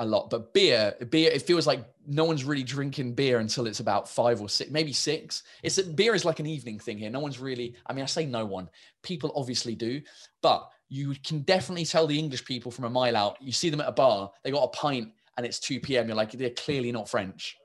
a 0.00 0.06
lot 0.06 0.30
but 0.30 0.54
beer 0.54 0.94
beer 1.10 1.30
it 1.30 1.42
feels 1.42 1.66
like 1.66 1.84
no 2.06 2.24
one's 2.24 2.44
really 2.44 2.62
drinking 2.62 3.14
beer 3.14 3.40
until 3.40 3.66
it's 3.66 3.80
about 3.80 4.08
five 4.08 4.40
or 4.40 4.48
six 4.48 4.70
maybe 4.70 4.92
six. 4.92 5.42
It's 5.62 5.80
beer 5.80 6.14
is 6.14 6.24
like 6.24 6.40
an 6.40 6.46
evening 6.46 6.78
thing 6.78 6.98
here. 6.98 7.10
No 7.10 7.20
one's 7.20 7.38
really 7.38 7.74
i 7.86 7.92
mean 7.92 8.02
i 8.02 8.06
say 8.06 8.24
no 8.24 8.44
one. 8.46 8.68
People 9.02 9.32
obviously 9.34 9.74
do 9.74 10.00
but 10.40 10.68
you 10.88 11.14
can 11.24 11.40
definitely 11.40 11.84
tell 11.84 12.06
the 12.06 12.18
english 12.18 12.44
people 12.44 12.70
from 12.70 12.84
a 12.84 12.90
mile 12.90 13.16
out. 13.16 13.36
You 13.40 13.52
see 13.52 13.70
them 13.70 13.80
at 13.80 13.88
a 13.88 13.92
bar 13.92 14.30
they 14.44 14.50
got 14.50 14.64
a 14.64 14.68
pint 14.68 15.10
and 15.36 15.44
it's 15.44 15.58
2 15.58 15.80
p.m 15.80 16.06
you're 16.06 16.16
like 16.16 16.32
they're 16.32 16.50
clearly 16.50 16.92
not 16.92 17.08
french. 17.08 17.56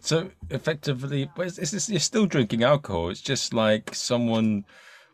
So 0.00 0.30
effectively 0.50 1.30
it's, 1.36 1.58
it's, 1.58 1.88
you're 1.88 2.00
still 2.00 2.26
drinking 2.26 2.62
alcohol? 2.62 3.10
It's 3.10 3.20
just 3.20 3.52
like 3.52 3.94
someone 3.94 4.64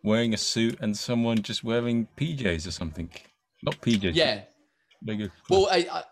wearing 0.05 0.32
a 0.32 0.36
suit 0.36 0.78
and 0.80 0.96
someone 0.96 1.38
just 1.42 1.64
wearing 1.64 2.07
pjs 2.16 2.68
or 2.68 2.70
something 2.70 3.11
not 3.64 3.74
pjs 3.80 4.14
yeah 4.14 4.42
well, 5.50 5.68
I, 5.70 5.86
I, 5.90 6.02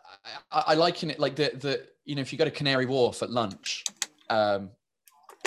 I, 0.51 0.64
I 0.68 0.74
liken 0.74 1.11
it 1.11 1.18
like 1.18 1.36
the 1.36 1.51
the 1.55 1.86
you 2.05 2.14
know 2.14 2.20
if 2.20 2.32
you 2.32 2.38
go 2.38 2.45
to 2.45 2.51
Canary 2.51 2.86
Wharf 2.86 3.22
at 3.22 3.30
lunch, 3.30 3.84
um, 4.28 4.70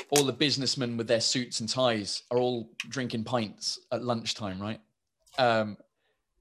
all 0.10 0.24
the 0.24 0.34
businessmen 0.34 0.98
with 0.98 1.08
their 1.08 1.22
suits 1.22 1.60
and 1.60 1.70
ties 1.70 2.24
are 2.32 2.40
all 2.40 2.72
drinking 2.90 3.24
pints 3.24 3.80
at 3.92 4.04
lunchtime, 4.04 4.60
right? 4.60 4.82
Um, 5.38 5.78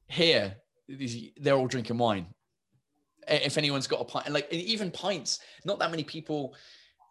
here, 0.09 0.57
they're 0.89 1.57
all 1.57 1.67
drinking 1.67 1.99
wine. 1.99 2.27
If 3.27 3.57
anyone's 3.57 3.87
got 3.87 4.01
a 4.01 4.05
pint, 4.05 4.31
like 4.31 4.51
even 4.53 4.91
pints, 4.91 5.41
not 5.65 5.79
that 5.79 5.91
many 5.91 6.05
people. 6.05 6.55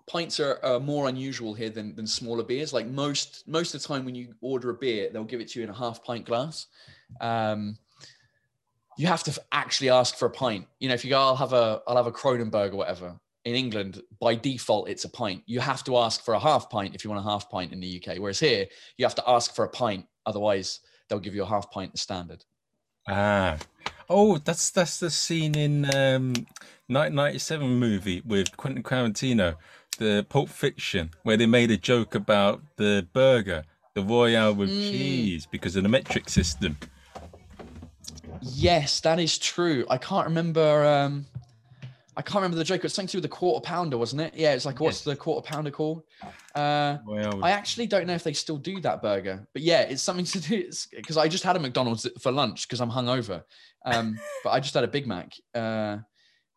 Pints 0.06 0.40
are, 0.40 0.60
are 0.64 0.80
more 0.80 1.08
unusual 1.08 1.54
here 1.54 1.70
than, 1.70 1.96
than 1.96 2.06
smaller 2.06 2.44
beers. 2.44 2.74
Like 2.74 2.88
most 2.88 3.48
most 3.48 3.74
of 3.74 3.82
the 3.82 3.88
time, 3.88 4.06
when 4.06 4.16
you 4.16 4.36
order 4.42 4.70
a 4.70 4.74
beer, 4.74 5.10
they'll 5.12 5.24
give 5.24 5.42
it 5.42 5.48
to 5.50 5.60
you 5.60 5.64
in 5.64 5.70
a 5.70 5.78
half 5.78 6.04
pint 6.04 6.26
glass. 6.26 6.68
Um, 7.22 7.78
you 8.98 9.08
have 9.08 9.24
to 9.24 9.42
actually 9.52 9.90
ask 9.90 10.16
for 10.16 10.26
a 10.26 10.32
pint. 10.32 10.68
You 10.80 10.88
know, 10.88 10.94
if 10.94 11.04
you 11.04 11.10
go, 11.10 11.20
I'll 11.20 11.36
have 11.36 11.54
a, 11.54 11.82
I'll 11.88 11.98
have 11.98 12.08
a 12.08 12.12
Kronenbourg 12.12 12.74
or 12.74 12.76
whatever. 12.76 13.20
In 13.46 13.56
England, 13.56 14.02
by 14.22 14.36
default, 14.36 14.88
it's 14.88 15.04
a 15.04 15.10
pint. 15.10 15.44
You 15.46 15.60
have 15.60 15.84
to 15.86 15.98
ask 15.98 16.24
for 16.24 16.34
a 16.34 16.40
half 16.40 16.70
pint 16.70 16.96
if 16.96 17.04
you 17.04 17.10
want 17.10 17.26
a 17.26 17.30
half 17.30 17.50
pint 17.50 17.74
in 17.74 17.80
the 17.80 18.02
UK. 18.02 18.18
Whereas 18.18 18.40
here, 18.40 18.68
you 18.98 19.06
have 19.06 19.16
to 19.16 19.30
ask 19.30 19.54
for 19.54 19.66
a 19.66 19.70
pint. 19.70 20.06
Otherwise, 20.26 20.80
they'll 21.08 21.20
give 21.20 21.36
you 21.36 21.44
a 21.44 21.48
half 21.48 21.70
pint 21.70 21.98
standard. 21.98 22.46
Ah, 23.08 23.58
oh, 24.10 24.38
that's 24.38 24.72
that's 24.72 25.00
the 25.00 25.10
scene 25.10 25.56
in 25.58 25.86
um, 25.94 26.34
1997 26.88 27.68
movie 27.68 28.22
with 28.26 28.56
Quentin 28.56 28.82
Tarantino, 28.82 29.56
the 29.96 30.26
Pulp 30.30 30.50
Fiction, 30.50 31.12
where 31.24 31.38
they 31.38 31.46
made 31.46 31.72
a 31.72 31.78
joke 31.78 32.16
about 32.16 32.62
the 32.78 33.08
burger, 33.14 33.64
the 33.94 34.04
Royale 34.04 34.54
with 34.54 34.70
mm. 34.70 34.92
cheese, 34.92 35.46
because 35.46 35.76
of 35.76 35.84
the 35.84 35.90
metric 35.90 36.30
system. 36.30 36.78
Yes, 38.42 39.00
that 39.02 39.20
is 39.20 39.38
true. 39.38 39.86
I 39.90 39.98
can't 39.98 40.28
remember. 40.28 40.86
Um, 40.86 41.26
I 42.16 42.22
can't 42.22 42.36
remember 42.36 42.58
the 42.58 42.64
joke. 42.64 42.84
It's 42.86 42.94
something 42.94 43.08
to 43.08 43.12
do 43.14 43.18
with 43.18 43.24
the 43.24 43.36
quarter 43.36 43.64
pounder, 43.64 43.98
wasn't 43.98 44.22
it? 44.22 44.34
Yeah, 44.36 44.54
it's 44.54 44.66
like 44.66 44.80
what's 44.80 44.98
yes. 44.98 45.06
the 45.06 45.16
quarter 45.16 45.48
pounder 45.48 45.72
called? 45.72 46.04
Uh, 46.54 46.98
I 47.42 47.52
actually 47.52 47.88
don't 47.88 48.06
know 48.06 48.14
if 48.14 48.24
they 48.24 48.34
still 48.34 48.58
do 48.58 48.80
that 48.82 49.02
burger, 49.02 49.48
but 49.54 49.62
yeah, 49.62 49.82
it's 49.82 50.04
something 50.04 50.26
to 50.26 50.40
do 50.40 50.70
because 50.96 51.18
I 51.18 51.28
just 51.28 51.44
had 51.44 51.56
a 51.56 51.60
McDonald's 51.60 52.08
for 52.20 52.32
lunch 52.32 52.68
because 52.68 52.82
I'm 52.82 52.92
hungover. 52.92 53.44
Um, 53.86 54.20
but 54.44 54.52
I 54.52 54.60
just 54.60 54.74
had 54.74 54.84
a 54.84 54.88
Big 54.88 55.08
Mac. 55.08 55.34
Uh, 55.56 55.98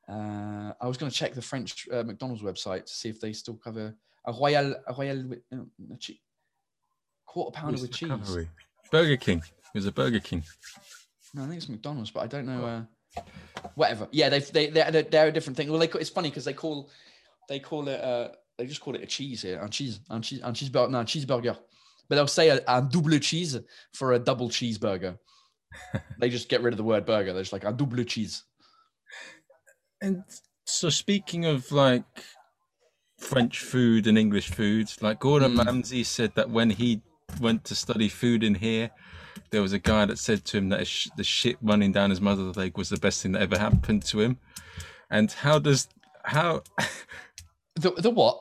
uh, 0.09 0.73
I 0.81 0.87
was 0.87 0.97
going 0.97 1.11
to 1.11 1.17
check 1.17 1.35
the 1.35 1.43
French 1.43 1.89
uh, 1.93 2.03
McDonald's 2.03 2.43
website 2.43 2.87
to 2.87 2.93
see 2.93 3.09
if 3.09 3.21
they 3.21 3.33
still 3.33 3.55
cover 3.55 3.95
a 4.27 4.33
royal 4.33 4.75
a 4.87 4.95
royal 4.95 5.33
uh, 5.53 5.97
quarter 7.27 7.51
pounder 7.59 7.81
with 7.81 7.93
cheese. 7.93 8.11
Burger 8.91 9.17
King. 9.17 9.39
It 9.39 9.79
was 9.79 9.87
a 9.87 9.93
Burger 9.93 10.21
King. 10.21 10.45
No, 11.35 11.43
I 11.43 11.47
think 11.47 11.59
it's 11.59 11.69
McDonald's, 11.69 12.11
but 12.11 12.21
I 12.21 12.27
don't 12.27 12.47
know. 12.47 12.65
Uh, 12.65 13.21
whatever. 13.75 14.09
Yeah, 14.13 14.29
they 14.29 14.39
they 14.39 14.69
they're, 14.69 15.03
they're 15.03 15.29
a 15.29 15.33
different 15.33 15.57
thing. 15.57 15.71
Well, 15.71 15.81
they 15.81 15.89
it's 15.89 16.11
funny 16.11 16.31
because 16.31 16.45
they 16.45 16.53
call 16.53 16.91
they 17.49 17.59
call 17.59 17.89
it 17.89 18.01
uh 18.01 18.29
they 18.59 18.67
just 18.67 18.81
call 18.81 18.95
it 18.95 19.03
a 19.03 19.07
cheese 19.07 19.43
here, 19.43 19.61
un 19.61 19.71
cheese, 19.71 20.01
un 20.09 20.23
cheese, 20.23 20.41
un 20.43 20.55
cheeseburger, 20.55 20.91
no, 20.91 20.99
cheeseburger. 21.01 21.57
But 22.09 22.17
they'll 22.17 22.27
say 22.27 22.49
a, 22.49 22.61
a 22.69 22.81
double 22.81 23.19
cheese 23.19 23.59
for 23.93 24.13
a 24.13 24.19
double 24.19 24.49
cheeseburger. 24.49 25.19
they 26.21 26.31
just 26.31 26.49
get 26.49 26.63
rid 26.63 26.73
of 26.73 26.79
the 26.79 26.85
word 26.85 27.05
burger. 27.05 27.33
They're 27.33 27.43
just 27.43 27.53
like 27.53 27.65
a 27.65 27.73
double 27.73 28.03
cheese. 28.05 28.45
And 30.07 30.23
so, 30.67 30.89
speaking 30.89 31.47
of 31.47 31.73
like 31.73 32.05
French 33.19 33.59
food 33.59 34.07
and 34.07 34.17
English 34.17 34.51
food, 34.51 34.89
like 35.01 35.19
Gordon 35.19 35.55
mm. 35.55 35.67
Ramsay 35.67 36.05
said 36.05 36.33
that 36.37 36.49
when 36.49 36.71
he 36.71 37.03
went 37.41 37.65
to 37.65 37.75
study 37.75 38.09
food 38.09 38.45
in 38.45 38.55
here, 38.55 38.93
there 39.51 39.63
was 39.63 39.73
a 39.73 39.81
guy 39.81 40.05
that 40.05 40.19
said 40.19 40.45
to 40.45 40.59
him 40.59 40.69
that 40.69 40.87
the 41.17 41.25
shit 41.25 41.57
running 41.61 41.91
down 41.91 42.11
his 42.11 42.21
mother's 42.21 42.57
leg 42.57 42.79
was 42.79 42.89
the 42.89 42.99
best 42.99 43.21
thing 43.21 43.33
that 43.33 43.43
ever 43.43 43.59
happened 43.59 44.05
to 44.05 44.21
him. 44.21 44.39
And 45.11 45.33
how 45.33 45.59
does 45.59 45.89
how 46.23 46.63
the 47.75 47.91
the 47.91 48.11
what? 48.11 48.41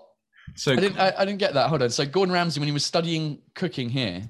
So 0.53 0.73
I 0.73 0.75
didn't 0.75 0.99
I, 0.99 1.13
I, 1.17 1.25
didn't 1.25 1.39
get 1.39 1.55
that. 1.55 1.69
Hold 1.69 1.81
on. 1.81 1.89
So 1.89 2.05
Gordon 2.05 2.31
Ramsay, 2.31 2.59
when 2.59 2.67
he 2.67 2.73
was 2.73 2.85
studying 2.85 3.39
cooking 3.55 3.89
here. 3.89 4.21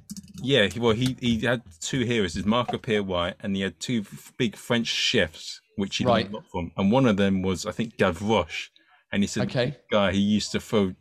Yeah, 0.41 0.69
well, 0.77 0.93
he 0.93 1.17
he 1.19 1.39
had 1.39 1.63
two 1.81 2.05
heroes, 2.05 2.35
his 2.35 2.45
Marco 2.45 2.77
Pierre 2.77 3.03
White, 3.03 3.35
and 3.41 3.57
he 3.57 3.61
had 3.61 3.77
two 3.81 4.05
big 4.37 4.55
French 4.55 4.87
chefs, 4.87 5.59
which 5.75 5.97
he 5.97 6.05
right. 6.05 6.31
learned 6.31 6.45
from. 6.51 6.71
And 6.77 6.91
one 6.91 7.05
of 7.05 7.17
them 7.17 7.41
was, 7.41 7.65
I 7.65 7.71
think, 7.71 7.97
Gavroche. 7.97 8.69
And 9.11 9.23
he 9.23 9.27
said, 9.27 9.47
okay. 9.47 9.77
guy, 9.91 10.11
he 10.11 10.19
used 10.19 10.51
to 10.51 10.59
throw 10.59 10.93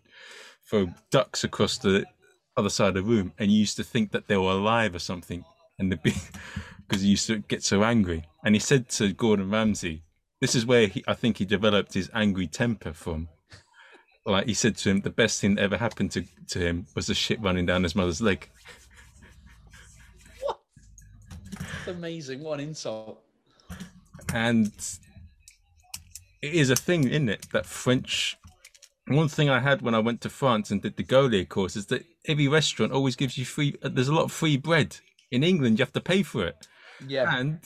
throw 0.68 0.89
ducks 1.11 1.45
across 1.45 1.79
the 1.79 2.07
other 2.57 2.70
side 2.70 2.89
of 2.89 2.95
the 2.95 3.03
room, 3.03 3.33
and 3.39 3.51
he 3.51 3.57
used 3.57 3.77
to 3.77 3.85
think 3.85 4.12
that 4.12 4.29
they 4.29 4.37
were 4.37 4.53
alive 4.53 4.95
or 4.95 4.99
something 4.99 5.45
and 5.79 5.91
the 5.91 5.97
because 5.97 7.03
he 7.03 7.09
used 7.09 7.27
to 7.27 7.39
get 7.39 7.62
so 7.62 7.83
angry. 7.83 8.25
And 8.45 8.55
he 8.55 8.59
said 8.59 8.89
to 8.91 9.12
Gordon 9.12 9.51
Ramsay, 9.51 10.03
"This 10.41 10.55
is 10.55 10.66
where 10.66 10.87
he, 10.87 11.05
I 11.07 11.14
think 11.14 11.39
he 11.39 11.45
developed 11.45 11.95
his 11.95 12.11
angry 12.14 12.47
temper 12.47 12.93
from." 12.93 13.29
Like 14.27 14.47
he 14.47 14.55
said 14.55 14.77
to 14.79 14.91
him, 14.91 15.03
the 15.03 15.11
best 15.11 15.39
thing 15.43 15.57
that 15.57 15.62
ever 15.62 15.77
happened 15.77 16.11
to, 16.12 16.25
to 16.49 16.59
him 16.59 16.87
was 16.95 17.09
the 17.09 17.14
shit 17.14 17.43
running 17.43 17.66
down 17.66 17.83
his 17.83 17.95
mother's 17.95 18.22
leg. 18.22 18.49
What? 20.41 20.61
That's 21.59 21.89
amazing! 21.89 22.43
What 22.43 22.59
an 22.59 22.68
insult! 22.68 23.24
And 24.35 24.72
it 26.43 26.53
is 26.53 26.68
a 26.68 26.76
thing, 26.76 27.09
isn't 27.09 27.28
it, 27.30 27.47
that 27.53 27.64
French 27.64 28.37
one 29.07 29.28
thing 29.28 29.51
I 29.51 29.61
had 29.61 29.82
when 29.82 29.95
I 29.95 29.99
went 29.99 30.20
to 30.22 30.30
France 30.30 30.70
and 30.70 30.80
did 30.80 30.97
the 30.97 31.05
Gaulier 31.05 31.49
course 31.49 31.76
is 31.76 31.87
that 31.87 32.05
every 32.26 32.49
restaurant 32.49 32.93
always 32.93 33.16
gives 33.16 33.37
you 33.37 33.45
free. 33.45 33.76
There's 33.82 34.09
a 34.09 34.14
lot 34.14 34.24
of 34.24 34.32
free 34.32 34.57
bread 34.57 34.97
in 35.30 35.43
England, 35.43 35.78
you 35.78 35.82
have 35.82 35.93
to 35.93 36.01
pay 36.01 36.22
for 36.22 36.47
it. 36.47 36.68
Yeah. 37.07 37.37
And 37.37 37.61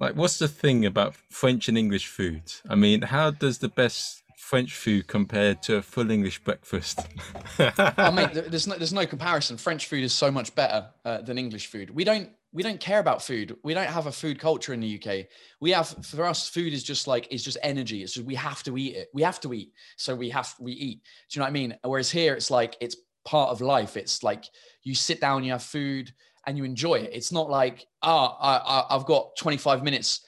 like, 0.00 0.16
what's 0.16 0.38
the 0.38 0.48
thing 0.48 0.84
about 0.84 1.14
French 1.30 1.68
and 1.68 1.78
English 1.78 2.08
food? 2.08 2.42
I 2.68 2.74
mean, 2.74 3.02
how 3.02 3.30
does 3.30 3.58
the 3.58 3.68
best 3.68 4.22
French 4.38 4.74
food 4.74 5.06
compare 5.06 5.54
to 5.54 5.76
a 5.76 5.82
full 5.82 6.10
English 6.10 6.42
breakfast? 6.42 7.00
I 7.58 8.10
mean, 8.10 8.30
there's 8.48 8.66
no, 8.66 8.76
there's 8.76 8.92
no 8.92 9.06
comparison. 9.06 9.58
French 9.58 9.86
food 9.86 10.02
is 10.02 10.12
so 10.12 10.30
much 10.30 10.54
better 10.54 10.88
uh, 11.04 11.20
than 11.22 11.38
English 11.38 11.68
food. 11.68 11.90
We 11.90 12.04
don't 12.04 12.30
we 12.54 12.62
don't 12.62 12.78
care 12.78 13.00
about 13.00 13.20
food. 13.20 13.56
We 13.64 13.74
don't 13.74 13.88
have 13.88 14.06
a 14.06 14.12
food 14.12 14.38
culture 14.38 14.72
in 14.72 14.80
the 14.80 15.02
UK. 15.02 15.26
We 15.60 15.72
have 15.72 15.88
for 16.06 16.24
us, 16.24 16.48
food 16.48 16.72
is 16.72 16.84
just 16.84 17.08
like 17.08 17.26
it's 17.30 17.42
just 17.42 17.58
energy. 17.62 18.02
It's 18.02 18.14
just 18.14 18.26
we 18.26 18.36
have 18.36 18.62
to 18.62 18.78
eat 18.78 18.94
it. 18.94 19.08
We 19.12 19.22
have 19.22 19.40
to 19.40 19.52
eat, 19.52 19.72
so 19.96 20.14
we 20.14 20.30
have 20.30 20.54
we 20.60 20.72
eat. 20.72 21.02
Do 21.28 21.36
you 21.36 21.40
know 21.40 21.44
what 21.44 21.48
I 21.48 21.52
mean? 21.52 21.76
Whereas 21.82 22.10
here, 22.12 22.32
it's 22.34 22.52
like 22.52 22.76
it's 22.80 22.96
part 23.24 23.50
of 23.50 23.60
life. 23.60 23.96
It's 23.96 24.22
like 24.22 24.44
you 24.84 24.94
sit 24.94 25.20
down, 25.20 25.42
you 25.42 25.50
have 25.50 25.64
food 25.64 26.12
and 26.46 26.56
you 26.56 26.62
enjoy 26.62 26.94
it. 26.94 27.10
It's 27.12 27.32
not 27.32 27.50
like, 27.50 27.86
ah, 28.02 28.36
oh, 28.40 28.84
I, 28.90 28.94
have 28.94 29.06
got 29.06 29.34
25 29.36 29.82
minutes. 29.82 30.20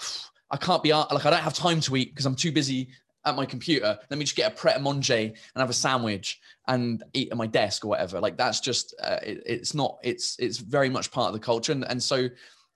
I 0.50 0.56
can't 0.56 0.82
be 0.82 0.92
like, 0.92 1.26
I 1.26 1.30
don't 1.30 1.42
have 1.42 1.54
time 1.54 1.80
to 1.80 1.96
eat 1.96 2.10
because 2.10 2.26
I'm 2.26 2.36
too 2.36 2.52
busy 2.52 2.90
at 3.24 3.36
my 3.36 3.46
computer. 3.46 3.98
Let 4.10 4.18
me 4.18 4.24
just 4.24 4.36
get 4.36 4.52
a 4.52 4.54
pret 4.54 4.76
a 4.76 4.80
manger 4.80 5.14
and 5.14 5.34
have 5.56 5.70
a 5.70 5.74
sandwich 5.74 6.40
and 6.68 7.02
eat 7.12 7.30
at 7.30 7.36
my 7.36 7.46
desk 7.46 7.84
or 7.84 7.88
whatever. 7.88 8.20
Like 8.20 8.36
that's 8.36 8.60
just, 8.60 8.94
uh, 9.02 9.18
it, 9.22 9.42
it's 9.46 9.74
not, 9.74 9.98
it's, 10.02 10.36
it's 10.38 10.58
very 10.58 10.88
much 10.88 11.10
part 11.10 11.28
of 11.28 11.34
the 11.34 11.40
culture. 11.40 11.72
And, 11.72 11.84
and 11.84 12.02
so 12.02 12.28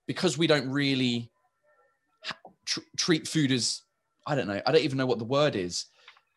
because 0.07 0.39
we 0.39 0.47
don't 0.47 0.69
really 0.69 1.31
tr- 2.65 2.81
treat 2.97 3.29
food 3.29 3.53
as, 3.53 3.83
I 4.27 4.35
don't 4.35 4.47
know, 4.47 4.61
I 4.67 4.73
don't 4.73 4.83
even 4.83 4.99
know 4.99 5.07
what 5.07 5.19
the 5.19 5.25
word 5.25 5.57
is. 5.57 5.87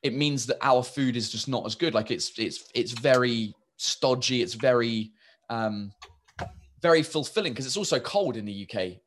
It 0.03 0.13
means 0.13 0.45
that 0.47 0.57
our 0.61 0.83
food 0.83 1.15
is 1.15 1.29
just 1.29 1.47
not 1.47 1.65
as 1.65 1.75
good. 1.75 1.93
Like 1.93 2.11
it's, 2.11 2.37
it's, 2.37 2.69
it's 2.73 2.91
very 2.91 3.53
stodgy. 3.77 4.41
It's 4.41 4.55
very, 4.55 5.11
um, 5.49 5.91
very 6.81 7.03
fulfilling 7.03 7.53
because 7.53 7.65
it's 7.65 7.77
also 7.77 7.99
cold 7.99 8.37
in 8.37 8.45
the 8.45 8.67
UK 8.67 8.97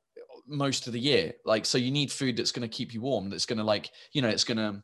most 0.47 0.87
of 0.87 0.93
the 0.93 1.01
year. 1.01 1.33
Like, 1.45 1.67
so 1.67 1.79
you 1.79 1.91
need 1.91 2.13
food 2.13 2.37
that's 2.37 2.53
going 2.53 2.69
to 2.69 2.75
keep 2.75 2.95
you 2.95 3.01
warm. 3.01 3.31
That's 3.31 3.47
going 3.47 3.59
to 3.59 3.65
like, 3.65 3.91
you 4.13 4.23
know, 4.23 4.29
it's 4.29 4.45
going 4.45 4.59
to. 4.59 4.83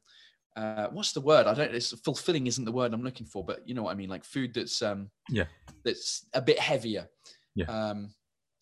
Uh, 0.57 0.89
what's 0.89 1.13
the 1.13 1.21
word? 1.21 1.47
I 1.47 1.55
don't. 1.55 1.75
It's 1.75 1.93
fulfilling 2.01 2.47
isn't 2.47 2.65
the 2.65 2.73
word 2.73 2.93
I'm 2.93 3.03
looking 3.03 3.27
for, 3.27 3.45
but 3.45 3.67
you 3.69 3.75
know 3.75 3.83
what 3.83 3.93
I 3.93 3.95
mean. 3.95 4.11
Like 4.11 4.25
food 4.25 4.55
that's 4.55 4.83
um 4.83 5.11
Yeah. 5.29 5.45
that's 5.85 6.27
a 6.35 6.43
bit 6.43 6.59
heavier. 6.59 7.09
Yeah. 7.55 7.67
Um, 7.67 8.11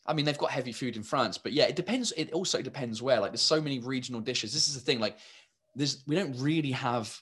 I 0.07 0.15
mean, 0.15 0.25
they've 0.25 0.39
got 0.39 0.51
heavy 0.51 0.73
food 0.73 0.97
in 0.97 1.03
France, 1.03 1.37
but 1.37 1.53
yeah, 1.53 1.65
it 1.65 1.77
depends. 1.77 2.13
It 2.13 2.33
also 2.33 2.63
depends 2.63 3.03
where. 3.03 3.21
Like, 3.21 3.33
there's 3.33 3.43
so 3.43 3.61
many 3.61 3.79
regional 3.79 4.21
dishes. 4.23 4.55
This 4.55 4.69
is 4.69 4.75
the 4.75 4.81
thing. 4.81 5.01
Like, 5.01 5.19
there's 5.75 6.03
we 6.07 6.15
don't 6.17 6.35
really 6.39 6.73
have. 6.73 7.15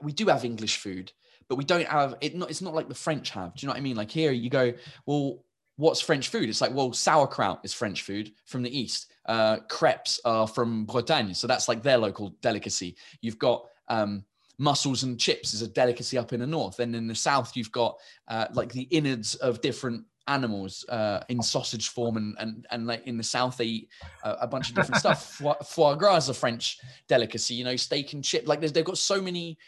We 0.00 0.12
do 0.12 0.26
have 0.26 0.44
English 0.44 0.76
food, 0.76 1.12
but 1.48 1.56
we 1.56 1.64
don't 1.64 1.88
have 1.88 2.16
it. 2.20 2.36
Not 2.36 2.50
it's 2.50 2.62
not 2.62 2.74
like 2.74 2.88
the 2.88 2.94
French 2.94 3.30
have. 3.30 3.54
Do 3.54 3.64
you 3.64 3.66
know 3.66 3.72
what 3.72 3.78
I 3.78 3.82
mean? 3.82 3.96
Like 3.96 4.10
here, 4.10 4.30
you 4.32 4.50
go. 4.50 4.72
Well, 5.06 5.44
what's 5.76 6.00
French 6.00 6.28
food? 6.28 6.48
It's 6.48 6.60
like 6.60 6.72
well, 6.72 6.92
sauerkraut 6.92 7.60
is 7.64 7.74
French 7.74 8.02
food 8.02 8.32
from 8.46 8.62
the 8.62 8.78
east. 8.78 9.10
Uh, 9.28 9.58
crepes 9.68 10.20
are 10.24 10.48
from 10.48 10.86
Bretagne, 10.86 11.34
so 11.34 11.46
that's 11.46 11.68
like 11.68 11.82
their 11.82 11.98
local 11.98 12.30
delicacy. 12.40 12.96
You've 13.20 13.38
got 13.38 13.66
um, 13.88 14.24
mussels 14.58 15.04
and 15.04 15.20
chips 15.20 15.54
is 15.54 15.62
a 15.62 15.68
delicacy 15.68 16.18
up 16.18 16.32
in 16.32 16.40
the 16.40 16.46
north, 16.46 16.80
and 16.80 16.96
in 16.96 17.06
the 17.06 17.14
south 17.14 17.56
you've 17.56 17.72
got 17.72 17.98
uh, 18.28 18.46
like 18.52 18.72
the 18.72 18.88
innards 18.90 19.34
of 19.36 19.60
different 19.60 20.04
animals 20.26 20.84
uh, 20.88 21.20
in 21.28 21.42
sausage 21.42 21.88
form, 21.88 22.16
and 22.16 22.36
and 22.38 22.66
and 22.70 22.86
like 22.86 23.06
in 23.06 23.16
the 23.16 23.22
south 23.22 23.56
they 23.56 23.64
eat 23.64 23.88
a, 24.24 24.32
a 24.42 24.46
bunch 24.46 24.68
of 24.68 24.74
different 24.74 25.00
stuff. 25.00 25.24
Foie, 25.38 25.54
foie 25.64 25.94
gras 25.94 26.24
is 26.24 26.28
a 26.28 26.34
French 26.34 26.78
delicacy, 27.06 27.54
you 27.54 27.64
know, 27.64 27.76
steak 27.76 28.12
and 28.12 28.24
chip. 28.24 28.46
Like 28.46 28.60
they've 28.60 28.84
got 28.84 28.98
so 28.98 29.20
many 29.20 29.58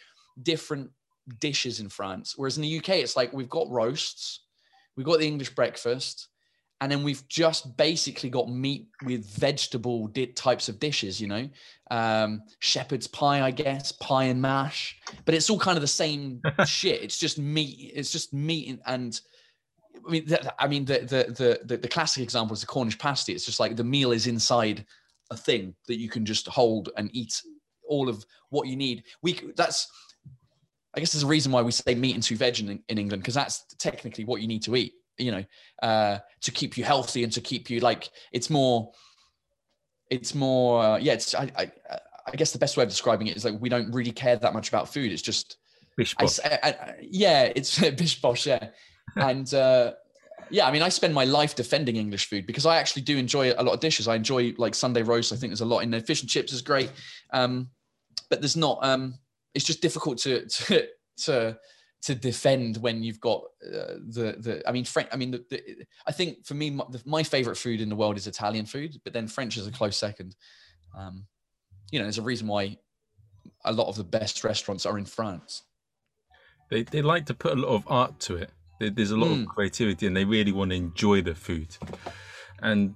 different 0.42 0.90
dishes 1.38 1.80
in 1.80 1.88
France, 1.88 2.34
whereas 2.36 2.56
in 2.56 2.62
the 2.62 2.78
UK 2.78 2.90
it's 2.90 3.16
like 3.16 3.32
we've 3.32 3.48
got 3.48 3.70
roasts, 3.70 4.40
we've 4.96 5.06
got 5.06 5.18
the 5.18 5.26
English 5.26 5.54
breakfast. 5.54 6.28
And 6.80 6.90
then 6.90 7.02
we've 7.02 7.26
just 7.28 7.76
basically 7.76 8.30
got 8.30 8.48
meat 8.48 8.88
with 9.04 9.26
vegetable 9.26 10.06
di- 10.06 10.26
types 10.26 10.68
of 10.68 10.80
dishes, 10.80 11.20
you 11.20 11.28
know, 11.28 11.48
um, 11.90 12.42
shepherd's 12.60 13.06
pie, 13.06 13.42
I 13.42 13.50
guess, 13.50 13.92
pie 13.92 14.24
and 14.24 14.40
mash, 14.40 14.98
but 15.26 15.34
it's 15.34 15.50
all 15.50 15.58
kind 15.58 15.76
of 15.76 15.82
the 15.82 15.88
same 15.88 16.40
shit. 16.66 17.02
It's 17.02 17.18
just 17.18 17.38
meat. 17.38 17.92
It's 17.94 18.10
just 18.10 18.32
meat 18.32 18.68
and, 18.68 18.80
and 18.86 19.20
I 20.06 20.10
mean, 20.10 20.26
the, 20.26 20.62
I 20.62 20.68
mean, 20.68 20.84
the, 20.84 20.98
the 21.00 21.32
the 21.32 21.60
the 21.64 21.76
the 21.76 21.88
classic 21.88 22.22
example 22.22 22.54
is 22.54 22.60
the 22.60 22.66
Cornish 22.66 22.98
pasty. 22.98 23.32
It's 23.34 23.44
just 23.44 23.60
like 23.60 23.76
the 23.76 23.84
meal 23.84 24.12
is 24.12 24.26
inside 24.26 24.86
a 25.30 25.36
thing 25.36 25.74
that 25.86 25.98
you 25.98 26.08
can 26.08 26.24
just 26.24 26.48
hold 26.48 26.90
and 26.96 27.10
eat 27.12 27.42
all 27.86 28.08
of 28.08 28.24
what 28.50 28.66
you 28.66 28.76
need. 28.76 29.04
We 29.22 29.38
that's 29.56 29.88
I 30.94 31.00
guess 31.00 31.12
there's 31.12 31.22
a 31.22 31.28
reason 31.28 31.52
why 31.52 31.62
we 31.62 31.72
say 31.72 31.94
meat 31.94 32.14
and 32.14 32.22
two 32.22 32.36
veg 32.36 32.60
in, 32.60 32.82
in 32.88 32.98
England 32.98 33.22
because 33.22 33.34
that's 33.34 33.64
technically 33.78 34.24
what 34.24 34.40
you 34.40 34.48
need 34.48 34.62
to 34.64 34.76
eat. 34.76 34.92
You 35.20 35.32
know, 35.32 35.44
uh, 35.82 36.18
to 36.42 36.50
keep 36.50 36.76
you 36.78 36.84
healthy 36.84 37.24
and 37.24 37.32
to 37.34 37.40
keep 37.40 37.70
you 37.70 37.80
like 37.80 38.08
it's 38.32 38.50
more. 38.50 38.92
It's 40.10 40.34
more, 40.34 40.82
uh, 40.82 40.96
yeah. 40.98 41.12
It's 41.12 41.34
I, 41.34 41.50
I 41.56 41.70
I 42.26 42.36
guess 42.36 42.52
the 42.52 42.58
best 42.58 42.76
way 42.76 42.82
of 42.82 42.88
describing 42.88 43.28
it 43.28 43.36
is 43.36 43.44
like 43.44 43.60
we 43.60 43.68
don't 43.68 43.92
really 43.92 44.12
care 44.12 44.36
that 44.36 44.52
much 44.52 44.68
about 44.68 44.92
food. 44.92 45.12
It's 45.12 45.22
just. 45.22 45.56
I- 46.62 46.70
I- 46.70 46.94
yeah, 47.00 47.52
it's 47.54 47.78
bish 47.90 48.20
bosh, 48.20 48.46
yeah. 48.46 48.68
and 49.16 49.52
uh, 49.54 49.92
yeah, 50.50 50.66
I 50.66 50.72
mean, 50.72 50.82
I 50.82 50.88
spend 50.88 51.14
my 51.14 51.24
life 51.24 51.54
defending 51.54 51.96
English 51.96 52.28
food 52.28 52.46
because 52.46 52.66
I 52.66 52.78
actually 52.78 53.02
do 53.02 53.16
enjoy 53.18 53.52
a 53.52 53.62
lot 53.62 53.72
of 53.74 53.80
dishes. 53.80 54.08
I 54.08 54.16
enjoy 54.16 54.54
like 54.58 54.74
Sunday 54.74 55.02
roast. 55.02 55.32
I 55.32 55.36
think 55.36 55.50
there's 55.50 55.60
a 55.60 55.64
lot 55.66 55.80
in 55.80 55.90
there. 55.90 56.00
Fish 56.00 56.22
and 56.22 56.30
chips 56.30 56.52
is 56.52 56.62
great, 56.62 56.90
um, 57.32 57.68
but 58.30 58.40
there's 58.40 58.56
not. 58.56 58.78
Um, 58.82 59.14
it's 59.54 59.64
just 59.64 59.80
difficult 59.82 60.18
to 60.18 60.46
to 60.48 60.86
to 61.18 61.58
to 62.02 62.14
defend 62.14 62.78
when 62.78 63.02
you've 63.02 63.20
got 63.20 63.42
uh, 63.66 63.96
the 64.08 64.36
the. 64.38 64.62
I 64.68 64.72
mean, 64.72 64.84
French. 64.84 65.08
I 65.12 65.16
mean, 65.16 65.30
the, 65.32 65.44
the, 65.50 65.60
I 66.06 66.12
think 66.12 66.46
for 66.46 66.54
me, 66.54 66.70
my, 66.70 66.84
the, 66.90 67.02
my 67.04 67.22
favorite 67.22 67.56
food 67.56 67.80
in 67.80 67.88
the 67.88 67.96
world 67.96 68.16
is 68.16 68.26
Italian 68.26 68.66
food, 68.66 69.00
but 69.04 69.12
then 69.12 69.28
French 69.28 69.56
is 69.56 69.66
a 69.66 69.70
close 69.70 69.96
second. 69.96 70.34
Um, 70.96 71.26
you 71.90 71.98
know, 71.98 72.04
there's 72.06 72.18
a 72.18 72.22
reason 72.22 72.46
why 72.46 72.78
a 73.64 73.72
lot 73.72 73.88
of 73.88 73.96
the 73.96 74.04
best 74.04 74.42
restaurants 74.44 74.86
are 74.86 74.96
in 74.98 75.04
France. 75.04 75.62
They 76.70 76.84
they 76.84 77.02
like 77.02 77.26
to 77.26 77.34
put 77.34 77.52
a 77.52 77.60
lot 77.60 77.74
of 77.74 77.84
art 77.86 78.18
to 78.20 78.36
it. 78.36 78.50
There- 78.78 78.90
There's 78.90 79.10
a 79.10 79.16
lot 79.16 79.28
Mm. 79.30 79.42
of 79.42 79.48
creativity, 79.48 80.06
and 80.06 80.16
they 80.16 80.24
really 80.24 80.52
want 80.52 80.70
to 80.70 80.76
enjoy 80.76 81.20
the 81.22 81.34
food. 81.34 81.76
And 82.62 82.94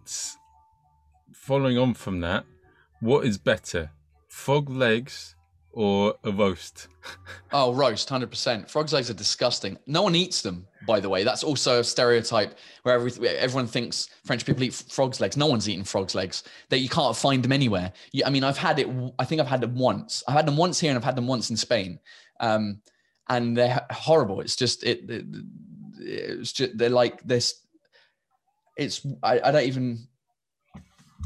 following 1.33 1.77
on 1.79 1.95
from 1.95 2.21
that, 2.21 2.45
what 3.01 3.27
is 3.27 3.37
better, 3.39 3.91
frog 4.29 4.71
legs 4.71 5.34
or 5.75 6.15
a 6.25 6.31
roast? 6.31 6.89
Oh, 7.53 7.73
roast, 7.73 8.09
hundred 8.09 8.31
percent. 8.31 8.69
Frogs' 8.69 8.93
legs 8.93 9.11
are 9.11 9.15
disgusting. 9.15 9.79
No 9.87 10.03
one 10.03 10.17
eats 10.17 10.43
them, 10.43 10.67
by 10.87 10.99
the 10.99 11.09
way. 11.09 11.23
That's 11.23 11.45
also 11.45 11.81
a 11.81 11.85
stereotype 11.85 12.59
where 12.83 12.95
every, 12.95 13.29
everyone 13.29 13.67
thinks 13.69 14.09
French 14.25 14.45
people 14.45 14.65
eat 14.65 14.75
frogs' 14.75 15.21
legs. 15.21 15.37
No 15.37 15.47
one's 15.47 15.69
eating 15.69 15.85
frogs' 15.85 16.15
legs. 16.15 16.43
That 16.71 16.79
you 16.79 16.89
can't 16.89 17.15
find 17.15 17.45
them 17.45 17.53
anywhere. 17.53 17.93
You, 18.13 18.25
I 18.27 18.31
mean, 18.31 18.43
I've 18.43 18.59
had 18.59 18.79
it. 18.81 18.89
I 19.19 19.25
think 19.25 19.41
I've 19.41 19.47
had 19.47 19.61
them 19.61 19.77
once. 19.77 20.25
I've 20.27 20.35
had 20.35 20.47
them 20.47 20.57
once 20.57 20.81
here, 20.81 20.91
and 20.91 20.99
I've 20.99 21.05
had 21.05 21.15
them 21.15 21.27
once 21.29 21.51
in 21.51 21.57
Spain, 21.57 22.01
um, 22.41 22.81
and 23.29 23.57
they're 23.57 23.87
horrible. 23.93 24.41
It's 24.41 24.57
just 24.57 24.83
it. 24.83 25.09
it 25.09 25.27
it's 26.01 26.53
just 26.53 26.77
they're 26.77 26.91
like 26.91 27.23
this. 27.23 27.61
It's 28.77 29.07
I, 29.23 29.41
I 29.45 29.51
don't 29.53 29.65
even. 29.65 30.09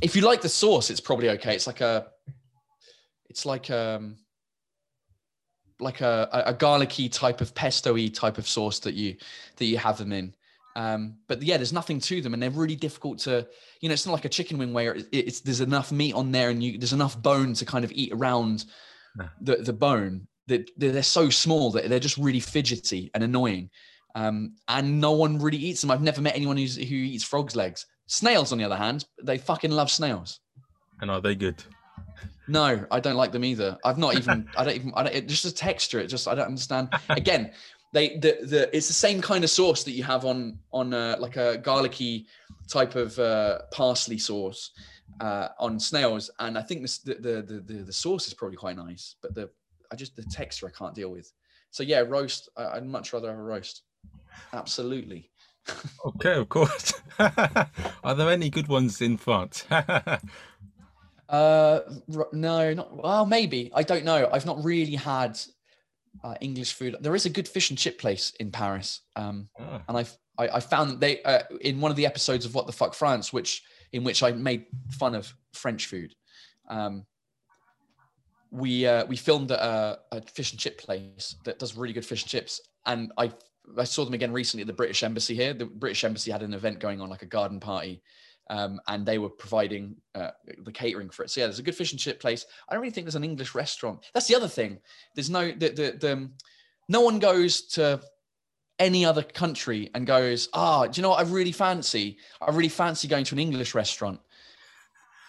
If 0.03 0.15
you 0.15 0.23
like 0.23 0.43
the 0.43 0.49
sauce, 0.49 0.91
it's 0.91 1.01
probably 1.01 1.31
okay. 1.31 1.55
It's 1.55 1.67
like 1.67 1.81
a. 1.81 2.09
It's 3.31 3.47
like 3.47 3.71
um 3.71 4.17
like 5.81 6.01
a, 6.01 6.29
a 6.47 6.53
garlicky 6.55 7.09
type 7.09 7.41
of 7.41 7.55
pesto-y 7.55 8.09
type 8.09 8.39
of 8.39 8.49
sauce 8.49 8.79
that 8.81 8.95
you 8.95 9.17
that 9.57 9.67
you 9.67 9.79
have 9.79 9.99
them 9.99 10.13
in. 10.13 10.35
Um, 10.77 11.17
but 11.27 11.43
yeah, 11.43 11.57
there's 11.57 11.73
nothing 11.73 12.01
to 12.01 12.21
them, 12.23 12.35
and 12.35 12.43
they're 12.43 12.51
really 12.51 12.77
difficult 12.77 13.19
to. 13.21 13.47
You 13.81 13.89
know, 13.89 13.93
it's 13.93 14.07
not 14.07 14.13
like 14.13 14.25
a 14.25 14.29
chicken 14.29 14.59
wing 14.59 14.73
where 14.73 14.95
it- 14.95 15.09
it's 15.13 15.41
there's 15.41 15.61
enough 15.61 15.91
meat 15.93 16.15
on 16.15 16.31
there, 16.33 16.51
and 16.51 16.63
you 16.63 16.79
there's 16.79 16.93
enough 16.93 17.21
bone 17.21 17.55
to 17.55 17.65
kind 17.65 17.85
of 17.85 17.93
eat 17.93 18.13
around 18.13 18.65
the 19.41 19.57
the 19.57 19.73
bone. 19.73 20.27
That 20.47 20.71
they're, 20.79 20.93
they're 20.93 21.03
so 21.03 21.29
small 21.31 21.71
that 21.73 21.89
they're 21.91 21.99
just 22.01 22.17
really 22.17 22.41
fidgety 22.41 23.11
and 23.15 23.23
annoying. 23.23 23.71
Um, 24.15 24.55
and 24.67 24.99
no 25.01 25.13
one 25.13 25.39
really 25.39 25.59
eats 25.59 25.83
them. 25.83 25.91
I've 25.91 26.03
never 26.03 26.23
met 26.23 26.35
anyone 26.35 26.57
who's, 26.57 26.77
who 26.77 26.95
eats 26.95 27.23
frogs' 27.23 27.55
legs. 27.55 27.85
Snails, 28.07 28.51
on 28.51 28.59
the 28.59 28.65
other 28.65 28.77
hand, 28.77 29.05
they 29.23 29.37
fucking 29.37 29.71
love 29.71 29.91
snails. 29.91 30.41
And 31.03 31.11
are 31.11 31.21
they 31.21 31.35
good? 31.35 31.63
No, 32.49 32.87
I 32.91 32.99
don't 32.99 33.17
like 33.17 33.33
them 33.33 33.45
either. 33.45 33.77
I've 33.85 33.99
not 33.99 34.17
even. 34.17 34.49
I 34.57 34.65
don't 34.65 34.75
even. 34.75 34.93
I 34.97 35.03
don't, 35.03 35.15
it, 35.15 35.29
just 35.29 35.45
the 35.45 35.51
texture. 35.51 36.01
It 36.01 36.07
just. 36.07 36.27
I 36.27 36.35
don't 36.35 36.47
understand. 36.47 36.89
Again, 37.11 37.53
they 37.93 38.17
the 38.17 38.39
the 38.43 38.77
it's 38.77 38.89
the 38.89 38.95
same 38.95 39.21
kind 39.21 39.45
of 39.45 39.51
sauce 39.51 39.85
that 39.85 39.93
you 39.93 40.03
have 40.03 40.25
on 40.25 40.59
on 40.73 40.95
uh, 40.95 41.17
like 41.19 41.37
a 41.37 41.59
garlicky 41.59 42.27
type 42.69 42.95
of 42.95 43.19
uh, 43.19 43.61
parsley 43.71 44.19
sauce 44.19 44.71
uh, 45.21 45.49
on 45.59 45.79
snails, 45.79 46.31
and 46.39 46.57
I 46.57 46.63
think 46.63 46.83
this, 46.83 46.99
the, 46.99 47.15
the 47.15 47.63
the 47.67 47.75
the 47.85 47.93
sauce 47.93 48.27
is 48.27 48.35
probably 48.35 48.57
quite 48.57 48.77
nice, 48.77 49.17
but 49.21 49.35
the 49.35 49.51
I 49.93 49.97
just 49.97 50.17
the 50.17 50.23
texture 50.25 50.67
I 50.67 50.71
can't 50.71 50.95
deal 50.95 51.11
with. 51.11 51.33
So 51.71 51.83
yeah, 51.83 52.01
roast. 52.01 52.49
I, 52.57 52.77
I'd 52.77 52.87
much 52.87 53.13
rather 53.13 53.29
have 53.29 53.39
a 53.39 53.43
roast. 53.43 53.83
Absolutely. 54.53 55.31
Okay, 56.07 56.35
of 56.35 56.49
course. 56.49 56.95
are 57.19 58.15
there 58.15 58.31
any 58.31 58.49
good 58.49 58.69
ones 58.69 59.03
in 59.03 59.19
France? 59.19 59.67
Uh, 61.29 61.81
no, 62.33 62.73
not 62.73 62.97
well. 62.97 63.27
Maybe 63.27 63.71
I 63.75 63.83
don't 63.83 64.05
know. 64.05 64.29
I've 64.33 64.47
not 64.47 64.65
really 64.65 64.95
had 64.95 65.39
uh, 66.25 66.35
English 66.41 66.73
food. 66.73 66.97
There 67.01 67.15
is 67.15 67.27
a 67.27 67.31
good 67.31 67.47
fish 67.47 67.71
and 67.71 67.79
chip 67.79 67.99
place 67.99 68.33
in 68.41 68.51
Paris, 68.51 69.03
um, 69.17 69.49
Ah, 69.59 69.83
and 69.89 69.97
I've 69.99 70.17
I, 70.39 70.49
I 70.49 70.61
found 70.61 70.91
that 70.91 71.01
they 71.01 71.23
uh, 71.23 71.43
in 71.61 71.81
one 71.81 71.91
of 71.91 71.97
the 71.97 72.07
episodes 72.07 72.47
of 72.47 72.55
What 72.55 72.67
the 72.67 72.73
Fuck 72.73 72.95
France, 72.95 73.33
which 73.33 73.63
in 73.93 74.05
which 74.05 74.23
I 74.23 74.33
made 74.33 74.67
fun 74.91 75.15
of 75.15 75.33
French 75.53 75.87
food. 75.87 76.15
Um, 76.69 77.05
we 78.51 78.87
uh, 78.87 79.05
we 79.07 79.17
filmed 79.17 79.53
at 79.53 79.61
a, 79.61 79.99
a 80.13 80.23
fish 80.23 80.53
and 80.53 80.61
chip 80.61 80.79
place 80.79 81.37
that 81.45 81.59
does 81.59 81.77
really 81.77 81.93
good 81.93 82.07
fish 82.07 82.23
and 82.23 82.31
chips, 82.31 82.61
and 82.87 83.13
I 83.19 83.33
I 83.77 83.85
saw 83.85 84.05
them 84.05 84.15
again 84.15 84.33
recently 84.33 84.63
at 84.63 84.67
the 84.67 84.73
British 84.73 85.03
Embassy 85.03 85.35
here. 85.35 85.53
The 85.53 85.67
British 85.67 86.05
Embassy 86.05 86.31
had 86.31 86.43
an 86.43 86.55
event 86.55 86.79
going 86.79 87.01
on, 87.01 87.11
like 87.11 87.23
a 87.23 87.27
garden 87.27 87.61
party, 87.61 88.03
um, 88.51 88.81
and 88.89 89.05
they 89.05 89.19
were 89.19 89.29
providing 89.29 89.97
uh, 90.15 90.31
the 90.65 90.73
catering 90.73 91.11
for 91.11 91.23
it. 91.23 91.31
So 91.31 91.41
yeah, 91.41 91.47
there's 91.47 91.59
a 91.59 91.63
good 91.63 91.77
fish 91.77 91.93
and 91.93 92.01
chip 92.01 92.21
place. 92.21 92.47
I 92.69 92.75
don't 92.75 92.83
really 92.83 92.93
think 92.93 93.07
there's 93.07 93.15
an 93.15 93.25
English 93.25 93.55
restaurant. 93.55 94.05
That's 94.15 94.27
the 94.27 94.35
other 94.35 94.49
thing. 94.49 94.79
There's 95.15 95.31
no 95.31 95.51
the 95.53 95.69
the, 95.69 95.97
the 95.99 96.13
um, 96.13 96.33
no 96.89 97.01
one 97.03 97.19
goes 97.19 97.63
to 97.69 98.01
any 98.79 99.05
other 99.05 99.23
country 99.23 99.91
and 99.95 100.07
goes, 100.07 100.49
ah, 100.53 100.87
do 100.87 100.99
you 100.99 101.03
know 101.03 101.11
what 101.11 101.27
I 101.27 101.29
really 101.29 101.53
fancy? 101.53 102.19
I 102.41 102.51
really 102.51 102.69
fancy 102.69 103.09
going 103.09 103.25
to 103.25 103.35
an 103.35 103.41
English 103.41 103.75
restaurant. 103.75 104.21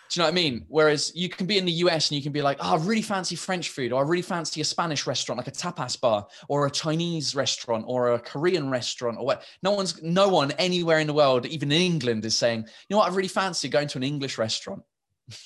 Do 0.09 0.19
you 0.19 0.21
know 0.21 0.27
what 0.27 0.31
I 0.31 0.35
mean? 0.35 0.65
Whereas 0.67 1.11
you 1.15 1.29
can 1.29 1.45
be 1.45 1.59
in 1.59 1.65
the 1.65 1.71
US 1.83 2.09
and 2.09 2.15
you 2.15 2.23
can 2.23 2.31
be 2.31 2.41
like, 2.41 2.57
oh, 2.59 2.73
I 2.73 2.77
really 2.77 3.03
fancy 3.03 3.35
French 3.35 3.69
food, 3.69 3.93
or 3.93 4.03
I 4.03 4.07
really 4.07 4.23
fancy 4.23 4.59
a 4.59 4.63
Spanish 4.63 5.05
restaurant, 5.05 5.37
like 5.37 5.47
a 5.47 5.51
tapas 5.51 6.01
bar, 6.01 6.25
or 6.47 6.65
a 6.65 6.71
Chinese 6.71 7.35
restaurant, 7.35 7.85
or 7.87 8.13
a 8.13 8.19
Korean 8.19 8.71
restaurant, 8.71 9.19
or 9.19 9.25
what. 9.25 9.43
No 9.61 9.71
one's, 9.71 10.01
no 10.01 10.27
one 10.27 10.51
anywhere 10.53 10.97
in 10.97 11.05
the 11.05 11.13
world, 11.13 11.45
even 11.45 11.71
in 11.71 11.81
England, 11.81 12.25
is 12.25 12.35
saying, 12.35 12.61
you 12.61 12.95
know 12.95 12.97
what, 12.97 13.11
I 13.11 13.15
really 13.15 13.27
fancy 13.27 13.69
going 13.69 13.87
to 13.89 13.99
an 13.99 14.03
English 14.03 14.39
restaurant. 14.39 14.81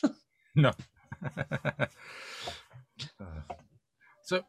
no. 0.56 0.72
So, 4.26 4.42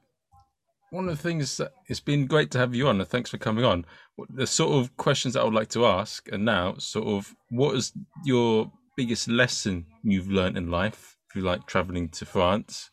one 0.91 1.09
of 1.09 1.17
the 1.17 1.23
things 1.23 1.57
that 1.57 1.73
it's 1.89 1.99
been 1.99 2.27
great 2.27 2.53
to 2.53 2.59
have 2.59 2.75
you 2.75 2.87
on, 2.87 3.01
and 3.01 3.09
thanks 3.09 3.31
for 3.31 3.39
coming 3.39 3.65
on. 3.65 3.85
The 4.31 4.47
sort 4.47 4.73
of 4.73 4.97
questions 4.97 5.35
that 5.35 5.41
I 5.41 5.45
would 5.45 5.55
like 5.55 5.71
to 5.71 5.87
ask, 5.87 6.29
and 6.31 6.45
now, 6.45 6.77
sort 6.79 7.09
of, 7.09 7.35
what 7.51 7.75
is 7.75 7.93
your 8.25 8.71
biggest 8.97 9.29
lesson 9.29 9.87
you've 10.03 10.29
learned 10.29 10.57
in 10.57 10.71
life? 10.71 11.17
If 11.29 11.37
you 11.37 11.43
like 11.43 11.67
traveling 11.67 12.09
to 12.11 12.25
France, 12.25 12.91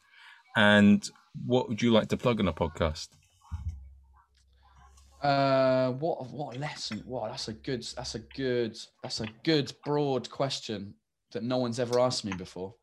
and 0.56 1.08
what 1.46 1.70
would 1.70 1.82
you 1.82 1.92
like 1.92 2.08
to 2.10 2.18
plug 2.18 2.40
on 2.40 2.48
a 2.48 2.54
podcast? 2.54 3.10
Uh, 5.22 5.92
what 5.92 6.26
what 6.32 6.58
lesson? 6.58 7.04
Wow, 7.06 7.28
that's 7.30 7.48
a 7.48 7.54
good 7.54 7.86
that's 7.96 8.16
a 8.16 8.20
good 8.20 8.76
that's 9.04 9.22
a 9.22 9.28
good 9.44 9.72
broad 9.86 10.30
question 10.32 10.96
that 11.32 11.44
no 11.44 11.58
one's 11.58 11.80
ever 11.80 12.00
asked 12.00 12.26
me 12.26 12.34
before. 12.34 12.74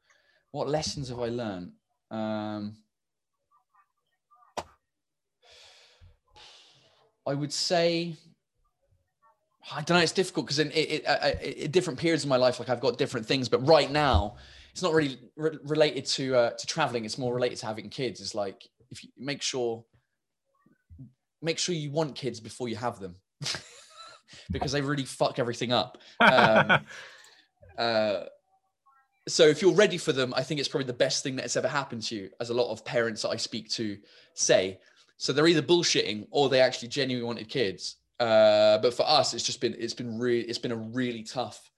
What 0.52 0.68
lessons 0.68 1.08
have 1.08 1.18
I 1.18 1.28
learned? 1.28 1.72
Um, 2.10 2.76
I 7.26 7.34
would 7.34 7.52
say 7.52 8.14
I 9.72 9.82
don't 9.82 9.96
know. 9.96 10.02
It's 10.02 10.12
difficult 10.12 10.46
because 10.46 10.58
in, 10.58 10.70
it, 10.70 11.04
it, 11.04 11.38
it, 11.42 11.72
different 11.72 11.98
periods 11.98 12.24
of 12.24 12.30
my 12.30 12.36
life, 12.36 12.58
like 12.58 12.68
I've 12.68 12.80
got 12.80 12.98
different 12.98 13.26
things. 13.26 13.48
But 13.48 13.66
right 13.66 13.90
now, 13.90 14.36
it's 14.72 14.82
not 14.82 14.92
really 14.92 15.18
re- 15.36 15.58
related 15.64 16.06
to 16.06 16.36
uh, 16.36 16.50
to 16.50 16.66
traveling. 16.66 17.04
It's 17.04 17.18
more 17.18 17.34
related 17.34 17.58
to 17.58 17.66
having 17.66 17.88
kids. 17.88 18.20
It's 18.20 18.34
like 18.34 18.68
if 18.90 19.04
you 19.04 19.10
make 19.18 19.42
sure 19.42 19.84
make 21.42 21.58
sure 21.58 21.74
you 21.74 21.90
want 21.90 22.14
kids 22.14 22.40
before 22.40 22.68
you 22.68 22.76
have 22.76 22.98
them, 22.98 23.16
because 24.50 24.72
they 24.72 24.80
really 24.80 25.04
fuck 25.04 25.38
everything 25.38 25.72
up. 25.72 25.98
Um, 26.20 26.80
uh, 27.78 28.24
so 29.28 29.44
if 29.44 29.60
you're 29.60 29.74
ready 29.74 29.98
for 29.98 30.12
them, 30.12 30.32
I 30.34 30.42
think 30.42 30.58
it's 30.58 30.68
probably 30.68 30.86
the 30.86 30.94
best 30.94 31.22
thing 31.22 31.36
that's 31.36 31.56
ever 31.56 31.68
happened 31.68 32.02
to 32.04 32.16
you, 32.16 32.30
as 32.40 32.50
a 32.50 32.54
lot 32.54 32.70
of 32.70 32.84
parents 32.84 33.22
that 33.22 33.28
I 33.28 33.36
speak 33.36 33.68
to 33.70 33.98
say. 34.34 34.80
So 35.18 35.32
they're 35.32 35.48
either 35.48 35.62
bullshitting 35.62 36.28
or 36.30 36.48
they 36.48 36.60
actually 36.60 36.88
genuinely 36.88 37.26
wanted 37.26 37.48
kids. 37.48 37.96
Uh, 38.20 38.78
but 38.78 38.94
for 38.94 39.08
us, 39.08 39.34
it's 39.34 39.44
just 39.44 39.60
been 39.60 39.76
it's 39.78 39.94
been 39.94 40.18
really 40.18 40.44
it's 40.48 40.58
been 40.58 40.72
a 40.72 40.76
really 40.76 41.22
tough 41.22 41.70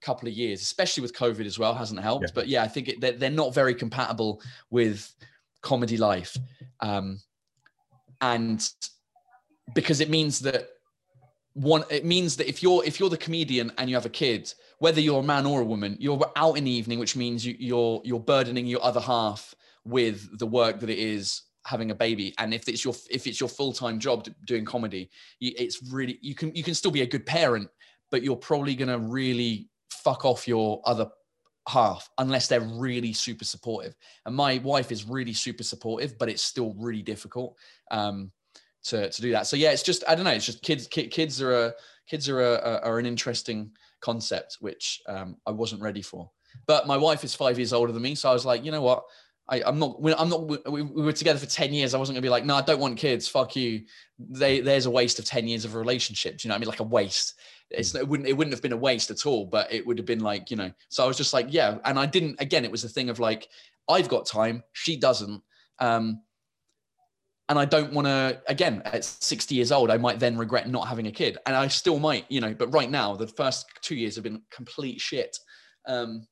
couple 0.00 0.28
of 0.28 0.34
years, 0.34 0.60
especially 0.62 1.02
with 1.02 1.14
COVID 1.14 1.46
as 1.46 1.58
well, 1.58 1.74
hasn't 1.74 2.00
helped. 2.00 2.26
Yeah. 2.28 2.32
But 2.34 2.48
yeah, 2.48 2.62
I 2.62 2.68
think 2.68 2.88
it, 2.88 3.00
they're, 3.00 3.12
they're, 3.12 3.30
not 3.30 3.54
very 3.54 3.74
compatible 3.74 4.42
with 4.70 5.12
comedy 5.62 5.96
life, 5.96 6.36
um, 6.80 7.20
and 8.20 8.68
because 9.74 10.00
it 10.00 10.10
means 10.10 10.40
that 10.40 10.68
one 11.54 11.84
it 11.88 12.04
means 12.04 12.36
that 12.36 12.48
if 12.48 12.62
you're 12.62 12.84
if 12.84 12.98
you're 12.98 13.08
the 13.08 13.16
comedian 13.16 13.72
and 13.78 13.88
you 13.88 13.96
have 13.96 14.04
a 14.04 14.10
kid 14.10 14.52
whether 14.78 15.00
you're 15.00 15.20
a 15.20 15.22
man 15.22 15.46
or 15.46 15.60
a 15.60 15.64
woman 15.64 15.96
you're 16.00 16.20
out 16.34 16.58
in 16.58 16.64
the 16.64 16.70
evening 16.70 16.98
which 16.98 17.14
means 17.14 17.46
you, 17.46 17.54
you're 17.58 18.02
you're 18.04 18.20
burdening 18.20 18.66
your 18.66 18.82
other 18.82 19.00
half 19.00 19.54
with 19.84 20.36
the 20.38 20.46
work 20.46 20.80
that 20.80 20.90
it 20.90 20.98
is 20.98 21.42
having 21.66 21.90
a 21.90 21.94
baby 21.94 22.34
and 22.38 22.52
if 22.52 22.68
it's 22.68 22.84
your 22.84 22.94
if 23.10 23.26
it's 23.26 23.40
your 23.40 23.48
full-time 23.48 23.98
job 23.98 24.26
doing 24.44 24.64
comedy 24.64 25.10
it's 25.40 25.80
really 25.90 26.18
you 26.20 26.34
can 26.34 26.54
you 26.54 26.62
can 26.62 26.74
still 26.74 26.90
be 26.90 27.02
a 27.02 27.06
good 27.06 27.24
parent 27.24 27.68
but 28.10 28.22
you're 28.22 28.36
probably 28.36 28.74
going 28.74 28.88
to 28.88 28.98
really 28.98 29.68
fuck 29.90 30.24
off 30.24 30.46
your 30.46 30.80
other 30.84 31.08
half 31.68 32.10
unless 32.18 32.46
they're 32.46 32.60
really 32.60 33.12
super 33.12 33.44
supportive. 33.44 33.96
And 34.26 34.34
my 34.34 34.58
wife 34.58 34.92
is 34.92 35.08
really 35.08 35.32
super 35.32 35.62
supportive 35.62 36.18
but 36.18 36.28
it's 36.28 36.42
still 36.42 36.74
really 36.78 37.02
difficult 37.02 37.56
um, 37.90 38.30
to, 38.84 39.10
to 39.10 39.22
do 39.22 39.32
that. 39.32 39.46
So 39.46 39.56
yeah 39.56 39.70
it's 39.70 39.82
just 39.82 40.04
i 40.06 40.14
don't 40.14 40.24
know 40.24 40.30
it's 40.30 40.46
just 40.46 40.62
kids 40.62 40.86
kids 40.86 41.40
are 41.40 41.66
a 41.66 41.74
kids 42.06 42.28
are 42.28 42.40
a, 42.40 42.80
are 42.84 42.98
an 42.98 43.06
interesting 43.06 43.70
concept 44.00 44.58
which 44.60 45.00
um, 45.08 45.36
i 45.46 45.50
wasn't 45.50 45.80
ready 45.80 46.02
for. 46.02 46.30
But 46.66 46.86
my 46.86 46.96
wife 46.96 47.24
is 47.24 47.34
five 47.34 47.58
years 47.58 47.72
older 47.72 47.92
than 47.92 48.02
me 48.02 48.14
so 48.14 48.30
i 48.30 48.32
was 48.32 48.44
like 48.44 48.64
you 48.64 48.70
know 48.70 48.82
what 48.82 49.04
I, 49.48 49.60
am 49.68 49.78
not. 49.78 49.98
I'm 50.18 50.28
not. 50.30 50.48
We, 50.70 50.82
we, 50.82 51.02
were 51.02 51.12
together 51.12 51.38
for 51.38 51.46
ten 51.46 51.74
years. 51.74 51.92
I 51.92 51.98
wasn't 51.98 52.16
gonna 52.16 52.22
be 52.22 52.30
like, 52.30 52.46
no, 52.46 52.56
I 52.56 52.62
don't 52.62 52.80
want 52.80 52.96
kids. 52.96 53.28
Fuck 53.28 53.56
you. 53.56 53.82
They, 54.18 54.60
there's 54.60 54.86
a 54.86 54.90
waste 54.90 55.18
of 55.18 55.26
ten 55.26 55.46
years 55.46 55.64
of 55.64 55.74
a 55.74 55.78
relationship. 55.78 56.38
Do 56.38 56.46
you 56.46 56.48
know 56.48 56.54
what 56.54 56.58
I 56.58 56.60
mean? 56.60 56.68
Like 56.68 56.80
a 56.80 56.84
waste. 56.84 57.34
It's 57.70 57.92
mm. 57.92 58.00
it 58.00 58.08
wouldn't 58.08 58.28
it 58.28 58.32
wouldn't 58.32 58.54
have 58.54 58.62
been 58.62 58.72
a 58.72 58.76
waste 58.76 59.10
at 59.10 59.26
all. 59.26 59.44
But 59.44 59.70
it 59.72 59.86
would 59.86 59.98
have 59.98 60.06
been 60.06 60.20
like 60.20 60.50
you 60.50 60.56
know. 60.56 60.72
So 60.88 61.04
I 61.04 61.06
was 61.06 61.18
just 61.18 61.34
like, 61.34 61.46
yeah. 61.50 61.78
And 61.84 61.98
I 61.98 62.06
didn't. 62.06 62.40
Again, 62.40 62.64
it 62.64 62.70
was 62.70 62.84
a 62.84 62.88
thing 62.88 63.10
of 63.10 63.18
like, 63.18 63.48
I've 63.88 64.08
got 64.08 64.26
time. 64.26 64.62
She 64.72 64.96
doesn't. 64.96 65.42
Um, 65.78 66.22
and 67.50 67.58
I 67.58 67.66
don't 67.66 67.92
want 67.92 68.06
to. 68.06 68.40
Again, 68.46 68.80
at 68.86 69.04
60 69.04 69.54
years 69.54 69.72
old, 69.72 69.90
I 69.90 69.98
might 69.98 70.18
then 70.18 70.38
regret 70.38 70.70
not 70.70 70.88
having 70.88 71.06
a 71.06 71.12
kid, 71.12 71.36
and 71.44 71.54
I 71.54 71.68
still 71.68 71.98
might. 71.98 72.24
You 72.30 72.40
know. 72.40 72.54
But 72.54 72.72
right 72.72 72.90
now, 72.90 73.14
the 73.14 73.26
first 73.26 73.66
two 73.82 73.94
years 73.94 74.14
have 74.14 74.24
been 74.24 74.40
complete 74.50 75.02
shit. 75.02 75.36
Um, 75.86 76.26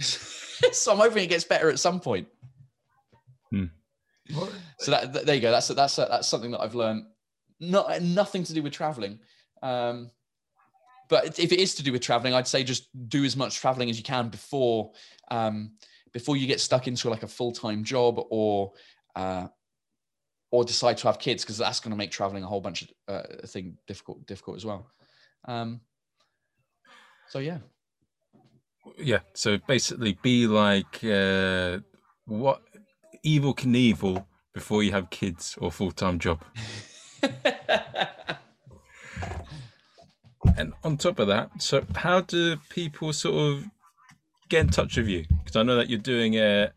so 0.00 0.92
I'm 0.92 0.98
hoping 0.98 1.24
it 1.24 1.28
gets 1.28 1.44
better 1.44 1.70
at 1.70 1.78
some 1.78 2.00
point. 2.00 2.28
Hmm. 3.50 3.64
So 4.78 4.90
that, 4.90 5.12
that, 5.12 5.26
there 5.26 5.34
you 5.34 5.40
go. 5.40 5.50
That's 5.50 5.68
that's 5.68 5.96
that's 5.96 6.28
something 6.28 6.50
that 6.52 6.60
I've 6.60 6.74
learned. 6.74 7.04
Not 7.60 8.02
nothing 8.02 8.44
to 8.44 8.52
do 8.52 8.62
with 8.62 8.72
traveling. 8.72 9.20
Um, 9.62 10.10
but 11.08 11.38
if 11.38 11.52
it 11.52 11.60
is 11.60 11.74
to 11.76 11.82
do 11.82 11.92
with 11.92 12.02
traveling, 12.02 12.34
I'd 12.34 12.48
say 12.48 12.64
just 12.64 12.88
do 13.08 13.24
as 13.24 13.36
much 13.36 13.56
traveling 13.56 13.90
as 13.90 13.98
you 13.98 14.04
can 14.04 14.28
before 14.30 14.92
um, 15.30 15.72
before 16.12 16.36
you 16.36 16.46
get 16.46 16.60
stuck 16.60 16.88
into 16.88 17.10
like 17.10 17.22
a 17.22 17.28
full 17.28 17.52
time 17.52 17.84
job 17.84 18.24
or 18.30 18.72
uh, 19.14 19.48
or 20.50 20.64
decide 20.64 20.96
to 20.98 21.08
have 21.08 21.18
kids 21.18 21.44
because 21.44 21.58
that's 21.58 21.80
going 21.80 21.90
to 21.90 21.96
make 21.96 22.10
traveling 22.10 22.42
a 22.42 22.46
whole 22.46 22.60
bunch 22.60 22.82
of 22.82 22.88
uh, 23.08 23.46
thing 23.46 23.76
difficult 23.86 24.26
difficult 24.26 24.56
as 24.56 24.64
well. 24.64 24.90
Um, 25.46 25.80
so 27.28 27.38
yeah 27.38 27.58
yeah 28.98 29.20
so 29.32 29.58
basically 29.66 30.18
be 30.22 30.46
like 30.46 31.02
uh 31.04 31.78
what 32.26 32.62
Evel 33.24 33.56
Knievel 33.56 34.24
before 34.52 34.82
you 34.82 34.92
have 34.92 35.10
kids 35.10 35.56
or 35.60 35.70
full-time 35.70 36.18
job 36.18 36.42
and 40.56 40.72
on 40.82 40.96
top 40.96 41.18
of 41.18 41.28
that 41.28 41.50
so 41.58 41.84
how 41.96 42.20
do 42.20 42.56
people 42.68 43.12
sort 43.12 43.34
of 43.34 43.64
get 44.48 44.60
in 44.60 44.68
touch 44.68 44.96
with 44.96 45.08
you 45.08 45.24
because 45.42 45.56
i 45.56 45.62
know 45.62 45.76
that 45.76 45.88
you're 45.88 45.98
doing 45.98 46.34
a 46.34 46.70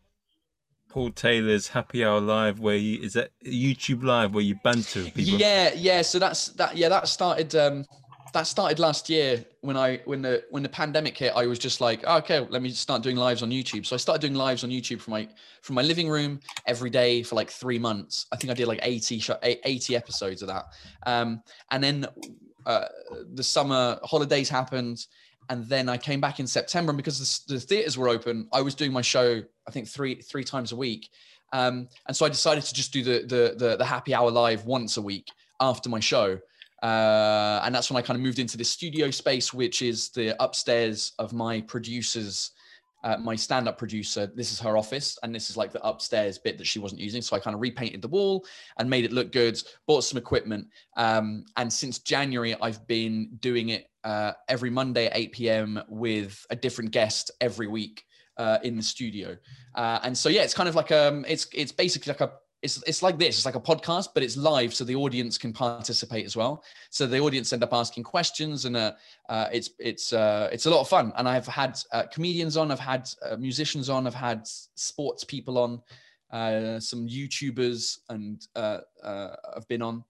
Paul 0.88 1.10
Taylor's 1.10 1.68
Happy 1.68 2.04
Hour 2.04 2.20
Live, 2.20 2.60
where 2.60 2.74
you 2.74 3.00
is 3.02 3.12
that 3.12 3.30
YouTube 3.44 4.02
Live 4.02 4.34
where 4.34 4.42
you 4.42 4.56
banter 4.64 5.04
people? 5.04 5.22
Yeah, 5.22 5.72
yeah. 5.74 6.02
So 6.02 6.18
that's 6.18 6.46
that. 6.52 6.76
Yeah, 6.76 6.88
that 6.88 7.08
started. 7.08 7.54
um 7.54 7.84
that 8.32 8.46
started 8.46 8.78
last 8.78 9.08
year 9.08 9.44
when 9.60 9.76
I 9.76 10.00
when 10.04 10.22
the 10.22 10.44
when 10.50 10.62
the 10.62 10.68
pandemic 10.68 11.16
hit. 11.16 11.32
I 11.34 11.46
was 11.46 11.58
just 11.58 11.80
like, 11.80 12.04
oh, 12.06 12.18
okay, 12.18 12.40
let 12.50 12.62
me 12.62 12.70
start 12.70 13.02
doing 13.02 13.16
lives 13.16 13.42
on 13.42 13.50
YouTube. 13.50 13.86
So 13.86 13.94
I 13.94 13.98
started 13.98 14.20
doing 14.20 14.34
lives 14.34 14.64
on 14.64 14.70
YouTube 14.70 15.00
from 15.00 15.12
my 15.12 15.28
from 15.62 15.74
my 15.74 15.82
living 15.82 16.08
room 16.08 16.40
every 16.66 16.90
day 16.90 17.22
for 17.22 17.34
like 17.36 17.50
three 17.50 17.78
months. 17.78 18.26
I 18.32 18.36
think 18.36 18.50
I 18.50 18.54
did 18.54 18.66
like 18.66 18.80
80 18.82 19.22
80 19.42 19.96
episodes 19.96 20.42
of 20.42 20.48
that. 20.48 20.66
Um, 21.06 21.42
and 21.70 21.82
then 21.82 22.06
uh, 22.66 22.86
the 23.34 23.42
summer 23.42 23.98
holidays 24.02 24.48
happened, 24.48 25.06
and 25.48 25.66
then 25.66 25.88
I 25.88 25.96
came 25.96 26.20
back 26.20 26.40
in 26.40 26.46
September. 26.46 26.90
And 26.90 26.96
because 26.96 27.44
the, 27.46 27.54
the 27.54 27.60
theaters 27.60 27.96
were 27.96 28.08
open, 28.08 28.48
I 28.52 28.62
was 28.62 28.74
doing 28.74 28.92
my 28.92 29.02
show. 29.02 29.42
I 29.66 29.70
think 29.70 29.88
three 29.88 30.16
three 30.16 30.44
times 30.44 30.72
a 30.72 30.76
week. 30.76 31.08
Um, 31.52 31.88
and 32.06 32.14
so 32.14 32.26
I 32.26 32.28
decided 32.28 32.64
to 32.64 32.74
just 32.74 32.92
do 32.92 33.02
the, 33.02 33.20
the 33.20 33.54
the 33.56 33.76
the 33.76 33.84
happy 33.84 34.14
hour 34.14 34.30
live 34.30 34.64
once 34.66 34.96
a 34.96 35.02
week 35.02 35.28
after 35.60 35.88
my 35.88 36.00
show. 36.00 36.38
Uh, 36.82 37.60
and 37.64 37.74
that's 37.74 37.90
when 37.90 37.96
I 37.96 38.06
kind 38.06 38.16
of 38.16 38.22
moved 38.22 38.38
into 38.38 38.56
this 38.56 38.70
studio 38.70 39.10
space, 39.10 39.52
which 39.52 39.82
is 39.82 40.10
the 40.10 40.40
upstairs 40.42 41.12
of 41.18 41.32
my 41.32 41.60
producer's, 41.62 42.52
uh, 43.02 43.16
my 43.16 43.34
stand-up 43.34 43.78
producer. 43.78 44.30
This 44.34 44.52
is 44.52 44.60
her 44.60 44.76
office, 44.76 45.18
and 45.22 45.34
this 45.34 45.50
is 45.50 45.56
like 45.56 45.72
the 45.72 45.84
upstairs 45.84 46.38
bit 46.38 46.56
that 46.58 46.66
she 46.66 46.78
wasn't 46.78 47.00
using. 47.00 47.20
So 47.20 47.34
I 47.34 47.40
kind 47.40 47.54
of 47.54 47.60
repainted 47.60 48.00
the 48.00 48.08
wall 48.08 48.46
and 48.78 48.88
made 48.88 49.04
it 49.04 49.12
look 49.12 49.32
good. 49.32 49.60
Bought 49.86 50.04
some 50.04 50.18
equipment, 50.18 50.68
um, 50.96 51.44
and 51.56 51.72
since 51.72 51.98
January, 51.98 52.54
I've 52.60 52.86
been 52.86 53.30
doing 53.40 53.70
it 53.70 53.90
uh, 54.04 54.32
every 54.48 54.70
Monday 54.70 55.06
at 55.06 55.16
8 55.16 55.32
p.m. 55.32 55.82
with 55.88 56.46
a 56.50 56.56
different 56.56 56.92
guest 56.92 57.30
every 57.40 57.66
week. 57.66 58.04
Uh, 58.36 58.56
in 58.62 58.76
the 58.76 58.82
studio, 58.84 59.36
uh, 59.74 59.98
and 60.04 60.16
so 60.16 60.28
yeah, 60.28 60.42
it's 60.42 60.54
kind 60.54 60.68
of 60.68 60.76
like 60.76 60.92
um, 60.92 61.24
it's 61.26 61.48
it's 61.52 61.72
basically 61.72 62.12
like 62.12 62.20
a 62.20 62.30
it's 62.62 62.82
it's 62.86 63.02
like 63.02 63.18
this. 63.18 63.36
It's 63.36 63.46
like 63.46 63.54
a 63.54 63.60
podcast, 63.60 64.08
but 64.14 64.22
it's 64.22 64.36
live, 64.36 64.74
so 64.74 64.84
the 64.84 64.96
audience 64.96 65.38
can 65.38 65.52
participate 65.52 66.26
as 66.26 66.36
well. 66.36 66.64
So 66.90 67.06
the 67.06 67.20
audience 67.20 67.52
end 67.52 67.62
up 67.62 67.72
asking 67.72 68.02
questions, 68.02 68.64
and 68.64 68.76
uh, 68.76 68.92
uh, 69.28 69.46
it's 69.52 69.70
it's 69.78 70.12
uh, 70.12 70.48
it's 70.52 70.66
a 70.66 70.70
lot 70.70 70.80
of 70.80 70.88
fun. 70.88 71.12
And 71.16 71.28
I've 71.28 71.46
had 71.46 71.78
uh, 71.92 72.04
comedians 72.12 72.56
on, 72.56 72.70
I've 72.70 72.80
had 72.80 73.08
uh, 73.24 73.36
musicians 73.36 73.88
on, 73.88 74.06
I've 74.06 74.14
had 74.14 74.46
sports 74.46 75.22
people 75.22 75.58
on, 75.58 75.80
uh, 76.32 76.80
some 76.80 77.06
YouTubers, 77.06 77.98
and 78.08 78.44
I've 78.56 79.68
been 79.68 79.82
on. 79.82 80.04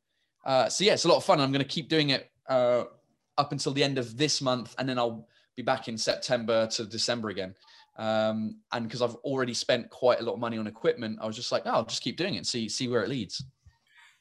so 0.71 0.85
yeah, 0.85 0.95
it's 0.95 1.05
a 1.05 1.09
lot 1.09 1.17
of 1.17 1.25
fun. 1.25 1.41
I'm 1.41 1.53
going 1.53 1.65
to 1.65 1.69
keep 1.69 1.89
doing 1.89 2.11
it 2.11 2.31
up 2.49 3.53
until 3.53 3.73
the 3.73 3.85
end 3.85 3.99
of 3.99 4.17
this 4.17 4.41
month, 4.41 4.75
and 4.79 4.89
then 4.89 4.99
I'll 4.99 5.29
be 5.55 5.63
back 5.63 5.89
in 5.89 5.99
September 5.99 6.67
to 6.69 6.87
December 6.87 7.29
again. 7.29 7.55
Um, 7.99 8.61
and 8.73 8.85
because 8.85 9.03
I've 9.03 9.17
already 9.17 9.55
spent 9.55 9.91
quite 9.91 10.21
a 10.21 10.23
lot 10.23 10.35
of 10.35 10.39
money 10.39 10.57
on 10.57 10.67
equipment, 10.67 11.19
I 11.21 11.27
was 11.27 11.35
just 11.35 11.51
like, 11.51 11.63
oh, 11.67 11.71
I'll 11.71 11.85
just 11.85 12.03
keep 12.03 12.17
doing 12.17 12.35
it, 12.35 12.47
see 12.47 12.69
see 12.69 12.89
where 12.89 13.03
it 13.03 13.09
leads. 13.09 13.45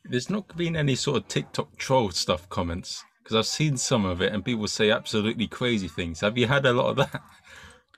There's 0.04 0.30
not 0.30 0.56
been 0.58 0.76
any 0.76 0.96
sort 0.96 1.18
of 1.18 1.28
TikTok 1.28 1.78
troll 1.78 2.12
stuff 2.12 2.50
comments 2.50 3.04
because 3.24 3.36
I've 3.36 3.46
seen 3.46 3.78
some 3.78 4.06
of 4.06 4.22
it, 4.22 4.34
and 4.34 4.44
people 4.44 4.68
say 4.68 4.90
absolutely 4.90 5.48
crazy 5.48 5.88
things. 5.88 6.22
Have 6.22 6.38
you 6.38 6.48
had 6.48 6.66
a 6.66 6.74
lot 6.74 6.90
of 6.90 6.96
that? 6.96 7.22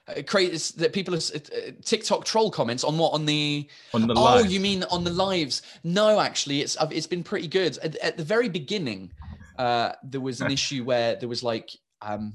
uh, 0.08 0.22
create 0.24 0.52
that 0.78 0.92
people 0.92 1.14
are 1.14 1.18
uh, 1.18 1.72
TikTok 1.86 2.26
troll 2.26 2.52
comments 2.52 2.84
on 2.84 2.98
what 2.98 3.14
on 3.14 3.26
the 3.26 3.70
on 3.94 4.08
the 4.08 4.16
oh 4.16 4.22
live. 4.22 4.52
you 4.52 4.60
mean 4.60 4.84
on 4.86 5.04
the 5.04 5.12
lives? 5.12 5.62
No, 5.84 6.20
actually, 6.20 6.62
it's 6.62 6.76
it's 6.92 7.08
been 7.08 7.24
pretty 7.24 7.48
good. 7.48 7.78
At, 7.78 7.96
at 7.98 8.18
the 8.18 8.24
very 8.24 8.50
beginning, 8.50 9.12
uh, 9.58 9.94
there 10.04 10.22
was 10.22 10.42
an 10.42 10.52
issue 10.52 10.84
where 10.84 11.16
there 11.16 11.30
was 11.30 11.44
like 11.44 11.70
um, 12.02 12.34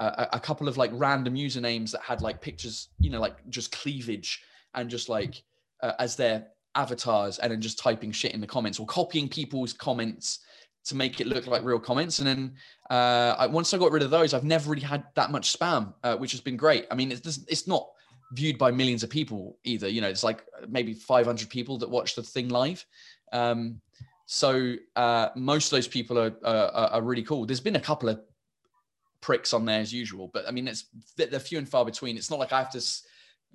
a, 0.00 0.28
a 0.34 0.40
couple 0.40 0.68
of 0.68 0.76
like 0.76 0.90
random 0.94 1.34
usernames 1.34 1.90
that 1.92 2.02
had 2.02 2.22
like 2.22 2.40
pictures, 2.40 2.88
you 2.98 3.10
know, 3.10 3.20
like 3.20 3.36
just 3.48 3.72
cleavage 3.72 4.42
and 4.74 4.90
just 4.90 5.08
like 5.08 5.42
uh, 5.82 5.92
as 5.98 6.16
their 6.16 6.48
avatars, 6.74 7.38
and 7.38 7.52
then 7.52 7.60
just 7.60 7.78
typing 7.78 8.12
shit 8.12 8.34
in 8.34 8.40
the 8.40 8.46
comments 8.46 8.78
or 8.78 8.86
copying 8.86 9.28
people's 9.28 9.72
comments 9.72 10.40
to 10.84 10.94
make 10.94 11.20
it 11.20 11.26
look 11.26 11.46
like 11.46 11.64
real 11.64 11.80
comments. 11.80 12.20
And 12.20 12.28
then 12.28 12.54
uh, 12.90 13.34
I, 13.38 13.46
once 13.46 13.74
I 13.74 13.78
got 13.78 13.90
rid 13.90 14.02
of 14.02 14.10
those, 14.10 14.34
I've 14.34 14.44
never 14.44 14.70
really 14.70 14.82
had 14.82 15.04
that 15.14 15.30
much 15.30 15.58
spam, 15.58 15.94
uh, 16.04 16.16
which 16.16 16.32
has 16.32 16.40
been 16.40 16.56
great. 16.56 16.86
I 16.90 16.94
mean, 16.94 17.10
it's 17.10 17.40
it's 17.48 17.66
not 17.66 17.88
viewed 18.32 18.58
by 18.58 18.70
millions 18.70 19.02
of 19.02 19.10
people 19.10 19.58
either. 19.64 19.88
You 19.88 20.00
know, 20.00 20.08
it's 20.08 20.24
like 20.24 20.44
maybe 20.68 20.94
500 20.94 21.48
people 21.48 21.78
that 21.78 21.90
watch 21.90 22.14
the 22.14 22.22
thing 22.22 22.48
live. 22.48 22.84
Um, 23.32 23.80
so 24.26 24.74
uh, 24.96 25.28
most 25.36 25.66
of 25.66 25.76
those 25.76 25.88
people 25.88 26.18
are, 26.18 26.34
are, 26.44 26.70
are 26.70 27.02
really 27.02 27.22
cool. 27.22 27.46
There's 27.46 27.60
been 27.60 27.76
a 27.76 27.80
couple 27.80 28.08
of 28.08 28.20
pricks 29.26 29.52
on 29.52 29.64
there 29.64 29.80
as 29.80 29.92
usual, 29.92 30.30
but 30.32 30.46
I 30.46 30.52
mean, 30.52 30.68
it's 30.68 30.84
they're 31.16 31.40
few 31.40 31.58
and 31.58 31.68
far 31.68 31.84
between. 31.84 32.16
It's 32.16 32.30
not 32.30 32.38
like 32.38 32.52
I 32.52 32.58
have 32.58 32.70
to 32.70 32.82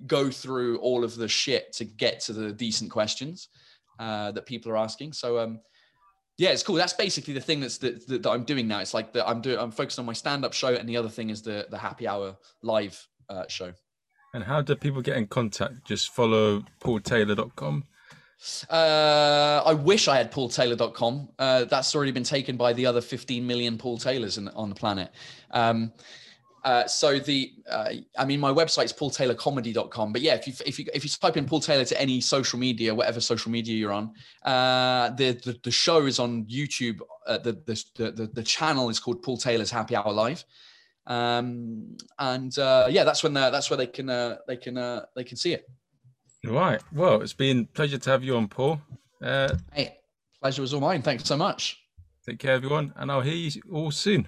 go 0.06 0.30
through 0.30 0.76
all 0.80 1.02
of 1.02 1.16
the 1.16 1.26
shit 1.26 1.72
to 1.72 1.86
get 1.86 2.20
to 2.20 2.34
the 2.34 2.52
decent 2.52 2.90
questions 2.90 3.48
uh, 3.98 4.32
that 4.32 4.44
people 4.44 4.70
are 4.70 4.76
asking. 4.76 5.14
So 5.14 5.38
um, 5.38 5.60
yeah, 6.36 6.50
it's 6.50 6.62
cool. 6.62 6.76
That's 6.76 6.92
basically 6.92 7.32
the 7.32 7.40
thing 7.40 7.60
that's 7.60 7.78
that, 7.78 8.06
that 8.06 8.26
I'm 8.26 8.44
doing 8.44 8.68
now. 8.68 8.80
It's 8.80 8.92
like 8.92 9.14
that 9.14 9.26
I'm 9.26 9.40
doing. 9.40 9.58
I'm 9.58 9.70
focused 9.70 9.98
on 9.98 10.04
my 10.04 10.12
stand-up 10.12 10.52
show, 10.52 10.74
and 10.74 10.86
the 10.86 10.98
other 10.98 11.08
thing 11.08 11.30
is 11.30 11.40
the 11.40 11.66
the 11.70 11.78
happy 11.78 12.06
hour 12.06 12.36
live 12.62 13.08
uh, 13.30 13.44
show. 13.48 13.72
And 14.34 14.44
how 14.44 14.60
do 14.60 14.74
people 14.74 15.00
get 15.00 15.16
in 15.16 15.26
contact? 15.26 15.86
Just 15.86 16.10
follow 16.10 16.64
paultaylor.com. 16.82 17.84
Uh, 18.68 19.62
I 19.64 19.74
wish 19.74 20.08
I 20.08 20.16
had 20.16 20.32
paultaylor.com. 20.32 21.28
Uh, 21.38 21.64
that's 21.64 21.94
already 21.94 22.12
been 22.12 22.24
taken 22.24 22.56
by 22.56 22.72
the 22.72 22.86
other 22.86 23.00
15 23.00 23.46
million 23.46 23.78
Paul 23.78 23.98
Taylors 23.98 24.38
in, 24.38 24.48
on 24.48 24.68
the 24.68 24.74
planet. 24.74 25.12
Um, 25.52 25.92
uh, 26.64 26.86
so 26.86 27.18
the, 27.18 27.52
uh, 27.68 27.90
I 28.16 28.24
mean, 28.24 28.38
my 28.38 28.52
website 28.52 28.84
is 28.84 28.92
paultaylorcomedy.com. 28.92 30.12
But 30.12 30.22
yeah, 30.22 30.34
if 30.34 30.46
you 30.46 30.54
if 30.64 30.78
you 30.78 30.86
if 30.94 31.04
you 31.04 31.10
type 31.10 31.36
in 31.36 31.44
Paul 31.44 31.60
Taylor 31.60 31.84
to 31.84 32.00
any 32.00 32.20
social 32.20 32.58
media, 32.58 32.94
whatever 32.94 33.20
social 33.20 33.50
media 33.50 33.74
you're 33.74 33.92
on, 33.92 34.12
uh, 34.44 35.10
the, 35.10 35.32
the, 35.32 35.58
the 35.64 35.70
show 35.70 36.06
is 36.06 36.20
on 36.20 36.44
YouTube. 36.44 37.00
Uh, 37.26 37.38
the, 37.38 37.52
the 37.66 38.12
the 38.12 38.30
the 38.32 38.42
channel 38.42 38.90
is 38.90 39.00
called 39.00 39.22
Paul 39.22 39.38
Taylor's 39.38 39.72
Happy 39.72 39.96
Hour 39.96 40.12
Live, 40.12 40.44
um, 41.08 41.96
and 42.20 42.56
uh, 42.58 42.86
yeah, 42.88 43.02
that's 43.02 43.24
when 43.24 43.34
that's 43.34 43.68
where 43.68 43.76
they 43.76 43.88
can 43.88 44.08
uh, 44.08 44.36
they 44.46 44.56
can 44.56 44.74
they 45.16 45.24
can 45.24 45.36
see 45.36 45.54
it. 45.54 45.68
Right. 46.44 46.80
Well, 46.92 47.22
it's 47.22 47.32
been 47.32 47.66
pleasure 47.66 47.98
to 47.98 48.10
have 48.10 48.24
you 48.24 48.36
on, 48.36 48.48
Paul. 48.48 48.80
Uh, 49.22 49.54
hey, 49.72 49.96
pleasure 50.40 50.62
was 50.62 50.74
all 50.74 50.80
mine. 50.80 51.02
Thanks 51.02 51.24
so 51.24 51.36
much. 51.36 51.78
Take 52.26 52.40
care, 52.40 52.54
everyone, 52.54 52.92
and 52.96 53.10
I'll 53.10 53.20
hear 53.20 53.34
you 53.34 53.62
all 53.70 53.90
soon. 53.90 54.26